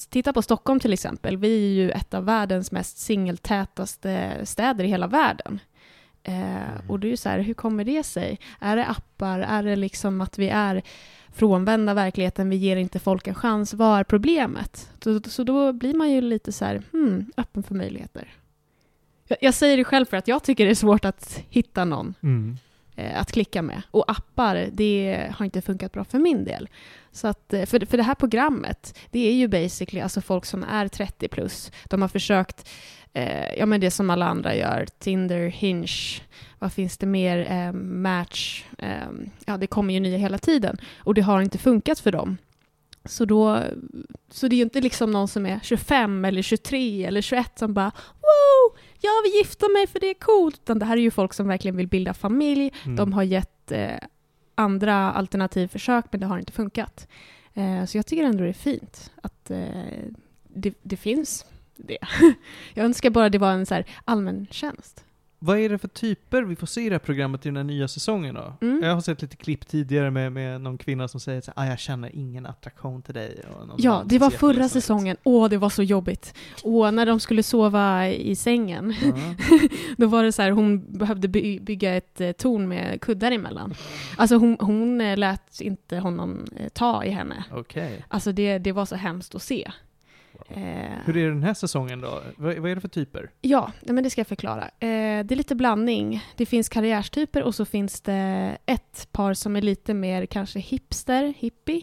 tittar 0.09 0.33
på 0.33 0.41
Stockholm 0.41 0.79
till 0.79 0.93
exempel, 0.93 1.37
vi 1.37 1.65
är 1.65 1.83
ju 1.83 1.91
ett 1.91 2.13
av 2.13 2.25
världens 2.25 2.71
mest 2.71 2.97
singeltätaste 2.97 4.31
städer 4.43 4.83
i 4.83 4.87
hela 4.87 5.07
världen. 5.07 5.59
Eh, 6.23 6.89
och 6.89 6.99
det 6.99 7.07
är 7.07 7.09
ju 7.09 7.17
så 7.17 7.29
här, 7.29 7.39
hur 7.39 7.53
kommer 7.53 7.83
det 7.83 8.03
sig? 8.03 8.39
Är 8.59 8.75
det 8.75 8.85
appar? 8.85 9.39
Är 9.39 9.63
det 9.63 9.75
liksom 9.75 10.21
att 10.21 10.39
vi 10.39 10.49
är 10.49 10.81
frånvända 11.33 11.93
verkligheten, 11.93 12.49
vi 12.49 12.55
ger 12.55 12.77
inte 12.77 12.99
folk 12.99 13.27
en 13.27 13.35
chans? 13.35 13.73
Vad 13.73 13.99
är 13.99 14.03
problemet? 14.03 14.89
Så, 15.03 15.21
så 15.21 15.43
då 15.43 15.73
blir 15.73 15.93
man 15.93 16.11
ju 16.11 16.21
lite 16.21 16.51
så 16.51 16.65
här, 16.65 16.83
hmm, 16.91 17.31
öppen 17.37 17.63
för 17.63 17.75
möjligheter. 17.75 18.27
Jag, 19.27 19.37
jag 19.41 19.53
säger 19.53 19.77
det 19.77 19.83
själv 19.83 20.05
för 20.05 20.17
att 20.17 20.27
jag 20.27 20.43
tycker 20.43 20.65
det 20.65 20.71
är 20.71 20.75
svårt 20.75 21.05
att 21.05 21.39
hitta 21.49 21.85
någon 21.85 22.13
Mm. 22.23 22.57
eh, 22.95 23.19
att 23.21 23.31
klicka 23.31 23.61
med. 23.61 23.81
Och 23.91 24.11
appar, 24.11 24.67
det 24.71 25.27
har 25.35 25.45
inte 25.45 25.61
funkat 25.61 25.91
bra 25.91 26.03
för 26.03 26.19
min 26.19 26.43
del. 26.43 26.69
Så 27.11 27.27
att, 27.27 27.53
eh, 27.53 27.65
för, 27.65 27.85
för 27.85 27.97
det 27.97 28.03
här 28.03 28.15
programmet, 28.15 28.99
det 29.11 29.19
är 29.27 29.33
ju 29.33 29.47
basically 29.47 30.01
alltså 30.01 30.21
folk 30.21 30.45
som 30.45 30.63
är 30.63 30.87
30 30.87 31.27
plus. 31.27 31.71
De 31.89 32.01
har 32.01 32.09
försökt, 32.09 32.69
eh, 33.13 33.53
ja 33.57 33.65
men 33.65 33.81
det 33.81 33.91
som 33.91 34.09
alla 34.09 34.25
andra 34.25 34.55
gör, 34.55 34.85
Tinder, 34.99 35.47
Hinge, 35.47 36.21
vad 36.59 36.73
finns 36.73 36.97
det 36.97 37.05
mer, 37.05 37.51
eh, 37.51 37.73
Match, 37.81 38.63
eh, 38.77 39.07
ja 39.45 39.57
det 39.57 39.67
kommer 39.67 39.93
ju 39.93 39.99
nya 39.99 40.17
hela 40.17 40.37
tiden. 40.37 40.77
Och 40.97 41.13
det 41.13 41.21
har 41.21 41.41
inte 41.41 41.57
funkat 41.57 41.99
för 41.99 42.11
dem. 42.11 42.37
Så, 43.05 43.25
då, 43.25 43.63
så 44.31 44.47
det 44.47 44.55
är 44.55 44.57
ju 44.57 44.63
inte 44.63 44.81
liksom 44.81 45.11
någon 45.11 45.27
som 45.27 45.45
är 45.45 45.59
25 45.63 46.25
eller 46.25 46.41
23 46.41 47.05
eller 47.05 47.21
21 47.21 47.59
som 47.59 47.73
bara 47.73 47.91
wow, 48.11 48.77
jag 49.03 49.23
vill 49.23 49.31
gifta 49.31 49.67
mig 49.67 49.87
för 49.87 49.99
det 49.99 50.09
är 50.09 50.13
coolt. 50.13 50.59
Utan 50.63 50.79
det 50.79 50.85
här 50.85 50.97
är 50.97 51.01
ju 51.01 51.11
folk 51.11 51.33
som 51.33 51.47
verkligen 51.47 51.77
vill 51.77 51.87
bilda 51.87 52.13
familj. 52.13 52.73
Mm. 52.83 52.95
De 52.95 53.13
har 53.13 53.23
gett 53.23 53.71
eh, 53.71 53.97
andra 54.55 55.11
alternativförsök 55.11 56.05
men 56.11 56.21
det 56.21 56.27
har 56.27 56.39
inte 56.39 56.51
funkat. 56.51 57.07
Eh, 57.53 57.85
så 57.85 57.97
jag 57.97 58.05
tycker 58.05 58.23
ändå 58.23 58.43
det 58.43 58.49
är 58.49 58.53
fint 58.53 59.11
att 59.21 59.51
eh, 59.51 59.67
det, 60.47 60.73
det 60.81 60.97
finns 60.97 61.45
det. 61.75 61.97
jag 62.73 62.85
önskar 62.85 63.09
bara 63.09 63.29
det 63.29 63.37
var 63.37 63.51
en 63.51 63.65
så 63.65 63.73
här 63.73 63.85
allmän 64.05 64.47
tjänst. 64.51 65.05
Vad 65.45 65.57
är 65.59 65.69
det 65.69 65.77
för 65.77 65.87
typer 65.87 66.41
vi 66.43 66.55
får 66.55 66.67
se 66.67 66.81
i 66.81 66.89
det 66.89 66.93
här 66.95 66.99
programmet 66.99 67.45
i 67.45 67.49
den 67.49 67.55
här 67.57 67.63
nya 67.63 67.87
säsongen 67.87 68.35
då? 68.35 68.53
Mm. 68.61 68.83
Jag 68.83 68.93
har 68.93 69.01
sett 69.01 69.21
lite 69.21 69.35
klipp 69.35 69.67
tidigare 69.67 70.11
med, 70.11 70.31
med 70.31 70.61
någon 70.61 70.77
kvinna 70.77 71.07
som 71.07 71.19
säger 71.19 71.39
att 71.39 71.49
ah, 71.55 71.65
jag 71.65 71.79
känner 71.79 72.15
ingen 72.15 72.45
attraktion 72.45 73.01
till 73.01 73.13
dig. 73.13 73.41
Ja, 73.77 74.03
det 74.05 74.19
var 74.19 74.29
förra 74.29 74.69
säsongen. 74.69 75.17
Åh, 75.23 75.49
det 75.49 75.57
var 75.57 75.69
så 75.69 75.83
jobbigt. 75.83 76.33
Och 76.63 76.93
när 76.93 77.05
de 77.05 77.19
skulle 77.19 77.43
sova 77.43 78.07
i 78.09 78.35
sängen, 78.35 78.95
Ja. 79.03 79.35
då 79.97 80.07
var 80.07 80.23
det 80.23 80.31
så 80.31 80.41
här, 80.41 80.51
hon 80.51 80.97
behövde 80.97 81.27
by- 81.27 81.59
bygga 81.59 81.95
ett 81.95 82.21
eh, 82.21 82.31
torn 82.31 82.67
med 82.67 83.01
kuddar 83.01 83.31
emellan. 83.31 83.73
Alltså 84.17 84.35
hon, 84.35 84.57
hon 84.59 85.01
eh, 85.01 85.17
lät 85.17 85.61
inte 85.61 85.97
honom 85.97 86.45
eh, 86.55 86.69
ta 86.69 87.03
i 87.03 87.09
henne. 87.09 87.43
Okej. 87.51 88.05
Alltså 88.07 88.31
det, 88.31 88.57
det 88.57 88.71
var 88.71 88.85
så 88.85 88.95
hemskt 88.95 89.35
att 89.35 89.41
se. 89.41 89.71
Eh, 90.49 90.63
Hur 91.05 91.17
är 91.17 91.29
den 91.29 91.43
här 91.43 91.53
säsongen 91.53 92.01
då? 92.01 92.21
Vad, 92.35 92.57
vad 92.57 92.71
är 92.71 92.75
det 92.75 92.81
för 92.81 92.87
typer? 92.87 93.29
Ja, 93.41 93.71
men 93.81 94.03
det 94.03 94.09
ska 94.09 94.19
jag 94.19 94.27
förklara. 94.27 94.63
Eh, 94.63 95.25
det 95.25 95.31
är 95.31 95.35
lite 95.35 95.55
blandning. 95.55 96.23
Det 96.37 96.45
finns 96.45 96.69
karriärstyper 96.69 97.43
och 97.43 97.55
så 97.55 97.65
finns 97.65 98.01
det 98.01 98.57
ett 98.65 99.07
par 99.11 99.33
som 99.33 99.55
är 99.55 99.61
lite 99.61 99.93
mer 99.93 100.25
kanske 100.25 100.59
hipster, 100.59 101.33
hippie. 101.37 101.81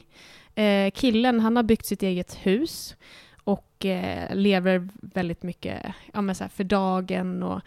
Eh, 0.54 0.90
killen, 0.90 1.40
han 1.40 1.56
har 1.56 1.62
byggt 1.62 1.86
sitt 1.86 2.02
eget 2.02 2.34
hus 2.34 2.96
och 3.44 3.86
eh, 3.86 4.34
lever 4.34 4.88
väldigt 5.02 5.42
mycket 5.42 5.82
ja, 6.12 6.20
men 6.20 6.34
så 6.34 6.48
för 6.48 6.64
dagen 6.64 7.42
och 7.42 7.60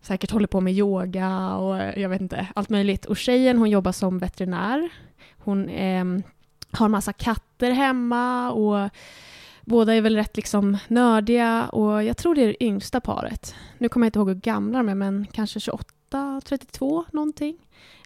säkert 0.00 0.30
håller 0.30 0.46
på 0.46 0.60
med 0.60 0.72
yoga 0.72 1.54
och 1.54 1.78
eh, 1.78 2.00
jag 2.02 2.08
vet 2.08 2.20
inte, 2.20 2.46
allt 2.54 2.68
möjligt. 2.68 3.04
Och 3.04 3.16
tjejen, 3.16 3.58
hon 3.58 3.70
jobbar 3.70 3.92
som 3.92 4.18
veterinär. 4.18 4.88
Hon 5.36 5.68
ehm, 5.68 6.22
har 6.70 6.88
massa 6.88 7.12
katter 7.12 7.70
hemma 7.70 8.52
och 8.52 8.90
Båda 9.68 9.94
är 9.94 10.00
väl 10.00 10.16
rätt 10.16 10.36
liksom 10.36 10.78
nördiga 10.88 11.68
och 11.68 12.04
jag 12.04 12.16
tror 12.16 12.34
det 12.34 12.42
är 12.42 12.46
det 12.46 12.64
yngsta 12.64 13.00
paret. 13.00 13.54
Nu 13.78 13.88
kommer 13.88 14.06
jag 14.06 14.08
inte 14.08 14.18
ihåg 14.18 14.28
hur 14.28 14.34
gamla 14.34 14.78
de 14.78 14.88
är, 14.88 14.94
men 14.94 15.26
kanske 15.32 15.60
28, 15.60 16.40
32 16.44 17.04
någonting. 17.12 17.56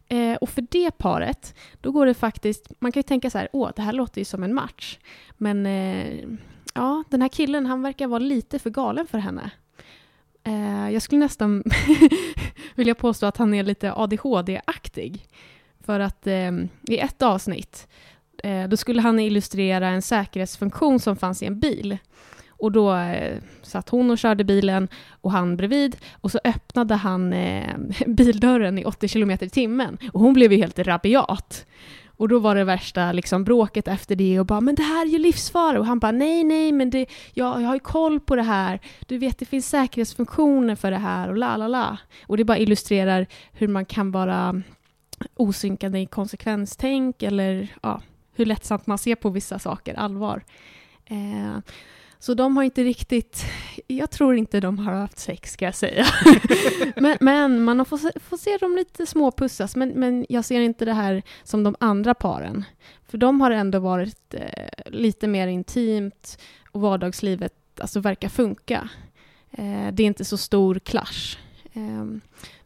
Eh, 0.09 0.37
och 0.37 0.49
för 0.49 0.67
det 0.71 0.91
paret, 0.91 1.55
då 1.81 1.93
går 1.93 2.07
det 2.07 2.15
faktiskt... 2.15 2.73
Man 2.79 2.93
kan 2.93 2.99
ju 2.99 3.03
tänka 3.03 3.31
så 3.31 3.39
här, 3.39 3.49
åh, 3.53 3.71
det 3.77 3.83
här 3.83 3.93
låter 3.93 4.21
ju 4.21 4.25
som 4.25 4.43
en 4.43 4.55
match. 4.55 4.99
Men 5.39 5.67
eh, 5.67 6.25
ja, 6.75 7.05
den 7.09 7.23
här 7.23 7.29
killen, 7.29 7.67
han 7.67 7.83
verkar 7.83 8.07
vara 8.07 8.19
lite 8.19 8.59
för 8.59 8.71
galen 8.71 9.07
för 9.07 9.19
henne. 9.19 9.51
Eh, 10.45 10.91
jag 10.91 11.03
skulle 11.03 11.19
nästan 11.19 11.63
vilja 12.75 12.95
påstå 12.95 13.27
att 13.27 13.37
han 13.37 13.55
är 13.55 13.63
lite 13.63 13.93
ADHD-aktig. 13.93 15.27
För 15.81 16.01
att 16.01 16.27
eh, 16.27 16.53
i 16.89 16.99
ett 16.99 17.23
avsnitt 17.23 17.89
eh, 18.43 18.69
då 18.69 18.77
skulle 18.77 19.01
han 19.01 19.21
illustrera 19.21 19.89
en 19.89 20.03
säkerhetsfunktion 20.03 21.01
som 21.01 21.17
fanns 21.17 21.43
i 21.43 21.47
en 21.47 21.61
bil. 21.61 21.99
Och 22.49 22.73
då 22.73 22.95
eh, 22.95 23.39
satt 23.63 23.89
hon 23.89 24.11
och 24.11 24.19
körde 24.19 24.45
bilen 24.45 24.89
och 25.21 25.33
han 25.33 25.57
bredvid 25.57 25.97
och 26.13 26.31
så 26.31 26.41
öppnade 26.45 26.95
han 26.95 27.33
eh, 27.33 27.77
bildörren 28.07 28.79
i 28.79 28.85
80 28.85 29.09
km 29.09 29.31
i 29.31 29.49
timmen 29.49 29.99
och 30.13 30.21
hon 30.21 30.33
blev 30.33 30.53
ju 30.53 30.59
helt 30.59 30.79
rabiat. 30.79 31.67
Och 32.17 32.29
då 32.29 32.39
var 32.39 32.55
det 32.55 32.65
värsta 32.65 33.13
liksom, 33.13 33.45
bråket 33.45 33.89
efter 33.89 34.17
det 34.17 34.41
och 34.41 34.47
bara 34.47 34.61
“men 34.61 34.75
det 34.75 34.83
här 34.83 35.07
är 35.07 35.11
ju 35.11 35.19
livsfara” 35.19 35.79
och 35.79 35.87
han 35.87 35.99
bara 35.99 36.13
“nej, 36.13 36.45
nej, 36.45 36.73
men 36.73 36.91
det, 36.91 37.07
jag, 37.35 37.63
jag 37.63 37.67
har 37.67 37.75
ju 37.75 37.81
koll 37.81 38.21
på 38.21 38.37
det 38.37 38.43
här. 38.43 38.81
Du 39.07 39.19
vet, 39.19 39.39
det 39.39 39.45
finns 39.45 39.69
säkerhetsfunktioner 39.69 40.75
för 40.75 40.91
det 40.91 40.99
här” 40.99 41.29
och 41.29 41.37
la 41.37 41.57
la 41.57 41.69
la. 41.69 41.99
Och 42.27 42.37
det 42.37 42.45
bara 42.45 42.59
illustrerar 42.59 43.27
hur 43.53 43.69
man 43.69 43.85
kan 43.85 44.11
vara 44.13 44.63
osynkade 45.35 45.99
i 45.99 46.07
konsekvenstänk 46.07 47.23
eller 47.23 47.69
ja, 47.83 48.01
hur 48.35 48.47
lättsamt 48.47 48.87
man 48.87 48.99
ser 48.99 49.15
på 49.15 49.31
vissa 49.31 49.59
saker, 49.59 49.95
allvar. 49.95 50.45
Eh, 51.05 51.59
så 52.19 52.35
de 52.35 52.57
har 52.57 52.65
inte 52.65 52.85
riktigt, 52.85 53.45
jag 53.87 54.11
tror 54.11 54.37
inte 54.37 54.61
de 54.61 54.79
har 54.79 54.93
haft 54.93 55.19
sex 55.19 55.53
ska 55.53 55.65
jag 55.65 55.75
säga. 55.75 56.07
men, 56.97 57.17
men, 57.21 57.65
man 57.65 57.85
får 57.85 57.99
se, 57.99 58.11
får 58.21 58.37
se 58.37 58.57
dem 58.57 58.77
lite 58.77 59.07
småpussas, 59.07 59.77
men, 59.77 59.89
men 59.89 60.27
jag 60.29 60.45
ser 60.45 60.61
inte 60.61 60.85
det 60.85 60.93
här 60.93 61.23
som 61.45 61.63
de 61.63 61.77
andra 61.81 62.15
paren. 62.15 62.65
För 63.09 63.19
de 63.19 63.41
har 63.41 63.51
ändå 63.51 63.79
varit 63.79 64.35
eh, 64.35 64.93
lite 64.93 65.29
mer 65.29 65.47
intimt 65.49 66.39
och 66.71 66.81
vardagslivet 66.81 67.55
alltså, 67.81 68.01
verkar 68.01 68.29
funka. 68.29 68.89
Eh, 69.51 69.93
det 69.93 70.03
är 70.03 70.07
inte 70.07 70.25
så 70.25 70.37
stor 70.37 70.79
clash. 70.79 71.39
Eh, 71.73 72.05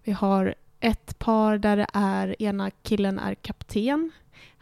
vi 0.05 0.13
har 0.13 0.55
ett 0.81 1.19
par 1.19 1.59
där 1.59 1.77
det 1.77 1.87
är 1.93 2.43
ena 2.43 2.71
killen 2.71 3.19
är 3.19 3.35
kapten. 3.35 4.13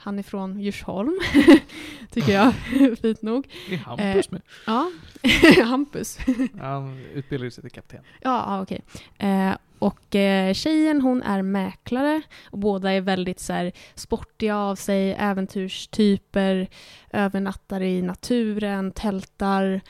Han 0.05 0.19
är 0.19 0.23
från 0.23 0.61
Djursholm, 0.61 1.21
tycker 2.11 2.33
jag. 2.33 2.55
Fint 3.03 3.23
nog. 3.23 3.49
Det 3.69 3.75
är 3.75 3.79
Hampus 3.79 4.31
med. 4.31 4.43
Ja, 4.67 4.91
Hampus. 5.65 6.19
Han 6.61 6.99
utbildade 7.15 7.51
sig 7.51 7.63
till 7.63 7.71
kapten. 7.71 8.03
Ja, 8.21 8.63
okej. 8.63 8.81
Eh, 9.19 9.57
och 9.79 10.15
eh, 10.15 10.55
tjejen 10.55 11.01
hon 11.01 11.23
är 11.23 11.43
mäklare 11.43 12.23
och 12.45 12.59
båda 12.59 12.93
är 12.93 13.01
väldigt 13.01 13.41
så 13.41 13.53
här, 13.53 13.73
sportiga 13.95 14.57
av 14.57 14.77
sig, 14.77 15.13
äventyrstyper, 15.13 16.69
övernattar 17.13 17.83
i 17.83 18.03
naturen, 18.03 18.93
tältar, 18.93 19.81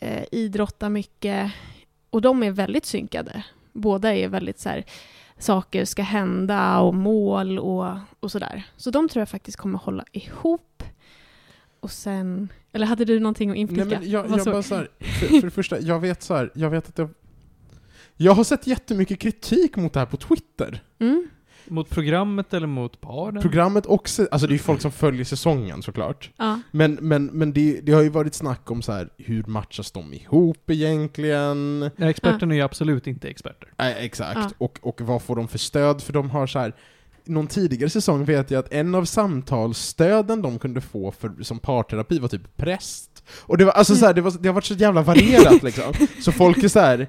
eh, 0.00 0.24
idrottar 0.32 0.88
mycket. 0.88 1.52
Och 2.10 2.22
de 2.22 2.42
är 2.42 2.50
väldigt 2.50 2.86
synkade. 2.86 3.44
Båda 3.72 4.14
är 4.14 4.28
väldigt 4.28 4.60
så 4.60 4.68
här, 4.68 4.84
saker 5.42 5.84
ska 5.84 6.02
hända 6.02 6.78
och 6.78 6.94
mål 6.94 7.58
och, 7.58 7.96
och 8.20 8.32
sådär. 8.32 8.66
Så 8.76 8.90
de 8.90 9.08
tror 9.08 9.20
jag 9.20 9.28
faktiskt 9.28 9.56
kommer 9.56 9.78
hålla 9.78 10.04
ihop. 10.12 10.82
Och 11.80 11.90
sen, 11.90 12.48
eller 12.72 12.86
hade 12.86 13.04
du 13.04 13.20
någonting 13.20 13.50
att 13.50 13.56
inflika? 13.56 13.84
Nej 13.84 13.98
men 13.98 14.10
jag, 14.10 14.30
jag 14.30 14.44
bara 14.44 14.62
så 14.62 14.74
här, 14.74 14.88
för, 14.98 15.26
för 15.26 15.42
det 15.42 15.50
första, 15.50 15.80
jag 15.80 16.00
vet 16.00 16.22
så 16.22 16.34
här, 16.34 16.50
jag 16.54 16.70
vet 16.70 16.88
att 16.88 16.98
jag... 16.98 17.08
Jag 18.16 18.32
har 18.32 18.44
sett 18.44 18.66
jättemycket 18.66 19.18
kritik 19.18 19.76
mot 19.76 19.92
det 19.92 20.00
här 20.00 20.06
på 20.06 20.16
Twitter. 20.16 20.82
Mm? 20.98 21.28
Mot 21.72 21.90
programmet 21.90 22.54
eller 22.54 22.66
mot 22.66 23.00
paren? 23.00 23.42
Programmet 23.42 23.86
också, 23.86 24.28
alltså 24.30 24.46
det 24.46 24.50
är 24.50 24.54
ju 24.54 24.58
folk 24.62 24.80
som 24.80 24.92
följer 24.92 25.24
säsongen 25.24 25.82
såklart. 25.82 26.30
Ja. 26.36 26.60
Men, 26.70 26.98
men, 27.00 27.26
men 27.26 27.52
det, 27.52 27.80
det 27.82 27.92
har 27.92 28.02
ju 28.02 28.08
varit 28.08 28.34
snack 28.34 28.70
om 28.70 28.82
så 28.82 28.92
här, 28.92 29.08
hur 29.18 29.44
matchas 29.46 29.90
de 29.90 30.14
ihop 30.14 30.70
egentligen? 30.70 31.80
Nej, 31.96 32.10
experterna 32.10 32.54
är 32.54 32.56
ju 32.56 32.62
absolut 32.64 33.06
inte 33.06 33.28
experter. 33.28 33.68
Nej, 33.78 33.96
exakt. 33.98 34.36
Ja. 34.36 34.50
Och, 34.58 34.78
och 34.82 35.00
vad 35.00 35.22
får 35.22 35.36
de 35.36 35.48
för 35.48 35.58
stöd? 35.58 36.02
För 36.02 36.12
de 36.12 36.30
har 36.30 36.46
så 36.46 36.58
här. 36.58 36.72
Någon 37.24 37.46
tidigare 37.46 37.90
säsong 37.90 38.24
vet 38.24 38.50
jag 38.50 38.58
att 38.58 38.72
en 38.72 38.94
av 38.94 39.04
samtalsstöden 39.04 40.42
de 40.42 40.58
kunde 40.58 40.80
få 40.80 41.10
för, 41.10 41.42
som 41.42 41.58
parterapi 41.58 42.18
var 42.18 42.28
typ 42.28 42.56
präst. 42.56 43.24
Och 43.40 43.58
det 43.58 43.64
var 43.64 43.72
alltså 43.72 43.94
så 43.94 44.06
här, 44.06 44.14
det, 44.14 44.20
var, 44.20 44.32
det 44.40 44.48
har 44.48 44.54
varit 44.54 44.64
så 44.64 44.74
jävla 44.74 45.02
varierat 45.02 45.62
liksom. 45.62 45.92
Så 46.20 46.32
folk 46.32 46.64
är 46.64 46.68
så 46.68 46.80
här. 46.80 47.08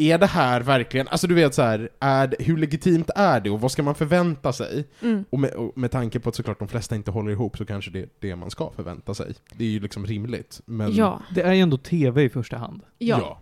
Är 0.00 0.18
det 0.18 0.26
här 0.26 0.60
verkligen, 0.60 1.08
alltså 1.08 1.26
du 1.26 1.34
vet 1.34 1.54
så 1.54 1.62
här, 1.62 1.88
är, 2.00 2.26
det- 2.26 2.36
hur 2.44 2.56
legitimt 2.56 3.10
är 3.14 3.40
det 3.40 3.50
och 3.50 3.60
vad 3.60 3.72
ska 3.72 3.82
man 3.82 3.94
förvänta 3.94 4.52
sig? 4.52 4.84
Mm. 5.02 5.24
Och 5.30 5.38
med, 5.38 5.50
och 5.50 5.78
med 5.78 5.90
tanke 5.90 6.20
på 6.20 6.28
att 6.28 6.34
såklart 6.34 6.58
de 6.58 6.68
flesta 6.68 6.94
inte 6.96 7.10
håller 7.10 7.30
ihop 7.32 7.56
så 7.58 7.64
kanske 7.64 7.90
det 7.90 7.98
är 8.00 8.08
det 8.20 8.36
man 8.36 8.50
ska 8.50 8.70
förvänta 8.70 9.14
sig. 9.14 9.34
Det 9.54 9.64
är 9.64 9.68
ju 9.68 9.80
liksom 9.80 10.06
rimligt. 10.06 10.60
Men, 10.64 10.92
Ja. 10.94 11.22
Det 11.34 11.40
är 11.42 11.52
ju 11.52 11.60
ändå 11.60 11.76
TV 11.76 12.22
i 12.22 12.28
första 12.28 12.56
hand. 12.56 12.82
ja. 12.98 13.38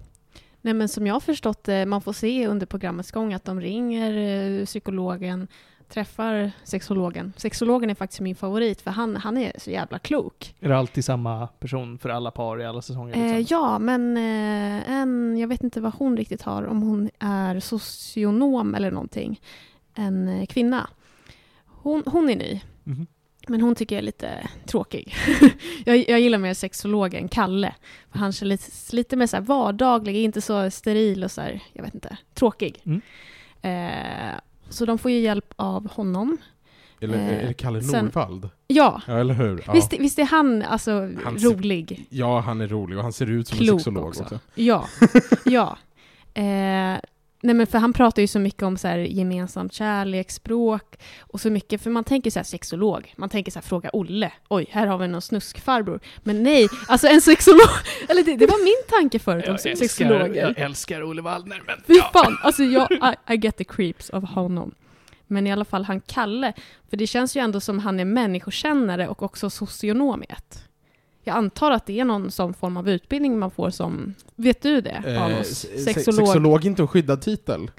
Nej, 0.61 0.74
men 0.74 0.88
som 0.88 1.06
jag 1.06 1.14
har 1.14 1.20
förstått 1.20 1.68
man 1.86 2.00
får 2.02 2.12
se 2.12 2.46
under 2.46 2.66
programmets 2.66 3.11
gång 3.12 3.34
att 3.34 3.44
de 3.44 3.61
ringer 3.61 4.12
eh, 4.61 4.64
psykologen, 4.64 5.48
träffar 5.89 6.51
sexologen. 6.64 7.32
Sexologen 7.36 7.91
är 7.91 7.95
faktiskt 7.95 8.20
min 8.20 8.36
favorit, 8.36 8.80
för 8.80 8.91
han, 8.91 9.16
han 9.16 9.36
är 9.36 9.53
så 9.59 9.70
jävla 9.70 9.99
klok. 9.99 10.55
Är 10.61 10.68
det 10.68 10.76
alltid 10.78 11.05
samma 11.05 11.47
person 11.47 11.99
för 11.99 12.09
alla 12.09 12.30
par 12.30 12.61
i 12.61 12.66
alla 12.66 12.82
säsonger? 12.82 13.16
Eh, 13.16 13.39
Liksom? 13.39 13.59
ja, 13.59 13.78
men 13.78 14.16
eh, 14.16 14.91
en, 14.91 15.39
jag 15.39 15.49
vet 15.49 15.62
inte 15.64 15.80
vad 15.80 15.95
hon 15.95 16.16
riktigt 16.16 16.43
har, 16.43 16.62
om 16.66 16.82
hon 16.82 17.11
är 17.18 17.61
socionom 17.61 18.74
eller 18.74 18.91
någonting. 18.91 19.41
En 19.95 20.28
eh, 20.28 20.47
kvinna. 20.47 20.91
Hon, 21.66 22.03
hon 22.07 22.30
är 22.30 22.36
ny, 22.36 22.61
Mhm. 22.84 23.07
men 23.49 23.61
hon 23.61 23.74
tycker 23.74 23.97
jag 23.97 24.01
är 24.03 24.07
lite 24.07 24.49
tråkig. 24.66 25.14
jag, 25.84 26.09
jag 26.09 26.20
gillar 26.20 26.39
mer 26.39 26.55
sexologen 26.55 27.28
Kalle. 27.28 27.74
För 28.12 28.18
han 28.18 28.32
känns 28.32 28.43
lite, 28.49 28.97
lite 28.97 29.16
mer 29.16 29.26
så 29.26 29.36
här 29.36 29.43
vardaglig, 29.45 30.16
inte 30.24 30.41
så 30.41 30.70
steril 30.70 31.24
och 31.24 31.30
så 31.30 31.41
här, 31.41 31.61
jag 31.72 31.82
vet 31.82 31.95
inte, 31.95 32.16
tråkig. 32.34 32.82
Mm. 32.84 33.01
Eh, 33.62 34.34
så 34.69 34.85
de 34.85 34.99
får 34.99 35.11
ju 35.11 35.19
hjälp 35.21 35.53
av 35.57 35.91
honom. 35.91 36.37
Eller 37.01 37.14
Eh, 37.19 37.45
är 37.45 37.47
det 37.49 37.55
Kalle 37.55 37.83
sen-? 37.83 38.11
Ja, 38.66 39.03
Ja, 39.07 39.19
eller 39.19 39.35
hur? 39.35 39.62
Ja. 39.66 39.73
visst, 39.73 39.93
visst 39.93 40.19
är 40.19 40.25
han 40.25 40.62
alltså 40.62 40.93
Han 41.25 41.39
ser- 41.41 41.49
rolig? 41.51 42.07
ja, 42.11 42.41
han 42.41 42.61
är 42.61 42.69
rolig 42.69 42.97
och 42.99 43.03
han 43.05 43.12
ser 43.12 43.31
ut 43.31 43.49
som 43.49 43.59
en 43.59 43.64
klok 43.64 43.81
sexolog 43.81 44.07
också. 44.07 44.23
också. 44.23 44.39
Ja, 44.55 44.87
ja. 45.45 45.77
Eh, 46.35 46.99
nej 47.41 47.55
men 47.55 47.66
för 47.66 47.78
han 47.78 47.93
pratar 47.93 48.22
ju 48.22 48.26
så 48.26 48.39
mycket 48.39 48.62
om 48.62 48.76
så 48.76 48.89
här 48.89 48.99
gemensamt 48.99 49.72
kärleksspråk 49.72 50.97
och 51.20 51.41
så 51.41 51.51
mycket, 51.51 51.82
för 51.82 51.91
man 51.91 52.05
tänker 52.05 52.30
så 52.30 52.39
här 52.39 52.45
sexolog, 52.45 53.14
man 53.16 53.28
tänker 53.28 53.53
så 53.53 53.59
här 53.59 53.66
fråga 53.66 53.91
Olle, 53.93 54.32
oj, 54.49 54.66
här 54.70 54.86
har 54.86 54.99
vi 54.99 55.09
någon 55.09 55.22
snuskfarbror. 55.22 56.01
Men 56.22 56.43
nej, 56.43 56.68
alltså 56.89 57.07
en 57.07 57.20
sexolog, 57.20 57.68
eller 58.09 58.22
det, 58.22 58.36
det 58.36 58.47
var 58.47 58.64
min 58.64 59.01
tanke 59.01 59.18
förut 59.18 59.49
om 59.49 59.59
sexologer. 59.59 60.34
jag 60.34 60.59
älskar 60.59 61.03
Olle 61.03 61.22
Waldner, 61.22 61.62
men 61.66 61.76
Fy 61.86 62.01
fan, 62.12 62.39
alltså 62.43 62.62
jag, 62.62 62.93
I, 62.93 63.34
I 63.34 63.36
get 63.36 63.57
the 63.57 63.64
creeps 63.64 64.11
av 64.11 64.26
honom. 64.26 64.74
Men 65.26 65.47
i 65.47 65.53
alla 65.53 65.64
fall 65.64 65.84
han 65.84 66.01
Kalle, 66.01 66.53
för 66.91 66.97
det 66.97 67.07
känns 67.07 67.36
ju 67.36 67.41
ändå 67.41 67.61
som 67.61 67.78
han 67.78 68.01
är 68.01 68.05
människokännare 68.05 69.09
och 69.09 69.22
också 69.22 69.51
socionom 69.51 70.22
i 70.22 70.26
ett. 70.28 70.68
Jag 71.25 71.37
antar 71.37 71.71
att 71.71 71.87
det 71.87 72.01
är 72.01 72.05
någon 72.05 72.31
sån 72.31 72.55
form 72.55 72.77
av 72.77 72.89
utbildning 72.89 73.39
man 73.39 73.51
får 73.51 73.71
som, 73.71 74.14
vet 74.37 74.62
du 74.62 74.81
det? 74.81 75.03
Eh, 75.07 75.43
Sexolog? 75.43 76.27
Sexolog 76.27 76.64
är 76.64 76.66
inte 76.66 76.83
en 76.83 76.89
skyddad 76.89 77.21
titel. 77.21 77.71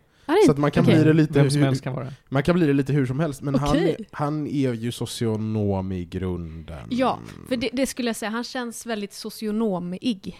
Så 0.45 0.51
att 0.51 0.57
man 0.57 0.71
kan 0.71 0.83
Okej. 0.83 0.95
bli 0.95 1.03
det 1.03 1.13
lite 1.13 1.33
Vem 1.33 1.49
som 1.49 1.59
hur, 1.59 1.65
helst 1.65 1.83
kan 1.83 1.93
vara 1.93 2.13
man 2.29 2.43
kan 2.43 2.55
bli 2.55 2.67
det 2.67 2.73
lite 2.73 2.93
hur 2.93 3.05
som 3.05 3.19
helst, 3.19 3.41
men 3.41 3.55
han, 3.55 3.69
Okej. 3.69 4.07
han 4.11 4.47
är 4.47 4.73
ju 4.73 4.91
socionom 4.91 5.91
i 5.91 6.05
grunden. 6.05 6.87
Ja, 6.89 7.19
för 7.47 7.57
det, 7.57 7.69
det 7.73 7.87
skulle 7.87 8.09
jag 8.09 8.15
säga, 8.15 8.29
han 8.29 8.43
känns 8.43 8.85
väldigt 8.85 9.13
socionomig. 9.13 10.37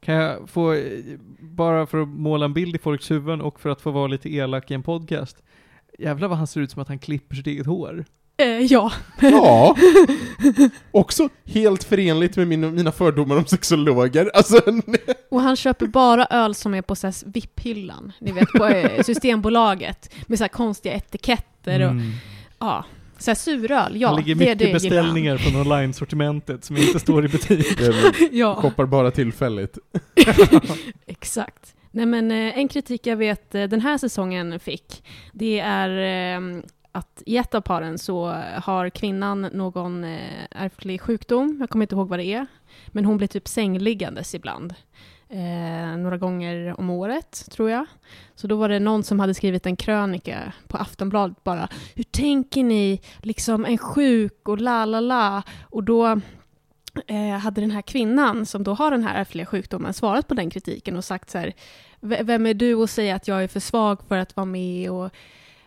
Kan 0.00 0.14
jag 0.14 0.50
få, 0.50 0.72
eh, 0.72 1.00
bara 1.40 1.86
för 1.86 2.02
att 2.02 2.08
måla 2.08 2.44
en 2.44 2.54
bild 2.54 2.76
i 2.76 2.78
folks 2.78 3.10
huvuden 3.10 3.40
och 3.40 3.60
för 3.60 3.70
att 3.70 3.80
få 3.80 3.90
vara 3.90 4.06
lite 4.06 4.34
elak 4.34 4.70
i 4.70 4.74
en 4.74 4.82
podcast. 4.82 5.42
Jävlar 5.98 6.28
vad 6.28 6.38
han 6.38 6.46
ser 6.46 6.60
ut 6.60 6.70
som 6.70 6.82
att 6.82 6.88
han 6.88 6.98
klipper 6.98 7.36
sitt 7.36 7.46
eget 7.46 7.66
hår. 7.66 8.04
Eh, 8.38 8.46
ja. 8.62 8.92
Ja! 9.20 9.76
Också 10.90 11.28
helt 11.44 11.84
förenligt 11.84 12.36
med 12.36 12.48
min, 12.48 12.74
mina 12.74 12.92
fördomar 12.92 13.36
om 13.36 13.46
sexologer. 13.46 14.30
Alltså, 14.34 14.60
Och 15.30 15.40
han 15.40 15.56
köper 15.56 15.86
bara 15.86 16.26
öl 16.26 16.54
som 16.54 16.74
är 16.74 16.82
på 16.82 16.94
VIP-hyllan, 17.26 18.12
ni 18.20 18.32
vet 18.32 18.48
på 18.48 18.66
eh, 18.66 19.02
Systembolaget, 19.06 20.14
med 20.26 20.38
så 20.38 20.44
här 20.44 20.48
konstiga 20.48 20.94
etiketter 20.94 21.80
och 21.80 21.90
Mm. 21.90 22.12
ja, 22.58 22.84
så 23.18 23.30
här 23.30 23.34
suröl, 23.36 24.00
ja. 24.00 24.08
han 24.08 24.16
ligger 24.16 24.34
det, 24.34 24.38
mycket 24.38 24.58
det 24.58 24.64
han. 24.64 24.72
beställningar 24.72 25.36
från 25.36 25.56
online-sortimentet 25.60 26.64
som 26.64 26.76
inte 26.76 27.00
står 27.00 27.24
i 27.24 27.28
butik. 27.28 27.66
Ja. 28.32 28.54
shoppar 28.54 28.86
bara 28.86 29.10
tillfälligt. 29.10 29.78
Exakt. 31.06 31.74
Nej 31.90 32.06
men 32.06 32.30
eh, 32.30 32.58
en 32.58 32.68
kritik 32.68 33.06
jag 33.06 33.16
vet 33.16 33.54
eh, 33.54 33.64
den 33.64 33.80
här 33.80 33.98
säsongen 33.98 34.60
fick, 34.60 35.04
det 35.32 35.58
är 35.60 35.90
att 36.96 37.22
i 37.26 37.36
ett 37.36 37.54
av 37.54 37.60
paren 37.60 37.98
så 37.98 38.26
har 38.62 38.90
kvinnan 38.90 39.42
någon 39.42 40.04
eh, 40.04 40.44
ärftlig 40.50 41.00
sjukdom, 41.00 41.56
jag 41.60 41.70
kommer 41.70 41.84
inte 41.84 41.94
ihåg 41.94 42.08
vad 42.08 42.18
det 42.18 42.24
är, 42.24 42.46
men 42.86 43.04
hon 43.04 43.16
blir 43.16 43.28
typ 43.28 43.48
sängliggandes 43.48 44.34
ibland. 44.34 44.74
Eh, 45.28 45.96
några 45.98 46.18
gånger 46.18 46.80
om 46.80 46.90
året, 46.90 47.50
tror 47.50 47.70
jag. 47.70 47.86
Så 48.34 48.46
då 48.46 48.56
var 48.56 48.68
det 48.68 48.78
någon 48.78 49.04
som 49.04 49.20
hade 49.20 49.34
skrivit 49.34 49.66
en 49.66 49.76
krönika 49.76 50.52
på 50.66 50.76
Aftonbladet 50.76 51.44
bara, 51.44 51.68
hur 51.94 52.04
tänker 52.04 52.64
ni, 52.64 53.00
liksom 53.22 53.64
en 53.64 53.78
sjuk 53.78 54.48
och 54.48 54.58
la 54.58 54.84
la 54.84 55.00
la, 55.00 55.42
och 55.62 55.84
då 55.84 56.20
eh, 57.06 57.38
hade 57.38 57.60
den 57.60 57.70
här 57.70 57.82
kvinnan 57.82 58.46
som 58.46 58.62
då 58.62 58.74
har 58.74 58.90
den 58.90 59.04
här 59.04 59.20
ärftliga 59.20 59.46
sjukdomen 59.46 59.94
svarat 59.94 60.28
på 60.28 60.34
den 60.34 60.50
kritiken 60.50 60.96
och 60.96 61.04
sagt 61.04 61.30
så 61.30 61.38
här, 61.38 61.52
vem 62.00 62.46
är 62.46 62.54
du 62.54 62.82
att 62.82 62.90
säga 62.90 63.16
att 63.16 63.28
jag 63.28 63.44
är 63.44 63.48
för 63.48 63.60
svag 63.60 64.02
för 64.08 64.16
att 64.16 64.36
vara 64.36 64.44
med 64.44 64.90
och 64.90 65.10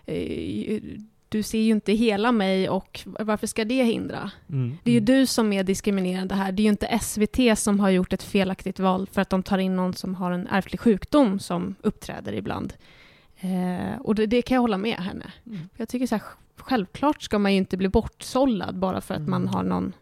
eh, 0.06 0.82
du 1.30 1.44
ser 1.44 1.60
ju 1.60 1.72
inte 1.72 1.94
hela 1.94 2.32
mig 2.32 2.70
och 2.70 3.00
varför 3.06 3.48
ska 3.48 3.66
det 3.66 3.84
hindra? 3.84 4.32
Mm. 4.50 4.78
Det 4.84 4.92
är 4.92 4.94
ju 4.94 5.00
du 5.00 5.26
som 5.26 5.54
är 5.54 5.64
diskriminerande 5.64 6.36
här. 6.36 6.52
Det 6.52 6.62
är 6.62 6.64
ju 6.64 6.70
inte 6.70 7.00
SVT 7.02 7.60
som 7.60 7.80
har 7.80 7.90
gjort 7.90 8.14
ett 8.14 8.24
felaktigt 8.24 8.80
val 8.80 9.08
för 9.12 9.22
att 9.22 9.30
de 9.30 9.44
tar 9.44 9.58
in 9.58 9.76
någon 9.76 9.94
som 9.94 10.16
har 10.16 10.32
en 10.32 10.48
ärftlig 10.48 10.80
sjukdom 10.80 11.40
som 11.40 11.76
uppträder 11.82 12.34
ibland. 12.34 12.74
Eh, 13.40 14.02
och 14.02 14.16
det, 14.16 14.26
det 14.26 14.42
kan 14.42 14.56
jag 14.56 14.62
hålla 14.62 14.78
med 14.78 14.98
henne. 14.98 15.32
Mm. 15.46 15.60
Jag 15.78 15.90
tycker 15.90 16.08
så 16.08 16.16
här, 16.16 16.24
självklart 16.56 17.22
ska 17.22 17.40
man 17.40 17.52
ju 17.52 17.58
inte 17.58 17.78
bli 17.78 17.90
bortsållad 17.90 18.80
bara 18.80 19.02
för 19.02 19.14
att 19.14 19.28
man 19.28 19.42
Mm. 19.42 19.54
har 19.54 19.64
någon 19.64 19.94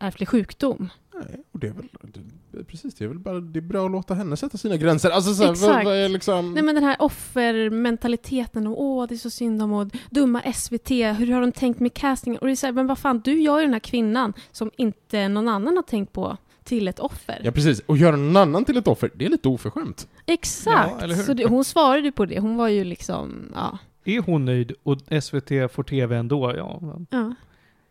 ärftlig 0.00 0.28
sjukdom. 0.28 0.88
Nej, 1.14 1.44
och 1.52 1.58
det 1.58 1.66
är 1.66 1.72
väl, 1.72 1.88
det, 2.02 2.64
precis, 2.64 2.94
det 2.94 3.04
är 3.04 3.08
väl 3.08 3.18
bara, 3.18 3.40
det 3.40 3.58
är 3.58 3.60
bra 3.60 3.86
att 3.86 3.92
låta 3.92 4.14
henne 4.14 4.36
sätta 4.36 4.58
sina 4.58 4.76
gränser. 4.76 5.10
Alltså 5.10 5.34
så 5.34 5.42
här, 5.42 5.48
vad, 5.48 5.56
Exakt. 5.56 5.84
vad 5.84 5.96
är 5.96 6.08
liksom... 6.08 6.54
Nej 6.54 6.62
men 6.62 6.74
den 6.74 6.84
här 6.84 6.96
offermentaliteten 6.98 8.66
och 8.66 8.82
åh 8.82 9.06
det 9.08 9.14
är 9.14 9.16
så 9.16 9.30
synd 9.30 9.62
om 9.62 9.72
och 9.72 9.88
dumma 10.10 10.52
SVT, 10.54 10.90
hur 10.90 11.32
har 11.32 11.40
de 11.40 11.52
tänkt 11.52 11.80
med 11.80 11.94
casting? 11.94 12.38
Och 12.38 12.46
det 12.46 12.52
är 12.52 12.56
så 12.56 12.66
här, 12.66 12.72
men 12.72 12.86
vad 12.86 12.98
fan, 12.98 13.20
du 13.24 13.40
gör 13.40 13.58
ju 13.58 13.64
den 13.64 13.72
här 13.72 13.80
kvinnan 13.80 14.32
som 14.52 14.70
inte 14.76 15.28
någon 15.28 15.48
annan 15.48 15.76
har 15.76 15.82
tänkt 15.82 16.12
på 16.12 16.36
till 16.64 16.88
ett 16.88 16.98
offer. 16.98 17.40
Ja 17.44 17.52
precis, 17.52 17.80
och 17.86 17.96
göra 17.96 18.16
någon 18.16 18.36
annan 18.36 18.64
till 18.64 18.76
ett 18.76 18.88
offer, 18.88 19.10
det 19.14 19.24
är 19.24 19.28
lite 19.28 19.48
oförskämt. 19.48 20.08
Exakt! 20.26 20.94
Ja, 21.00 21.16
så 21.16 21.34
det, 21.34 21.44
hon 21.44 21.64
svarade 21.64 22.02
ju 22.02 22.12
på 22.12 22.26
det, 22.26 22.40
hon 22.40 22.56
var 22.56 22.68
ju 22.68 22.84
liksom, 22.84 23.52
ja. 23.54 23.78
Är 24.04 24.20
hon 24.20 24.44
nöjd 24.44 24.72
och 24.82 24.98
SVT 25.22 25.48
får 25.72 25.82
TV 25.82 26.16
ändå, 26.16 26.56
ja, 26.56 26.78
men 26.82 27.06
ja. 27.10 27.34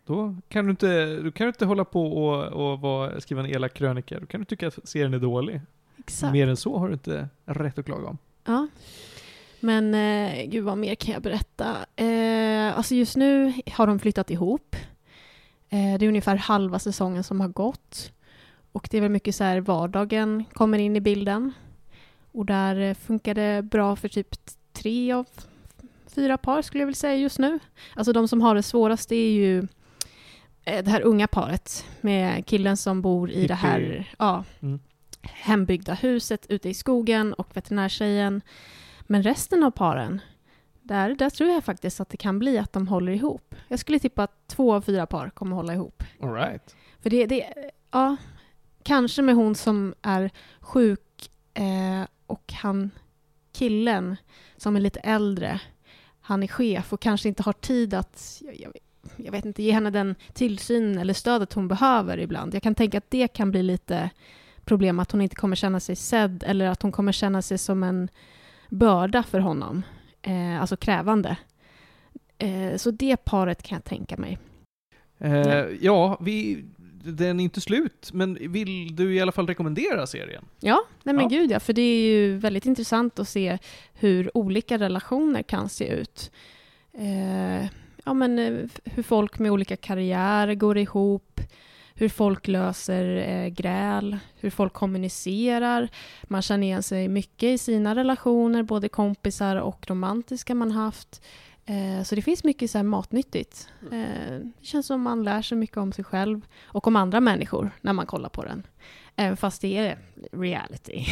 Då 0.06 0.36
kan 0.50 0.66
du 0.66 0.72
inte, 0.72 1.06
du 1.06 1.32
kan 1.32 1.48
inte 1.48 1.66
hålla 1.66 1.86
på 1.86 2.26
och, 2.26 2.44
och 2.44 2.80
vara, 2.80 3.22
skriva 3.22 3.42
en 3.44 3.50
elak 3.50 3.74
krönika. 3.74 4.20
Då 4.20 4.26
kan 4.26 4.40
du 4.40 4.46
tycka 4.46 4.68
att 4.68 4.80
serien 4.84 5.14
är 5.14 5.20
dålig. 5.20 5.62
Exakt. 5.98 6.34
Mer 6.34 6.48
än 6.48 6.58
så 6.58 6.78
har 6.78 6.88
du 6.88 6.94
inte 6.94 7.30
rätt 7.46 7.80
att 7.80 7.86
klaga 7.86 8.08
om. 8.08 8.18
Ja. 8.46 8.68
Men 9.60 9.96
eh, 9.96 10.46
gud 10.46 10.64
vad 10.64 10.78
mer 10.78 10.96
kan 10.96 11.14
jag 11.14 11.22
berätta? 11.22 11.76
Eh, 11.96 12.78
alltså 12.78 12.96
just 12.96 13.16
nu 13.16 13.54
har 13.74 13.88
de 13.88 14.00
flyttat 14.00 14.32
ihop. 14.32 14.76
Eh, 15.70 16.00
det 16.00 16.06
är 16.06 16.08
ungefär 16.08 16.36
halva 16.36 16.80
säsongen 16.80 17.24
som 17.24 17.42
har 17.42 17.48
gått. 17.48 18.12
Och 18.72 18.88
det 18.92 18.98
är 18.98 19.02
väl 19.02 19.12
mycket 19.12 19.36
så 19.36 19.44
här 19.44 19.60
vardagen 19.60 20.44
kommer 20.54 20.78
in 20.78 20.96
i 20.96 21.02
bilden. 21.02 21.52
Och 22.32 22.46
där 22.46 22.80
eh, 22.80 22.94
funkar 22.94 23.34
det 23.34 23.62
bra 23.62 23.96
för 23.96 24.08
typ 24.08 24.36
tre 24.74 25.12
av 25.12 25.28
fyra 26.08 26.38
par 26.38 26.62
skulle 26.62 26.82
jag 26.82 26.88
vilja 26.88 26.96
säga 26.96 27.16
just 27.16 27.40
nu. 27.40 27.60
Alltså 27.96 28.14
de 28.14 28.28
som 28.28 28.42
har 28.42 28.56
det 28.56 28.64
svårast 28.64 29.12
är 29.12 29.32
ju 29.32 29.68
det 30.64 30.88
här 30.88 31.02
unga 31.02 31.28
paret 31.28 31.86
med 32.02 32.46
killen 32.46 32.78
som 32.78 33.02
bor 33.02 33.32
i 33.32 33.48
det 33.48 33.54
här 33.54 33.80
Hippie. 33.80 34.06
ja, 34.20 34.44
Mm. 34.62 34.80
hembyggda 35.22 35.94
huset 35.94 36.46
ute 36.50 36.70
i 36.70 36.74
skogen 36.74 37.34
och 37.34 37.58
veterinärtjejen. 37.58 38.42
Men 39.02 39.24
resten 39.24 39.64
av 39.64 39.72
paren, 39.72 40.22
där, 40.82 41.16
där 41.16 41.30
tror 41.30 41.50
jag 41.50 41.64
faktiskt 41.64 42.00
att 42.00 42.10
det 42.10 42.18
kan 42.18 42.40
bli 42.40 42.58
att 42.58 42.74
de 42.74 42.88
håller 42.88 43.12
ihop. 43.12 43.56
Jag 43.68 43.80
skulle 43.80 44.00
tippa 44.00 44.24
att 44.24 44.48
två 44.48 44.74
av 44.74 44.82
fyra 44.82 45.06
par 45.06 45.30
kommer 45.30 45.56
hålla 45.56 45.74
ihop. 45.74 46.04
All 46.22 46.34
right. 46.34 46.76
För 47.02 47.10
det, 47.10 47.26
det 47.26 47.54
ja, 47.92 48.16
kanske 48.84 49.22
med 49.22 49.36
hon 49.36 49.56
som 49.56 49.94
är 50.02 50.32
sjuk 50.60 51.30
eh, 51.54 52.08
och 52.28 52.54
han, 52.54 52.92
killen 53.52 54.16
som 54.58 54.76
är 54.76 54.80
lite 54.80 55.00
äldre, 55.00 55.60
han 56.22 56.44
är 56.44 56.48
chef 56.48 56.94
och 56.94 57.00
kanske 57.02 57.30
inte 57.30 57.44
har 57.44 57.54
tid 57.54 57.94
att, 57.94 58.42
jag, 58.42 58.56
jag, 58.60 58.74
jag 59.18 59.32
vet 59.32 59.46
inte, 59.46 59.64
ge 59.64 59.72
henne 59.72 59.90
den 59.90 60.16
tillsyn 60.34 60.98
eller 60.98 61.14
stödet 61.14 61.54
hon 61.54 61.68
behöver 61.68 62.18
ibland. 62.20 62.56
Jag 62.56 62.64
kan 62.64 62.76
tänka 62.76 62.98
att 62.98 63.12
det 63.12 63.28
kan 63.28 63.52
bli 63.52 63.64
lite 63.64 64.10
problem, 64.66 65.00
att 65.00 65.12
hon 65.12 65.22
inte 65.22 65.36
kommer 65.36 65.56
känna 65.56 65.80
sig 65.80 65.96
sedd 65.96 66.44
eller 66.48 66.66
att 66.66 66.82
hon 66.82 66.92
kommer 66.92 67.12
känna 67.12 67.42
sig 67.42 67.58
som 67.58 67.84
en 67.84 68.10
börda 68.70 69.24
för 69.24 69.40
honom, 69.40 69.84
eh, 70.22 70.62
alltså 70.62 70.78
krävande. 70.78 71.38
Eh, 72.38 72.76
så 72.78 72.92
det 72.92 73.18
paret 73.18 73.64
kan 73.64 73.76
jag 73.76 73.84
tänka 73.84 74.18
mig. 74.18 74.38
Eh, 75.18 75.38
Ja. 75.38 75.66
ja, 75.82 76.18
vi, 76.22 76.64
den 77.04 77.40
är 77.40 77.44
inte 77.44 77.62
slut, 77.62 78.10
men 78.14 78.38
vill 78.52 78.96
du 78.96 79.16
i 79.16 79.22
alla 79.22 79.32
fall 79.32 79.48
rekommendera 79.48 80.08
serien? 80.08 80.46
Ja, 80.60 80.84
nej 81.04 81.16
men 81.16 81.24
Ja. 81.24 81.30
gud 81.30 81.52
ja, 81.52 81.60
för 81.60 81.74
det 81.74 81.82
är 81.82 82.08
ju 82.08 82.38
väldigt 82.38 82.66
intressant 82.66 83.20
att 83.20 83.30
se 83.30 83.58
hur 83.94 84.38
olika 84.38 84.78
relationer 84.78 85.42
kan 85.44 85.70
se 85.70 85.88
ut. 85.88 86.32
Ja, 88.06 88.14
men 88.14 88.40
eh, 88.40 88.70
hur 88.84 89.04
folk 89.04 89.40
med 89.40 89.52
olika 89.52 89.76
karriärer 89.76 90.56
går 90.56 90.78
ihop, 90.78 91.40
hur 91.96 92.10
folk 92.10 92.48
löser 92.48 93.16
eh, 93.16 93.48
gräl, 93.48 94.18
hur 94.36 94.50
folk 94.50 94.74
kommunicerar. 94.74 95.90
Man 96.24 96.42
känner 96.42 96.68
igen 96.68 96.84
sig 96.84 97.08
mycket 97.08 97.44
i 97.50 97.58
sina 97.58 97.96
relationer, 97.96 98.64
både 98.64 98.90
kompisar 98.90 99.56
och 99.56 99.90
romantiska 99.90 100.56
man 100.56 100.72
haft. 100.72 101.22
Eh, 101.66 102.04
så 102.04 102.16
det 102.16 102.22
finns 102.22 102.44
mycket 102.44 102.72
så 102.72 102.78
här 102.78 102.84
matnyttigt. 102.84 103.70
Eh, 103.92 104.00
det 104.60 104.66
känns 104.66 104.86
som 104.88 105.02
man 105.02 105.24
lär 105.24 105.42
sig 105.42 105.58
mycket 105.58 105.78
om 105.78 105.92
sig 105.92 106.04
själv 106.06 106.42
och 106.64 106.88
om 106.88 106.96
andra 106.96 107.20
människor 107.20 107.72
när 107.82 107.94
man 107.94 108.06
kollar 108.06 108.30
på 108.30 108.44
den. 108.44 108.64
Även 109.16 109.38
fast 109.38 109.62
det 109.62 109.78
är 109.78 109.98
reality. 110.32 111.06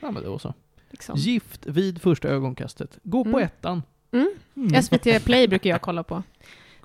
Ja, 0.00 0.10
men 0.10 0.22
då 0.22 0.38
så. 0.38 0.54
liksom. 0.90 1.16
Gift 1.18 1.66
vid 1.66 2.02
första 2.02 2.28
ögonkastet. 2.28 2.98
Gå 3.02 3.24
på 3.24 3.30
Mm. 3.30 3.42
ettan. 3.42 3.82
Mm. 4.12 4.30
Mm. 4.56 4.82
SVT 4.82 5.24
Play 5.24 5.48
brukar 5.48 5.70
jag 5.70 5.80
kolla 5.82 6.02
på. 6.02 6.22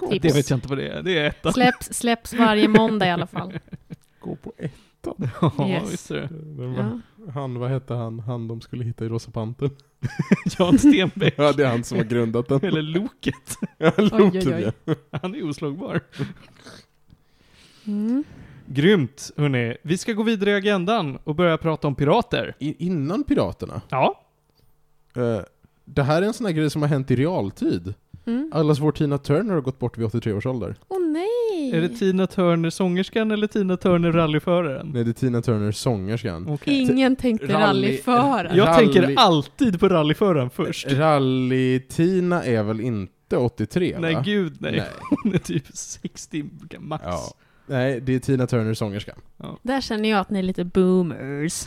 tips. 0.10 0.22
Det 0.22 0.34
vet 0.34 0.50
jag 0.50 0.58
inte 0.58 0.68
vad 0.68 0.78
det 0.78 0.88
är. 0.88 1.04
Det 1.04 1.18
är 1.18 1.26
ettan. 1.26 1.54
Släpps, 1.54 1.94
släpps 1.94 2.34
varje 2.34 2.68
måndag 2.68 3.08
i 3.08 3.12
alla 3.12 3.28
fall. 3.28 3.54
Gå 4.20 4.36
på 4.36 4.54
ett. 4.58 4.72
Ja, 5.58 5.70
Yes. 5.70 5.94
visst 5.94 6.12
är 6.12 6.16
det. 6.16 6.30
Var- 6.32 7.02
Ja. 7.28 7.32
Han, 7.32 7.60
vad 7.60 7.70
hette 7.70 7.94
han, 7.94 8.20
han 8.20 8.48
de 8.48 8.62
skulle 8.62 8.84
hitta 8.84 9.06
i 9.06 9.10
Rosa 9.10 9.32
Pantern? 9.32 9.70
Jan 10.60 10.78
Stenbeck. 10.80 11.34
Ja, 11.38 11.52
det 11.52 11.64
är 11.64 11.68
han 11.68 11.84
som 11.84 11.98
har 11.98 12.06
grundat 12.06 12.48
den. 12.48 12.64
Eller 12.66 12.82
Loket. 12.82 13.58
Ja, 13.78 13.92
Loket, 13.98 14.48
oj, 14.48 14.56
oj. 14.56 14.72
ja. 14.86 14.96
Han 15.22 15.36
är 15.36 15.50
oslagbar. 15.50 16.02
Mm. 17.88 18.24
Grymt, 18.66 19.32
hörni. 19.38 19.78
Vi 19.82 19.98
ska 19.98 20.14
gå 20.14 20.24
vidare 20.24 20.50
i 20.50 20.54
agendan 20.54 21.18
och 21.24 21.36
börja 21.36 21.58
prata 21.58 21.88
om 21.88 21.96
pirater. 21.96 22.56
I, 22.60 22.86
innan 22.86 23.24
Piraterna. 23.24 23.82
Ja. 23.90 24.22
Eh, 25.16 25.40
det 25.86 26.04
här 26.04 26.22
är 26.22 26.26
en 26.26 26.34
sån 26.34 26.46
här 26.46 26.54
grej 26.54 26.70
som 26.70 26.82
har 26.82 26.90
hänt 26.90 27.12
i 27.12 27.16
realtid. 27.16 27.94
Mm. 28.28 28.52
Allas 28.54 28.80
vår 28.80 28.92
Tina 28.92 29.18
Turner 29.18 29.54
har 29.54 29.62
gått 29.62 29.80
bort 29.80 29.98
vid 29.98 30.06
83 30.06 30.34
års 30.34 30.46
ålder. 30.46 30.76
Åh 30.88 30.98
nej! 31.08 31.72
Är 31.74 31.82
det 31.82 31.90
Tina 31.90 32.28
Turner 32.28 32.70
sångerskan 32.70 33.32
eller 33.32 33.48
Tina 33.48 33.78
Turner 33.78 34.12
rallyföraren? 34.12 34.92
Nej, 34.94 35.04
det 35.04 35.12
är 35.12 35.14
Tina 35.14 35.42
Turner 35.42 35.72
sångerskan. 35.72 36.48
Okej. 36.50 36.82
Ingen 36.82 37.16
tänkte 37.16 37.48
Rally- 37.48 37.52
rallyförare. 37.60 38.52
Jag 38.58 38.68
Rally- 38.68 38.76
tänker 38.76 39.14
alltid 39.18 39.80
på 39.80 39.90
rallyföraren 39.90 40.50
först. 40.50 40.88
Rally-Tina 40.88 42.44
är 42.44 42.64
väl 42.64 42.82
inte 42.82 43.38
83 43.38 43.98
Nej 44.00 44.14
va? 44.16 44.22
gud 44.26 44.56
nej. 44.60 44.72
Nej. 44.72 44.88
Hon 45.24 45.34
är 45.34 45.38
typ 45.38 45.64
60 45.74 46.46
max. 46.80 47.04
Ja. 47.08 47.20
Nej, 47.68 48.02
det 48.02 48.16
är 48.16 48.20
Tina 48.20 48.48
Turner 48.48 48.74
sångerskan. 48.74 49.16
Där 49.62 49.82
känner 49.82 50.10
jag 50.10 50.20
att 50.20 50.30
ni 50.30 50.40
är 50.40 50.44
lite 50.44 50.64
boomers. 50.66 51.66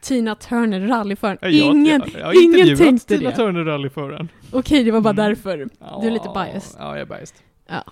Tina 0.00 0.34
Turner, 0.34 0.80
rallyföraren. 0.80 1.38
Jag- 1.42 1.52
Ingen, 1.52 2.02
jag, 2.12 2.20
jag 2.20 2.34
ingen 2.44 2.76
tänkte 2.76 3.18
Tina 3.18 3.30
det. 3.30 3.36
Turner 3.36 3.64
rallyföraren. 3.64 4.28
Okej, 4.52 4.84
det 4.84 4.90
var 4.90 5.00
bara 5.00 5.10
Mm. 5.10 5.24
därför. 5.24 5.56
Du 6.00 6.06
är 6.06 6.10
lite 6.10 6.28
biased. 6.34 6.80
Ja, 6.80 6.88
jag 6.98 7.00
är 7.00 7.06
biased. 7.06 7.36
Ja. 7.66 7.84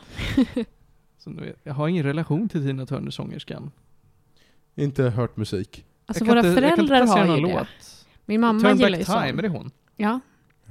Vet- 1.27 1.57
jag 1.63 1.75
har 1.75 1.89
ingen 1.89 2.05
relation 2.05 2.49
till 2.49 2.67
Tina 2.67 2.87
Turner 2.87 3.11
sångerskan. 3.11 3.71
Inte 4.75 5.03
hört 5.03 5.37
musik. 5.37 5.85
Alltså 6.07 6.25
jag 6.25 6.29
våra 6.29 6.39
inte, 6.39 6.49
jag 6.49 6.55
föräldrar 6.77 7.07
har 7.07 7.37
ju 7.37 7.43
det. 7.47 7.53
låt. 7.55 7.67
Min 8.25 8.41
mamma 8.41 8.61
Turn 8.61 8.77
gillar 8.77 8.91
Back 8.91 8.99
ju 8.99 9.05
Time, 9.05 9.39
är 9.39 9.43
det 9.43 9.49
hon? 9.49 9.71
Ja, 9.97 10.21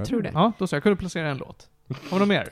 Tror 0.05 0.21
det. 0.21 0.31
Ja, 0.33 0.51
då 0.57 0.67
så. 0.67 0.75
Jag 0.75 0.83
kunde 0.83 0.95
placera 0.95 1.27
en 1.29 1.37
låt. 1.37 1.69
Har 1.87 1.95
vi 2.11 2.19
något 2.19 2.27
mer? 2.27 2.49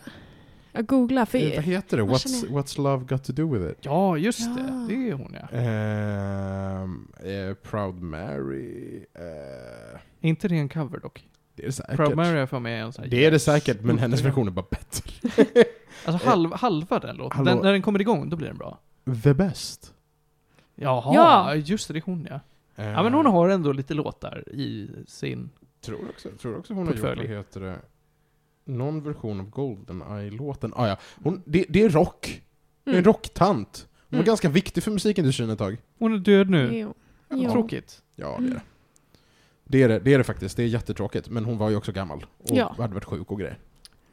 Jag 0.76 0.86
googlar 0.86 1.26
för... 1.26 1.38
Eh, 1.38 1.56
Vad 1.56 1.64
heter 1.64 1.98
det? 1.98 2.04
What's, 2.04 2.48
what's 2.50 2.82
Love 2.82 3.06
Got 3.06 3.24
To 3.24 3.34
Do 3.34 3.54
With 3.54 3.66
It? 3.72 3.78
Ja, 3.82 4.18
just 4.18 4.40
Ja. 4.40 4.48
det. 4.64 4.86
Det 4.88 5.10
är 5.10 5.14
hon 5.14 5.36
ja. 5.42 5.58
Ehm, 5.58 7.08
eh, 7.20 7.54
Proud 7.54 8.02
Mary... 8.02 9.06
eh, 9.14 9.22
Är 10.22 10.30
inte 10.30 10.48
det 10.48 10.56
en 10.58 10.70
cover 10.70 11.00
dock? 11.00 11.28
det 11.56 11.64
är 11.64 11.68
det 11.68 11.72
säkert. 11.74 11.96
Proud 11.96 12.16
Mary 12.16 12.48
för 12.48 12.60
mig 12.60 12.80
en 12.80 12.94
sån 12.94 13.04
här 13.04 13.12
Det 13.12 13.26
är 13.26 13.32
det 13.32 13.40
säkert, 13.40 13.82
men 13.82 13.98
hennes 14.00 14.22
version 14.22 14.48
är 14.48 14.52
bara 14.52 14.66
bättre. 14.72 15.12
Alltså 16.06 16.28
halv, 16.28 16.54
halva 16.54 17.00
den 17.00 17.16
låten, 17.16 17.44
den, 17.46 17.58
när 17.58 17.72
den 17.72 17.82
kommer 17.82 18.02
igång, 18.02 18.30
då 18.30 18.38
blir 18.38 18.48
den 18.48 18.58
bra. 18.58 18.80
The 19.24 19.34
Best. 19.34 19.94
Jaha, 20.76 21.14
Ja. 21.16 21.56
just 21.56 21.88
det, 21.88 21.94
det 21.94 22.00
är 22.00 22.04
hon 22.06 22.28
ja. 22.30 22.40
Eh, 22.76 22.90
Ja 22.92 23.04
men 23.04 23.14
hon 23.14 23.26
har 23.26 23.50
ändå 23.50 23.72
lite 23.72 23.94
låtar 23.94 24.50
i 24.50 24.90
sin... 25.08 25.50
Tror 25.82 26.10
också, 26.10 26.30
tror 26.42 26.58
också 26.58 26.74
hon 26.74 26.88
har 26.88 26.94
gjort, 26.94 27.04
vad 27.04 27.26
heter 27.26 27.60
det? 27.62 27.76
Någon 28.66 29.04
version 29.04 29.40
av 29.40 29.50
Goldeneye-låten. 29.50 30.74
Ah, 30.76 30.88
ja. 30.88 30.98
hon, 31.24 31.42
det, 31.46 31.66
det 31.70 31.84
är 31.84 31.90
rock. 31.90 32.42
Det 32.84 32.90
är 32.90 32.94
en 32.94 33.00
Mm. 33.00 33.06
rocktant. 33.06 33.88
Hon 34.10 34.18
var 34.18 34.18
Mm. 34.18 34.26
ganska 34.26 34.50
viktig 34.50 34.84
för 34.84 34.92
musikindustrin 34.92 35.50
ett 35.50 35.60
tag. 35.60 35.78
Hon 36.00 36.14
är 36.14 36.18
död 36.18 36.50
nu. 36.50 36.70
Jo. 36.78 36.94
Jo. 37.30 37.52
Tråkigt. 37.52 38.02
Ja, 38.16 38.28
det 38.28 38.34
är 38.34 38.38
Mm. 38.38 38.50
det. 38.54 38.62
Det 39.68 39.84
är 39.84 39.88
det, 39.90 40.00
det 40.00 40.14
är 40.14 40.18
det 40.18 40.24
faktiskt. 40.24 40.58
Det 40.58 40.64
är 40.64 40.68
jättetråkigt. 40.68 41.30
Men 41.30 41.46
hon 41.46 41.58
var 41.58 41.70
ju 41.70 41.76
också 41.76 41.92
gammal. 41.92 42.26
Och 42.38 42.50
Ja. 42.58 42.76
hade 42.78 42.94
varit 42.94 43.06
sjuk 43.06 43.32
och 43.32 43.40
grejer. 43.40 43.58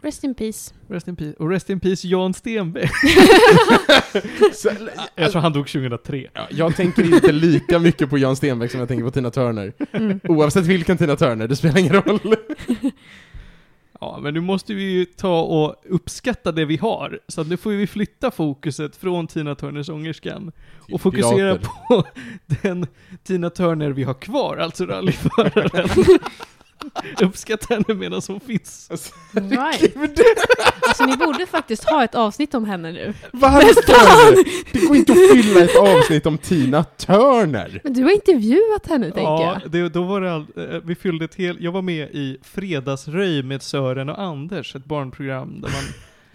Rest 0.02 0.24
in 0.24 0.34
peace. 0.34 0.74
Rest 0.88 1.08
in 1.08 1.16
peace. 1.16 1.34
Och 1.38 1.50
rest 1.50 1.70
in 1.70 1.80
peace 1.80 2.08
Jan 2.08 2.34
Stenbeck. 2.34 2.90
Så, 4.52 4.70
Jag 5.14 5.30
tror 5.32 5.40
han 5.42 5.52
dog 5.52 5.66
2003. 5.68 6.28
ja, 6.34 6.46
jag 6.50 6.76
tänker 6.76 7.02
inte 7.14 7.32
lika 7.32 7.78
mycket 7.78 8.10
på 8.10 8.18
Jan 8.18 8.36
Stenbeck 8.36 8.70
som 8.70 8.80
jag 8.80 8.88
tänker 8.88 9.04
på 9.04 9.10
Tina 9.10 9.30
Turner. 9.30 9.72
Mm. 9.92 10.20
Oavsett 10.24 10.66
vilken 10.66 10.98
Tina 10.98 11.16
Turner, 11.16 11.48
det 11.48 11.56
spelar 11.56 11.78
ingen 11.78 11.92
roll. 12.02 12.34
Ja, 14.02 14.18
men 14.22 14.34
nu 14.34 14.40
måste 14.40 14.74
vi 14.74 14.82
ju 14.82 15.04
ta 15.04 15.40
och 15.40 15.76
uppskatta 15.84 16.52
det 16.52 16.64
vi 16.64 16.76
har. 16.76 17.18
Så 17.28 17.40
att 17.40 17.46
nu 17.46 17.56
får 17.56 17.70
vi 17.70 17.86
flytta 17.86 18.30
fokuset 18.30 18.96
från 18.96 19.26
Tina 19.26 19.54
Turner 19.54 19.82
sångerskan 19.82 20.52
och 20.92 21.00
fokusera 21.00 21.56
Pirater. 21.56 21.68
på 21.88 22.04
den 22.62 22.86
Tina 23.22 23.50
Turner 23.50 23.90
vi 23.90 24.02
har 24.02 24.14
kvar, 24.14 24.56
alltså 24.56 24.86
rallyföraren. 24.86 25.88
Uppskatta 27.22 27.74
henne 27.74 27.94
medan 27.94 28.22
hon 28.28 28.40
finns. 28.40 28.90
Right. 29.32 29.96
Alltså 30.88 31.04
ni 31.06 31.16
borde 31.16 31.46
faktiskt 31.46 31.84
ha 31.84 32.04
ett 32.04 32.14
avsnitt 32.14 32.54
om 32.54 32.64
henne 32.64 32.92
nu. 32.92 33.14
Varför? 33.32 34.72
Det 34.72 34.86
går 34.86 34.96
inte 34.96 35.12
att 35.12 35.18
fylla 35.32 35.60
ett 35.64 35.76
avsnitt 35.76 36.26
om 36.26 36.38
Tina 36.38 36.84
Turner! 36.84 37.80
Men 37.84 37.92
du 37.92 38.02
har 38.02 38.10
intervjuat 38.10 38.86
henne, 38.86 39.04
tänker 39.04 39.22
Ja, 39.22 39.58
jag. 39.62 39.70
det, 39.70 39.88
då 39.88 40.02
var 40.02 40.20
det 40.20 40.34
all, 40.34 40.46
eh, 40.56 40.80
vi 40.84 40.94
fyllde 40.94 41.24
ett 41.24 41.34
helt, 41.34 41.60
jag 41.60 41.72
var 41.72 41.82
med 41.82 42.08
i 42.10 42.38
Fredagsröj 42.42 43.42
med 43.42 43.62
Sören 43.62 44.08
och 44.08 44.20
Anders, 44.22 44.76
ett 44.76 44.84
barnprogram 44.84 45.60
där 45.60 45.68
man 45.68 45.82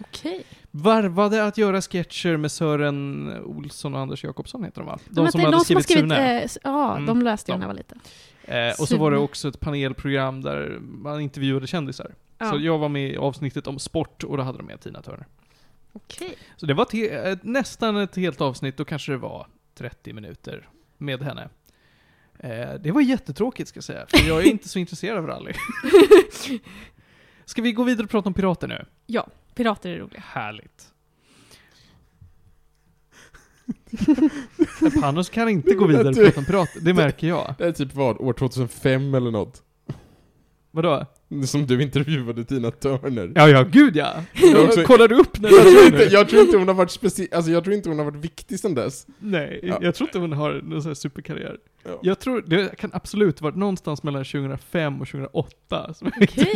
Okej. 0.00 0.44
varvade 0.70 1.44
att 1.46 1.58
göra 1.58 1.80
sketcher 1.82 2.36
med 2.36 2.52
Sören 2.52 3.32
Olsson 3.44 3.94
och 3.94 4.00
Anders 4.00 4.24
Jakobsson 4.24 4.64
heter 4.64 4.80
de 4.80 4.86
va? 4.86 4.98
De 5.08 5.22
Men 5.22 5.32
som 5.32 5.40
det 5.40 5.46
hade 5.46 5.56
som 5.56 5.64
skrivit 5.64 5.84
skrivit, 5.84 6.10
Sune. 6.12 6.42
eh, 6.42 6.48
ja, 6.62 6.92
Mm, 6.96 7.06
de 7.06 7.22
läste 7.22 7.50
jag 7.52 7.58
när 7.58 7.64
jag 7.66 7.68
var 7.68 7.78
liten. 7.78 8.00
Eh, 8.48 8.80
och 8.80 8.88
så 8.88 8.96
var 8.96 9.10
det 9.10 9.18
också 9.18 9.48
ett 9.48 9.60
panelprogram 9.60 10.42
där 10.42 10.78
man 10.80 11.20
intervjuade 11.20 11.66
kändisar. 11.66 12.14
Ja. 12.38 12.50
Så 12.50 12.58
jag 12.58 12.78
var 12.78 12.88
med 12.88 13.10
i 13.10 13.16
avsnittet 13.16 13.66
om 13.66 13.78
sport 13.78 14.24
och 14.24 14.36
då 14.36 14.42
hade 14.42 14.58
de 14.58 14.66
med 14.66 14.80
Tina 14.80 15.02
Turner. 15.02 15.26
Okej. 15.92 16.38
Så 16.56 16.66
det 16.66 16.74
var 16.74 16.94
ett, 16.94 17.42
nästan 17.42 17.96
ett 17.96 18.16
helt 18.16 18.40
avsnitt, 18.40 18.76
då 18.76 18.84
kanske 18.84 19.12
det 19.12 19.18
var 19.18 19.46
30 19.74 20.12
minuter 20.12 20.68
med 20.98 21.22
henne. 21.22 21.48
Eh, 22.38 22.74
det 22.80 22.90
var 22.90 23.00
jättetråkigt 23.00 23.68
ska 23.68 23.76
jag 23.76 23.84
säga, 23.84 24.06
för 24.08 24.28
jag 24.28 24.38
är 24.38 24.50
inte 24.50 24.68
så 24.68 24.78
intresserad 24.78 25.18
av 25.18 25.26
rally. 25.26 25.52
Ska 27.44 27.62
vi 27.62 27.72
gå 27.72 27.82
vidare 27.82 28.04
och 28.04 28.10
prata 28.10 28.28
om 28.28 28.34
pirater 28.34 28.68
nu? 28.68 28.86
Ja, 29.06 29.26
pirater 29.54 29.90
är 29.90 29.98
roliga. 29.98 30.22
Härligt. 30.26 30.92
Panos 35.00 35.30
kan 35.30 35.48
inte 35.48 35.74
gå 35.74 35.86
vidare 35.86 36.14
prata 36.14 36.40
om 36.40 36.44
pirater, 36.44 36.80
det 36.80 36.94
märker 36.94 37.28
jag. 37.28 37.54
Det 37.58 37.64
är 37.64 37.72
typ 37.72 37.94
vad, 37.94 38.20
år 38.20 38.32
2005 38.32 39.14
eller 39.14 39.30
något? 39.30 39.62
Vadå? 40.70 41.06
Som 41.46 41.66
du 41.66 41.82
intervjuade 41.82 42.44
Tina 42.44 42.70
Turner. 42.70 43.32
Ja, 43.34 43.48
ja, 43.48 43.62
gud 43.62 43.96
ja! 43.96 44.12
Jag 44.32 44.64
också- 44.64 44.82
Kollar 44.82 45.08
du 45.08 45.14
upp 45.14 45.38
när 45.40 45.50
Jag 45.52 45.62
tror, 45.62 45.84
inte, 45.84 45.98
det? 45.98 46.04
jag 46.12 46.28
tror 46.28 46.42
inte 46.42 46.56
hon 46.56 46.68
har 46.68 46.74
varit 46.74 46.90
speci- 47.00 47.34
alltså 47.34 47.50
jag 47.50 47.64
tror 47.64 47.76
inte 47.76 47.88
hon 47.88 47.98
har 47.98 48.04
varit 48.06 48.24
viktig 48.24 48.60
sen 48.60 48.74
dess. 48.74 49.06
Nej, 49.18 49.60
Ja. 49.62 49.78
jag 49.82 49.94
tror 49.94 50.08
inte 50.08 50.18
hon 50.18 50.32
har 50.32 50.52
någon 50.52 50.82
sån 50.82 50.90
här 50.90 50.94
superkarriär. 50.94 51.56
Ja. 51.84 51.98
Jag 52.02 52.18
tror, 52.18 52.42
det 52.46 52.76
kan 52.78 52.90
absolut 52.92 53.40
varit 53.40 53.56
någonstans 53.56 54.02
mellan 54.02 54.24
2005 54.24 55.00
och 55.00 55.08
2008 55.08 55.94
som 55.94 56.12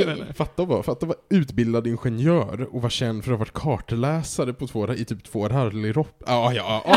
henne. 0.06 0.34
Fatta 0.34 0.64
vad, 0.64 0.84
fatta 0.84 1.06
vad 1.06 1.16
utbildad 1.30 1.86
ingenjör 1.86 2.68
och 2.74 2.82
var 2.82 2.90
känd 2.90 3.24
för 3.24 3.32
att 3.32 3.38
ha 3.38 3.44
varit 3.44 3.52
kartläsare 3.52 4.52
på 4.52 4.66
två, 4.66 4.92
i 4.94 5.04
typ 5.04 5.24
två 5.24 5.48
rallylopp. 5.48 6.22
Ja, 6.26 6.52
ja, 6.52 6.82
ja. 6.86 6.96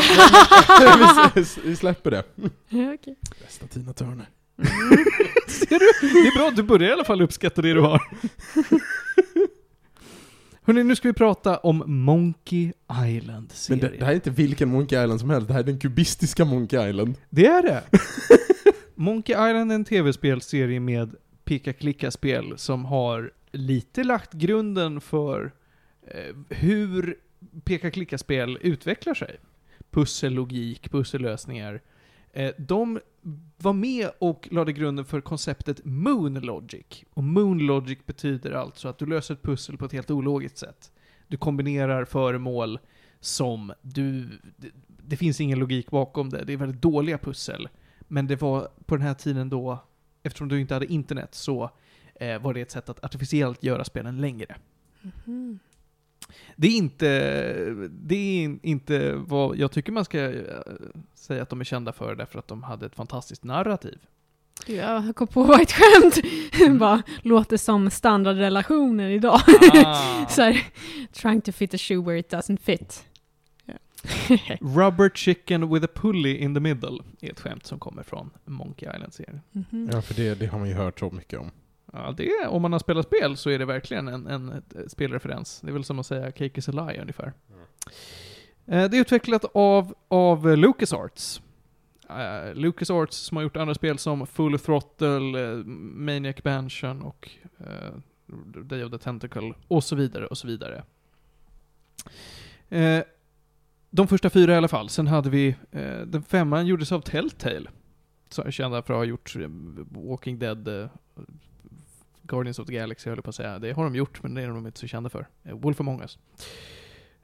ja. 0.80 1.30
vi, 1.34 1.44
vi 1.64 1.76
släpper 1.76 2.10
det. 2.10 2.22
Ja, 2.68 2.94
okej. 2.94 3.16
Bästa 3.42 3.66
Tina 3.66 3.92
Turner. 3.92 4.26
Ser 5.46 5.78
du? 5.78 6.08
Det 6.22 6.28
är 6.28 6.38
bra 6.38 6.48
att 6.48 6.56
du 6.56 6.62
börjar 6.62 6.88
i 6.88 6.92
alla 6.92 7.04
fall 7.04 7.22
uppskatta 7.22 7.62
det 7.62 7.74
du 7.74 7.80
har. 7.80 8.02
Hörrni, 10.62 10.84
nu 10.84 10.96
ska 10.96 11.08
vi 11.08 11.14
prata 11.14 11.56
om 11.58 11.82
Monkey 11.86 12.72
Men 12.88 13.08
Island-serien. 13.08 13.80
det, 13.80 13.98
det 13.98 14.04
här 14.04 14.10
är 14.12 14.14
inte 14.14 14.30
vilken 14.30 14.68
Monkey 14.68 15.02
Island 15.02 15.20
som 15.20 15.30
helst, 15.30 15.48
det 15.48 15.54
här 15.54 15.60
är 15.60 15.64
den 15.64 15.78
kubistiska 15.78 16.44
Monkey 16.44 16.88
Island. 16.90 17.14
Det 17.30 17.46
är 17.46 17.62
det! 17.62 17.82
Monkey 18.94 19.32
Island 19.32 19.72
är 19.72 19.74
en 19.74 19.84
tv-spelserie 19.84 20.80
med 20.80 21.14
peka-klicka-spel 21.44 22.54
som 22.56 22.84
har 22.84 23.30
lite 23.52 24.04
lagt 24.04 24.32
grunden 24.32 25.00
för 25.00 25.52
eh, 26.06 26.36
hur 26.48 27.16
peka-klicka-spel 27.64 28.58
utvecklar 28.60 29.14
sig. 29.14 29.36
Pussellogik, 29.90 30.90
pussellösningar. 30.90 31.80
Eh, 32.36 32.52
de 32.58 33.00
var 33.56 33.72
med 33.72 34.10
och 34.18 34.48
lade 34.50 34.72
grunden 34.72 35.04
för 35.04 35.20
konceptet 35.20 35.80
Moon 35.84 36.34
Logic. 36.34 37.04
Och 37.14 37.24
Moon 37.24 37.58
Logic 37.58 37.98
betyder 38.06 38.52
alltså 38.52 38.88
att 38.88 38.98
du 38.98 39.06
löser 39.06 39.34
ett 39.34 39.42
pussel 39.42 39.76
på 39.76 39.84
ett 39.84 39.92
helt 39.92 40.10
ologiskt 40.10 40.58
sätt. 40.58 40.92
Du 41.28 41.36
kombinerar 41.36 42.04
föremål 42.04 42.78
som 43.20 43.72
du... 43.82 44.28
Det, 44.56 44.70
det 44.86 45.16
finns 45.16 45.40
ingen 45.40 45.58
logik 45.58 45.90
bakom 45.90 46.30
det. 46.30 46.44
Det 46.44 46.52
är 46.52 46.56
väldigt 46.56 46.82
dåliga 46.82 47.18
pussel. 47.18 47.68
Men 48.00 48.26
det 48.26 48.40
var 48.40 48.68
på 48.86 48.96
den 48.96 49.06
här 49.06 49.14
tiden 49.14 49.48
då, 49.48 49.78
eftersom 50.22 50.48
du 50.48 50.60
inte 50.60 50.74
hade 50.74 50.86
internet, 50.86 51.34
så 51.34 51.70
eh, 52.14 52.42
var 52.42 52.54
det 52.54 52.60
ett 52.60 52.70
sätt 52.70 52.88
att 52.88 53.04
artificiellt 53.04 53.62
göra 53.62 53.84
spelen 53.84 54.20
längre. 54.20 54.56
Mhm. 55.02 55.58
Det 56.56 56.68
är 56.68 56.76
inte, 56.76 57.08
det 57.90 58.44
är 58.44 58.58
inte 58.62 59.12
vad 59.14 59.56
jag 59.56 59.72
tycker 59.72 59.92
man 59.92 60.04
ska 60.04 60.24
eh, 60.24 60.40
säga 61.14 61.42
att 61.42 61.50
de 61.50 61.60
är 61.60 61.64
kända 61.64 61.92
för, 61.92 62.14
därför 62.14 62.38
att 62.38 62.48
de 62.48 62.62
hade 62.62 62.86
ett 62.86 62.94
fantastiskt 62.94 63.44
narrativ. 63.44 63.98
Jag 64.66 65.16
kom 65.16 65.26
på 65.26 65.54
ett 65.62 65.72
skämt. 65.72 66.18
Bara 66.78 67.02
låter 67.22 67.56
som 67.56 67.90
standardrelationer 67.90 69.10
idag. 69.10 69.40
Ah. 69.84 70.26
Så 70.28 70.42
här, 70.42 70.62
trying 71.12 71.40
to 71.40 71.52
fit 71.52 71.74
a 71.74 71.78
shoe 71.78 72.02
where 72.02 72.18
it 72.18 72.32
doesn't 72.32 72.60
fit. 72.60 73.04
Rubber 74.60 75.08
chicken 75.14 75.74
with 75.74 75.84
a 75.84 75.88
pulley 75.94 76.36
in 76.36 76.54
the 76.54 76.60
middle 76.60 76.98
är 77.20 77.30
ett 77.30 77.40
skämt 77.40 77.66
som 77.66 77.78
kommer 77.78 78.02
från 78.02 78.30
Monkey 78.44 78.88
Island-serien. 78.96 79.40
Mhm. 79.52 79.90
Ja, 79.92 80.02
för 80.02 80.14
det, 80.14 80.34
det 80.34 80.46
har 80.46 80.58
man 80.58 80.68
ju 80.68 80.74
hört 80.74 80.98
så 81.00 81.10
mycket 81.10 81.38
om. 81.40 81.50
Ja, 81.96 82.14
det 82.16 82.30
är, 82.30 82.48
om 82.48 82.62
man 82.62 82.72
har 82.72 82.78
spelat 82.78 83.06
spel 83.06 83.36
så 83.36 83.50
är 83.50 83.58
det 83.58 83.64
verkligen 83.64 84.08
en, 84.08 84.26
en, 84.26 84.62
spelreferens. 84.88 85.60
Det 85.60 85.68
är 85.68 85.72
väl 85.72 85.84
som 85.84 85.98
att 85.98 86.06
säga 86.06 86.32
Cake 86.32 86.58
is 86.58 86.68
a 86.68 86.72
lie 86.72 87.00
ungefär. 87.00 87.32
Eh, 88.66 88.90
Det 88.90 88.96
är 88.96 89.00
utvecklat 89.00 89.44
av, 89.54 89.94
av 90.08 90.56
LucasArts. 90.56 91.42
Uh, 92.10 92.54
LucasArts 92.54 93.16
som 93.16 93.36
har 93.36 93.44
gjort 93.44 93.56
andra 93.56 93.74
spel 93.74 93.98
som 93.98 94.26
Full 94.26 94.58
Throttle, 94.58 95.42
eh, 95.42 95.56
Maniac 95.64 96.36
Mansion 96.44 97.02
och 97.02 97.30
eh, 97.58 97.94
Day 98.62 98.84
of 98.84 98.90
the 98.90 98.98
Tentacle 98.98 99.52
och 99.68 99.84
så 99.84 99.96
vidare 99.96 100.26
och 100.26 100.38
så 100.38 100.46
vidare. 100.46 100.84
Eh, 102.68 103.02
de 103.90 104.08
första 104.08 104.30
fyra 104.30 104.52
i 104.52 104.56
alla 104.56 104.68
fall. 104.68 104.88
Sen 104.88 105.06
hade 105.06 105.30
vi, 105.30 105.56
eh, 105.70 106.00
den 106.00 106.22
femman 106.22 106.66
gjordes 106.66 106.92
av 106.92 107.00
Telltale. 107.00 107.70
Som 108.28 108.46
är 108.46 108.50
kända 108.50 108.82
för 108.82 108.94
att 108.94 108.98
ha 108.98 109.04
gjort 109.04 109.36
eh, 109.36 109.48
Walking 109.90 110.38
Dead, 110.38 110.68
eh, 110.68 110.88
Guardians 112.26 112.58
of 112.58 112.66
the 112.66 112.72
Galaxy 112.74 113.08
höll 113.10 113.16
jag 113.18 113.24
på 113.24 113.28
att 113.30 113.34
säga. 113.36 113.58
Det 113.58 113.72
har 113.72 113.84
de 113.84 113.94
gjort, 113.96 114.22
men 114.22 114.34
det 114.34 114.42
är 114.42 114.48
de 114.48 114.66
inte 114.66 114.78
så 114.80 114.86
kända 114.86 115.10
för. 115.10 115.26
Eh, 115.44 115.56
Wolf 115.58 115.80
Among 115.80 116.00
Us. 116.00 116.18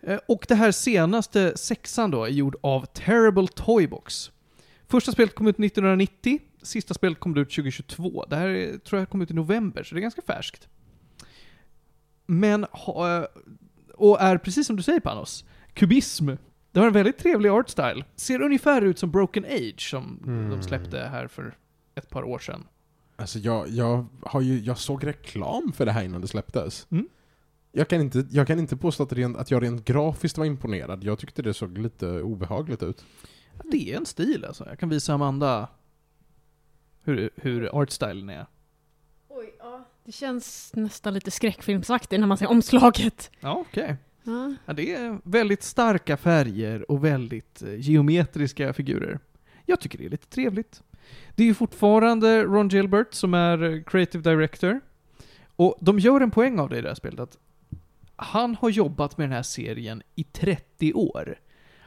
Eh, 0.03 0.19
Och 0.29 0.45
det 0.49 0.55
här 0.55 0.73
senaste, 0.73 1.57
sexan 1.57 2.11
då, 2.11 2.25
är 2.25 2.29
gjord 2.31 2.57
av 2.63 2.85
Terrible 2.87 3.47
Toybox. 3.49 4.31
Första 4.89 5.13
spelet 5.13 5.35
kom 5.35 5.47
ut 5.47 5.59
1990, 5.59 6.39
sista 6.63 6.95
spelet 6.95 7.21
kom 7.21 7.37
ut 7.37 7.51
2022. 7.51 8.25
Det 8.31 8.37
här 8.37 8.49
är, 8.49 8.79
tror 8.79 8.99
jag 9.01 9.11
kom 9.11 9.23
ut 9.23 9.31
i 9.31 9.35
november, 9.35 9.83
så 9.83 9.95
det 9.95 9.99
är 9.99 10.03
ganska 10.03 10.23
färskt. 10.23 10.69
Men, 12.27 12.65
eh, 12.65 13.25
och 13.95 14.21
är 14.21 14.39
precis 14.39 14.67
som 14.67 14.77
du 14.77 14.83
säger 14.83 15.01
Panos, 15.01 15.45
kubism. 15.75 16.29
Det 16.73 16.81
har 16.81 16.87
en 16.87 16.93
väldigt 16.93 17.19
trevlig 17.19 17.49
art 17.51 17.69
style. 17.69 18.05
Ser 18.17 18.43
ungefär 18.43 18.83
ut 18.83 18.99
som 18.99 19.11
Broken 19.11 19.45
Age 19.45 19.91
som 19.91 20.21
Mm. 20.27 20.51
de 20.51 20.63
släppte 20.63 20.99
här 20.99 21.27
för 21.27 21.55
ett 21.95 22.11
par 22.11 22.23
år 22.25 22.39
sedan. 22.39 22.67
Alltså 23.23 23.39
jag, 23.39 23.69
jag, 23.69 24.07
har 24.23 24.41
ju, 24.41 24.61
jag 24.61 24.79
såg 24.79 25.07
reklam 25.07 25.73
för 25.73 25.87
det 25.87 25.93
här 25.93 26.05
innan 26.05 26.21
det 26.21 26.29
släpptes. 26.29 26.87
Mm. 26.91 27.09
Jag, 27.73 27.89
kan 27.89 28.01
inte, 28.01 28.27
jag 28.31 28.47
kan 28.47 28.59
inte 28.59 28.77
påstå 28.77 29.03
att, 29.03 29.13
rent, 29.13 29.37
att 29.37 29.51
jag 29.51 29.63
rent 29.63 29.85
grafiskt 29.85 30.39
var 30.39 30.45
imponerad. 30.45 31.05
Jag 31.05 31.19
tyckte 31.19 31.43
det 31.43 31.55
såg 31.55 31.79
lite 31.79 32.07
obehagligt 32.23 32.83
ut. 32.83 33.05
Det 33.65 33.93
är 33.93 33.97
en 33.97 34.07
stil 34.07 34.45
alltså. 34.45 34.69
Jag 34.69 34.79
kan 34.79 34.89
visa 34.89 35.15
Amanda 35.15 35.69
hur, 37.03 37.31
hur 37.37 37.81
artstylen 37.83 38.29
är. 38.29 38.47
Oj, 39.29 39.55
ja. 39.59 39.85
Det 40.05 40.13
känns 40.13 40.73
nästan 40.75 41.15
lite 41.15 41.31
skräckfilmsaktigt 41.31 42.21
när 42.21 42.27
man 42.27 42.39
ser 42.39 42.51
omslaget. 42.51 43.31
Ja, 43.41 43.65
okej. 43.69 43.97
Ja. 44.23 44.55
Ja, 44.67 44.73
det 44.73 44.95
är 44.95 45.19
väldigt 45.25 45.63
starka 45.63 46.17
färger 46.17 46.91
och 46.91 47.05
väldigt 47.05 47.63
eh, 47.63 47.75
geometriska 47.81 48.73
figurer. 48.73 49.21
Jag 49.67 49.81
tycker 49.81 49.99
det 49.99 50.05
är 50.05 50.11
lite 50.11 50.27
trevligt. 50.27 50.83
Det 51.35 51.43
är 51.43 51.47
ju 51.47 51.55
fortfarande 51.55 52.45
Ron 52.45 52.69
Gilbert 52.69 53.15
som 53.15 53.35
är 53.35 53.83
creative 53.87 54.31
director. 54.31 54.81
Och 55.57 55.79
de 55.81 55.99
gör 55.99 56.21
en 56.21 56.31
poäng 56.31 56.59
av 56.59 56.69
det 56.69 56.79
i 56.79 56.83
det 56.83 56.89
här 56.89 56.95
spelet 56.95 57.21
att 57.21 57.39
han 58.17 58.55
har 58.55 58.71
jobbat 58.71 59.19
med 59.19 59.25
den 59.25 59.33
här 59.33 59.43
serien 59.43 60.03
i 60.15 60.25
30 60.25 60.93
år. 60.93 61.39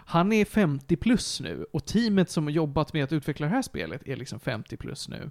Han 0.07 0.33
är 0.33 0.45
50 0.45 0.95
plus 0.95 1.39
nu 1.39 1.65
och 1.73 1.85
teamet 1.85 2.29
som 2.29 2.43
har 2.43 2.51
jobbat 2.51 2.93
med 2.93 3.03
att 3.03 3.11
utveckla 3.11 3.45
det 3.45 3.51
här 3.51 3.61
spelet 3.61 4.07
är 4.07 4.15
liksom 4.15 4.39
50 4.39 4.77
plus 4.77 5.09
nu. 5.09 5.29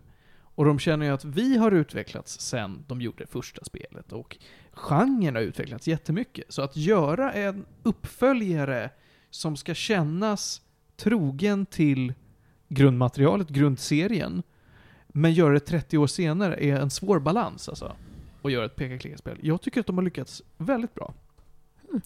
Och 0.54 0.64
de 0.64 0.78
känner 0.78 1.06
ju 1.06 1.12
att 1.12 1.24
vi 1.24 1.56
har 1.56 1.72
utvecklats 1.72 2.40
sen 2.40 2.84
de 2.88 3.00
gjorde 3.00 3.26
första 3.26 3.64
spelet 3.64 4.12
och 4.12 4.36
genren 4.72 5.34
har 5.34 5.42
utvecklats 5.42 5.88
jättemycket. 5.88 6.52
Så 6.52 6.62
att 6.62 6.76
göra 6.76 7.32
en 7.32 7.66
uppföljare 7.82 8.90
som 9.30 9.56
ska 9.56 9.74
kännas 9.74 10.62
trogen 10.96 11.66
till 11.66 12.14
grundmaterialet, 12.74 13.48
grundserien, 13.48 14.42
men 15.08 15.32
göra 15.32 15.52
det 15.52 15.60
30 15.60 15.98
år 15.98 16.06
senare 16.06 16.64
är 16.64 16.76
en 16.76 16.90
svår 16.90 17.18
balans 17.18 17.68
alltså. 17.68 17.96
Och 18.42 18.50
göra 18.50 18.64
ett 18.64 18.76
peka-klicka-spel. 18.76 19.38
Jag 19.42 19.60
tycker 19.62 19.80
att 19.80 19.86
de 19.86 19.96
har 19.98 20.04
lyckats 20.04 20.42
väldigt 20.56 20.94
bra. 20.94 21.14
Mm. 21.88 22.00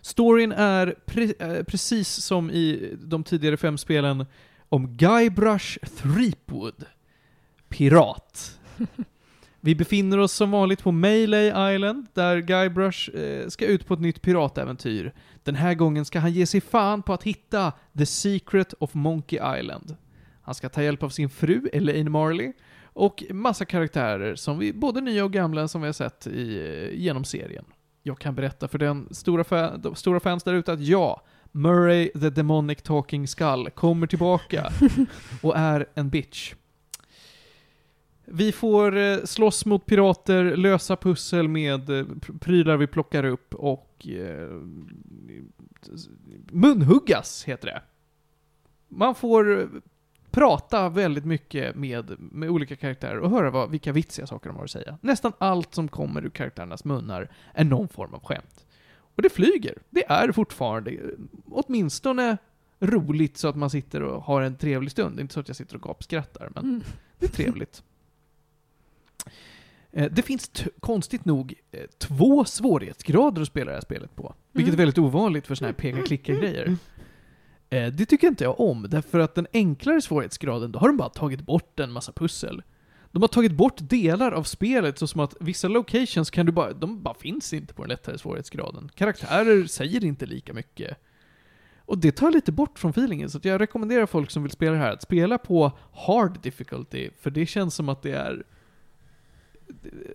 Storyn 0.00 0.52
är 0.52 0.94
pre- 1.06 1.56
eh, 1.58 1.64
precis 1.64 2.08
som 2.08 2.50
i 2.50 2.96
de 3.04 3.24
tidigare 3.24 3.56
fem 3.56 3.78
spelen 3.78 4.26
om 4.68 4.96
Guybrush 4.96 5.78
Threepwood. 5.96 6.84
Pirat. 7.68 8.58
Vi 9.60 9.74
befinner 9.74 10.18
oss 10.18 10.32
som 10.32 10.50
vanligt 10.50 10.82
på 10.82 10.92
Melee 10.92 11.74
Island, 11.74 12.06
där 12.14 12.38
Guybrush 12.38 13.10
eh, 13.16 13.48
ska 13.48 13.66
ut 13.66 13.86
på 13.86 13.94
ett 13.94 14.00
nytt 14.00 14.22
piratäventyr. 14.22 15.12
Den 15.42 15.54
här 15.54 15.74
gången 15.74 16.04
ska 16.04 16.18
han 16.18 16.32
ge 16.32 16.46
sig 16.46 16.60
fan 16.60 17.02
på 17.02 17.12
att 17.12 17.22
hitta 17.22 17.72
The 17.98 18.06
Secret 18.06 18.74
of 18.78 18.94
Monkey 18.94 19.58
Island. 19.60 19.96
Han 20.42 20.54
ska 20.54 20.68
ta 20.68 20.82
hjälp 20.82 21.02
av 21.02 21.08
sin 21.08 21.30
fru, 21.30 21.68
Elaine 21.72 22.10
Marley, 22.10 22.52
och 22.84 23.24
massa 23.30 23.64
karaktärer 23.64 24.34
som 24.34 24.58
vi, 24.58 24.72
både 24.72 25.00
nya 25.00 25.24
och 25.24 25.32
gamla, 25.32 25.68
som 25.68 25.80
vi 25.80 25.86
har 25.88 25.92
sett 25.92 26.26
i, 26.26 26.58
eh, 26.92 26.98
genom 27.00 27.24
serien. 27.24 27.64
Jag 28.02 28.18
kan 28.18 28.34
berätta 28.34 28.68
för 28.68 28.78
den 28.78 29.08
stora, 29.10 29.42
fa- 29.42 29.78
de 29.78 29.94
stora 29.94 30.20
fans 30.20 30.42
där 30.42 30.54
ute 30.54 30.72
att 30.72 30.80
ja, 30.80 31.22
Murray 31.52 32.08
the 32.08 32.30
Demonic 32.30 32.82
Talking 32.82 33.28
Skull 33.28 33.70
kommer 33.70 34.06
tillbaka 34.06 34.72
och 35.42 35.56
är 35.56 35.86
en 35.94 36.10
bitch. 36.10 36.54
Vi 38.30 38.52
får 38.52 38.96
eh, 38.96 39.18
slåss 39.24 39.66
mot 39.66 39.86
pirater, 39.86 40.56
lösa 40.56 40.96
pussel 40.96 41.48
med 41.48 41.90
eh, 41.90 42.04
pr- 42.04 42.38
prylar 42.38 42.76
vi 42.76 42.86
plockar 42.86 43.24
upp 43.24 43.54
och 43.54 44.06
eh, 44.08 44.60
munhuggas, 46.52 47.44
heter 47.44 47.66
det. 47.68 47.82
Man 48.88 49.14
får 49.14 49.68
prata 50.30 50.88
väldigt 50.88 51.24
mycket 51.24 51.76
med, 51.76 52.16
med 52.18 52.50
olika 52.50 52.76
karaktärer 52.76 53.18
och 53.18 53.30
höra 53.30 53.50
vad, 53.50 53.70
vilka 53.70 53.92
vitsiga 53.92 54.26
saker 54.26 54.50
de 54.50 54.56
har 54.56 54.64
att 54.64 54.70
säga. 54.70 54.98
Nästan 55.00 55.32
allt 55.38 55.74
som 55.74 55.88
kommer 55.88 56.24
ur 56.24 56.30
karaktärernas 56.30 56.84
munnar 56.84 57.28
är 57.54 57.64
någon 57.64 57.88
form 57.88 58.14
av 58.14 58.24
skämt. 58.24 58.66
Och 59.16 59.22
det 59.22 59.28
flyger. 59.30 59.78
Det 59.90 60.04
är 60.10 60.32
fortfarande 60.32 60.96
åtminstone 61.50 62.36
roligt 62.80 63.36
så 63.36 63.48
att 63.48 63.56
man 63.56 63.70
sitter 63.70 64.02
och 64.02 64.22
har 64.22 64.42
en 64.42 64.56
trevlig 64.56 64.90
stund. 64.90 65.16
Det 65.16 65.20
är 65.20 65.22
inte 65.22 65.34
så 65.34 65.40
att 65.40 65.48
jag 65.48 65.56
sitter 65.56 65.76
och 65.76 65.82
gapskrattar, 65.82 66.50
men 66.54 66.64
Mm. 66.64 66.82
det 67.18 67.26
är 67.26 67.30
trevligt. 67.30 67.82
Eh, 69.92 70.10
Det 70.12 70.22
finns 70.22 70.50
konstigt 70.80 71.24
nog 71.24 71.54
eh, 71.72 71.80
två 71.98 72.44
svårighetsgrader 72.44 73.42
att 73.42 73.48
spela 73.48 73.70
det 73.70 73.76
här 73.76 73.80
spelet 73.82 74.16
på. 74.16 74.34
Vilket 74.52 74.68
är 74.72 74.74
Mm. 74.74 74.78
väldigt 74.78 74.98
ovanligt 74.98 75.46
för 75.46 75.54
såna 75.54 75.68
här 75.68 75.72
peka-klicka-grejer. 75.74 76.76
Eh, 77.70 77.86
Det 77.92 78.06
tycker 78.06 78.26
inte 78.28 78.44
jag 78.44 78.60
om, 78.60 78.86
därför 78.90 79.18
att 79.18 79.34
den 79.34 79.46
enklare 79.52 80.00
svårighetsgraden, 80.02 80.72
då 80.72 80.78
har 80.78 80.88
de 80.88 80.96
bara 80.96 81.08
tagit 81.08 81.40
bort 81.40 81.80
en 81.80 81.92
massa 81.92 82.12
pussel. 82.12 82.62
De 83.12 83.22
har 83.22 83.28
tagit 83.28 83.52
bort 83.52 83.76
delar 83.80 84.32
av 84.32 84.42
spelet, 84.42 84.98
så 84.98 85.06
som 85.06 85.20
att 85.20 85.36
vissa 85.40 85.68
locations 85.68 86.30
kan 86.30 86.46
du 86.46 86.52
bara, 86.52 86.72
de 86.72 87.02
bara 87.02 87.14
finns 87.14 87.52
inte 87.52 87.74
på 87.74 87.82
den 87.82 87.88
lättare 87.88 88.18
svårighetsgraden. 88.18 88.90
Karaktärer 88.94 89.64
säger 89.66 90.04
inte 90.04 90.26
lika 90.26 90.52
mycket. 90.54 90.96
Och 91.78 91.98
det 91.98 92.12
tar 92.12 92.30
lite 92.30 92.52
bort 92.52 92.78
från 92.78 92.90
feelingen, 92.90 93.30
så 93.30 93.40
jag 93.42 93.60
rekommenderar 93.60 94.06
folk 94.06 94.30
som 94.30 94.42
vill 94.42 94.52
spela 94.52 94.72
det 94.72 94.78
här 94.78 94.92
att 94.92 95.02
spela 95.02 95.38
på 95.38 95.72
hard 95.92 96.40
difficulty, 96.42 97.10
för 97.20 97.30
det 97.30 97.46
känns 97.46 97.74
som 97.74 97.88
att 97.88 98.02
det 98.02 98.12
är... 98.12 98.44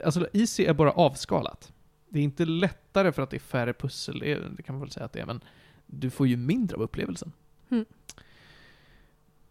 Alltså, 0.06 0.28
easy 0.34 0.66
är 0.66 0.74
bara 0.74 0.92
avskalat. 0.92 1.74
Det 2.10 2.20
är 2.20 2.24
inte 2.24 2.46
lättare 2.46 3.12
för 3.12 3.22
att 3.22 3.30
det 3.30 3.38
är 3.38 3.40
färre 3.40 3.74
pussel, 3.74 4.20
det, 4.20 4.32
är, 4.32 4.52
det 4.58 4.64
kan 4.64 4.76
man 4.76 4.82
väl 4.82 4.92
säga 4.92 5.06
att 5.06 5.14
det 5.14 5.20
är, 5.20 5.26
men 5.26 5.42
du 5.86 6.10
får 6.10 6.28
ju 6.28 6.38
mindre 6.38 6.76
av 6.78 6.84
upplevelsen. 6.84 7.32
Mm. 7.70 7.86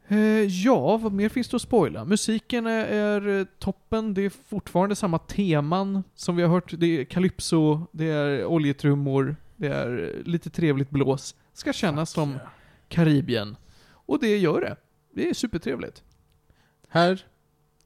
Eh, 0.08 0.18
ja, 0.64 0.96
vad 0.96 1.12
mer 1.12 1.28
finns 1.28 1.48
det 1.48 1.56
att 1.56 1.62
spoila? 1.62 2.04
Musiken 2.04 2.66
är, 2.66 2.86
är 2.86 3.38
eh, 3.40 3.46
toppen, 3.58 4.14
det 4.14 4.22
är 4.22 4.30
fortfarande 4.30 4.96
samma 4.96 5.18
teman 5.18 6.04
som 6.14 6.36
vi 6.36 6.42
har 6.42 6.50
hört. 6.50 6.74
Det 6.78 6.86
är 6.86 7.04
calypso, 7.04 7.86
det 7.92 8.04
är 8.04 8.44
oljetrummor, 8.44 9.36
det 9.56 9.68
är 9.68 10.14
eh, 10.16 10.22
lite 10.30 10.50
trevligt 10.50 10.90
blås. 10.90 11.34
Ska 11.52 11.72
kännas 11.72 12.10
som 12.10 12.30
yeah. 12.30 12.42
Karibien. 12.88 13.56
Och 13.84 14.18
det 14.20 14.36
gör 14.38 14.60
det. 14.60 14.76
Det 15.14 15.28
är 15.28 15.34
supertrevligt. 15.34 16.02
Här 16.88 17.26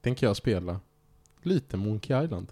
tänker 0.01 0.27
jag 0.27 0.35
spela 0.35 0.79
lite 1.47 1.77
Monkey 1.77 2.23
Island. 2.23 2.51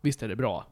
Visst 0.00 0.22
är 0.22 0.28
det 0.28 0.36
bra? 0.36 0.66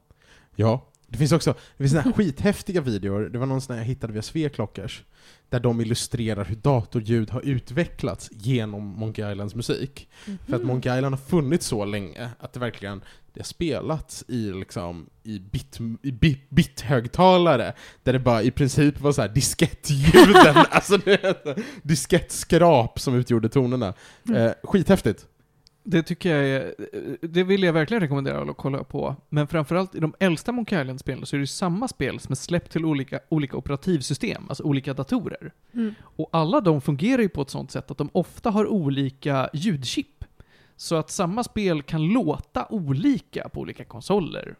Ja. 0.56 0.89
Det 1.10 1.18
finns 1.18 1.32
också 1.32 1.52
det 1.52 1.84
finns 1.84 1.90
såna 1.90 2.02
här 2.02 2.12
skithäftiga 2.12 2.80
videor, 2.80 3.20
det 3.32 3.38
var 3.38 3.46
någon 3.46 3.60
sån 3.60 3.76
jag 3.76 3.84
hittade 3.84 4.12
via 4.12 4.22
Sveklockers, 4.22 5.02
där 5.48 5.60
de 5.60 5.80
illustrerar 5.80 6.44
hur 6.44 6.56
datorljud 6.56 7.30
har 7.30 7.40
utvecklats 7.40 8.30
genom 8.32 8.84
Monkey 8.84 9.32
Islands 9.32 9.54
musik. 9.54 10.08
För 10.24 10.32
Mhm. 10.32 10.54
att 10.54 10.62
Monkey 10.62 10.96
Island 10.96 11.14
har 11.14 11.22
funnits 11.24 11.66
så 11.66 11.84
länge 11.84 12.30
att 12.38 12.52
det 12.52 12.60
verkligen 12.60 13.00
det 13.34 13.40
har 13.40 13.44
spelats 13.44 14.24
i 14.28 14.52
liksom 14.52 15.06
i 15.22 15.38
bit, 15.38 15.78
i 16.02 16.12
bit, 16.12 16.50
bithögtalare 16.50 17.72
där 18.02 18.12
det 18.12 18.18
bara 18.18 18.42
i 18.42 18.50
princip 18.50 19.00
var 19.00 19.12
så 19.12 19.20
här 19.22 19.28
diskettljuden, 19.28 20.56
alltså 20.70 20.96
det 20.96 21.56
diskettskrap 21.82 23.00
som 23.00 23.14
utgjorde 23.14 23.48
tonerna. 23.48 23.94
Mm. 24.28 24.42
Eh, 24.46 24.52
skithäftigt. 24.62 25.26
Det 25.82 26.02
tycker 26.02 26.36
jag 26.36 26.48
är, 26.48 26.74
det 27.20 27.44
vill 27.44 27.62
jag 27.62 27.72
verkligen 27.72 28.00
rekommendera 28.00 28.50
att 28.50 28.56
kolla 28.56 28.84
på. 28.84 29.16
Men 29.28 29.46
framförallt 29.46 29.94
i 29.94 30.00
de 30.00 30.14
äldsta 30.18 30.52
Monkey 30.52 30.80
Island-spelen 30.80 31.26
så 31.26 31.36
är 31.36 31.38
det 31.38 31.42
ju 31.42 31.46
samma 31.46 31.88
spel 31.88 32.20
som 32.20 32.32
är 32.32 32.36
släppt 32.36 32.72
till 32.72 32.84
olika, 32.84 33.20
olika 33.28 33.56
operativsystem, 33.56 34.46
alltså 34.48 34.64
olika 34.64 34.94
datorer. 34.94 35.52
Mm. 35.72 35.94
Och 36.02 36.28
alla 36.32 36.60
de 36.60 36.80
fungerar 36.80 37.22
ju 37.22 37.28
på 37.28 37.42
ett 37.42 37.50
sånt 37.50 37.70
sätt 37.70 37.90
att 37.90 37.98
de 37.98 38.10
ofta 38.12 38.50
har 38.50 38.66
olika 38.66 39.50
ljudchip. 39.52 40.24
Så 40.76 40.96
att 40.96 41.10
samma 41.10 41.44
spel 41.44 41.82
kan 41.82 42.02
låta 42.02 42.66
olika 42.70 43.48
på 43.48 43.60
olika 43.60 43.84
konsoler. 43.84 44.56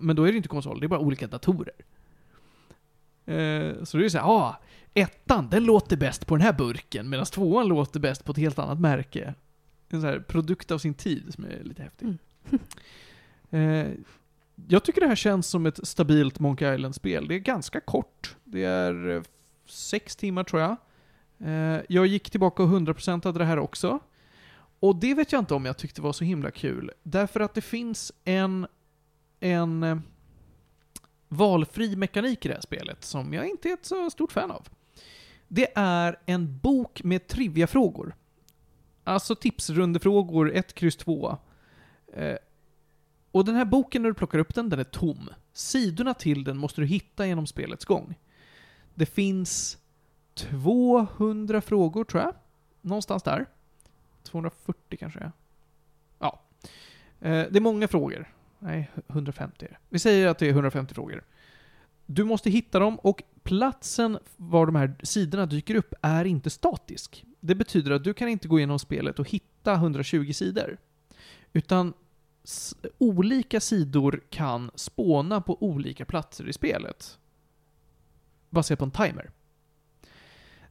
Men 0.00 0.16
då 0.16 0.22
är 0.24 0.30
det 0.32 0.36
inte 0.36 0.48
konsol, 0.48 0.80
det 0.80 0.86
är 0.86 0.88
bara 0.88 1.00
olika 1.00 1.26
datorer. 1.26 1.74
Eh, 3.26 3.84
Så 3.84 3.96
det 3.96 4.04
är 4.04 4.08
så 4.08 4.18
här, 4.18 4.26
ah, 4.26 4.60
ettan, 4.94 5.48
den 5.50 5.64
låter 5.64 5.96
bäst 5.96 6.26
på 6.26 6.36
den 6.36 6.42
här 6.42 6.52
burken, 6.52 7.08
medan 7.08 7.26
tvåan 7.26 7.68
låter 7.68 8.00
bäst 8.00 8.24
på 8.24 8.32
ett 8.32 8.38
helt 8.38 8.58
annat 8.58 8.80
märke. 8.80 9.34
En 9.94 10.00
sån 10.00 10.10
här 10.10 10.20
produkt 10.20 10.70
av 10.70 10.78
sin 10.78 10.94
tid 10.94 11.34
som 11.34 11.44
är 11.44 11.62
lite 11.64 11.82
häftig. 11.82 12.06
Mm. 12.06 12.18
Eh, 13.50 13.86
jag 14.68 14.84
tycker 14.84 15.00
det 15.00 15.06
här 15.06 15.16
känns 15.16 15.46
som 15.46 15.66
ett 15.66 15.86
stabilt 15.86 16.40
Monkey 16.40 16.74
Island-spel. 16.74 17.28
Det 17.28 17.34
är 17.34 17.38
ganska 17.38 17.80
kort. 17.80 18.36
Det 18.44 18.64
är 18.64 19.08
eh, 19.08 19.22
sex 19.66 20.16
timmar 20.16 20.44
tror 20.44 20.62
jag. 20.62 20.76
Eh, 21.38 21.80
jag 21.88 22.06
gick 22.06 22.30
tillbaka 22.30 22.62
och 22.62 22.68
100%ade 22.68 23.38
det 23.38 23.44
här 23.44 23.58
också. 23.58 24.00
Och 24.80 24.96
det 24.96 25.14
vet 25.14 25.32
jag 25.32 25.38
inte 25.38 25.54
om 25.54 25.64
jag 25.64 25.76
tyckte 25.76 26.02
var 26.02 26.12
så 26.12 26.24
himla 26.24 26.50
kul. 26.50 26.90
Därför 27.02 27.40
att 27.40 27.54
det 27.54 27.60
finns 27.60 28.12
en, 28.24 28.66
en 29.40 29.82
eh, 29.82 29.98
valfri 31.28 31.96
mekanik 31.96 32.44
i 32.44 32.48
det 32.48 32.54
här 32.54 32.62
spelet 32.62 33.04
som 33.04 33.32
jag 33.32 33.48
inte 33.48 33.68
är 33.68 33.74
ett 33.74 33.86
så 33.86 34.10
stort 34.10 34.32
fan 34.32 34.50
av. 34.50 34.68
Det 35.48 35.72
är 35.74 36.18
en 36.26 36.58
bok 36.58 37.02
med 37.02 37.26
triviafrågor. 37.26 38.14
Alltså 39.04 39.34
tipsrundefrågor 39.34 40.52
1, 40.54 40.74
kryss 40.74 40.96
2. 40.96 41.38
Eh, 42.12 42.36
och 43.30 43.44
den 43.44 43.54
här 43.54 43.64
boken, 43.64 44.02
när 44.02 44.08
du 44.08 44.14
plockar 44.14 44.38
upp 44.38 44.54
den, 44.54 44.68
den 44.68 44.78
är 44.78 44.84
tom. 44.84 45.30
Sidorna 45.52 46.14
till 46.14 46.44
den 46.44 46.56
måste 46.56 46.80
du 46.80 46.86
hitta 46.86 47.26
genom 47.26 47.46
spelets 47.46 47.84
gång. 47.84 48.14
Det 48.94 49.06
finns 49.06 49.78
200 50.34 51.60
frågor, 51.60 52.04
tror 52.04 52.22
jag. 52.22 52.34
Någonstans 52.80 53.22
där. 53.22 53.46
240 54.22 54.98
kanske 55.00 55.20
är. 55.20 55.32
Ja. 56.18 56.40
Eh, 57.20 57.46
det 57.50 57.56
är 57.56 57.60
många 57.60 57.88
frågor. 57.88 58.32
Nej, 58.58 58.90
150 59.08 59.64
är 59.64 59.68
det. 59.68 59.76
Vi 59.88 59.98
säger 59.98 60.28
att 60.28 60.38
det 60.38 60.46
är 60.46 60.50
150 60.50 60.94
frågor. 60.94 61.24
Du 62.06 62.24
måste 62.24 62.50
hitta 62.50 62.78
dem 62.78 62.98
och 62.98 63.22
platsen 63.42 64.18
var 64.36 64.66
de 64.66 64.74
här 64.74 64.94
sidorna 65.02 65.46
dyker 65.46 65.74
upp 65.74 65.94
är 66.02 66.24
inte 66.24 66.50
statisk. 66.50 67.24
Det 67.46 67.54
betyder 67.54 67.90
att 67.90 68.04
du 68.04 68.14
kan 68.14 68.28
inte 68.28 68.48
gå 68.48 68.58
igenom 68.58 68.78
spelet 68.78 69.18
och 69.18 69.30
hitta 69.30 69.74
120 69.74 70.32
sidor. 70.32 70.76
Utan 71.52 71.92
olika 72.98 73.60
sidor 73.60 74.20
kan 74.30 74.70
spåna 74.74 75.40
på 75.40 75.62
olika 75.62 76.04
platser 76.04 76.48
i 76.48 76.52
spelet. 76.52 77.18
Baserat 78.50 78.78
på 78.78 78.84
en 78.84 78.90
timer. 78.90 79.30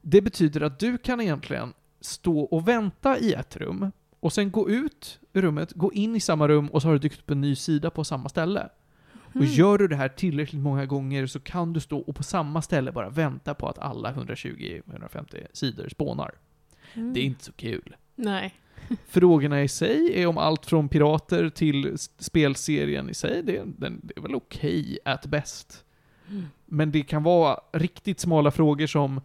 Det 0.02 0.20
betyder 0.22 0.60
att 0.60 0.78
du 0.78 0.98
kan 0.98 1.20
egentligen 1.20 1.72
stå 2.00 2.40
och 2.40 2.68
vänta 2.68 3.18
i 3.18 3.32
ett 3.32 3.56
rum 3.56 3.92
och 4.20 4.32
sen 4.32 4.50
gå 4.50 4.70
ut 4.70 5.20
ur 5.32 5.42
rummet, 5.42 5.72
gå 5.72 5.92
in 5.92 6.16
i 6.16 6.20
samma 6.20 6.48
rum 6.48 6.68
och 6.68 6.82
så 6.82 6.88
har 6.88 6.92
du 6.92 6.98
dykt 6.98 7.18
upp 7.20 7.30
en 7.30 7.40
ny 7.40 7.56
sida 7.56 7.90
på 7.90 8.04
samma 8.04 8.28
ställe. 8.28 8.68
Och 9.14 9.36
Mm. 9.36 9.48
gör 9.48 9.78
du 9.78 9.88
det 9.88 9.96
här 9.96 10.08
tillräckligt 10.08 10.62
många 10.62 10.86
gånger 10.86 11.26
så 11.26 11.40
kan 11.40 11.72
du 11.72 11.80
stå 11.80 11.98
och 11.98 12.16
på 12.16 12.22
samma 12.22 12.62
ställe 12.62 12.92
bara 12.92 13.10
vänta 13.10 13.54
på 13.54 13.68
att 13.68 13.78
alla 13.78 14.12
120-150 14.12 15.46
sidor 15.52 15.88
spånar. 15.88 16.34
Mm. 16.94 17.12
Det 17.14 17.20
är 17.20 17.24
inte 17.24 17.44
så 17.44 17.52
kul. 17.52 17.96
Nej. 18.16 18.54
Frågorna 19.06 19.62
i 19.62 19.68
sig 19.68 20.22
är 20.22 20.26
om 20.26 20.38
allt 20.38 20.66
från 20.66 20.88
pirater 20.88 21.48
till 21.50 21.96
spelserien 22.18 23.10
i 23.10 23.14
sig. 23.14 23.42
Det, 23.42 23.62
den, 23.78 24.00
det 24.02 24.12
är 24.16 24.20
väl 24.20 24.34
okej 24.34 24.98
at 25.04 25.26
best. 25.26 25.84
Mm. 26.30 26.44
Men 26.66 26.90
det 26.92 27.02
kan 27.02 27.22
vara 27.22 27.60
riktigt 27.72 28.20
smala 28.20 28.50
frågor 28.50 28.86
som 28.86 29.20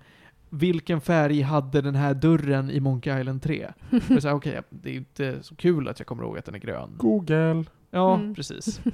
vilken 0.50 1.02
färg 1.02 1.42
hade 1.42 1.82
den 1.82 1.96
här 1.96 2.14
dörren 2.14 2.72
i 2.72 2.80
Monkey 2.80 3.20
Island 3.20 3.42
3? 3.42 3.72
Det 3.90 4.14
är 4.14 4.20
så 4.20 4.28
här, 4.28 4.36
okej, 4.36 4.62
det 4.70 4.90
är 4.90 4.94
inte 4.96 5.44
så 5.44 5.56
kul 5.56 5.88
att 5.88 6.00
jag 6.00 6.08
kommer 6.08 6.24
ihåg 6.24 6.38
att 6.38 6.46
den 6.46 6.56
är 6.56 6.60
grön. 6.60 6.90
Google. 6.98 7.64
Ja, 7.92 8.16
Mm. 8.16 8.36
precis. 8.36 8.82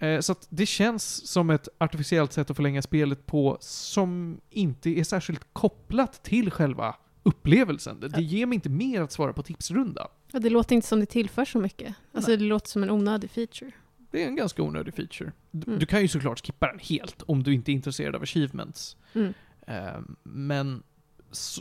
Eh, 0.00 0.20
Så 0.20 0.32
att 0.32 0.46
det 0.50 0.66
känns 0.66 1.26
som 1.26 1.50
ett 1.50 1.68
artificiellt 1.78 2.32
sätt 2.32 2.50
att 2.50 2.56
förlänga 2.56 2.82
spelet 2.82 3.26
på 3.26 3.56
som 3.60 4.40
inte 4.50 4.90
är 4.90 5.04
särskilt 5.04 5.40
kopplat 5.52 6.22
till 6.22 6.50
själva 6.50 6.94
upplevelsen. 7.28 8.00
Det, 8.00 8.22
ger 8.22 8.46
mig 8.46 8.54
inte 8.54 8.68
mer 8.68 9.00
att 9.02 9.12
svara 9.12 9.32
på 9.32 9.42
tipsrunda. 9.42 10.08
Ja, 10.32 10.38
det 10.38 10.50
låter 10.50 10.74
inte 10.74 10.88
som 10.88 11.00
det 11.00 11.06
tillför 11.06 11.44
så 11.44 11.58
mycket. 11.58 11.94
Alltså 12.12 12.30
det 12.36 12.44
låter 12.44 12.68
som 12.68 12.82
en 12.82 12.90
onödig 12.90 13.30
feature. 13.30 13.70
Det 14.10 14.22
är 14.22 14.26
en 14.26 14.36
ganska 14.36 14.62
onödig 14.62 14.94
feature. 14.94 15.32
Du, 15.50 15.66
Mm. 15.66 15.78
du 15.78 15.86
kan 15.86 16.02
ju 16.02 16.08
såklart 16.08 16.46
skippa 16.46 16.66
den 16.66 16.78
helt 16.78 17.22
om 17.22 17.42
du 17.42 17.54
inte 17.54 17.70
är 17.70 17.74
intresserad 17.74 18.14
av 18.16 18.22
achievements. 18.22 18.96
Mm. 19.14 19.32
Eh, 19.66 20.00
Men 20.22 20.82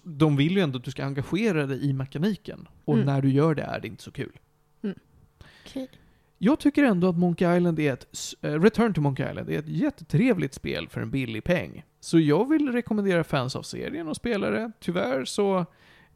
de 0.03 0.35
vill 0.35 0.51
ju 0.55 0.61
ändå 0.61 0.77
att 0.77 0.83
du 0.83 0.91
ska 0.91 1.05
engagera 1.05 1.65
dig 1.65 1.85
i 1.89 1.93
mekaniken. 1.93 2.67
Och 2.85 2.93
Mm. 2.93 3.05
när 3.05 3.21
du 3.21 3.29
gör 3.31 3.55
det 3.55 3.61
är 3.63 3.79
det 3.79 3.87
inte 3.87 4.03
så 4.03 4.11
kul. 4.11 4.31
Okej. 5.65 5.89
Jag 6.37 6.59
tycker 6.59 6.83
ändå 6.83 7.09
att 7.09 7.17
Monkey 7.17 7.57
Island 7.57 7.79
är 7.79 7.93
ett, 7.93 8.07
eh, 8.41 8.61
Return 8.61 8.93
to 8.93 9.01
Monkey 9.01 9.29
Island 9.29 9.49
är 9.49 9.59
ett 9.59 9.67
jättetrevligt 9.67 10.53
spel 10.53 10.87
för 10.89 11.01
en 11.01 11.11
billig 11.11 11.43
peng. 11.43 11.85
Så 11.99 12.19
jag 12.19 12.49
vill 12.49 12.71
rekommendera 12.71 13.23
fans 13.23 13.55
av 13.55 13.61
serien 13.61 14.09
att 14.09 14.17
spela 14.17 14.49
det. 14.49 14.71
Tyvärr 14.79 15.25
så 15.25 15.65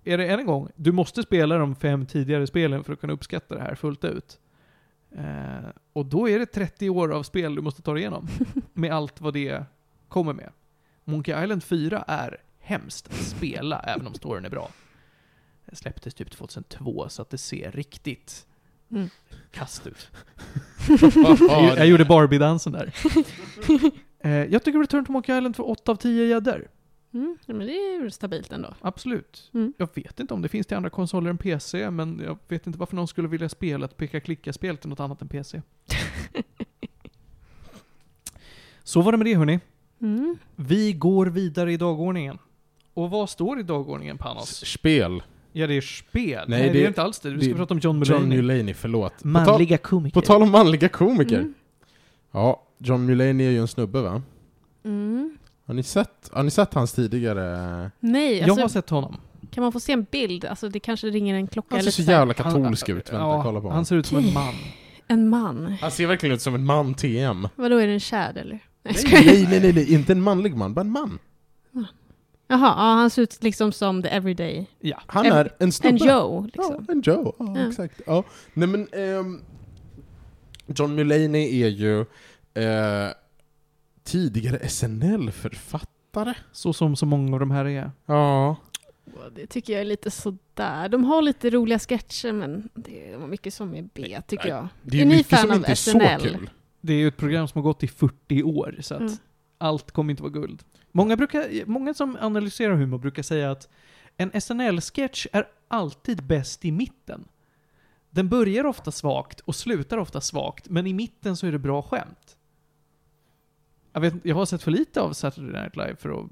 är 0.03 0.17
det 0.17 0.27
än 0.27 0.39
en 0.39 0.45
gång, 0.45 0.69
du 0.75 0.91
måste 0.91 1.23
spela 1.23 1.57
de 1.57 1.75
fem 1.75 2.05
tidigare 2.05 2.47
spelen 2.47 2.83
för 2.83 2.93
att 2.93 2.99
kunna 2.99 3.13
uppskatta 3.13 3.55
det 3.55 3.61
här 3.61 3.75
fullt 3.75 4.03
ut. 4.03 4.39
Eh, 5.15 5.69
och 5.93 6.05
då 6.05 6.29
är 6.29 6.39
det 6.39 6.45
30 6.45 6.89
år 6.89 7.13
av 7.13 7.23
spel 7.23 7.55
du 7.55 7.61
måste 7.61 7.81
ta 7.81 7.93
dig 7.93 8.01
igenom. 8.01 8.27
med 8.73 8.91
allt 8.91 9.21
vad 9.21 9.33
det 9.33 9.65
kommer 10.07 10.33
med. 10.33 10.49
Monkey 11.03 11.43
Island 11.43 11.63
4 11.63 12.03
är 12.07 12.37
hemskt 12.59 13.07
att 13.07 13.15
spela, 13.15 13.79
även 13.79 14.07
om 14.07 14.13
storyn 14.13 14.45
är 14.45 14.49
bra. 14.49 14.69
Det 15.65 15.75
släpptes 15.75 16.13
typ 16.13 16.31
2002, 16.31 17.09
så 17.09 17.21
att 17.21 17.29
det 17.29 17.37
ser 17.37 17.71
riktigt 17.71 18.47
Mm. 18.91 19.09
kast 19.51 19.87
ut. 19.87 20.09
jag, 20.87 21.77
jag 21.77 21.87
gjorde 21.87 22.05
Barbie-dansen 22.05 22.73
där. 22.73 22.93
eh, 24.19 24.31
jag 24.31 24.63
tycker 24.63 24.79
Return 24.79 25.05
to 25.05 25.11
Monkey 25.11 25.37
Island 25.37 25.55
får 25.55 25.69
8 25.69 25.91
av 25.91 25.95
10 25.95 26.25
gäddor. 26.25 26.67
Mm, 27.13 27.37
men 27.45 27.59
det 27.59 27.73
är 27.73 28.03
ju 28.03 28.11
stabilt 28.11 28.51
ändå. 28.51 28.73
Absolut. 28.81 29.49
Mm. 29.53 29.73
Jag 29.77 29.89
vet 29.95 30.19
inte 30.19 30.33
om 30.33 30.41
det 30.41 30.49
finns 30.49 30.67
till 30.67 30.77
andra 30.77 30.89
konsoler 30.89 31.29
än 31.29 31.37
PC, 31.37 31.91
men 31.91 32.21
jag 32.25 32.37
vet 32.47 32.67
inte 32.67 32.79
varför 32.79 32.95
någon 32.95 33.07
skulle 33.07 33.27
vilja 33.27 33.49
spela 33.49 33.85
ett 33.85 33.97
peka-klicka-spel 33.97 34.77
till 34.77 34.89
något 34.89 34.99
annat 34.99 35.21
än 35.21 35.27
PC. 35.27 35.61
Så 38.83 39.01
var 39.01 39.11
det 39.11 39.17
med 39.17 39.27
det 39.27 39.35
hörni. 39.35 39.59
Mm. 40.01 40.37
Vi 40.55 40.93
går 40.93 41.25
vidare 41.25 41.73
i 41.73 41.77
dagordningen. 41.77 42.37
Och 42.93 43.09
vad 43.09 43.29
står 43.29 43.59
i 43.59 43.63
dagordningen 43.63 44.17
Panos? 44.17 44.65
Spel. 44.65 45.23
Ja, 45.53 45.67
det 45.67 45.73
är 45.77 45.81
spel. 45.81 46.45
Nej, 46.47 46.59
Nej, 46.59 46.67
det, 46.69 46.73
det- 46.79 46.83
är 46.83 46.87
inte 46.87 47.01
alls 47.01 47.19
det. 47.19 47.29
Vi 47.29 47.41
ska 47.41 47.49
det- 47.51 47.55
prata 47.57 47.73
om 47.73 47.79
John 47.79 47.99
Mulaney. 47.99 48.19
John 48.21 48.29
Mulaney, 48.47 48.73
förlåt. 48.73 49.13
På 49.17 49.21
tal, 49.23 49.31
Manliga 49.31 49.77
komiker. 49.77 50.13
på 50.13 50.25
tal 50.25 50.41
om 50.43 50.51
manliga 50.51 50.89
komiker. 50.89 51.39
Mm. 51.39 51.53
Ja, 52.31 52.63
John 52.77 53.05
Mulaney 53.05 53.47
är 53.47 53.51
ju 53.51 53.59
en 53.59 53.67
snubbe 53.67 54.01
va? 54.01 54.21
Mm. 54.85 55.37
Har 55.65 55.73
ni 55.73 55.83
sett, 55.83 56.29
har 56.33 56.43
ni 56.43 56.51
sett 56.51 56.73
hans 56.73 56.93
tidigare... 56.93 57.91
Nej, 57.99 58.37
jag 58.37 58.43
alltså, 58.49 58.61
har 58.63 58.69
sett 58.69 58.89
honom. 58.89 59.17
kan 59.51 59.61
man 59.63 59.71
få 59.71 59.79
se 59.79 59.91
en 59.93 60.05
bild? 60.11 60.45
Alltså 60.45 60.69
det 60.69 60.79
kanske 60.79 61.07
ringer 61.07 61.35
en 61.35 61.47
klocka 61.47 61.67
Han 61.75 61.79
ser 61.79 61.83
eller 61.83 61.91
så 61.91 62.03
så 62.03 62.11
jävla 62.11 62.33
katolsk 62.33 62.89
ut. 62.89 62.95
Vänta, 62.95 63.15
ja, 63.15 63.43
kolla 63.43 63.61
på 63.61 63.67
Han 63.67 63.71
honom. 63.71 63.85
ser 63.85 63.95
ut 63.95 64.05
som 64.05 64.17
en 64.17 64.33
man. 64.33 64.53
En 65.07 65.29
man. 65.29 65.75
Han 65.81 65.91
ser 65.91 66.07
verkligen 66.07 66.35
ut 66.35 66.41
som 66.41 66.55
en 66.55 66.65
man 66.65 66.93
TM. 66.93 67.47
Vadå, 67.55 67.77
är 67.77 67.87
det 67.87 67.93
en 67.93 67.99
tjäder 67.99 68.41
eller? 68.41 68.59
Nej, 68.83 68.95
jag 69.03 69.25
nej, 69.25 69.47
nej, 69.49 69.59
nej, 69.59 69.73
nej, 69.73 69.93
inte 69.93 70.11
en 70.11 70.21
manlig 70.21 70.55
man, 70.55 70.73
bara 70.73 70.81
en 70.81 70.91
man. 70.91 71.19
Jaha, 72.51 72.67
ja, 72.77 72.93
han 72.93 73.09
ser 73.09 73.21
ut 73.21 73.43
liksom 73.43 73.71
som 73.71 74.03
the 74.03 74.09
everyday. 74.09 74.65
Ja. 74.79 75.01
Han 75.07 75.25
är 75.25 75.51
en 75.59 75.71
snubbe. 75.71 75.97
En 76.03 76.07
Joe, 76.09 76.45
liksom. 76.53 76.85
Ja, 76.87 76.93
en 76.93 77.01
Joe. 77.01 77.33
Ja, 77.39 77.53
Ja. 77.59 77.67
exakt. 77.67 78.01
Ja. 78.05 78.23
Nej 78.53 78.67
men, 78.67 78.87
ehm, 78.93 79.41
John 80.67 80.95
Mulaney 80.95 81.61
är 81.63 81.67
ju 81.67 81.99
eh, 82.53 83.09
tidigare 84.03 84.59
SNL-författare. 84.69 86.33
Så 86.51 86.73
som 86.73 86.95
så 86.95 87.05
många 87.05 87.33
av 87.33 87.39
de 87.39 87.51
här 87.51 87.65
är. 87.65 87.91
Ja. 88.05 88.55
Det 89.35 89.47
tycker 89.47 89.73
jag 89.73 89.81
är 89.81 89.85
lite 89.85 90.11
sådär. 90.11 90.89
De 90.89 91.03
har 91.03 91.21
lite 91.21 91.49
roliga 91.49 91.79
sketcher, 91.79 92.31
men 92.31 92.69
det 92.73 93.15
var 93.17 93.27
mycket 93.27 93.53
som 93.53 93.75
är 93.75 93.89
B, 93.93 94.21
tycker 94.27 94.49
jag. 94.49 94.67
Det 94.81 94.97
är, 94.97 95.01
Är 95.01 95.05
ni 95.05 95.15
mycket 95.15 95.29
fan 95.29 95.39
som 95.39 95.49
av 95.51 95.55
inte 95.57 95.71
är 95.71 95.75
SNL? 95.75 96.21
så 96.21 96.27
kul. 96.27 96.49
Det 96.81 96.93
är 96.93 96.97
ju 96.97 97.07
ett 97.07 97.17
program 97.17 97.47
som 97.47 97.59
har 97.61 97.63
gått 97.63 97.83
i 97.83 97.87
40 97.87 98.43
år, 98.43 98.75
så 98.81 98.93
att 98.95 99.01
Mm. 99.01 99.13
allt 99.57 99.91
kommer 99.91 100.11
inte 100.11 100.23
vara 100.23 100.33
guld. 100.33 100.63
Många, 100.91 101.17
brukar, 101.17 101.65
många 101.65 101.93
som 101.93 102.17
analyserar 102.21 102.75
humor 102.75 102.97
brukar 102.97 103.23
säga 103.23 103.51
att 103.51 103.69
en 104.17 104.31
SNL-sketch 104.41 105.27
är 105.31 105.47
alltid 105.67 106.23
bäst 106.23 106.65
i 106.65 106.71
mitten. 106.71 107.27
Den 108.09 108.29
börjar 108.29 108.65
ofta 108.65 108.91
svagt 108.91 109.39
och 109.39 109.55
slutar 109.55 109.97
ofta 109.97 110.21
svagt, 110.21 110.69
men 110.69 110.87
i 110.87 110.93
mitten 110.93 111.37
så 111.37 111.47
är 111.47 111.51
det 111.51 111.59
bra 111.59 111.81
skämt. 111.81 112.37
Jag, 113.93 114.01
vet, 114.01 114.13
jag 114.23 114.35
har 114.35 114.45
sett 114.45 114.63
för 114.63 114.71
lite 114.71 115.01
av 115.01 115.13
Saturday 115.13 115.61
Night 115.61 115.75
Live 115.75 115.95
för 115.95 116.09
att 116.09 116.29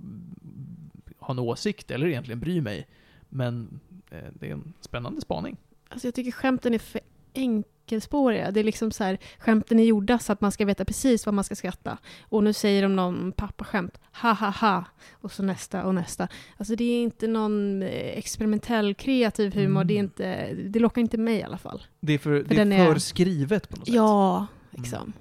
ha 1.19 1.33
en 1.33 1.39
åsikt, 1.39 1.91
eller 1.91 2.07
egentligen 2.07 2.39
bry 2.39 2.61
mig. 2.61 2.87
Men 3.29 3.79
eh, 4.09 4.19
det 4.33 4.49
är 4.49 4.51
en 4.51 4.73
spännande 4.79 5.21
spaning. 5.21 5.57
Alltså 5.89 6.07
jag 6.07 6.15
tycker 6.15 6.31
skämten 6.31 6.73
är 6.73 6.79
för 6.79 7.01
enkelspåriga. 7.33 8.51
Det 8.51 8.59
är 8.59 8.63
liksom 8.63 8.91
så 8.91 9.03
här, 9.03 9.17
skämten 9.39 9.79
är 9.79 9.83
gjorda 9.83 10.19
så 10.19 10.31
att 10.33 10.41
man 10.41 10.51
ska 10.51 10.65
veta 10.65 10.85
precis 10.85 11.25
vad 11.25 11.35
man 11.35 11.43
ska 11.43 11.55
skratta. 11.55 11.97
Och 12.21 12.43
nu 12.43 12.53
säger 12.53 12.81
de 12.81 12.95
någon 12.95 13.31
pappaskämt, 13.31 13.99
ha 14.21 14.33
ha 14.33 14.49
ha, 14.49 14.85
och 15.11 15.31
så 15.31 15.43
nästa 15.43 15.83
och 15.83 15.95
nästa. 15.95 16.27
Alltså 16.57 16.75
det 16.75 16.83
är 16.83 17.03
inte 17.03 17.27
någon 17.27 17.83
eh, 17.83 17.89
experimentell 18.17 18.93
kreativ 18.95 19.53
humor, 19.55 19.81
Mm. 19.81 19.87
det, 19.87 19.93
är 19.93 19.99
inte, 19.99 20.53
det 20.53 20.79
lockar 20.79 21.01
inte 21.01 21.17
mig 21.17 21.35
i 21.35 21.43
alla 21.43 21.57
fall. 21.57 21.83
Det 21.99 22.13
är 22.13 22.17
för, 22.17 22.31
det 22.31 22.55
den 22.55 22.71
är 22.71 22.87
är- 22.89 22.93
för 22.93 22.99
skrivet 22.99 23.69
på 23.69 23.77
något 23.77 23.85
sätt. 23.87 23.95
Ja, 23.95 24.47
liksom. 24.71 25.13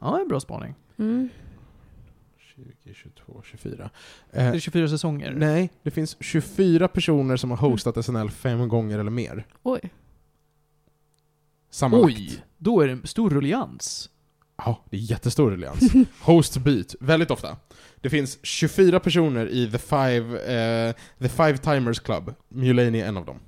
Ja, 0.00 0.20
en 0.20 0.28
bra 0.28 0.40
spaning. 0.40 0.74
Mm. 0.98 1.28
20, 2.84 2.94
22, 2.94 3.42
24. 3.44 3.90
Det 4.30 4.38
är 4.38 4.52
Eh, 4.54 4.58
24 4.60 4.88
säsonger. 4.88 5.32
nej, 5.36 5.70
det 5.82 5.90
finns 5.90 6.16
24 6.20 6.88
personer 6.88 7.36
som 7.36 7.50
har 7.50 7.56
hostat 7.58 8.04
SNL 8.04 8.30
fem 8.30 8.68
gånger 8.68 8.98
eller 8.98 9.10
mer. 9.10 9.46
Oj. 9.62 9.80
Sammanlagt. 11.70 12.18
Oj, 12.18 12.42
då 12.58 12.80
är 12.80 12.86
det 12.86 12.92
en 12.92 13.06
stor 13.06 13.30
ruljans. 13.30 14.10
Ja, 14.56 14.84
det 14.90 14.96
är 14.96 15.00
jättestor 15.00 15.50
ruljans. 15.50 15.92
Host 16.20 16.56
byt, 16.56 16.94
väldigt 17.00 17.30
ofta. 17.30 17.56
Det 18.00 18.10
finns 18.10 18.38
24 18.42 19.00
personer 19.00 19.46
i 19.48 19.70
The 19.70 19.78
Five, 19.78 20.38
eh, 20.38 20.94
The 21.18 21.28
Five 21.28 21.56
Timers 21.56 22.00
Club. 22.00 22.34
Mulaney 22.48 23.00
är 23.00 23.06
en 23.08 23.16
av 23.16 23.24
dem. 23.24 23.38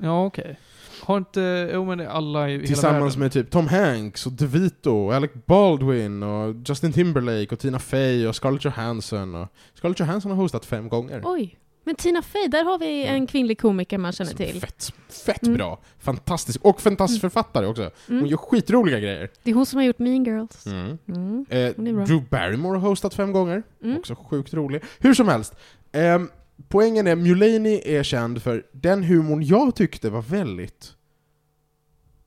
Ja, 0.00 0.24
okej. 0.26 0.58
Har 1.02 1.16
inte, 1.18 1.70
jo 1.74 1.84
men 1.84 1.98
det 1.98 2.04
är 2.04 2.08
alla 2.08 2.48
i 2.48 2.52
hela 2.52 2.66
Tillsammans 2.66 3.14
världen. 3.14 3.20
med 3.20 3.32
typ 3.32 3.50
Tom 3.50 3.68
Hanks 3.68 4.26
och 4.26 4.32
DeVito, 4.32 4.90
och 4.90 5.14
Alec 5.14 5.30
Baldwin 5.46 6.22
och 6.22 6.54
Justin 6.68 6.92
Timberlake 6.92 7.54
och 7.54 7.58
Tina 7.58 7.78
Fey 7.78 8.26
och 8.26 8.36
Scarlett 8.36 8.64
Johansson. 8.64 9.34
Och 9.34 9.48
Scarlett 9.74 10.00
Johansson 10.00 10.30
har 10.30 10.38
hostat 10.38 10.64
fem 10.66 10.88
gånger. 10.88 11.22
Oj. 11.24 11.58
Men 11.86 11.94
Tina 11.94 12.22
Fey, 12.22 12.48
där 12.48 12.64
har 12.64 12.78
vi 12.78 13.04
en 13.04 13.26
kvinnlig 13.26 13.60
komiker 13.60 13.98
man 13.98 14.12
känner 14.12 14.32
till. 14.34 14.60
Fett, 14.60 14.92
fett 15.08 15.42
Mm. 15.42 15.56
bra. 15.56 15.80
Fantastisk. 15.98 16.64
Och 16.64 16.80
fantastisk 16.80 17.20
författare 17.20 17.66
också. 17.66 17.90
Hon 18.06 18.16
Mm. 18.18 18.26
gör 18.30 18.36
skitroliga 18.36 19.00
grejer. 19.00 19.30
Det 19.42 19.50
är 19.50 19.54
hon 19.54 19.66
som 19.66 19.76
har 19.76 19.84
gjort 19.84 19.98
Mean 19.98 20.24
Girls. 20.24 20.66
Mm. 20.66 20.98
Mm. 21.08 21.46
Eh. 21.50 22.04
Drew 22.04 22.22
Barrymore 22.30 22.78
har 22.78 22.88
hostat 22.88 23.14
fem 23.14 23.32
gånger. 23.32 23.62
Mm. 23.84 23.96
Också 23.98 24.14
sjukt 24.14 24.54
rolig. 24.54 24.82
Hur 24.98 25.14
som 25.14 25.28
helst. 25.28 25.54
ehm, 25.92 26.28
poängen 26.68 27.06
är, 27.06 27.16
Mulaney 27.16 27.80
är 27.84 28.02
känd 28.02 28.42
för 28.42 28.66
den 28.72 29.02
humorn 29.04 29.42
jag 29.42 29.74
tyckte 29.74 30.10
var 30.10 30.22
väldigt... 30.22 30.92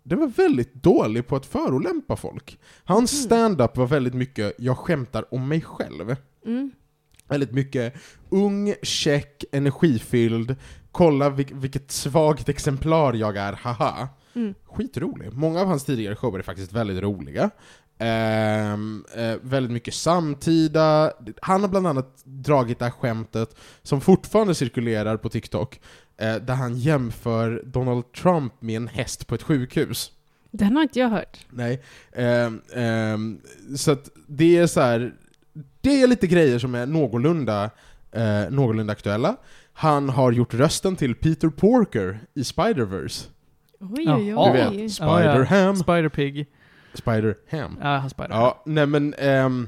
Den 0.03 0.19
var 0.19 0.27
väldigt 0.27 0.73
dålig 0.73 1.27
på 1.27 1.35
att 1.35 1.45
förolämpa 1.45 2.15
folk. 2.15 2.59
Hans 2.83 3.11
stand-up 3.23 3.77
var 3.77 3.87
väldigt 3.87 4.13
mycket 4.13 4.53
'jag 4.57 4.77
skämtar 4.77 5.33
om 5.33 5.47
mig 5.47 5.61
själv' 5.61 6.15
Mm. 6.45 6.71
Väldigt 7.29 7.51
mycket 7.51 7.93
ung, 8.29 8.73
check, 8.83 9.43
energifylld, 9.51 10.55
kolla 10.91 11.29
vil- 11.29 11.53
vilket 11.55 11.91
svagt 11.91 12.49
exemplar 12.49 13.13
jag 13.13 13.37
är, 13.37 13.53
haha. 13.53 14.09
Mm. 14.35 14.53
Skitrolig. 14.65 15.33
Många 15.33 15.61
av 15.61 15.67
hans 15.67 15.85
tidigare 15.85 16.15
shower 16.15 16.39
är 16.39 16.43
faktiskt 16.43 16.73
väldigt 16.73 17.03
roliga. 17.03 17.49
Ehm, 18.01 19.05
eh, 19.15 19.35
väldigt 19.41 19.71
mycket 19.71 19.93
samtida. 19.93 21.13
Han 21.41 21.61
har 21.61 21.67
bland 21.69 21.87
annat 21.87 22.21
dragit 22.25 22.79
det 22.79 22.85
här 22.85 22.91
skämtet 22.91 23.55
som 23.83 24.01
fortfarande 24.01 24.55
cirkulerar 24.55 25.17
på 25.17 25.29
TikTok, 25.29 25.79
eh, 26.17 26.35
där 26.35 26.53
han 26.53 26.77
jämför 26.77 27.63
Donald 27.65 28.11
Trump 28.13 28.53
med 28.61 28.75
en 28.75 28.87
häst 28.87 29.27
på 29.27 29.35
ett 29.35 29.43
sjukhus. 29.43 30.11
Den 30.51 30.75
har 30.75 30.83
inte 30.83 30.99
jag 30.99 31.09
hört. 31.09 31.37
Nej. 31.49 31.81
Ehm, 32.13 32.61
ehm, 32.75 33.41
så 33.77 33.91
att 33.91 34.09
det 34.27 34.57
är 34.57 34.67
så 34.67 34.81
här. 34.81 35.13
Det 35.81 36.01
är 36.01 36.07
lite 36.07 36.27
grejer 36.27 36.59
som 36.59 36.75
är 36.75 36.85
någorlunda, 36.85 37.69
eh, 38.11 38.49
någorlunda 38.49 38.93
aktuella. 38.93 39.35
Han 39.73 40.09
har 40.09 40.31
gjort 40.31 40.53
rösten 40.53 40.95
till 40.95 41.15
Peter 41.15 41.49
Porker 41.49 42.19
i 42.33 42.41
Spider-Verse. 42.41 43.27
Oj, 43.79 43.89
oj, 44.11 44.27
Jaha. 44.27 44.53
Du 44.53 44.59
oj. 44.69 44.81
vet. 44.81 44.91
Spider-Ham. 44.91 45.75
Spider-Pig. 45.75 46.45
Spider-Ham. 46.93 47.77
Ja, 47.81 47.97
han 47.97 48.09
Spider. 48.09 48.29
Ja, 48.29 48.61
nej 48.65 48.85
men... 48.85 49.13
ehm, 49.13 49.67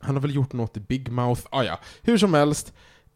Han 0.00 0.14
har 0.14 0.22
väl 0.22 0.34
gjort 0.34 0.52
något 0.52 0.76
i 0.76 0.80
Big 0.80 1.10
Mouth, 1.12 1.42
ah, 1.50 1.62
ja. 1.62 1.80
hur 2.02 2.18
som 2.18 2.34
helst. 2.34 2.72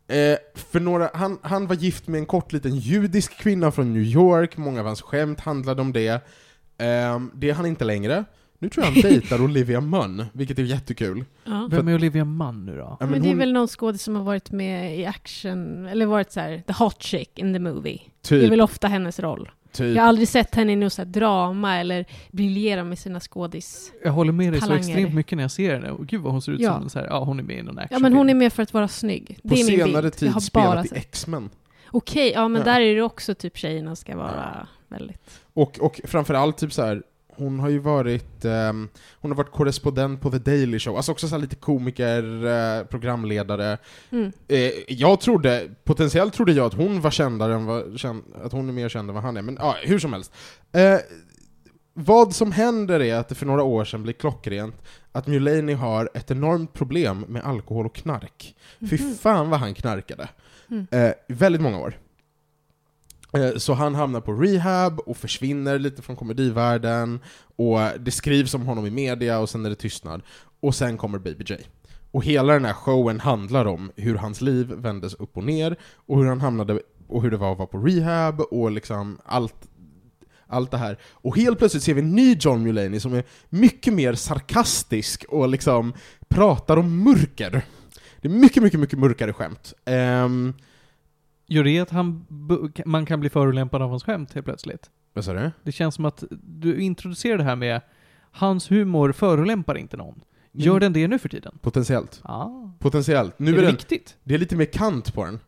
Eh, 0.08 0.38
för 0.54 0.80
några, 0.80 1.10
han, 1.14 1.38
han 1.42 1.66
var 1.66 1.74
gift 1.74 2.08
med 2.08 2.18
en 2.18 2.26
kort 2.26 2.52
liten 2.52 2.76
judisk 2.76 3.38
kvinna 3.38 3.70
från 3.70 3.92
New 3.92 4.02
York, 4.02 4.56
många 4.56 4.80
av 4.80 4.86
hans 4.86 5.02
skämt 5.02 5.40
handlade 5.40 5.82
om 5.82 5.92
det. 5.92 6.24
Ehm, 6.78 7.30
det 7.34 7.50
är 7.50 7.54
han 7.54 7.66
inte 7.66 7.84
längre. 7.84 8.24
Nu 8.62 8.68
tror 8.68 8.86
jag 8.86 8.92
han 8.92 9.00
dejtar 9.02 9.42
Olivia 9.42 9.80
Munn, 9.80 10.24
vilket 10.32 10.58
är 10.58 10.62
jättekul. 10.62 11.24
Ja. 11.44 11.68
Vem 11.70 11.88
är 11.88 11.94
Olivia 11.94 12.24
Mann 12.24 12.66
nu 12.66 12.76
då? 12.76 12.96
Ja, 13.00 13.06
Men, 13.06 13.22
det 13.22 13.28
är 13.28 13.30
hon- 13.30 13.38
väl 13.38 13.52
någon 13.52 13.68
skådis 13.68 14.02
som 14.02 14.16
har 14.16 14.22
varit 14.22 14.50
med 14.50 14.98
i 14.98 15.06
action, 15.06 15.86
eller 15.86 16.06
varit 16.06 16.32
så 16.32 16.40
här, 16.40 16.62
the 16.66 16.72
hot 16.72 17.02
chick 17.02 17.38
in 17.38 17.52
the 17.52 17.58
movie. 17.58 18.00
Det 18.28 18.34
är 18.36 18.40
typ, 18.40 18.52
väl 18.52 18.60
ofta 18.60 18.88
hennes 18.88 19.20
roll. 19.20 19.50
typ. 19.72 19.96
Jag 19.96 20.02
har 20.02 20.08
aldrig 20.08 20.28
sett 20.28 20.54
henne 20.54 20.72
i 20.72 20.76
något 20.76 20.92
så 20.92 21.02
här 21.02 21.06
drama 21.06 21.76
eller 21.80 22.04
briljera 22.30 22.84
med 22.84 22.98
sina 22.98 23.20
skådis. 23.20 23.92
Jag 24.04 24.12
håller 24.12 24.32
med 24.32 24.52
dig 24.52 24.60
så 24.60 24.66
Talanger. 24.66 24.88
extremt 24.88 25.14
mycket 25.14 25.36
när 25.36 25.44
jag 25.44 25.50
ser 25.50 25.74
henne. 25.74 25.90
Och 25.90 26.06
gud 26.06 26.20
vad 26.20 26.32
hon 26.32 26.42
ser 26.42 26.52
ut 26.52 26.60
Ja. 26.60 26.72
som 26.74 26.82
en 26.82 26.90
så 26.90 26.98
här, 26.98 27.06
ja 27.06 27.24
hon 27.24 27.38
är 27.38 27.42
med 27.42 27.58
i 27.58 27.62
någon 27.62 27.78
action. 27.78 27.88
Ja 27.96 27.98
men 27.98 28.12
hon 28.12 28.30
är 28.30 28.34
med 28.34 28.52
för 28.52 28.62
att 28.62 28.74
vara 28.74 28.88
snygg. 28.88 29.26
På 29.42 29.48
Det 29.48 29.54
är 29.54 29.56
min 29.56 29.78
senare 29.78 30.02
bild. 30.02 30.14
tid 30.14 30.28
jag 30.28 30.32
har 30.32 30.40
bara 30.52 30.82
spelat 30.84 30.92
i. 30.92 30.96
X-Men. 30.96 31.50
Okej, 31.90 32.32
ja 32.34 32.48
men 32.48 32.62
Ja. 32.66 32.72
där 32.72 32.80
är 32.80 32.94
det 32.96 33.02
också 33.02 33.34
typ 33.34 33.56
tjejerna 33.58 33.96
ska 33.96 34.16
vara 34.16 34.66
väldigt... 34.88 35.40
Och, 35.54 35.78
och 35.80 36.00
framförallt 36.04 36.58
typ 36.58 36.72
så 36.72 36.82
här. 36.82 37.02
Hon 37.40 37.60
har 37.60 37.68
ju 37.68 37.78
varit, 37.78 38.44
ehm, 38.44 38.88
hon 39.20 39.30
har 39.30 39.36
varit 39.36 39.50
korrespondent 39.52 40.20
på 40.20 40.30
The 40.30 40.38
Daily 40.38 40.78
Show, 40.78 40.96
alltså 40.96 41.12
också 41.12 41.28
så 41.28 41.38
lite 41.38 41.56
komiker, 41.56 42.46
eh, 42.46 42.84
programledare. 42.84 43.78
Mm. 44.10 44.32
Eh, 44.48 44.70
jag 44.88 45.20
trodde, 45.20 45.68
potentiellt 45.84 46.34
trodde 46.34 46.52
jag 46.52 46.66
att 46.66 46.74
hon 46.74 47.00
var 47.00 47.10
kändare 47.10 47.54
än 47.54 47.66
vad, 47.66 47.98
känd, 47.98 48.22
att 48.44 48.52
hon 48.52 48.68
är 48.68 48.72
mer 48.72 48.88
känd 48.88 49.08
än 49.08 49.14
vad 49.14 49.24
han 49.24 49.36
är, 49.36 49.42
men 49.42 49.56
ja, 49.60 49.76
hur 49.82 49.98
som 49.98 50.12
helst. 50.12 50.32
Eh, 50.72 50.98
vad 51.94 52.34
som 52.34 52.52
händer 52.52 53.00
är 53.00 53.14
att 53.16 53.28
det 53.28 53.34
för 53.34 53.46
några 53.46 53.62
år 53.62 53.84
sedan 53.84 54.02
blir 54.02 54.12
klockrent 54.12 54.74
att 55.12 55.26
Mulaney 55.26 55.74
har 55.74 56.10
ett 56.14 56.30
enormt 56.30 56.72
problem 56.72 57.24
med 57.28 57.44
alkohol 57.44 57.86
och 57.86 57.94
knark. 57.94 58.54
Fy 58.90 58.98
Mhm. 58.98 59.14
fan 59.14 59.50
vad 59.50 59.60
han 59.60 59.74
knarkade. 59.74 60.28
Mm. 60.70 60.86
Eh, 60.90 61.12
väldigt 61.28 61.62
många 61.62 61.78
år. 61.78 61.98
Eh, 63.32 63.56
så 63.56 63.74
han 63.74 63.94
hamnar 63.94 64.20
på 64.20 64.32
rehab 64.32 64.98
och 64.98 65.16
försvinner 65.16 65.78
lite 65.78 66.02
från 66.02 66.16
komedivärlden, 66.16 67.20
och 67.56 67.80
det 67.98 68.10
skrivs 68.10 68.54
om 68.54 68.66
honom 68.66 68.86
i 68.86 68.90
media 68.90 69.38
och 69.38 69.50
sen 69.50 69.66
är 69.66 69.70
det 69.70 69.76
tystnad. 69.76 70.22
Och 70.60 70.74
sen 70.74 70.96
kommer 70.96 71.18
Baby 71.18 71.44
J. 71.44 71.56
Och 72.10 72.24
hela 72.24 72.52
den 72.52 72.64
här 72.64 72.72
showen 72.72 73.20
handlar 73.20 73.64
om 73.64 73.90
hur 73.96 74.14
hans 74.14 74.40
liv 74.40 74.66
vändes 74.66 75.14
upp 75.14 75.36
och 75.36 75.44
ner, 75.44 75.76
och 75.94 76.18
hur 76.18 76.26
han 76.26 76.40
hamnade, 76.40 76.80
och 77.06 77.22
hur 77.22 77.30
det 77.30 77.36
var 77.36 77.52
att 77.52 77.58
vara 77.58 77.68
på 77.68 77.78
rehab, 77.78 78.40
och 78.40 78.70
liksom 78.70 79.18
allt, 79.24 79.68
allt 80.46 80.70
det 80.70 80.78
här. 80.78 80.98
Och 81.12 81.36
helt 81.36 81.58
plötsligt 81.58 81.82
ser 81.82 81.94
vi 81.94 82.00
en 82.00 82.12
ny 82.12 82.36
John 82.40 82.62
Mulaney 82.62 83.00
som 83.00 83.14
är 83.14 83.24
mycket 83.48 83.94
mer 83.94 84.14
sarkastisk 84.14 85.24
och 85.28 85.48
liksom 85.48 85.92
pratar 86.28 86.76
om 86.76 87.04
mörker. 87.04 87.62
Det 88.20 88.28
är 88.28 88.32
mycket, 88.32 88.62
mycket, 88.62 88.80
mycket 88.80 88.98
mörkare 88.98 89.32
skämt. 89.32 89.72
Ehm, 89.84 90.54
Gör 91.52 91.64
det 91.64 91.78
att 91.80 91.90
han, 91.90 92.26
man 92.84 93.06
kan 93.06 93.20
bli 93.20 93.30
förolämpad 93.30 93.82
av 93.82 93.90
hans 93.90 94.02
skämt 94.04 94.32
helt 94.32 94.46
plötsligt? 94.46 94.90
vad 95.12 95.24
sa 95.24 95.32
du? 95.32 95.50
Det 95.62 95.72
känns 95.72 95.94
som 95.94 96.04
att 96.04 96.24
du 96.42 96.80
introducerar 96.80 97.38
det 97.38 97.44
här 97.44 97.56
med 97.56 97.80
hans 98.30 98.70
humor 98.70 99.12
förolämpar 99.12 99.74
inte 99.78 99.96
någon. 99.96 100.20
Gör 100.52 100.70
Mm. 100.72 100.80
den 100.80 100.92
det 100.92 101.08
nu 101.08 101.18
för 101.18 101.28
tiden? 101.28 101.58
Potentiellt. 101.62 102.20
Ah. 102.24 102.48
Potentiellt. 102.78 103.38
Nu 103.38 103.50
är 103.50 103.54
är 103.54 103.56
det 103.60 103.66
den, 103.66 103.74
viktigt? 103.76 104.16
det 104.24 104.34
är 104.34 104.38
lite 104.38 104.56
mer 104.56 104.64
kant 104.64 105.14
på 105.14 105.24
den. 105.24 105.38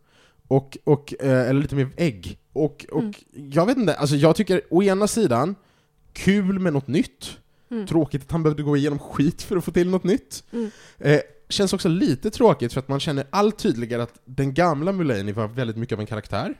Och, 0.49 0.79
och, 0.85 1.15
eh, 1.21 1.49
eller 1.49 1.61
lite 1.63 1.75
mer 1.77 1.89
ägg. 1.97 2.39
Och, 2.53 2.87
och 2.93 3.01
Mm. 3.03 3.15
jag 3.53 3.67
vet 3.67 3.77
inte, 3.79 3.95
alltså 3.95 4.17
jag 4.17 4.37
tycker 4.37 4.61
å 4.71 4.83
ena 4.83 5.07
sidan, 5.07 5.55
kul 6.13 6.59
med 6.59 6.73
något 6.73 6.87
nytt. 6.89 7.39
Mm. 7.71 7.87
Tråkigt 7.87 8.23
att 8.23 8.31
han 8.33 8.43
behövde 8.43 8.63
gå 8.63 8.77
igenom 8.77 8.99
skit 8.99 9.43
för 9.43 9.57
att 9.57 9.65
få 9.65 9.71
till 9.71 9.91
något 9.91 10.05
nytt. 10.05 10.45
Mm. 10.53 10.71
Eh, 10.99 11.21
känns 11.53 11.73
också 11.73 11.89
lite 11.89 12.31
tråkigt 12.31 12.73
för 12.73 12.81
att 12.81 12.89
man 12.89 13.01
känner 13.01 13.27
allt 13.31 13.59
tydligare 13.59 14.03
att 14.03 14.21
den 14.25 14.55
gamla 14.55 14.93
Mulaney 14.93 15.33
var 15.33 15.49
väldigt 15.49 15.77
mycket 15.77 15.97
av 15.97 16.01
en 16.01 16.07
karaktär. 16.07 16.55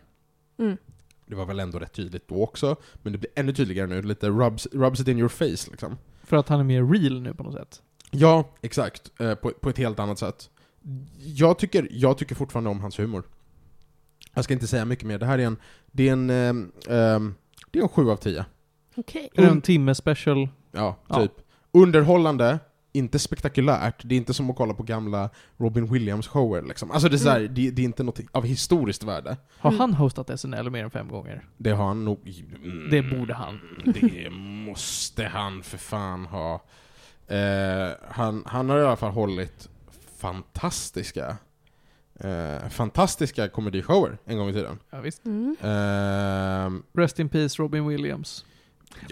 Mm. 0.59 0.77
Det 1.27 1.35
var 1.35 1.47
väl 1.47 1.61
ändå 1.61 1.79
rätt 1.79 1.93
tydligt 1.93 2.29
då 2.29 2.43
också, 2.43 2.77
men 3.03 3.13
det 3.13 3.19
blir 3.19 3.31
ännu 3.35 3.53
tydligare 3.53 3.87
nu, 3.87 4.03
lite 4.03 4.29
rubs, 4.29 4.67
rubs 4.73 5.01
it 5.01 5.09
in 5.09 5.19
your 5.19 5.29
face 5.29 5.71
liksom. 5.71 5.99
För 6.25 6.37
att 6.37 6.49
han 6.49 6.61
är 6.61 6.65
mer 6.65 6.85
real 6.85 7.21
nu 7.23 7.35
på 7.35 7.43
något 7.43 7.55
sätt? 7.55 7.83
Ja, 8.11 8.49
exakt. 8.63 9.21
Eh, 9.21 9.35
på, 9.35 9.51
på 9.51 9.69
ett 9.71 9.79
helt 9.79 9.99
annat 9.99 10.19
sätt. 10.19 10.51
Jag 11.25 11.59
tycker, 11.59 11.89
jag 11.91 12.19
tycker 12.19 12.35
fortfarande 12.35 12.71
om 12.71 12.81
hans 12.81 12.99
humor. 12.99 13.23
Jag 14.35 14.45
ska 14.45 14.55
inte 14.55 14.67
säga 14.67 14.85
mycket 14.85 15.05
mer, 15.05 15.19
det 15.19 15.27
här 15.27 15.39
är 15.39 15.47
en, 15.47 15.57
det 15.93 16.09
är 16.09 16.13
en, 16.13 16.31
ehm, 16.31 16.73
det 17.71 17.79
är 17.79 17.83
en 17.83 17.89
7 17.89 18.11
av 18.11 18.17
10. 18.17 18.45
Okej. 18.97 19.29
Är 19.33 19.37
det 19.37 19.43
Mm. 19.43 19.53
en 19.57 19.63
timme 19.63 19.95
special? 19.95 20.49
Ja, 20.73 20.97
Ja. 21.09 21.21
typ. 21.23 21.33
Underhållande, 21.73 22.59
inte 22.93 23.19
spektakulärt, 23.19 23.95
det 24.05 24.15
är 24.15 24.17
inte 24.17 24.35
som 24.35 24.51
att 24.51 24.57
kolla 24.57 24.75
på 24.75 24.83
gamla 24.83 25.31
Robin 25.57 25.87
Williams-shower 25.87 26.69
liksom. 26.69 26.91
Alltså 26.91 27.09
det 27.09 27.17
är, 27.17 27.19
så 27.19 27.29
här, 27.31 27.41
det, 27.41 27.71
det 27.71 27.83
är 27.83 27.85
inte 27.85 28.03
något 28.03 28.21
av 28.33 28.45
historiskt 28.45 29.03
värde. 29.03 29.37
Har 29.59 29.71
Mm. 29.71 29.81
han 29.81 29.95
hostat 29.95 30.41
SNL 30.41 30.71
mer 30.71 30.85
än 30.85 30.91
fem 30.91 31.09
gånger? 31.09 31.45
Det 31.57 31.71
har 31.71 31.87
han 31.87 32.05
nog... 32.05 32.45
Mm, 32.65 32.91
Det 32.91 33.03
borde 33.03 33.35
han. 33.35 33.61
Det 33.85 34.31
måste 34.31 35.25
han 35.25 35.63
för 35.63 35.79
fan 35.79 36.27
ha. 36.27 36.63
Eh, 37.27 37.91
han, 38.09 38.43
han 38.47 38.69
har 38.71 38.79
i 38.79 38.83
alla 38.83 38.97
fall 38.97 39.13
hållit 39.13 39.69
fantastiska 40.19 41.37
eh, 42.21 42.69
fantastiska 42.69 43.49
komedishower 43.49 44.19
en 44.25 44.39
gång 44.39 44.49
i 44.49 44.53
tiden. 44.53 44.79
Ja, 44.91 45.01
visst. 45.01 45.25
Mm. 45.25 45.57
Ehm, 45.63 46.83
Rest 46.93 47.19
in 47.19 47.29
peace 47.29 47.63
Robin 47.63 47.87
Williams. 47.89 48.45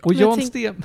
Och 0.02 0.14
Jag 0.14 0.20
Jan 0.20 0.38
tänk- 0.38 0.48
Sten... 0.48 0.82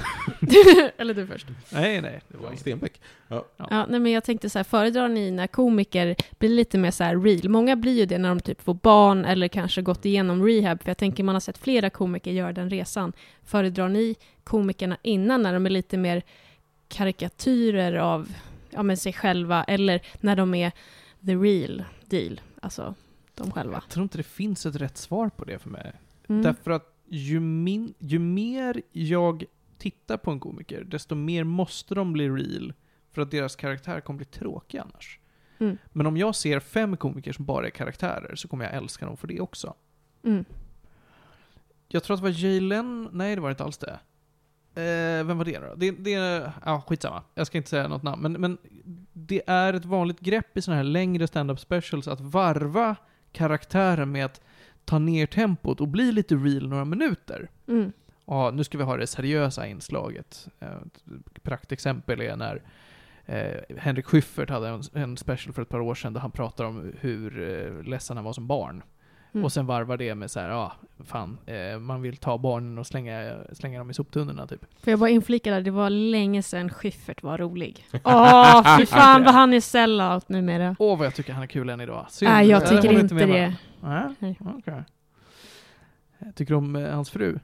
Eller 0.98 1.14
du 1.14 1.28
först. 1.28 1.48
Nej, 1.70 2.02
nej. 2.02 2.22
Det 2.28 2.38
var 2.38 2.48
Jan. 2.48 2.58
Stenbeck. 2.58 3.02
Ja, 3.28 3.86
nej, 3.90 4.00
men 4.00 4.12
jag 4.12 4.24
tänkte 4.24 4.50
så 4.50 4.60
här, 4.60 4.64
föredrar 4.64 5.08
ni 5.08 5.32
när 5.32 5.48
komiker 5.48 6.16
blir 6.40 6.50
lite 6.50 6.78
mer 6.78 6.92
så 6.92 7.04
här 7.04 7.18
real? 7.20 7.50
Många 7.50 7.76
blir 7.76 7.94
ju 7.94 8.06
det 8.06 8.18
när 8.18 8.30
de 8.30 8.40
typ 8.40 8.62
får 8.62 8.74
barn 8.74 9.26
eller 9.26 9.48
kanske 9.48 9.82
gått 9.82 10.06
igenom 10.06 10.46
rehab, 10.46 10.84
för 10.84 10.90
jag 10.90 10.98
tänker 10.98 11.24
man 11.24 11.36
har 11.36 11.40
sett 11.40 11.58
flera 11.58 11.90
komiker 11.90 12.32
göra 12.32 12.54
den 12.54 12.70
resan. 12.70 13.14
Föredrar 13.44 13.90
ni 13.90 14.16
komikerna 14.44 14.98
innan 15.02 15.42
när 15.42 15.54
de 15.54 15.66
är 15.66 15.70
lite 15.70 15.98
mer 15.98 16.24
karikatyrer 16.88 17.94
av 17.94 18.34
ja, 18.70 18.84
men 18.84 18.98
sig 18.98 19.14
själva, 19.14 19.64
eller 19.64 20.02
när 20.22 20.36
de 20.36 20.54
är 20.56 20.72
the 21.26 21.36
real 21.36 21.84
deal, 22.06 22.42
alltså 22.62 22.96
de 23.36 23.52
själva? 23.52 23.74
Jag 23.86 23.90
tror 23.90 24.04
inte 24.04 24.18
det 24.18 24.24
finns 24.24 24.66
ett 24.66 24.76
rätt 24.76 24.98
svar 24.98 25.30
på 25.30 25.46
det 25.46 25.60
för 25.60 25.70
mig. 25.70 25.92
Mm. 26.30 26.42
Därför 26.42 26.72
att 26.72 26.95
ju, 27.08 27.40
min, 27.40 27.94
ju 28.00 28.20
mer 28.20 28.82
jag 28.92 29.44
tittar 29.78 30.18
på 30.18 30.32
en 30.32 30.40
komiker, 30.40 30.84
desto 30.84 31.16
mer 31.16 31.44
måste 31.44 31.96
de 31.96 32.14
bli 32.14 32.30
real 32.30 32.74
för 33.12 33.22
att 33.22 33.32
deras 33.32 33.56
karaktär 33.56 34.00
kommer 34.00 34.18
bli 34.18 34.26
tråkig 34.26 34.78
annars. 34.78 35.20
Mm. 35.58 35.78
Men 35.92 36.06
om 36.06 36.18
jag 36.18 36.36
ser 36.36 36.60
fem 36.60 36.98
komiker 36.98 37.34
som 37.34 37.46
bara 37.46 37.66
är 37.66 37.70
karaktärer 37.70 38.36
så 38.36 38.48
kommer 38.48 38.66
jag 38.66 38.74
älska 38.74 39.06
dem 39.06 39.18
för 39.18 39.28
det 39.28 39.40
också. 39.40 39.74
Mm. 40.24 40.46
Jag 41.88 42.04
tror 42.04 42.14
att 42.14 42.22
det 42.22 42.24
var 42.24 42.44
Jay 42.44 42.60
Len, 42.60 43.10
nej 43.12 43.36
det 43.36 43.42
var 43.42 43.50
inte 43.50 43.64
alls 43.64 43.78
det. 43.78 44.00
Eh, 44.76 45.26
vem 45.26 45.38
var 45.38 45.46
det 45.46 45.60
då? 45.60 45.76
Det, 45.76 45.92
det 45.92 46.14
är, 46.14 46.52
ja 46.66 46.84
skitsamma. 46.88 47.24
Jag 47.36 47.48
ska 47.48 47.58
inte 47.58 47.70
säga 47.70 47.88
något 47.88 48.04
namn. 48.04 48.22
Men, 48.22 48.32
men 48.32 48.58
det 49.14 49.42
är 49.48 49.74
ett 49.74 49.86
vanligt 49.86 50.20
grepp 50.20 50.58
i 50.58 50.62
sådana 50.62 50.78
här 50.78 50.84
längre 50.84 51.28
stand-up 51.28 51.60
specials 51.60 52.08
att 52.08 52.22
varva 52.22 52.96
karaktären 53.32 54.12
med 54.12 54.26
att 54.26 54.42
ta 54.86 55.00
ner 55.00 55.26
tempot 55.26 55.82
och 55.82 55.88
bli 55.88 56.12
lite 56.12 56.36
real 56.36 56.68
några 56.70 56.86
minuter. 56.86 57.50
Mm. 57.68 57.92
Ja, 58.26 58.52
nu 58.52 58.64
ska 58.64 58.78
vi 58.78 58.84
ha 58.84 58.98
det 58.98 59.08
seriösa 59.08 59.68
inslaget. 59.68 60.48
Eh, 60.60 60.68
Ett 61.36 61.44
praktexempel 61.44 62.22
är 62.22 62.36
när 62.36 62.62
eh, 63.26 63.78
Henrik 63.78 64.06
Schyffert 64.06 64.50
hade 64.50 64.68
en, 64.70 64.82
en 64.94 65.18
special 65.18 65.54
för 65.54 65.62
ett 65.62 65.70
par 65.70 65.80
år 65.80 65.96
sedan 65.96 66.14
där 66.14 66.22
han 66.22 66.32
pratar 66.32 66.66
om 66.66 66.94
hur 67.00 67.50
eh, 67.50 67.84
ledsen 67.84 68.18
han 68.18 68.24
var 68.24 68.34
som 68.34 68.48
barn. 68.48 68.84
Mm. 69.36 69.46
Och 69.46 69.52
sen 69.52 69.66
varvar 69.66 69.98
det 69.98 70.16
med 70.16 70.32
så 70.32 70.40
här, 70.40 70.50
ja, 70.50 70.74
fan, 71.06 71.38
eh, 71.46 71.80
man 71.80 72.02
vill 72.02 72.18
ta 72.18 72.38
barnen 72.38 72.78
och 72.78 72.88
slänga, 72.88 73.36
slänga 73.54 73.80
dem 73.80 73.90
i 73.90 73.94
soptunnorna 73.94 74.48
typ. 74.48 74.66
Får 74.84 74.92
jag 74.92 75.00
bara 75.00 75.10
inflika 75.10 75.52
där, 75.52 75.62
det 75.62 75.72
var 75.72 75.90
länge 75.90 76.44
sedan 76.44 76.70
Schyffert 76.70 77.24
var 77.24 77.38
rolig. 77.38 77.86
Åh, 78.04 78.78
fy 78.78 78.86
fan 78.86 79.24
vad 79.24 79.34
han 79.34 79.54
är 79.54 79.60
sellout 79.62 80.30
numera. 80.30 80.76
Åh, 80.80 80.98
vad 80.98 81.08
jag 81.08 81.16
tycker 81.16 81.34
han 81.34 81.44
är 81.44 81.48
kul 81.48 81.70
än 81.70 81.82
idag. 81.82 82.06
Synd. 82.10 82.32
Nej, 82.32 82.48
jag 82.48 82.70
tycker 82.70 82.88
håller 82.88 83.00
inte 83.00 83.16
det. 83.16 83.56
Nej, 83.82 84.38
okej. 84.40 84.84
Jag 86.20 86.36
tycker 86.36 86.54
om 86.54 86.76
eh, 86.76 86.94
hans 86.94 87.10
fru. 87.10 87.40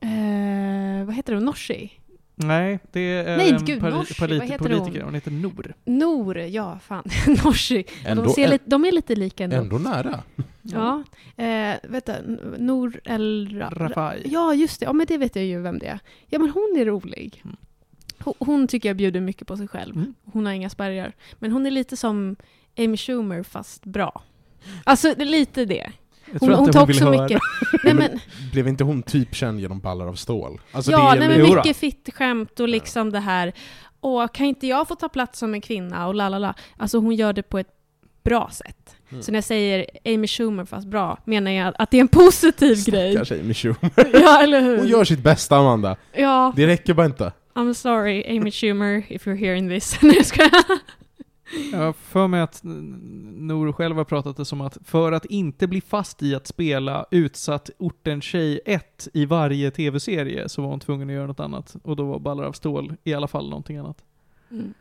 Eh, 0.00 1.04
vad 1.04 1.14
heter 1.14 1.34
hon? 1.34 1.44
Norsi? 1.44 1.90
Nej, 2.38 2.78
det 2.92 3.00
är 3.00 3.36
Nej, 3.36 3.50
en 3.50 3.64
gud, 3.64 3.82
Norsi, 3.82 4.14
vad 4.20 4.30
heter 4.30 4.58
politiker. 4.58 4.92
hon? 5.00 5.02
Hon 5.04 5.14
heter 5.14 5.30
Nor. 5.30 5.74
Nor, 5.84 6.38
ja 6.38 6.78
fan. 6.78 7.04
Norsi. 7.44 7.84
Ändå, 8.06 8.22
De, 8.22 8.32
ser 8.32 8.48
lite, 8.48 8.64
de 8.70 8.84
är 8.84 8.92
lite 8.92 9.14
lika 9.16 9.44
ändå. 9.44 9.56
ändå 9.56 9.78
nära. 9.78 10.22
Ja. 10.62 11.02
Eh, 11.36 11.74
vet 11.82 12.06
du, 12.06 12.12
N- 12.12 12.54
Nor 12.58 13.00
El... 13.04 13.48
Ra- 13.48 13.74
Rafai. 13.74 14.22
Ja, 14.24 14.54
just 14.54 14.80
det. 14.80 14.86
Ja, 14.86 14.92
men 14.92 15.06
det 15.06 15.18
vet 15.18 15.36
jag 15.36 15.44
ju 15.44 15.60
vem 15.60 15.78
det 15.78 15.86
är. 15.86 15.98
Ja, 16.26 16.38
men 16.38 16.50
hon 16.50 16.76
är 16.78 16.84
rolig. 16.86 17.42
Mm. 17.44 17.56
Hon, 18.18 18.34
hon 18.38 18.68
tycker 18.68 18.88
jag 18.88 18.96
bjuder 18.96 19.20
mycket 19.20 19.46
på 19.46 19.56
sig 19.56 19.68
själv. 19.68 19.96
Mm. 19.96 20.14
Hon 20.24 20.46
har 20.46 20.52
inga 20.52 20.70
spärrar. 20.70 21.12
Men 21.38 21.52
hon 21.52 21.66
är 21.66 21.70
lite 21.70 21.96
som 21.96 22.36
Amy 22.78 22.96
Schumer, 22.96 23.42
fast 23.42 23.84
bra. 23.84 24.22
Alltså, 24.84 25.14
det 25.16 25.22
är 25.22 25.26
lite 25.26 25.64
det. 25.64 25.92
Jag 26.32 26.40
Hon, 26.40 26.48
tror 26.48 26.56
hon 26.56 26.66
inte 26.66 26.72
tar 26.72 26.80
hon 26.80 26.90
också 26.90 27.22
mycket... 27.22 27.40
Nej, 27.84 27.94
men, 27.94 28.20
Blev 28.52 28.68
inte 28.68 28.84
hon 28.84 29.02
typ 29.02 29.34
känd 29.34 29.60
genom 29.60 29.80
ballar 29.80 30.06
av 30.06 30.14
stål? 30.14 30.60
Alltså 30.72 30.90
ja, 30.90 30.98
det 30.98 31.24
är 31.24 31.28
nej, 31.28 31.38
men 31.38 31.54
mycket 31.54 31.76
fittskämt 31.76 32.60
och 32.60 32.68
liksom 32.68 33.12
det 33.12 33.20
här 33.20 33.52
åh, 34.00 34.26
kan 34.28 34.46
inte 34.46 34.66
jag 34.66 34.88
få 34.88 34.94
ta 34.94 35.08
plats 35.08 35.38
som 35.38 35.54
en 35.54 35.60
kvinna 35.60 36.06
och 36.06 36.14
la 36.14 36.28
la 36.28 36.38
la. 36.38 36.54
Alltså 36.76 36.98
hon 36.98 37.14
gör 37.14 37.32
det 37.32 37.42
på 37.42 37.58
ett 37.58 37.70
bra 38.24 38.50
sätt. 38.52 38.96
Mm. 39.10 39.22
Så 39.22 39.32
när 39.32 39.36
jag 39.36 39.44
säger 39.44 39.86
Amy 40.04 40.26
Schumer 40.26 40.64
fast 40.64 40.86
bra, 40.86 41.18
menar 41.24 41.50
jag 41.50 41.74
att 41.78 41.90
det 41.90 41.96
är 41.96 42.00
en 42.00 42.08
positiv 42.08 42.84
grej. 42.84 43.12
Stackars 43.12 43.32
Amy 43.32 43.54
Schumer. 43.54 43.90
Ja, 44.22 44.42
eller 44.42 44.60
hur? 44.60 44.78
Hon 44.78 44.88
gör 44.88 45.04
sitt 45.04 45.22
bästa 45.22 45.56
Amanda. 45.56 45.96
Ja, 46.12 46.52
Det 46.56 46.66
räcker 46.66 46.94
bara 46.94 47.06
inte. 47.06 47.32
I'm 47.54 47.72
sorry 47.72 48.38
Amy 48.38 48.50
Schumer 48.50 49.02
if 49.08 49.26
you're 49.26 49.36
hearing 49.36 49.68
this. 49.68 49.98
Nej, 50.02 50.22
jag. 50.36 50.50
Jag 51.72 51.78
har 51.78 51.92
för 51.92 52.26
mig 52.26 52.40
att 52.40 52.64
N- 52.64 53.36
Nor 53.38 53.72
själv 53.72 53.96
har 53.96 54.04
pratat 54.04 54.36
det 54.36 54.44
som 54.44 54.60
att 54.60 54.78
för 54.84 55.12
att 55.12 55.24
inte 55.24 55.66
bli 55.66 55.80
fast 55.80 56.22
i 56.22 56.34
att 56.34 56.46
spela 56.46 57.06
utsatt 57.10 57.70
orten 57.78 58.20
tjej 58.20 58.60
1 58.64 59.08
i 59.12 59.24
varje 59.26 59.70
tv-serie 59.70 60.48
så 60.48 60.62
var 60.62 60.68
hon 60.68 60.80
tvungen 60.80 61.08
att 61.08 61.14
göra 61.14 61.26
något 61.26 61.40
annat. 61.40 61.76
Och 61.82 61.96
då 61.96 62.04
var 62.04 62.18
Ballar 62.18 62.44
av 62.44 62.52
stål 62.52 62.96
i 63.04 63.14
alla 63.14 63.28
fall 63.28 63.48
någonting 63.48 63.76
annat. 63.76 64.04
Mm. 64.50 64.74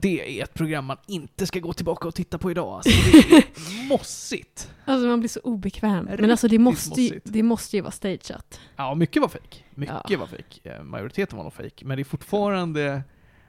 Det 0.00 0.40
är 0.40 0.44
ett 0.44 0.54
program 0.54 0.84
man 0.84 0.96
inte 1.06 1.46
ska 1.46 1.58
gå 1.60 1.72
tillbaka 1.72 2.08
och 2.08 2.14
titta 2.14 2.38
på 2.38 2.50
idag. 2.50 2.72
Alltså, 2.74 2.90
det 3.30 3.36
är 3.36 3.88
mossigt. 3.88 4.70
Alltså 4.84 5.06
man 5.08 5.20
blir 5.20 5.28
så 5.28 5.40
obekväm. 5.40 6.04
Men 6.04 6.06
Riktigt 6.16 6.30
alltså 6.30 6.48
det 6.48 6.58
måste, 6.58 7.02
ju, 7.02 7.20
det 7.24 7.42
måste 7.42 7.76
ju 7.76 7.82
vara 7.82 7.90
stageat. 7.92 8.60
Ja, 8.76 8.94
mycket 8.94 9.22
var 9.22 9.28
fake. 9.28 9.56
Mycket 9.74 9.96
Ja. 10.08 10.18
var 10.18 10.26
fake. 10.26 10.60
Eh, 10.76 10.82
Majoriteten 10.82 11.36
var 11.36 11.44
nog 11.44 11.52
fake. 11.52 11.84
Men 11.84 11.96
det 11.96 12.02
är 12.02 12.04
fortfarande, 12.04 13.02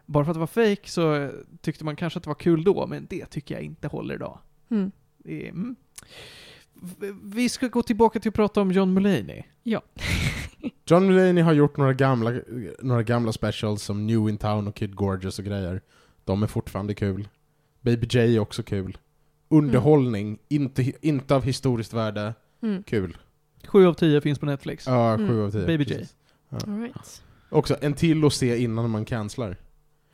bara 0.10 0.26
för 0.26 0.32
att 0.32 0.36
det 0.36 0.40
var 0.40 0.48
fake 0.76 0.90
så 0.90 1.32
tyckte 1.62 1.86
man 1.86 1.96
kanske 1.96 2.18
att 2.18 2.24
det 2.24 2.30
var 2.30 2.36
kul 2.36 2.64
då, 2.64 2.88
men 2.88 3.08
det 3.10 3.26
tycker 3.26 3.56
jag 3.56 3.64
inte 3.64 3.88
håller 3.88 4.16
idag. 4.16 4.40
Mm. 4.70 4.92
Är, 5.26 5.50
mm. 5.50 5.76
Vi 7.24 7.50
ska 7.50 7.68
gå 7.68 7.84
tillbaka 7.84 8.20
till 8.20 8.30
att 8.30 8.36
prata 8.36 8.62
om 8.62 8.72
John 8.72 8.94
Mulaney. 8.94 9.44
John 10.86 11.08
Mulaney 11.08 11.44
har 11.44 11.54
gjort 11.54 11.78
några 11.78 11.94
gamla, 11.94 12.34
några 12.80 13.04
gamla 13.04 13.32
specials 13.32 13.84
som 13.84 14.08
New 14.08 14.30
in 14.30 14.38
Town 14.38 14.68
och 14.68 14.76
Kid 14.76 14.96
Gorgeous 14.96 15.40
och 15.40 15.46
grejer. 15.46 15.82
De 16.26 16.44
är 16.44 16.48
fortfarande 16.48 16.94
kul. 16.94 17.28
Baby 17.82 18.08
J 18.12 18.36
är 18.36 18.40
också 18.40 18.64
kul. 18.64 18.98
Underhållning, 19.50 20.38
inte, 20.48 21.08
inte 21.08 21.36
av 21.36 21.44
historiskt 21.44 21.94
värde. 21.94 22.34
Mm. 22.62 22.84
Kul. 22.84 23.18
Sju 23.68 23.88
av 23.88 23.94
tio 23.94 24.22
finns 24.22 24.40
på 24.40 24.46
Netflix. 24.46 24.88
Ja, 24.88 25.14
Mm. 25.14 25.28
sju 25.28 25.42
av 25.44 25.52
tio. 25.52 25.66
Baby 25.66 25.84
J. 25.84 25.96
precis. 25.96 26.16
All 26.50 26.80
right. 26.80 27.24
Också 27.50 27.78
en 27.82 27.94
till 27.94 28.26
att 28.26 28.34
se 28.34 28.58
innan 28.58 28.90
man 28.90 29.06
cancelar. 29.06 29.58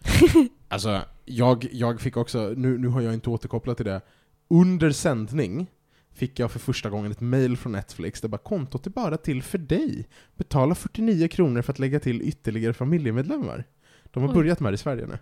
Alltså, 0.68 1.02
jag, 1.26 1.68
jag 1.72 2.02
fick 2.02 2.18
också, 2.18 2.53
nu, 2.57 2.77
nu 2.77 2.88
har 2.88 3.02
jag 3.02 3.14
inte 3.14 3.30
återkopplat 3.30 3.77
till 3.77 3.86
det, 3.86 4.02
under 4.48 4.91
sändning 4.91 5.68
fick 6.15 6.40
jag 6.40 6.52
för 6.52 6.60
första 6.60 6.90
gången 6.90 7.11
ett 7.11 7.22
mail 7.22 7.57
från 7.57 7.72
Netflix 7.72 8.22
där 8.22 8.30
bara 8.30 8.38
kontot 8.38 8.86
är 8.86 8.90
bara 8.90 9.18
till 9.18 9.44
för 9.44 9.57
dig. 9.57 10.07
Betala 10.36 10.76
49 10.76 11.27
kronor 11.27 11.61
för 11.61 11.73
att 11.73 11.80
lägga 11.80 11.99
till 11.99 12.22
ytterligare 12.22 12.73
familjemedlemmar. 12.73 13.64
De 14.03 14.23
har 14.23 14.30
Oj. 14.30 14.36
börjat 14.36 14.60
med 14.60 14.73
det 14.73 14.76
i 14.76 14.77
Sverige 14.77 15.07
nu. 15.07 15.18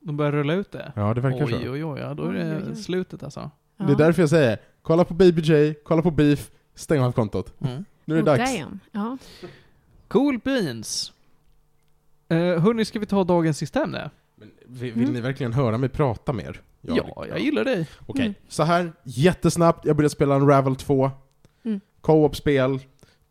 De 0.00 0.16
börjar 0.16 0.32
rulla 0.32 0.54
ut 0.54 0.72
det. 0.72 0.92
Ja, 0.96 1.14
det 1.14 1.20
verkar 1.20 1.44
Oj, 1.44 1.50
så. 1.50 1.70
oj, 1.70 1.84
oj, 1.84 2.00
ja, 2.00 2.14
då 2.14 2.22
är 2.22 2.28
Oj, 2.28 2.34
det 2.34 2.56
oj, 2.56 2.62
oj. 2.70 2.76
slutet 2.76 3.22
alltså. 3.22 3.50
Ja. 3.76 3.84
Det 3.84 3.92
är 3.92 3.96
därför 3.96 4.22
jag 4.22 4.30
säger, 4.30 4.58
kolla 4.82 5.04
på 5.04 5.14
Baby 5.14 5.42
J, 5.42 5.74
kolla 5.84 6.02
på 6.02 6.10
Beef, 6.10 6.50
stäng 6.74 7.00
av 7.00 7.12
kontot. 7.12 7.54
Nu 8.04 8.18
är 8.18 8.22
det 8.22 8.30
oh, 8.30 8.36
dags. 8.36 8.50
Ja. 8.92 9.18
Cool 10.08 10.38
beans. 10.38 11.12
Uh, 12.32 12.38
hörni, 12.38 12.84
ska 12.84 12.98
vi 12.98 13.06
ta 13.06 13.24
dagens 13.24 13.58
sista 13.58 13.82
ämne? 13.82 14.10
Men 14.36 14.50
vill, 14.66 14.92
vill 14.92 15.02
Mm. 15.02 15.14
ni 15.14 15.20
verkligen 15.20 15.52
höra 15.52 15.78
mig 15.78 15.88
prata 15.88 16.32
mer? 16.32 16.60
Ja, 16.80 17.26
jag 17.28 17.38
gillar 17.40 17.64
dig. 17.64 17.88
Okej, 18.06 18.22
Mm. 18.24 18.34
så 18.48 18.62
här 18.62 18.92
jättesnabbt. 19.04 19.84
Jag 19.86 19.96
började 19.96 20.10
spela 20.10 20.36
Unravel 20.36 20.76
2. 20.76 21.10
Mm. 21.64 21.80
Co-op-spel. 22.00 22.78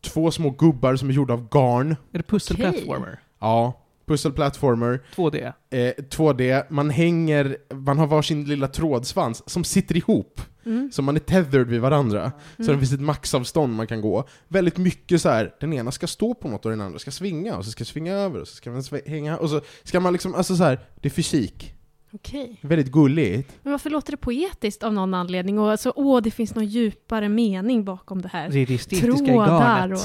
Två 0.02 0.32
små 0.32 0.49
gubbar 0.49 0.95
som 0.95 1.10
är 1.10 1.14
gjorda 1.14 1.34
av 1.34 1.48
garn. 1.49 1.91
Är 2.11 2.18
det 2.18 2.23
pussel 2.23 2.57
Okej. 2.60 2.72
platformer? 2.72 3.19
Ja. 3.40 3.82
Puzzle-platformer. 4.06 4.99
2D? 5.15 5.53
Eh, 5.69 6.03
2D. 6.10 6.64
Man 6.69 6.90
hänger, 6.90 7.57
man 7.73 7.98
har 7.99 8.07
varsin 8.07 8.44
lilla 8.45 8.68
trådsvans 8.68 9.49
som 9.49 9.64
sitter 9.64 9.98
ihop. 9.98 10.41
Mm. 10.65 10.90
Så 10.94 11.02
man 11.02 11.15
är 11.15 11.19
tethered 11.19 11.68
vid 11.68 11.82
varandra. 11.82 12.32
Så 12.57 12.61
det 12.64 12.68
Mm. 12.68 12.80
finns 12.80 12.94
ett 12.94 13.02
maxavstånd 13.02 13.76
man 13.76 13.88
kan 13.88 14.02
gå. 14.02 14.27
Väldigt 14.48 14.77
mycket 14.77 15.22
så 15.22 15.30
här. 15.30 15.53
den 15.60 15.73
ena 15.73 15.91
ska 15.91 16.07
stå 16.07 16.34
på 16.34 16.48
något 16.48 16.65
och 16.65 16.72
den 16.72 16.82
andra 16.82 16.99
ska 16.99 17.11
svinga, 17.11 17.57
och 17.57 17.65
så 17.65 17.72
ska 17.72 17.82
jag 17.82 17.88
svinga 17.88 18.14
över, 18.14 18.41
och 18.41 18.48
så 18.48 18.56
ska 18.56 18.72
man 18.72 18.84
hänga, 19.06 19.38
och 19.38 19.49
så 19.49 19.61
ska 19.84 19.99
man 19.99 20.14
liksom, 20.14 20.36
alltså 20.36 20.56
så 20.56 20.64
här. 20.64 20.80
det 21.02 21.07
är 21.07 21.11
fysik. 21.11 21.72
Okej. 22.11 22.60
Väldigt 22.61 22.91
gulligt. 22.91 23.52
Men 23.64 23.72
varför 23.72 23.90
låter 23.90 24.11
det 24.11 24.18
poetiskt 24.18 24.84
av 24.84 24.94
någon 24.94 25.14
anledning? 25.14 25.60
Och 25.60 25.72
alltså, 25.72 25.94
åh, 25.95 26.22
det 26.22 26.32
finns 26.32 26.56
någon 26.56 26.65
djupare 26.65 27.30
mening 27.30 27.86
bakom 27.86 28.22
det 28.22 28.27
här. 28.27 28.49
Det 28.49 28.60
är 28.60 28.65
det 28.65 28.77
Trådar 28.77 29.94
och... 29.94 29.99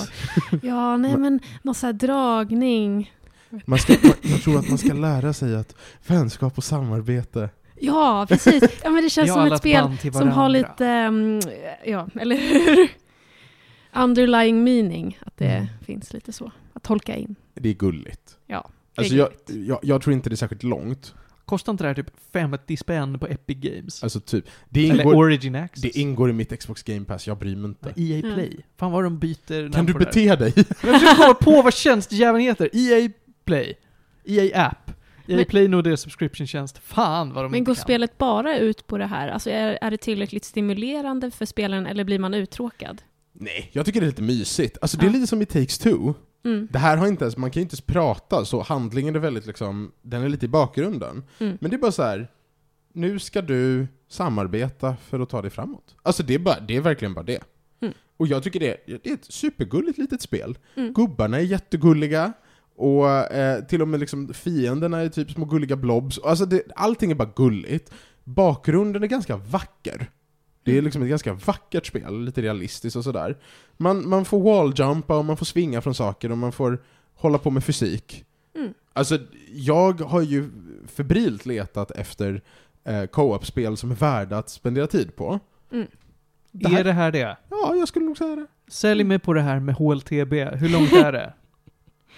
Ja, 0.62 0.96
nej 0.96 1.16
men 1.18 1.40
någon 1.62 1.74
sån 1.74 1.86
här 1.86 1.92
dragning. 1.92 3.12
Man 3.66 3.78
ska, 3.78 3.96
man, 4.02 4.12
jag 4.22 4.42
tror 4.42 4.58
att 4.58 4.68
man 4.68 4.78
ska 4.78 4.92
lära 4.92 5.32
sig 5.32 5.56
att 5.56 5.74
vänskap 6.06 6.58
och 6.58 6.64
samarbete 6.64 7.50
Ja, 7.82 8.26
precis. 8.28 8.62
Ja, 8.84 8.90
men 8.90 9.02
det 9.04 9.10
känns 9.10 9.32
som 9.32 9.46
ett 9.52 9.58
spel 9.58 10.12
som 10.12 10.28
har 10.28 10.48
lite, 10.48 10.86
ehm, 10.86 11.40
ja, 11.86 12.08
eller 12.20 12.36
hur? 12.36 12.88
Underlying 13.92 14.64
meaning, 14.64 15.18
att 15.26 15.36
det 15.36 15.44
Mm. 15.50 15.66
finns 15.86 16.12
lite 16.12 16.32
så. 16.32 16.52
Att 16.72 16.82
tolka 16.82 17.16
in. 17.16 17.34
Det 17.54 17.68
är 17.68 17.74
gulligt. 17.74 18.36
Ja, 18.46 18.70
det 18.94 19.00
är 19.00 19.02
Alltså 19.02 19.14
jag, 19.16 19.28
gulligt. 19.46 19.68
jag, 19.68 19.78
jag 19.82 20.02
tror 20.02 20.12
inte 20.14 20.28
det 20.30 20.34
är 20.34 20.36
särskilt 20.36 20.62
långt. 20.62 21.14
Kostar 21.44 21.72
inte 21.72 21.84
det 21.84 21.88
här 21.88 21.94
typ 21.94 22.10
50 22.32 22.76
spänn 22.76 23.18
på 23.18 23.26
Epic 23.26 23.58
Games? 23.60 24.02
Alltså 24.02 24.20
typ, 24.20 24.44
det 24.68 24.90
Eller 24.90 25.04
ingår, 25.04 25.14
Origin 25.14 25.54
Access? 25.54 25.82
det 25.82 25.98
ingår 25.98 26.30
i 26.30 26.32
mitt 26.32 26.60
Xbox 26.60 26.82
Game 26.82 27.04
Pass, 27.04 27.26
jag 27.26 27.38
bryr 27.38 27.56
mig 27.56 27.68
inte. 27.68 27.92
EA 27.96 28.18
Mm. 28.18 28.34
Play. 28.34 28.60
Fan 28.76 28.92
vad 28.92 29.04
de 29.04 29.18
byter 29.18 29.72
Kan 29.72 29.86
du 29.86 29.94
bete 29.94 30.36
dig? 30.36 30.52
Jag 30.56 30.66
försöker 30.76 31.16
komma 31.16 31.34
på 31.34 31.62
vad 31.62 31.74
tjänstjäveln 31.74 32.44
heter. 32.44 32.68
EA 32.72 33.10
Play. 33.44 33.78
EA 34.24 34.66
App. 34.66 34.90
EA 35.28 35.36
Men- 35.36 35.44
Play 35.44 35.68
nog 35.68 35.84
deras 35.84 36.00
subscription-tjänst. 36.00 36.78
Fan 36.78 37.32
vad 37.32 37.44
de 37.44 37.50
Men 37.50 37.58
inte 37.58 37.68
går 37.70 37.74
kan. 37.74 37.82
spelet 37.82 38.18
bara 38.18 38.58
ut 38.58 38.86
på 38.86 38.98
det 38.98 39.06
här? 39.06 39.28
Alltså 39.28 39.50
är, 39.50 39.78
är 39.80 39.90
det 39.90 39.96
tillräckligt 39.96 40.44
stimulerande 40.44 41.30
för 41.30 41.44
spelaren 41.46 41.86
eller 41.86 42.04
blir 42.04 42.18
man 42.18 42.34
uttråkad? 42.34 43.02
Nej, 43.32 43.70
jag 43.72 43.86
tycker 43.86 44.00
det 44.00 44.04
är 44.06 44.08
lite 44.10 44.22
mysigt. 44.22 44.78
Alltså 44.80 44.96
det 44.96 45.04
är 45.04 45.08
Ja. 45.08 45.12
lite 45.12 45.26
som 45.26 45.42
i 45.42 45.46
Takes 45.46 45.78
Two. 45.78 46.12
Mm. 46.44 46.68
Det 46.70 46.78
här 46.78 46.96
har 46.96 47.06
inte 47.06 47.24
ens, 47.24 47.36
man 47.36 47.50
kan 47.50 47.60
ju 47.60 47.62
inte 47.62 47.74
ens 47.74 47.80
prata, 47.80 48.44
så 48.44 48.60
handlingen 48.62 49.14
är 49.14 49.18
väldigt 49.18 49.46
liksom, 49.46 49.92
den 50.02 50.22
är 50.22 50.28
lite 50.28 50.46
i 50.46 50.48
bakgrunden. 50.48 51.22
Mm. 51.38 51.58
Men 51.60 51.70
det 51.70 51.76
är 51.76 51.78
bara 51.78 51.92
så 51.92 52.02
här. 52.02 52.28
nu 52.92 53.18
ska 53.18 53.42
du 53.42 53.86
samarbeta 54.08 54.96
för 54.96 55.20
att 55.20 55.28
ta 55.28 55.42
dig 55.42 55.50
framåt. 55.50 55.96
Alltså 56.02 56.22
det 56.22 56.34
är, 56.34 56.38
bara, 56.38 56.60
det 56.60 56.76
är 56.76 56.80
verkligen 56.80 57.14
bara 57.14 57.22
det. 57.24 57.42
Mm. 57.80 57.94
Och 58.16 58.26
jag 58.26 58.42
tycker 58.42 58.60
det, 58.60 58.76
det 58.86 59.10
är 59.10 59.14
ett 59.14 59.24
supergulligt 59.32 59.98
litet 59.98 60.22
spel. 60.22 60.58
Mm. 60.76 60.92
Gubbarna 60.92 61.36
är 61.36 61.42
jättegulliga, 61.42 62.32
och 62.80 63.08
eh, 63.08 63.64
till 63.64 63.82
och 63.82 63.88
med 63.88 64.00
liksom 64.00 64.34
fienderna 64.34 65.00
är 65.00 65.08
typ 65.08 65.30
små 65.30 65.44
gulliga 65.44 65.76
blobs. 65.76 66.18
Alltså 66.18 66.44
det, 66.46 66.62
allting 66.76 67.10
är 67.10 67.14
bara 67.14 67.30
gulligt. 67.36 67.92
Bakgrunden 68.24 69.02
är 69.02 69.06
ganska 69.06 69.36
vacker. 69.36 70.10
Det 70.64 70.70
är 70.70 70.74
Mm. 70.74 70.84
liksom 70.84 71.02
ett 71.02 71.08
ganska 71.08 71.32
vackert 71.32 71.86
spel, 71.86 72.20
lite 72.24 72.42
realistiskt 72.42 72.96
och 72.96 73.04
sådär. 73.04 73.38
Man, 73.76 74.08
man 74.08 74.24
får 74.24 74.40
walljumpa 74.40 75.18
och 75.18 75.24
man 75.24 75.36
får 75.36 75.46
svinga 75.46 75.80
från 75.80 75.94
saker 75.94 76.32
och 76.32 76.38
man 76.38 76.52
får 76.52 76.82
hålla 77.14 77.38
på 77.38 77.50
med 77.50 77.64
fysik. 77.64 78.24
Mm. 78.54 78.74
Alltså, 78.92 79.18
jag 79.52 80.00
har 80.00 80.22
ju 80.22 80.50
febrilt 80.86 81.46
letat 81.46 81.90
efter 81.90 82.42
eh, 82.84 83.04
co-op-spel 83.06 83.76
som 83.76 83.90
är 83.90 83.94
värda 83.94 84.38
att 84.38 84.48
spendera 84.50 84.86
tid 84.86 85.16
på. 85.16 85.40
Mm. 85.72 85.86
Det 86.52 86.68
här- 86.68 86.80
Är 86.80 86.84
det 86.84 86.92
här 86.92 87.12
det? 87.12 87.36
Ja, 87.50 87.74
jag 87.76 87.88
skulle 87.88 88.04
nog 88.04 88.18
säga 88.18 88.36
det. 88.36 88.46
Sälj 88.68 89.04
mig 89.04 89.18
på 89.18 89.32
det 89.32 89.40
här 89.40 89.60
med 89.60 89.74
HLTB. 89.74 90.44
Hur 90.44 90.68
långt 90.68 90.92
är 91.04 91.12
det? 91.12 91.32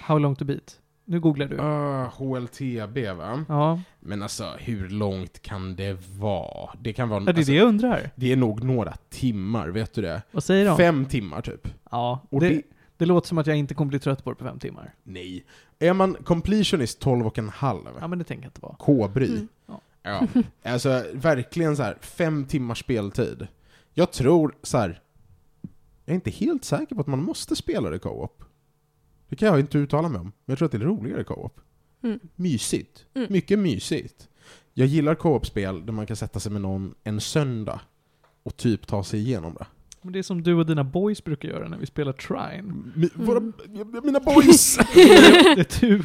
How 0.02 0.18
long 0.18 0.36
to 0.36 0.44
beat? 0.44 0.78
Nu 1.04 1.20
googlar 1.20 1.46
du. 1.46 1.56
Uh, 1.56 2.08
HLTB 2.08 3.16
va? 3.16 3.44
Ja, 3.48 3.80
Men 4.00 4.22
alltså, 4.22 4.52
hur 4.58 4.88
långt 4.88 5.42
kan 5.42 5.76
det 5.76 5.98
vara? 6.18 6.70
Det 6.80 6.92
kan 6.92 7.08
vara... 7.08 7.20
ja 7.20 7.24
det 7.24 7.30
är 7.30 7.36
alltså, 7.36 7.52
det 7.52 7.58
jag 7.58 7.68
undrar. 7.68 8.10
det 8.14 8.32
är 8.32 8.36
nog 8.36 8.64
några 8.64 8.94
timmar, 9.10 9.68
vet 9.68 9.94
du 9.94 10.02
det? 10.02 10.22
Vad 10.30 10.44
säger 10.44 10.66
de? 10.66 10.76
Fem 10.76 11.04
timmar 11.06 11.40
typ. 11.40 11.68
Ja, 11.90 12.20
Och 12.30 12.40
det, 12.40 12.48
det, 12.48 12.62
det 12.96 13.06
låter 13.06 13.28
som 13.28 13.38
att 13.38 13.46
jag 13.46 13.56
inte 13.56 13.74
kommer 13.74 13.88
bli 13.88 13.98
trött 13.98 14.24
på 14.24 14.30
det 14.30 14.36
på 14.36 14.44
fem 14.44 14.58
timmar. 14.58 14.94
nej. 15.02 15.44
Är 15.78 15.92
man 15.92 16.14
completionist 16.14 17.00
12 17.00 17.26
och 17.26 17.38
en 17.38 17.48
halv, 17.48 17.80
Ja, 18.00 18.08
men 18.08 18.18
det 18.18 18.24
tänker 18.24 18.44
jag 18.44 18.48
inte 18.48 18.60
vara. 18.60 18.76
K-bry. 18.78 19.26
Mm. 19.26 19.48
Ja. 20.02 20.26
Alltså, 20.62 21.04
verkligen 21.12 21.76
så 21.76 21.82
här 21.82 21.98
fem 22.00 22.44
timmars 22.44 22.80
speltid. 22.80 23.46
Jag 23.94 24.12
tror 24.12 24.54
så 24.62 24.78
här. 24.78 25.00
Jag 26.04 26.12
är 26.12 26.14
inte 26.14 26.30
helt 26.30 26.64
säker 26.64 26.94
på 26.94 27.00
att 27.00 27.06
man 27.06 27.22
måste 27.22 27.56
spela 27.56 27.90
det 27.90 27.98
co-op. 27.98 28.44
Det 29.32 29.36
kan 29.36 29.48
jag 29.48 29.60
inte 29.60 29.78
uttala 29.78 30.08
mig 30.08 30.20
om. 30.20 30.24
Men 30.24 30.32
jag 30.52 30.58
tror 30.58 30.66
att 30.66 30.72
det 30.72 30.78
är 30.78 30.80
roligare 30.80 31.24
co-op. 31.24 31.60
Mm. 32.02 32.20
Mysigt. 32.36 33.04
Mm. 33.14 33.26
Mycket 33.30 33.58
mysigt. 33.58 34.28
Jag 34.74 34.86
gillar 34.86 35.14
co-op-spel 35.14 35.86
där 35.86 35.92
man 35.92 36.06
kan 36.06 36.16
sätta 36.16 36.40
sig 36.40 36.52
med 36.52 36.62
någon 36.62 36.94
en 37.04 37.20
söndag 37.20 37.80
och 38.42 38.56
typ 38.56 38.86
ta 38.86 39.04
sig 39.04 39.20
igenom 39.20 39.54
det. 39.54 39.66
Men 40.02 40.12
det 40.12 40.18
är 40.18 40.22
som 40.22 40.42
du 40.42 40.54
och 40.54 40.66
dina 40.66 40.84
boys 40.84 41.24
brukar 41.24 41.48
göra 41.48 41.68
när 41.68 41.78
vi 41.78 41.86
spelar 41.86 42.12
Trine. 42.12 42.74
Mi, 42.94 43.10
våra, 43.14 43.40
mina 44.02 44.20
boys! 44.20 44.76
det 44.94 45.02
är 45.02 45.80
du, 45.80 45.98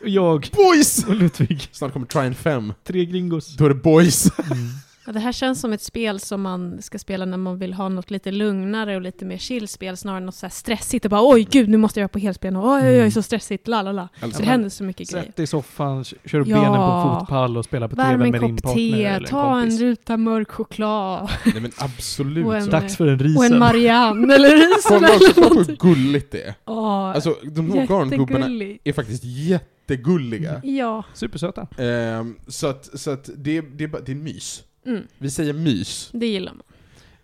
och 0.00 0.08
jag 0.08 0.48
boys! 0.56 1.04
och 1.04 1.14
Ludvig. 1.14 1.68
Snart 1.72 1.92
kommer 1.92 2.06
Trine 2.06 2.34
5. 2.34 2.72
Tre 2.84 3.04
gringos. 3.04 3.56
Då 3.56 3.64
är 3.64 3.68
det 3.68 3.74
boys. 3.74 4.38
Mm. 4.38 4.68
Ja, 5.08 5.12
det 5.12 5.20
här 5.20 5.32
känns 5.32 5.60
som 5.60 5.72
ett 5.72 5.82
spel 5.82 6.20
som 6.20 6.42
man 6.42 6.82
ska 6.82 6.98
spela 6.98 7.24
när 7.24 7.36
man 7.36 7.58
vill 7.58 7.72
ha 7.74 7.88
något 7.88 8.10
lite 8.10 8.30
lugnare 8.32 8.96
och 8.96 9.02
lite 9.02 9.24
mer 9.24 9.36
chill-spel 9.38 9.96
snarare 9.96 10.18
än 10.18 10.26
något 10.26 10.34
så 10.34 10.48
stressigt 10.50 11.04
och 11.04 11.10
bara 11.10 11.20
oj 11.32 11.46
gud 11.50 11.68
nu 11.68 11.76
måste 11.76 12.00
jag 12.00 12.02
göra 12.02 12.08
på 12.08 12.18
helspel 12.18 12.56
och 12.56 12.64
oj 12.68 12.80
oj 12.82 12.88
oj 12.88 12.98
Mm. 12.98 13.10
så 13.10 13.22
stressigt, 13.22 13.68
la 13.68 13.82
la 13.82 13.92
la. 13.92 14.08
Alltså, 14.20 14.42
Det 14.42 14.48
händer 14.48 14.68
så 14.68 14.84
mycket 14.84 15.10
grejer. 15.10 15.24
Sätt 15.26 15.36
dig 15.36 15.44
i 15.44 15.46
soffan, 15.46 16.04
kör 16.04 16.40
upp 16.40 16.48
Ja. 16.48 16.56
benen 16.56 16.74
på 16.76 17.08
en 17.08 17.18
fotpall 17.18 17.56
och 17.56 17.64
spela 17.64 17.88
på 17.88 17.96
TV 17.96 18.16
med 18.16 18.40
din 18.40 18.56
partner 18.56 18.74
te, 18.74 19.04
eller 19.04 19.18
en 19.18 19.24
ta 19.24 19.60
en 19.60 19.78
ruta 19.78 20.16
mörk 20.16 20.50
choklad 20.50 21.30
nej 21.44 21.60
men 21.60 21.72
absolut. 21.78 22.46
Och 22.46 22.56
en- 22.56 22.64
så. 22.64 22.70
Dags 22.70 22.96
för 22.96 23.06
en 23.06 23.18
risen. 23.18 23.36
och 23.38 23.44
en 23.44 23.58
Marianne 23.58 24.34
eller 24.34 24.48
risen 24.48 24.96
eller 25.04 25.48
på 25.48 25.54
hur 25.54 25.76
gulligt 25.76 26.32
det 26.32 26.42
är. 26.42 26.54
Ja, 26.64 27.12
Alltså, 27.14 27.34
de 27.42 27.70
här 27.70 27.86
garngubbarna 27.86 28.46
är 28.84 28.92
faktiskt 28.92 29.24
jättegulliga. 29.24 30.60
Ja. 30.64 31.04
Supersöta. 31.14 31.66
Ehm, 31.78 32.36
så 32.46 32.66
att, 32.66 32.98
så 33.00 33.10
att 33.10 33.30
det, 33.36 33.60
det, 33.60 33.86
det 34.06 34.12
är 34.12 34.16
mys. 34.16 34.62
Mm, 34.88 35.02
Vi 35.18 35.30
säger 35.30 35.52
mys. 35.52 36.10
det 36.12 36.26
gillar 36.26 36.52
man. 36.52 36.62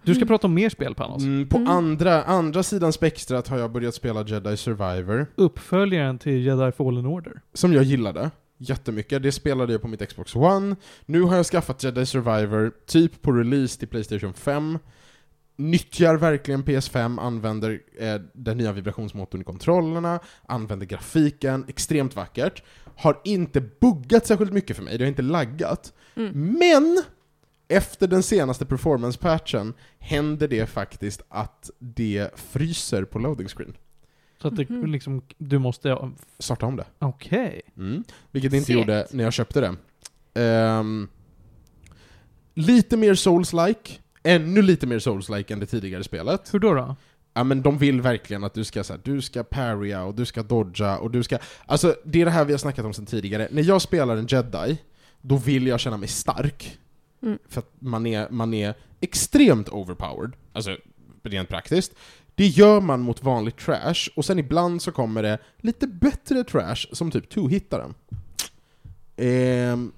Du 0.03 0.15
ska 0.15 0.19
Mm. 0.21 0.29
prata 0.29 0.47
om 0.47 0.55
mer 0.55 0.69
spel, 0.69 0.95
Panos. 0.95 1.23
Mm, 1.23 1.49
på 1.49 1.57
Mm. 1.57 1.69
andra, 1.71 2.23
andra 2.23 2.63
sidan 2.63 2.93
spektrat 2.93 3.49
har 3.49 3.59
jag 3.59 3.73
börjat 3.73 3.95
spela 3.95 4.25
Jedi 4.27 4.57
Survivor, 4.57 5.27
Uppföljaren 5.37 6.19
till 6.19 6.45
Jedi 6.47 6.73
Fallen 6.73 7.07
Order. 7.07 7.41
som 7.55 7.73
jag 7.73 7.85
gillade 7.85 8.31
jättemycket. 8.59 9.23
Det 9.23 9.33
spelade 9.33 9.73
jag 9.73 9.83
på 9.83 9.89
mitt 9.89 10.09
Xbox 10.09 10.37
One. 10.37 10.77
Nu 11.07 11.23
har 11.23 11.37
jag 11.37 11.47
skaffat 11.47 11.83
Jedi 11.85 12.07
Survivor, 12.07 12.73
typ 12.87 13.23
på 13.23 13.33
release 13.33 13.79
till 13.79 13.89
Playstation 13.89 14.35
5. 14.35 14.79
Nyttjar 15.57 16.17
verkligen 16.17 16.63
PS5, 16.65 17.19
använder 17.21 17.81
eh, 17.99 18.21
den 18.33 18.59
nya 18.59 18.73
vibrationsmotorn 18.73 19.41
i 19.41 19.45
kontrollerna, 19.45 20.21
använder 20.49 20.87
grafiken, 20.87 21.65
extremt 21.69 22.17
vackert. 22.17 22.63
Har 22.97 23.21
inte 23.25 23.61
buggat 23.61 24.27
särskilt 24.27 24.53
mycket 24.53 24.77
för 24.77 24.83
mig, 24.83 24.99
det 24.99 25.05
har 25.05 25.09
inte 25.09 25.23
laggat. 25.23 25.93
Mm. 26.17 26.59
Men! 26.59 27.03
Efter 27.69 28.07
den 28.09 28.23
senaste 28.23 28.67
performance-patchen 28.67 29.75
händer 29.99 30.49
det 30.49 30.67
faktiskt 30.67 31.23
att 31.29 31.71
det 31.79 32.31
fryser 32.35 33.05
på 33.05 33.19
loading 33.19 33.49
screen. 33.49 33.77
Så 34.43 34.49
att 34.49 34.57
det 34.57 34.71
Mhm. 34.71 34.93
liksom, 34.93 35.23
du 35.39 35.59
måste... 35.59 35.99
Starta 36.39 36.67
om 36.67 36.77
det. 36.77 36.85
Okej. 36.99 37.61
Mm. 37.77 38.05
Vilket 38.31 38.51
det 38.51 38.57
inte 38.57 38.67
Segt. 38.67 38.79
gjorde 38.79 39.07
när 39.11 39.25
jag 39.25 39.33
köpte 39.33 39.61
det. 39.61 39.75
Ehm, 40.43 41.09
lite 42.55 42.97
mer 42.97 43.15
souls-like. 43.15 43.99
Ännu 44.23 44.63
lite 44.63 44.87
mer 44.87 44.99
souls-like 44.99 45.53
än 45.53 45.61
det 45.61 45.67
tidigare 45.67 46.05
spelet. 46.05 46.55
Hur 46.55 46.59
då 46.59 46.75
då? 46.75 46.97
Ja 47.35 47.45
men 47.45 47.63
de 47.63 47.79
vill 47.79 48.01
verkligen 48.01 48.45
att 48.45 48.55
du 48.55 48.65
ska 48.65 48.85
så 48.85 48.93
här, 48.93 49.01
du 49.05 49.21
ska 49.23 49.43
parrya 49.45 50.05
och 50.05 50.15
du 50.15 50.25
ska 50.25 50.43
dodga 50.43 50.99
och 50.99 51.11
du 51.11 51.23
ska... 51.23 51.39
Alltså 51.67 51.95
det 52.05 52.21
är 52.21 52.25
det 52.25 52.31
här 52.31 52.45
vi 52.45 52.53
har 52.53 52.59
snackat 52.59 52.85
om 52.85 52.93
sedan 52.95 53.07
tidigare. 53.07 53.49
När 53.51 53.63
jag 53.63 53.83
spelar 53.83 54.17
en 54.17 54.27
jedi, 54.27 54.79
då 55.21 55.37
vill 55.37 55.67
jag 55.67 55.81
känna 55.81 55.97
mig 55.97 56.09
stark. 56.09 56.79
Mm. 57.25 57.39
För 57.49 57.59
att 57.59 57.73
man 57.79 58.07
är, 58.07 58.31
man 58.31 58.55
är 58.55 58.75
extremt 59.01 59.69
overpowered. 59.69 60.33
Alltså 60.53 60.77
rent 61.23 61.49
praktiskt. 61.49 61.95
Det 62.35 62.47
gör 62.47 62.81
man 62.81 63.01
mot 63.01 63.23
vanligt 63.23 63.57
trash, 63.59 64.09
och 64.17 64.25
sen 64.25 64.39
ibland 64.39 64.83
så 64.83 64.93
kommer 64.93 65.23
det 65.23 65.39
lite 65.59 65.87
bättre 65.87 66.45
trash 66.45 66.77
som 66.93 67.11
typ 67.11 67.33
two-hittaren. 67.35 67.95
Ehm, 69.17 69.93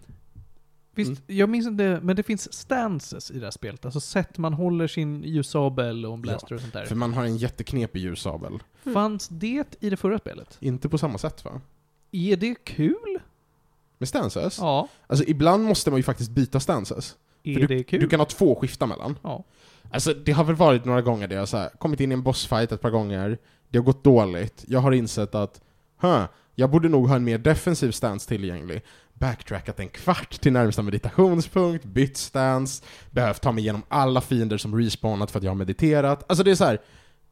Visst, 0.94 1.08
Mm. 1.10 1.22
jag 1.38 1.48
minns 1.48 1.66
inte, 1.66 2.00
men 2.02 2.16
det 2.16 2.22
finns 2.22 2.52
stances 2.52 3.30
i 3.30 3.38
det 3.38 3.46
här 3.46 3.50
spelet. 3.50 3.84
Alltså 3.84 4.00
sätt 4.00 4.38
man 4.38 4.52
håller 4.54 4.86
sin 4.86 5.22
ljussabel 5.24 6.06
och 6.06 6.14
en 6.14 6.22
blaster 6.22 6.54
och 6.54 6.60
sånt 6.60 6.72
där. 6.72 6.84
för 6.84 6.94
man 6.94 7.14
har 7.14 7.24
en 7.24 7.36
jätteknepig 7.36 8.00
ljussabel. 8.00 8.52
Mm. 8.84 8.94
Fanns 8.94 9.28
det 9.28 9.64
i 9.80 9.90
det 9.90 9.96
förra 9.96 10.18
spelet? 10.18 10.56
Inte 10.60 10.88
på 10.88 10.98
samma 10.98 11.18
sätt 11.18 11.44
va? 11.44 11.60
Är 12.12 12.36
det 12.36 12.54
kul? 12.64 13.18
Med 13.98 14.08
stances? 14.08 14.58
Ja. 14.58 14.88
Alltså 15.06 15.24
ibland 15.28 15.64
måste 15.64 15.90
man 15.90 15.96
ju 15.96 16.02
faktiskt 16.02 16.30
byta 16.30 16.60
stances. 16.60 17.16
Är 17.42 17.66
det 17.66 17.82
kul? 17.82 18.00
Du 18.00 18.08
kan 18.08 18.20
ha 18.20 18.26
två 18.26 18.52
att 18.52 18.58
skifta 18.58 18.86
mellan. 18.86 19.18
Ja. 19.22 19.44
Alltså 19.90 20.14
det 20.14 20.32
har 20.32 20.44
väl 20.44 20.56
varit 20.56 20.84
några 20.84 21.02
gånger 21.02 21.28
där 21.28 21.36
jag 21.36 21.48
så 21.48 21.56
här, 21.56 21.68
kommit 21.68 22.00
in 22.00 22.12
i 22.12 22.14
en 22.14 22.22
bossfight 22.22 22.72
ett 22.72 22.80
par 22.80 22.90
gånger, 22.90 23.38
det 23.68 23.78
har 23.78 23.84
gått 23.84 24.04
dåligt, 24.04 24.64
jag 24.68 24.80
har 24.80 24.92
insett 24.92 25.34
att 25.34 25.60
huh, 26.00 26.24
jag 26.54 26.70
borde 26.70 26.88
nog 26.88 27.08
ha 27.08 27.16
en 27.16 27.24
mer 27.24 27.38
defensiv 27.38 27.90
stance 27.90 28.28
tillgänglig. 28.28 28.82
Backtrackat 29.12 29.80
en 29.80 29.88
kvart 29.88 30.40
till 30.40 30.52
närmsta 30.52 30.82
meditationspunkt, 30.82 31.84
bytt 31.84 32.16
stance, 32.16 32.84
behövt 33.10 33.42
ta 33.42 33.52
mig 33.52 33.64
igenom 33.64 33.82
alla 33.88 34.20
fiender 34.20 34.58
som 34.58 34.78
respawnat 34.78 35.30
för 35.30 35.38
att 35.38 35.44
jag 35.44 35.50
har 35.50 35.56
mediterat. 35.56 36.24
Alltså 36.28 36.44
det 36.44 36.50
är 36.50 36.54
så 36.54 36.64
här, 36.64 36.80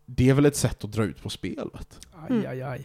det 0.06 0.28
är 0.31 0.35
väl 0.35 0.47
ett 0.47 0.56
sätt 0.56 0.85
att 0.85 0.93
dra 0.93 1.05
ut 1.05 1.22
på 1.22 1.31
spelet? 1.31 2.01
Aj, 2.31 2.47
aj, 2.47 2.62
aj. 2.62 2.81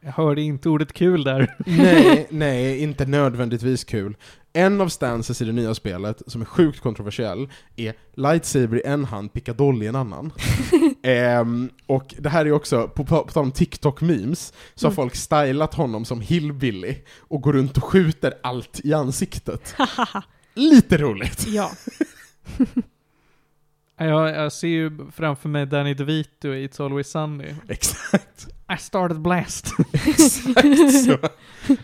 Jag 0.00 0.12
hörde 0.12 0.42
inte 0.42 0.68
ordet 0.68 0.92
kul 0.92 1.24
där. 1.24 1.56
nej, 1.66 2.26
nej, 2.30 2.78
inte 2.82 3.06
nödvändigtvis 3.06 3.84
kul. 3.84 4.16
En 4.52 4.80
av 4.80 4.88
stances 4.88 5.42
i 5.42 5.44
det 5.44 5.52
nya 5.52 5.74
spelet, 5.74 6.22
som 6.26 6.40
är 6.40 6.44
sjukt 6.44 6.80
kontroversiell, 6.80 7.48
är 7.76 7.94
lightsaber 8.14 8.76
i 8.76 8.82
en 8.86 9.04
hand, 9.04 9.32
pickadoll 9.32 9.82
i 9.82 9.86
en 9.86 9.96
annan. 9.96 10.32
Ehm, 11.02 11.70
och 11.86 12.14
det 12.18 12.28
här 12.28 12.46
är 12.46 12.52
också, 12.52 12.88
på, 12.88 13.04
på, 13.04 13.24
på 13.24 13.32
tal 13.32 13.44
om 13.44 13.52
TikTok-memes, 13.52 14.52
så 14.74 14.86
har 14.86 14.90
Mm. 14.90 14.96
folk 14.96 15.14
stylat 15.16 15.74
honom 15.74 16.04
som 16.04 16.20
hillbilly 16.20 16.96
och 17.18 17.40
går 17.42 17.52
runt 17.52 17.76
och 17.76 17.84
skjuter 17.84 18.34
allt 18.42 18.80
i 18.84 18.92
ansiktet. 18.94 19.74
Lite 20.54 20.98
roligt! 20.98 21.46
ja. 21.48 21.70
Jag, 24.04 24.30
jag 24.34 24.52
ser 24.52 24.68
ju 24.68 25.10
framför 25.12 25.48
mig 25.48 25.66
Danny 25.66 25.94
DeVito 25.94 26.48
i 26.48 26.66
It's 26.68 26.84
Always 26.84 27.10
Sunny. 27.10 27.54
Exakt. 27.68 28.48
I 28.74 28.76
started 28.78 29.20
blast. 29.20 29.66
Exakt 29.92 31.04
så. 31.04 31.18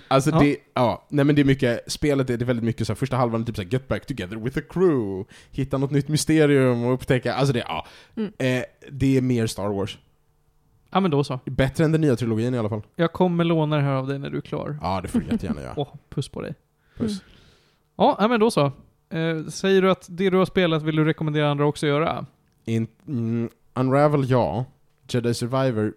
Alltså 0.09 0.31
Ja. 0.31 0.39
det, 0.39 0.57
ja, 0.75 1.07
nej 1.09 1.25
men 1.25 1.35
det 1.35 1.43
är 1.43 1.45
mycket, 1.45 1.93
spelet 1.93 2.31
är 2.31 2.37
det 2.37 2.45
är 2.45 2.47
väldigt 2.47 2.65
mycket 2.65 2.87
så 2.87 2.93
här, 2.93 2.97
första 2.97 3.17
halvan 3.17 3.41
är 3.41 3.45
typ 3.47 3.57
såhär 3.57 3.69
get 3.69 3.89
back 3.89 4.07
together 4.07 4.37
with 4.37 4.55
the 4.55 4.61
crew, 4.63 5.25
hitta 5.51 5.79
något 5.79 5.91
nytt 5.91 6.09
mysterium 6.09 6.85
och 6.85 6.95
upptäcka, 6.95 7.35
alltså 7.35 7.53
det, 7.53 7.65
ja. 7.69 7.87
Mm. 8.17 8.33
Eh, 8.39 8.65
det 8.93 9.17
är 9.17 9.21
mer 9.21 9.47
Star 9.47 9.69
Wars. 9.69 9.99
ja 10.91 11.01
men 11.01 11.11
då 11.11 11.25
så. 11.25 11.41
Bättre 11.45 11.85
än 11.85 11.93
den 11.93 12.01
nya 12.01 12.17
trilogin 12.17 12.55
i 12.55 12.59
alla 12.59 12.69
fall. 12.69 12.83
Jag 12.97 13.13
kommer 13.13 13.45
låna 13.45 13.77
det 13.77 13.83
här 13.83 13.93
av 13.93 14.07
dig 14.07 14.19
när 14.19 14.31
du 14.31 14.37
är 14.37 14.41
klar. 14.43 14.79
Ja, 14.83 15.01
det 15.01 15.09
får 15.09 15.19
du 15.21 15.27
jättegärna 15.27 15.61
göra. 15.63 15.75
Åh, 15.77 15.95
puss 16.11 16.29
på 16.29 16.43
dig. 16.43 16.55
Puss. 16.99 17.23
Ja, 17.97 18.17
ja, 18.21 18.29
men 18.29 18.41
då 18.41 18.51
så. 18.51 18.73
Eh, 19.11 19.47
säger 19.47 19.83
du 19.83 19.91
att 19.91 20.07
det 20.11 20.31
du 20.31 20.37
har 20.37 20.47
spelat 20.47 20.83
vill 20.83 20.97
du 20.97 21.05
rekommendera 21.05 21.51
andra 21.51 21.67
också 21.67 21.87
att 21.87 21.91
göra? 21.91 22.27
In, 22.65 22.87
mm, 23.09 23.51
Unravel 23.75 24.31
ja, 24.31 24.65
Jedi 25.09 25.35
Survivor 25.35 25.95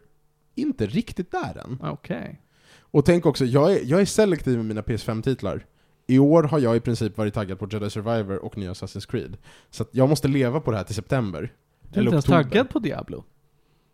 inte 0.56 0.86
riktigt 0.86 1.32
där 1.32 1.64
än. 1.66 1.80
Okej. 1.82 2.42
Och 2.80 3.06
tänk 3.06 3.26
också, 3.26 3.46
jag 3.46 3.74
är, 3.74 3.80
jag 3.84 4.02
är 4.02 4.06
selektiv 4.06 4.58
med 4.58 4.66
mina 4.66 4.82
PS5-titlar. 4.82 5.66
I 6.08 6.20
år 6.20 6.44
har 6.44 6.60
jag 6.60 6.76
i 6.76 6.80
princip 6.80 7.18
varit 7.18 7.34
taggad 7.34 7.60
på 7.60 7.68
Jedi 7.72 7.90
Survivor 7.90 8.46
och 8.46 8.58
nya 8.58 8.74
Assassin's 8.74 9.12
Creed. 9.12 9.38
Så 9.70 9.86
jag 9.92 10.10
måste 10.10 10.28
leva 10.28 10.60
på 10.60 10.72
det 10.72 10.78
här 10.78 10.84
till 10.84 10.96
september. 10.96 11.54
Du 11.82 12.00
är 12.00 12.04
inte 12.04 12.14
ens 12.14 12.26
taggad 12.26 12.70
på 12.70 12.80
Diablo? 12.80 13.24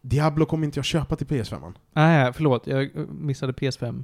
Diablo 0.01 0.45
kommer 0.45 0.65
inte 0.65 0.77
jag 0.77 0.85
köpa 0.85 1.15
till 1.15 1.27
PS5. 1.27 1.73
Nej, 1.93 2.33
förlåt. 2.33 2.67
Jag 2.67 3.09
missade 3.09 3.53
PS5. 3.53 4.03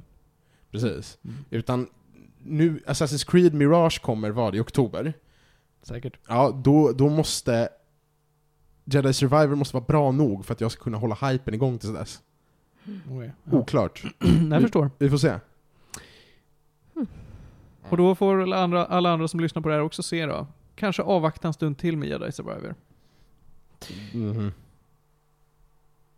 Precis. 0.70 1.18
Mm. 1.24 1.36
Utan 1.50 1.86
nu, 2.44 2.80
Assassin's 2.86 3.30
Creed 3.30 3.54
Mirage 3.54 4.02
kommer 4.02 4.30
vad, 4.30 4.54
i 4.54 4.60
oktober? 4.60 5.12
Säkert. 5.82 6.18
Ja, 6.28 6.60
då, 6.64 6.92
då 6.92 7.08
måste 7.08 7.68
Jedi 8.84 9.12
Survivor 9.12 9.54
måste 9.54 9.76
vara 9.76 9.84
bra 9.84 10.12
nog 10.12 10.44
för 10.44 10.52
att 10.52 10.60
jag 10.60 10.72
ska 10.72 10.82
kunna 10.82 10.98
hålla 10.98 11.14
hypen 11.14 11.54
igång 11.54 11.78
tills 11.78 11.92
dess. 11.92 12.22
Okay. 13.10 13.30
Ja. 13.44 13.58
Oklart. 13.58 14.02
jag 14.50 14.62
förstår. 14.62 14.90
Vi 14.98 15.10
får 15.10 15.18
se. 15.18 15.38
Och 17.88 17.96
då 17.96 18.14
får 18.14 18.42
alla 18.42 18.62
andra, 18.62 18.86
alla 18.86 19.10
andra 19.10 19.28
som 19.28 19.40
lyssnar 19.40 19.62
på 19.62 19.68
det 19.68 19.74
här 19.74 19.82
också 19.82 20.02
se 20.02 20.26
då. 20.26 20.46
Kanske 20.74 21.02
avvakta 21.02 21.48
en 21.48 21.54
stund 21.54 21.78
till 21.78 21.96
med 21.96 22.08
Jedi 22.08 22.32
Survivor. 22.32 22.74
Mhm. 24.12 24.52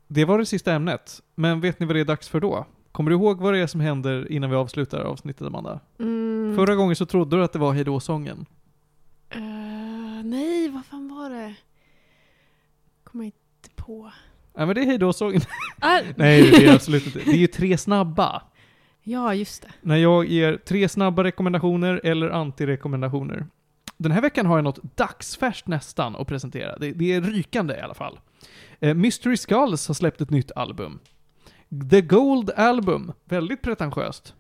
Det 0.08 0.24
var 0.24 0.38
det 0.38 0.46
sista 0.46 0.72
ämnet. 0.72 1.22
Men 1.34 1.60
vet 1.60 1.80
ni 1.80 1.86
vad 1.86 1.96
det 1.96 2.00
är 2.00 2.04
dags 2.04 2.28
för 2.28 2.40
då? 2.40 2.66
Kommer 2.94 3.10
du 3.10 3.16
ihåg 3.16 3.40
vad 3.40 3.54
det 3.54 3.58
är 3.58 3.66
som 3.66 3.80
händer 3.80 4.32
innan 4.32 4.50
vi 4.50 4.56
avslutar 4.56 5.00
avsnittet, 5.00 5.46
Amanda? 5.46 5.80
Mm. 5.98 6.56
Förra 6.56 6.74
gången 6.74 6.96
så 6.96 7.06
trodde 7.06 7.36
du 7.36 7.44
att 7.44 7.52
det 7.52 7.58
var 7.58 7.72
hejdå-sången. 7.72 8.46
Eh, 9.30 9.40
nej, 10.24 10.68
vad 10.68 10.86
fan 10.86 11.08
var 11.08 11.30
det? 11.30 11.54
Kommer 13.04 13.24
inte 13.24 13.70
på. 13.76 14.10
Nej 14.56 14.66
men 14.66 14.74
det 14.74 14.80
är 14.80 14.86
hejdå-sången. 14.86 15.40
Ah, 15.80 16.00
Nej, 16.16 16.50
det 16.50 16.66
är 16.66 16.74
absolut 16.74 17.06
inte. 17.06 17.18
Det 17.18 17.30
är 17.30 17.36
ju 17.36 17.46
tre 17.46 17.78
snabba. 17.78 18.42
Ja, 19.02 19.34
just 19.34 19.62
det. 19.62 19.68
När 19.80 19.96
jag 19.96 20.26
ger 20.26 20.56
tre 20.56 20.88
snabba 20.88 21.24
rekommendationer 21.24 22.00
eller 22.04 22.30
anti-rekommendationer. 22.30 23.46
Den 23.96 24.12
här 24.12 24.20
veckan 24.20 24.46
har 24.46 24.56
jag 24.56 24.64
något 24.64 24.96
dagsfärskt 24.96 25.66
nästan 25.66 26.16
att 26.16 26.26
presentera. 26.26 26.76
Det, 26.78 26.92
det 26.92 27.12
är 27.12 27.20
rykande 27.20 27.76
i 27.76 27.80
alla 27.80 27.94
fall. 27.94 28.18
Eh, 28.80 28.94
Mystery 28.94 29.36
Skulls 29.36 29.88
har 29.88 29.94
släppt 29.94 30.20
ett 30.20 30.30
nytt 30.30 30.52
album. 30.56 30.98
The 31.90 32.00
Gold 32.00 32.50
Album. 32.50 33.12
Väldigt 33.24 33.62
pretentiöst. 33.62 34.34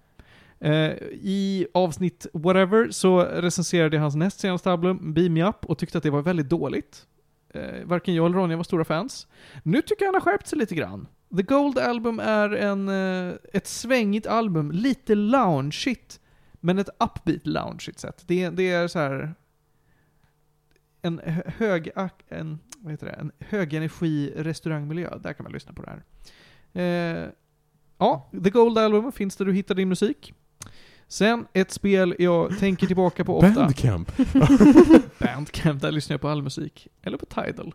Eh, 0.60 0.92
I 1.12 1.66
avsnitt 1.74 2.26
whatever 2.32 2.90
så 2.90 3.24
recenserade 3.24 3.96
jag 3.96 4.02
hans 4.02 4.14
näst 4.14 4.40
senaste 4.40 4.70
album, 4.70 5.14
Beam 5.14 5.32
Me 5.32 5.48
Up, 5.48 5.64
och 5.64 5.78
tyckte 5.78 5.98
att 5.98 6.04
det 6.04 6.10
var 6.10 6.22
väldigt 6.22 6.48
dåligt. 6.48 7.06
Eh, 7.54 7.84
varken 7.84 8.14
jag 8.14 8.26
eller 8.26 8.36
Ronja 8.36 8.56
var 8.56 8.64
stora 8.64 8.84
fans. 8.84 9.26
Nu 9.62 9.82
tycker 9.82 10.04
jag 10.04 10.12
han 10.12 10.22
har 10.22 10.32
skärpt 10.32 10.46
sig 10.46 10.58
lite 10.58 10.74
grann. 10.74 11.06
The 11.36 11.42
Gold 11.42 11.78
Album 11.78 12.20
är 12.20 12.50
en, 12.50 12.88
eh, 12.88 13.34
ett 13.52 13.66
svängigt 13.66 14.26
album, 14.26 14.72
lite 14.72 15.14
loungeigt, 15.14 16.20
men 16.52 16.78
ett 16.78 16.88
upbeat 16.88 17.46
loungeigt 17.46 17.98
sätt. 17.98 18.24
Det, 18.26 18.50
det 18.50 18.70
är 18.70 18.88
så 18.88 18.98
här. 18.98 19.34
en 21.02 21.20
hög, 21.46 21.90
en, 22.28 22.58
vad 22.78 22.92
heter 22.92 23.06
det, 23.06 23.12
en 23.12 23.32
högenergi 23.38 24.32
restaurangmiljö. 24.36 25.18
Där 25.18 25.32
kan 25.32 25.44
man 25.44 25.52
lyssna 25.52 25.72
på 25.72 25.82
det 25.82 25.90
här. 25.90 26.02
Eh, 26.74 27.28
ja, 27.98 28.30
The 28.44 28.50
Gold 28.50 28.78
Album 28.78 29.12
finns 29.12 29.36
där 29.36 29.44
du 29.44 29.52
hittar 29.52 29.74
din 29.74 29.88
musik. 29.88 30.34
Sen 31.08 31.46
ett 31.52 31.70
spel 31.70 32.14
jag 32.18 32.58
tänker 32.58 32.86
tillbaka 32.86 33.24
på 33.24 33.38
ofta. 33.38 33.54
Bandcamp. 33.54 34.12
Bandcamp, 35.18 35.82
där 35.82 35.92
lyssnar 35.92 36.14
jag 36.14 36.20
på 36.20 36.28
all 36.28 36.42
musik. 36.42 36.88
Eller 37.02 37.18
på 37.18 37.26
Tidal. 37.26 37.74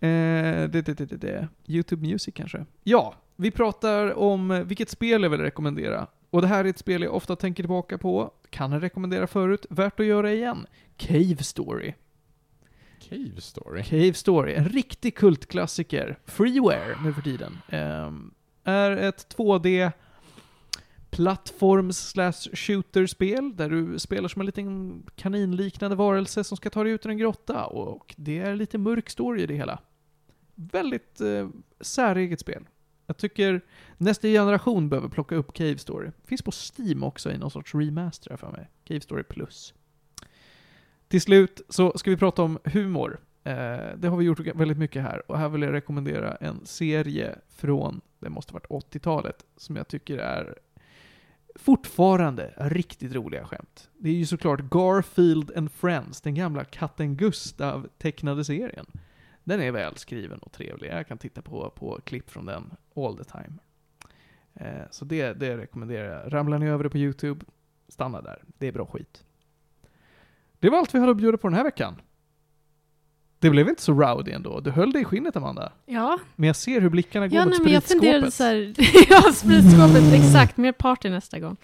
Eh, 0.00 0.70
det, 0.70 0.82
det, 0.82 0.94
det, 0.94 1.04
det. 1.04 1.48
YouTube 1.66 2.08
Music 2.08 2.34
kanske. 2.34 2.64
Ja, 2.84 3.14
vi 3.36 3.50
pratar 3.50 4.18
om 4.18 4.64
vilket 4.66 4.90
spel 4.90 5.22
jag 5.22 5.30
vill 5.30 5.40
rekommendera. 5.40 6.06
Och 6.30 6.42
det 6.42 6.48
här 6.48 6.64
är 6.64 6.68
ett 6.68 6.78
spel 6.78 7.02
jag 7.02 7.14
ofta 7.14 7.36
tänker 7.36 7.62
tillbaka 7.62 7.98
på. 7.98 8.30
Kan 8.50 8.80
rekommendera 8.80 9.26
förut, 9.26 9.66
värt 9.70 10.00
att 10.00 10.06
göra 10.06 10.32
igen. 10.32 10.66
Cave 10.96 11.36
Story. 11.36 11.94
Cave 13.00 13.40
Story. 13.40 13.82
Cave 13.82 14.14
Story, 14.14 14.54
en 14.54 14.68
riktig 14.68 15.16
kultklassiker. 15.16 16.18
Freeware 16.24 16.96
nu 17.04 17.12
för 17.12 17.22
tiden. 17.22 17.58
Ehm, 17.68 18.34
är 18.64 18.90
ett 18.90 19.36
2D 19.36 19.92
plattforms 21.10 22.08
slash 22.08 22.32
shooter-spel 22.52 23.56
där 23.56 23.70
du 23.70 23.98
spelar 23.98 24.28
som 24.28 24.40
en 24.40 24.46
liten 24.46 25.02
kaninliknande 25.16 25.96
varelse 25.96 26.44
som 26.44 26.56
ska 26.56 26.70
ta 26.70 26.84
dig 26.84 26.92
ut 26.92 27.06
ur 27.06 27.10
en 27.10 27.18
grotta 27.18 27.66
och 27.66 28.14
det 28.18 28.38
är 28.38 28.56
lite 28.56 28.78
mörk 28.78 29.10
story 29.10 29.42
i 29.42 29.46
det 29.46 29.54
hela. 29.54 29.78
Väldigt 30.54 31.20
eh, 31.20 31.48
säreget 31.80 32.40
spel. 32.40 32.64
Jag 33.06 33.16
tycker 33.16 33.60
nästa 33.96 34.28
generation 34.28 34.88
behöver 34.88 35.08
plocka 35.08 35.34
upp 35.34 35.52
Cave 35.52 35.78
Story. 35.78 36.10
Finns 36.24 36.42
på 36.42 36.52
Steam 36.52 37.02
också 37.02 37.32
i 37.32 37.38
någon 37.38 37.50
sorts 37.50 37.74
remaster 37.74 38.36
för 38.36 38.50
mig. 38.50 38.70
Cave 38.84 39.00
Story 39.00 39.22
Plus. 39.22 39.74
Till 41.08 41.20
slut 41.20 41.60
så 41.68 41.98
ska 41.98 42.10
vi 42.10 42.16
prata 42.16 42.42
om 42.42 42.58
humor. 42.64 43.20
Eh, 43.44 43.52
det 43.96 44.08
har 44.08 44.16
vi 44.16 44.24
gjort 44.24 44.40
väldigt 44.40 44.78
mycket 44.78 45.02
här 45.02 45.30
och 45.30 45.38
här 45.38 45.48
vill 45.48 45.62
jag 45.62 45.72
rekommendera 45.72 46.34
en 46.34 46.66
serie 46.66 47.38
från, 47.48 48.00
det 48.18 48.30
måste 48.30 48.52
ha 48.52 48.60
varit 48.68 48.94
80-talet, 48.94 49.46
som 49.56 49.76
jag 49.76 49.88
tycker 49.88 50.18
är 50.18 50.58
fortfarande 51.54 52.54
riktigt 52.56 53.14
roliga 53.14 53.46
skämt. 53.46 53.90
Det 53.98 54.08
är 54.08 54.14
ju 54.14 54.26
såklart 54.26 54.60
Garfield 54.60 55.56
and 55.56 55.72
Friends, 55.72 56.20
den 56.20 56.34
gamla 56.34 56.64
katten 56.64 57.16
Gustav 57.16 57.88
tecknade 57.98 58.44
serien. 58.44 58.86
Den 59.44 59.60
är 59.60 59.72
välskriven 59.72 60.38
och 60.38 60.52
trevlig. 60.52 60.90
Jag 60.90 61.08
kan 61.08 61.18
titta 61.18 61.42
på, 61.42 61.70
på 61.70 62.00
klipp 62.04 62.30
från 62.30 62.46
den 62.46 62.70
all 62.96 63.16
the 63.16 63.24
time. 63.24 63.58
Eh, 64.54 64.86
så 64.90 65.04
det, 65.04 65.32
det 65.32 65.56
rekommenderar 65.56 66.22
jag. 66.22 66.32
Ramlar 66.32 66.58
ni 66.58 66.66
över 66.66 66.84
det 66.84 66.90
på 66.90 66.98
YouTube, 66.98 67.44
stanna 67.88 68.22
där. 68.22 68.42
Det 68.58 68.66
är 68.66 68.72
bra 68.72 68.86
skit. 68.86 69.24
Det 70.60 70.70
var 70.70 70.78
allt 70.78 70.94
vi 70.94 70.98
hade 70.98 71.10
att 71.10 71.16
bjuda 71.16 71.38
på 71.38 71.48
den 71.48 71.56
här 71.56 71.64
veckan. 71.64 71.94
Det 73.40 73.50
blev 73.50 73.68
inte 73.68 73.82
så 73.82 73.92
rowdy 73.92 74.30
ändå. 74.32 74.60
Du 74.60 74.70
höll 74.70 74.92
dig 74.92 75.02
i 75.02 75.04
skinnet 75.04 75.36
Amanda. 75.36 75.72
Ja, 75.86 76.18
Men 76.36 76.46
jag 76.46 76.56
ser 76.56 76.80
hur 76.80 76.88
blickarna 76.88 77.28
går 77.28 77.36
ja 77.38 77.44
mot 77.44 77.52
nej, 77.54 77.60
men 77.64 77.72
jag 77.72 77.82
spritskåpet. 77.82 78.12
funderade 78.12 78.30
så 78.30 78.44
här, 78.44 78.74
ja 79.26 79.32
spritskåpet, 79.32 80.12
exakt, 80.14 80.56
mer 80.56 80.72
party 80.72 81.10
nästa 81.10 81.38
gång. 81.38 81.56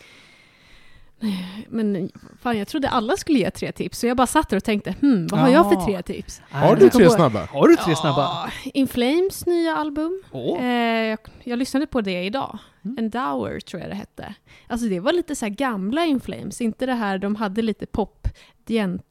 Men 1.69 2.11
fan, 2.43 2.59
jag 2.59 2.69
trodde 2.69 2.89
alla 2.89 3.17
skulle 3.17 3.39
ge 3.39 3.51
tre 3.51 3.73
tips, 3.73 3.99
så 3.99 4.07
jag 4.07 4.17
bara 4.17 4.27
satt 4.27 4.49
där 4.49 4.57
och 4.57 4.65
tänkte, 4.65 4.95
hmm, 5.01 5.27
vad 5.27 5.41
har 5.41 5.49
jag 5.49 5.69
för 5.69 5.75
Ja. 5.75 5.85
tre 5.87 6.03
tips? 6.03 6.43
Har 6.51 6.77
du 6.77 6.91
tre 6.91 7.11
snabba? 7.11 7.49
Har 7.53 7.69
du 7.69 7.77
tre 7.77 7.93
Ja, 7.93 7.97
snabba? 7.97 8.51
In 8.65 8.89
Flames 8.89 9.47
nya 9.47 9.77
album. 9.77 10.23
Åh. 10.31 10.65
Eh, 10.65 11.05
jag, 11.09 11.19
jag 11.45 11.59
lyssnade 11.59 11.87
på 11.87 12.01
det 12.01 12.25
idag. 12.25 12.59
Mm. 12.85 12.99
Endower 12.99 13.61
tror 13.61 13.83
jag 13.83 13.91
det 13.91 13.95
hette. 13.95 14.35
Alltså 14.67 14.87
det 14.87 15.01
var 15.01 15.13
lite 15.13 15.37
så 15.37 15.45
här 15.45 15.51
gamla 15.53 16.05
In 16.05 16.21
Flames, 16.21 16.61
inte 16.61 16.87
det 16.87 16.95
här, 16.95 17.19
de 17.19 17.37
hade 17.37 17.63
lite 17.63 17.87
pop 17.87 18.29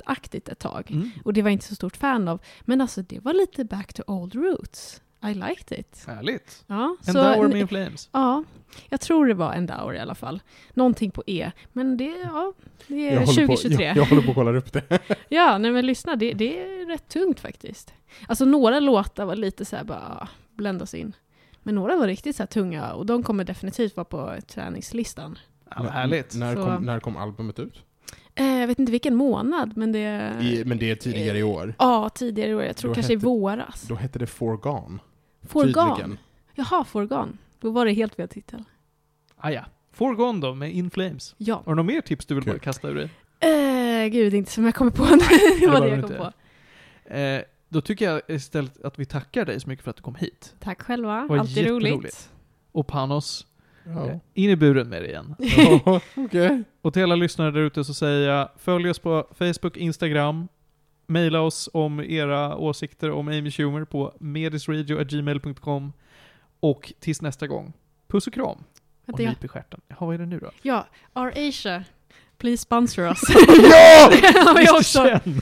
aktigt 0.06 0.50
ett 0.50 0.60
tag. 0.60 0.92
Mm. 0.92 1.12
Och 1.26 1.34
det 1.34 1.42
var 1.42 1.50
jag 1.50 1.54
inte 1.54 1.66
så 1.66 1.76
stort 1.76 1.98
fan 1.98 2.28
av. 2.28 2.40
Men 2.62 2.82
alltså 2.82 3.02
det 3.02 3.20
var 3.20 3.34
lite 3.34 3.66
back 3.66 3.94
to 3.94 4.04
old 4.08 4.36
roots. 4.36 5.02
I 5.24 5.34
liked 5.34 5.80
it. 5.80 6.04
Härligt. 6.08 6.64
Ja, 6.68 6.96
En 7.08 7.14
så, 7.14 7.42
med 7.48 7.56
In 7.56 7.68
Flames. 7.68 8.10
ja, 8.12 8.44
jag 8.90 9.02
tror 9.02 9.28
det 9.28 9.34
var 9.34 9.54
Endower 9.54 9.94
i 9.94 10.00
alla 10.00 10.16
fall. 10.16 10.42
Någonting 10.74 11.12
på 11.12 11.24
E. 11.28 11.52
Men 11.72 11.98
det, 11.98 12.04
ja, 12.24 12.54
det 12.88 13.10
är 13.10 13.14
Jag 13.14 13.20
håller, 13.26 13.48
på, 13.48 13.56
2023. 13.56 13.86
jag, 13.86 13.98
jag 13.98 14.06
håller 14.06 14.22
på 14.22 14.30
att 14.30 14.36
kolla 14.36 14.56
upp 14.58 14.74
det. 14.74 15.00
Ja, 15.30 15.58
nej 15.58 15.72
men 15.72 15.86
lyssna, 15.86 16.16
det, 16.16 16.34
det 16.34 16.60
är 16.62 16.86
rätt 16.88 17.08
tungt 17.08 17.40
faktiskt. 17.40 17.94
Alltså 18.28 18.46
några 18.46 18.80
låtar 18.80 19.26
var 19.26 19.36
lite 19.36 19.66
så 19.66 19.76
här 19.76 19.84
bara 19.84 20.28
bländas 20.56 20.94
in. 20.94 21.16
Men 21.64 21.76
några 21.76 21.96
var 21.96 22.08
riktigt 22.08 22.36
så 22.36 22.44
här 22.44 22.48
tunga 22.48 22.94
och 22.94 23.06
de 23.06 23.24
kommer 23.24 23.44
definitivt 23.44 23.96
vara 23.96 24.06
på 24.06 24.34
träningslistan. 24.48 25.38
Ja, 25.76 25.84
härligt. 25.84 26.36
När 26.36 26.56
kom, 26.56 26.84
när 26.86 27.00
kom 27.00 27.18
albumet 27.18 27.60
ut? 27.60 27.82
Eh, 28.36 28.60
jag 28.60 28.68
vet 28.68 28.80
inte 28.80 28.92
vilken 28.92 29.16
månad, 29.16 29.78
men 29.78 29.92
det... 29.92 30.34
I, 30.42 30.64
men 30.66 30.78
det 30.78 30.92
är 30.92 30.96
tidigare 30.96 31.38
i 31.38 31.44
år. 31.44 31.74
Ja, 31.80 32.10
tidigare 32.10 32.50
i 32.50 32.56
år. 32.56 32.64
Jag 32.64 32.76
tror 32.78 32.90
Då 32.92 32.96
kanske 32.96 33.14
i 33.14 33.16
hette- 33.16 33.26
våras. 33.26 33.82
Då 33.82 33.96
hette 33.96 34.20
det 34.20 34.28
Forgone. 34.28 35.00
Forgan. 35.48 35.96
Tydligen. 35.96 36.18
Jaha, 36.56 36.84
Forgan. 36.84 37.38
Då 37.60 37.72
var 37.72 37.86
det 37.86 37.92
helt 37.94 38.16
fel 38.16 38.28
titel. 38.28 38.64
Ah, 39.38 39.50
ja. 39.50 39.66
Forgone 39.92 40.40
då, 40.42 40.54
med 40.54 40.72
In 40.74 40.90
Flames. 40.90 41.36
Ja. 41.38 41.56
Har 41.66 41.72
du 41.72 41.76
något 41.76 41.86
mer 41.86 42.02
tips 42.02 42.26
du 42.26 42.36
vill 42.36 42.44
Kul. 42.44 42.54
bara 42.54 42.60
kasta 42.60 42.88
ur 42.90 42.96
dig? 42.96 43.10
Eh, 43.40 44.08
gud, 44.12 44.34
inte 44.34 44.52
som 44.52 44.66
jag 44.66 44.76
kommer 44.76 44.92
på 44.92 45.04
nu. 45.06 45.18
det 45.60 45.68
var 45.68 45.82
det 45.82 45.88
jag 45.88 46.02
kom 46.02 46.12
inte. 46.12 46.32
på. 47.08 47.14
Eh, 47.14 47.42
då 47.70 47.82
tycker 47.82 48.06
jag 48.12 48.22
istället 48.28 48.84
att 48.84 49.00
vi 49.00 49.06
tackar 49.06 49.46
dig 49.46 49.60
så 49.60 49.70
mycket 49.70 49.84
för 49.84 49.90
att 49.92 49.98
du 49.98 50.04
kom 50.04 50.16
hit. 50.16 50.56
Tack 50.60 50.82
själva. 50.82 51.22
Det 51.22 51.28
var 51.28 51.38
Alltid 51.38 51.68
roligt. 51.68 52.30
Och 52.72 52.88
Panos, 52.88 53.48
eh, 53.86 53.92
Ja. 53.94 54.20
in 54.34 54.50
i 54.50 54.56
buren 54.56 54.90
med 54.90 55.02
dig 55.02 55.10
igen. 55.10 55.36
Ja, 55.86 56.02
Okej. 56.16 56.64
Och 56.82 56.94
till 56.94 57.04
alla 57.04 57.16
lyssnare 57.16 57.52
där 57.52 57.60
ute 57.60 57.84
så 57.84 57.94
säger 57.94 58.30
jag, 58.30 58.50
följ 58.58 58.90
oss 58.90 59.00
på 59.00 59.28
Facebook, 59.38 59.78
Instagram, 59.78 60.48
mejla 61.06 61.42
oss 61.42 61.70
om 61.74 62.00
era 62.00 62.58
åsikter 62.58 63.12
om 63.12 63.28
Amy 63.28 63.52
Schumer 63.52 63.86
på 63.86 64.14
medisradio.gmail.com 64.20 65.94
och 66.60 66.94
tills 67.00 67.22
nästa 67.22 67.48
gång, 67.48 67.74
puss 68.08 68.28
och 68.28 68.34
kram. 68.34 68.64
Och 69.08 69.20
jag, 69.20 69.30
nyp 69.30 69.44
i 69.44 69.48
stjärten. 69.48 69.82
Jaha, 69.88 69.98
vad 70.00 70.16
är 70.16 70.20
det 70.20 70.26
nu 70.26 70.40
då? 70.40 70.52
ja, 70.62 70.88
Our 71.14 71.48
Asia. 71.50 71.84
Please 72.38 72.58
sponsor 72.62 73.06
us. 73.06 73.22
Ja! 73.72 74.12
Också. 74.78 75.04
Chen. 75.04 75.22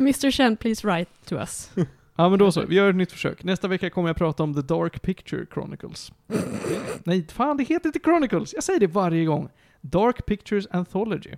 Mr. 0.00 0.30
Chen, 0.30 0.56
please 0.56 0.86
write 0.88 1.10
to 1.24 1.34
us. 1.34 1.70
Ja 2.16 2.28
men 2.28 2.38
då 2.38 2.52
så, 2.52 2.66
vi 2.66 2.74
gör 2.74 2.90
ett 2.90 2.96
nytt 2.96 3.12
försök. 3.12 3.44
Nästa 3.44 3.68
vecka 3.68 3.90
kommer 3.90 4.08
jag 4.08 4.16
prata 4.16 4.42
om 4.42 4.54
The 4.54 4.60
Dark 4.62 5.02
Picture 5.02 5.46
Chronicles. 5.54 6.12
Nej, 7.04 7.26
fan 7.32 7.56
det 7.56 7.64
heter 7.64 7.86
inte 7.88 7.98
Chronicles! 8.04 8.54
Jag 8.54 8.64
säger 8.64 8.80
det 8.80 8.86
varje 8.86 9.24
gång. 9.24 9.48
Dark 9.80 10.26
Pictures 10.26 10.66
Anthology. 10.70 11.30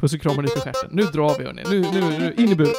Puss 0.00 0.14
och 0.14 0.20
kram 0.20 0.36
och 0.36 0.42
nyp 0.42 0.56
i 0.56 0.60
stjärten. 0.60 0.90
Nu 0.92 1.02
drar 1.02 1.38
vi 1.38 1.44
hörni. 1.44 1.62
Nu, 1.70 1.80
nu, 1.80 2.00
nu, 2.00 2.34
in 2.42 2.52
i 2.52 2.54
buren. 2.54 2.74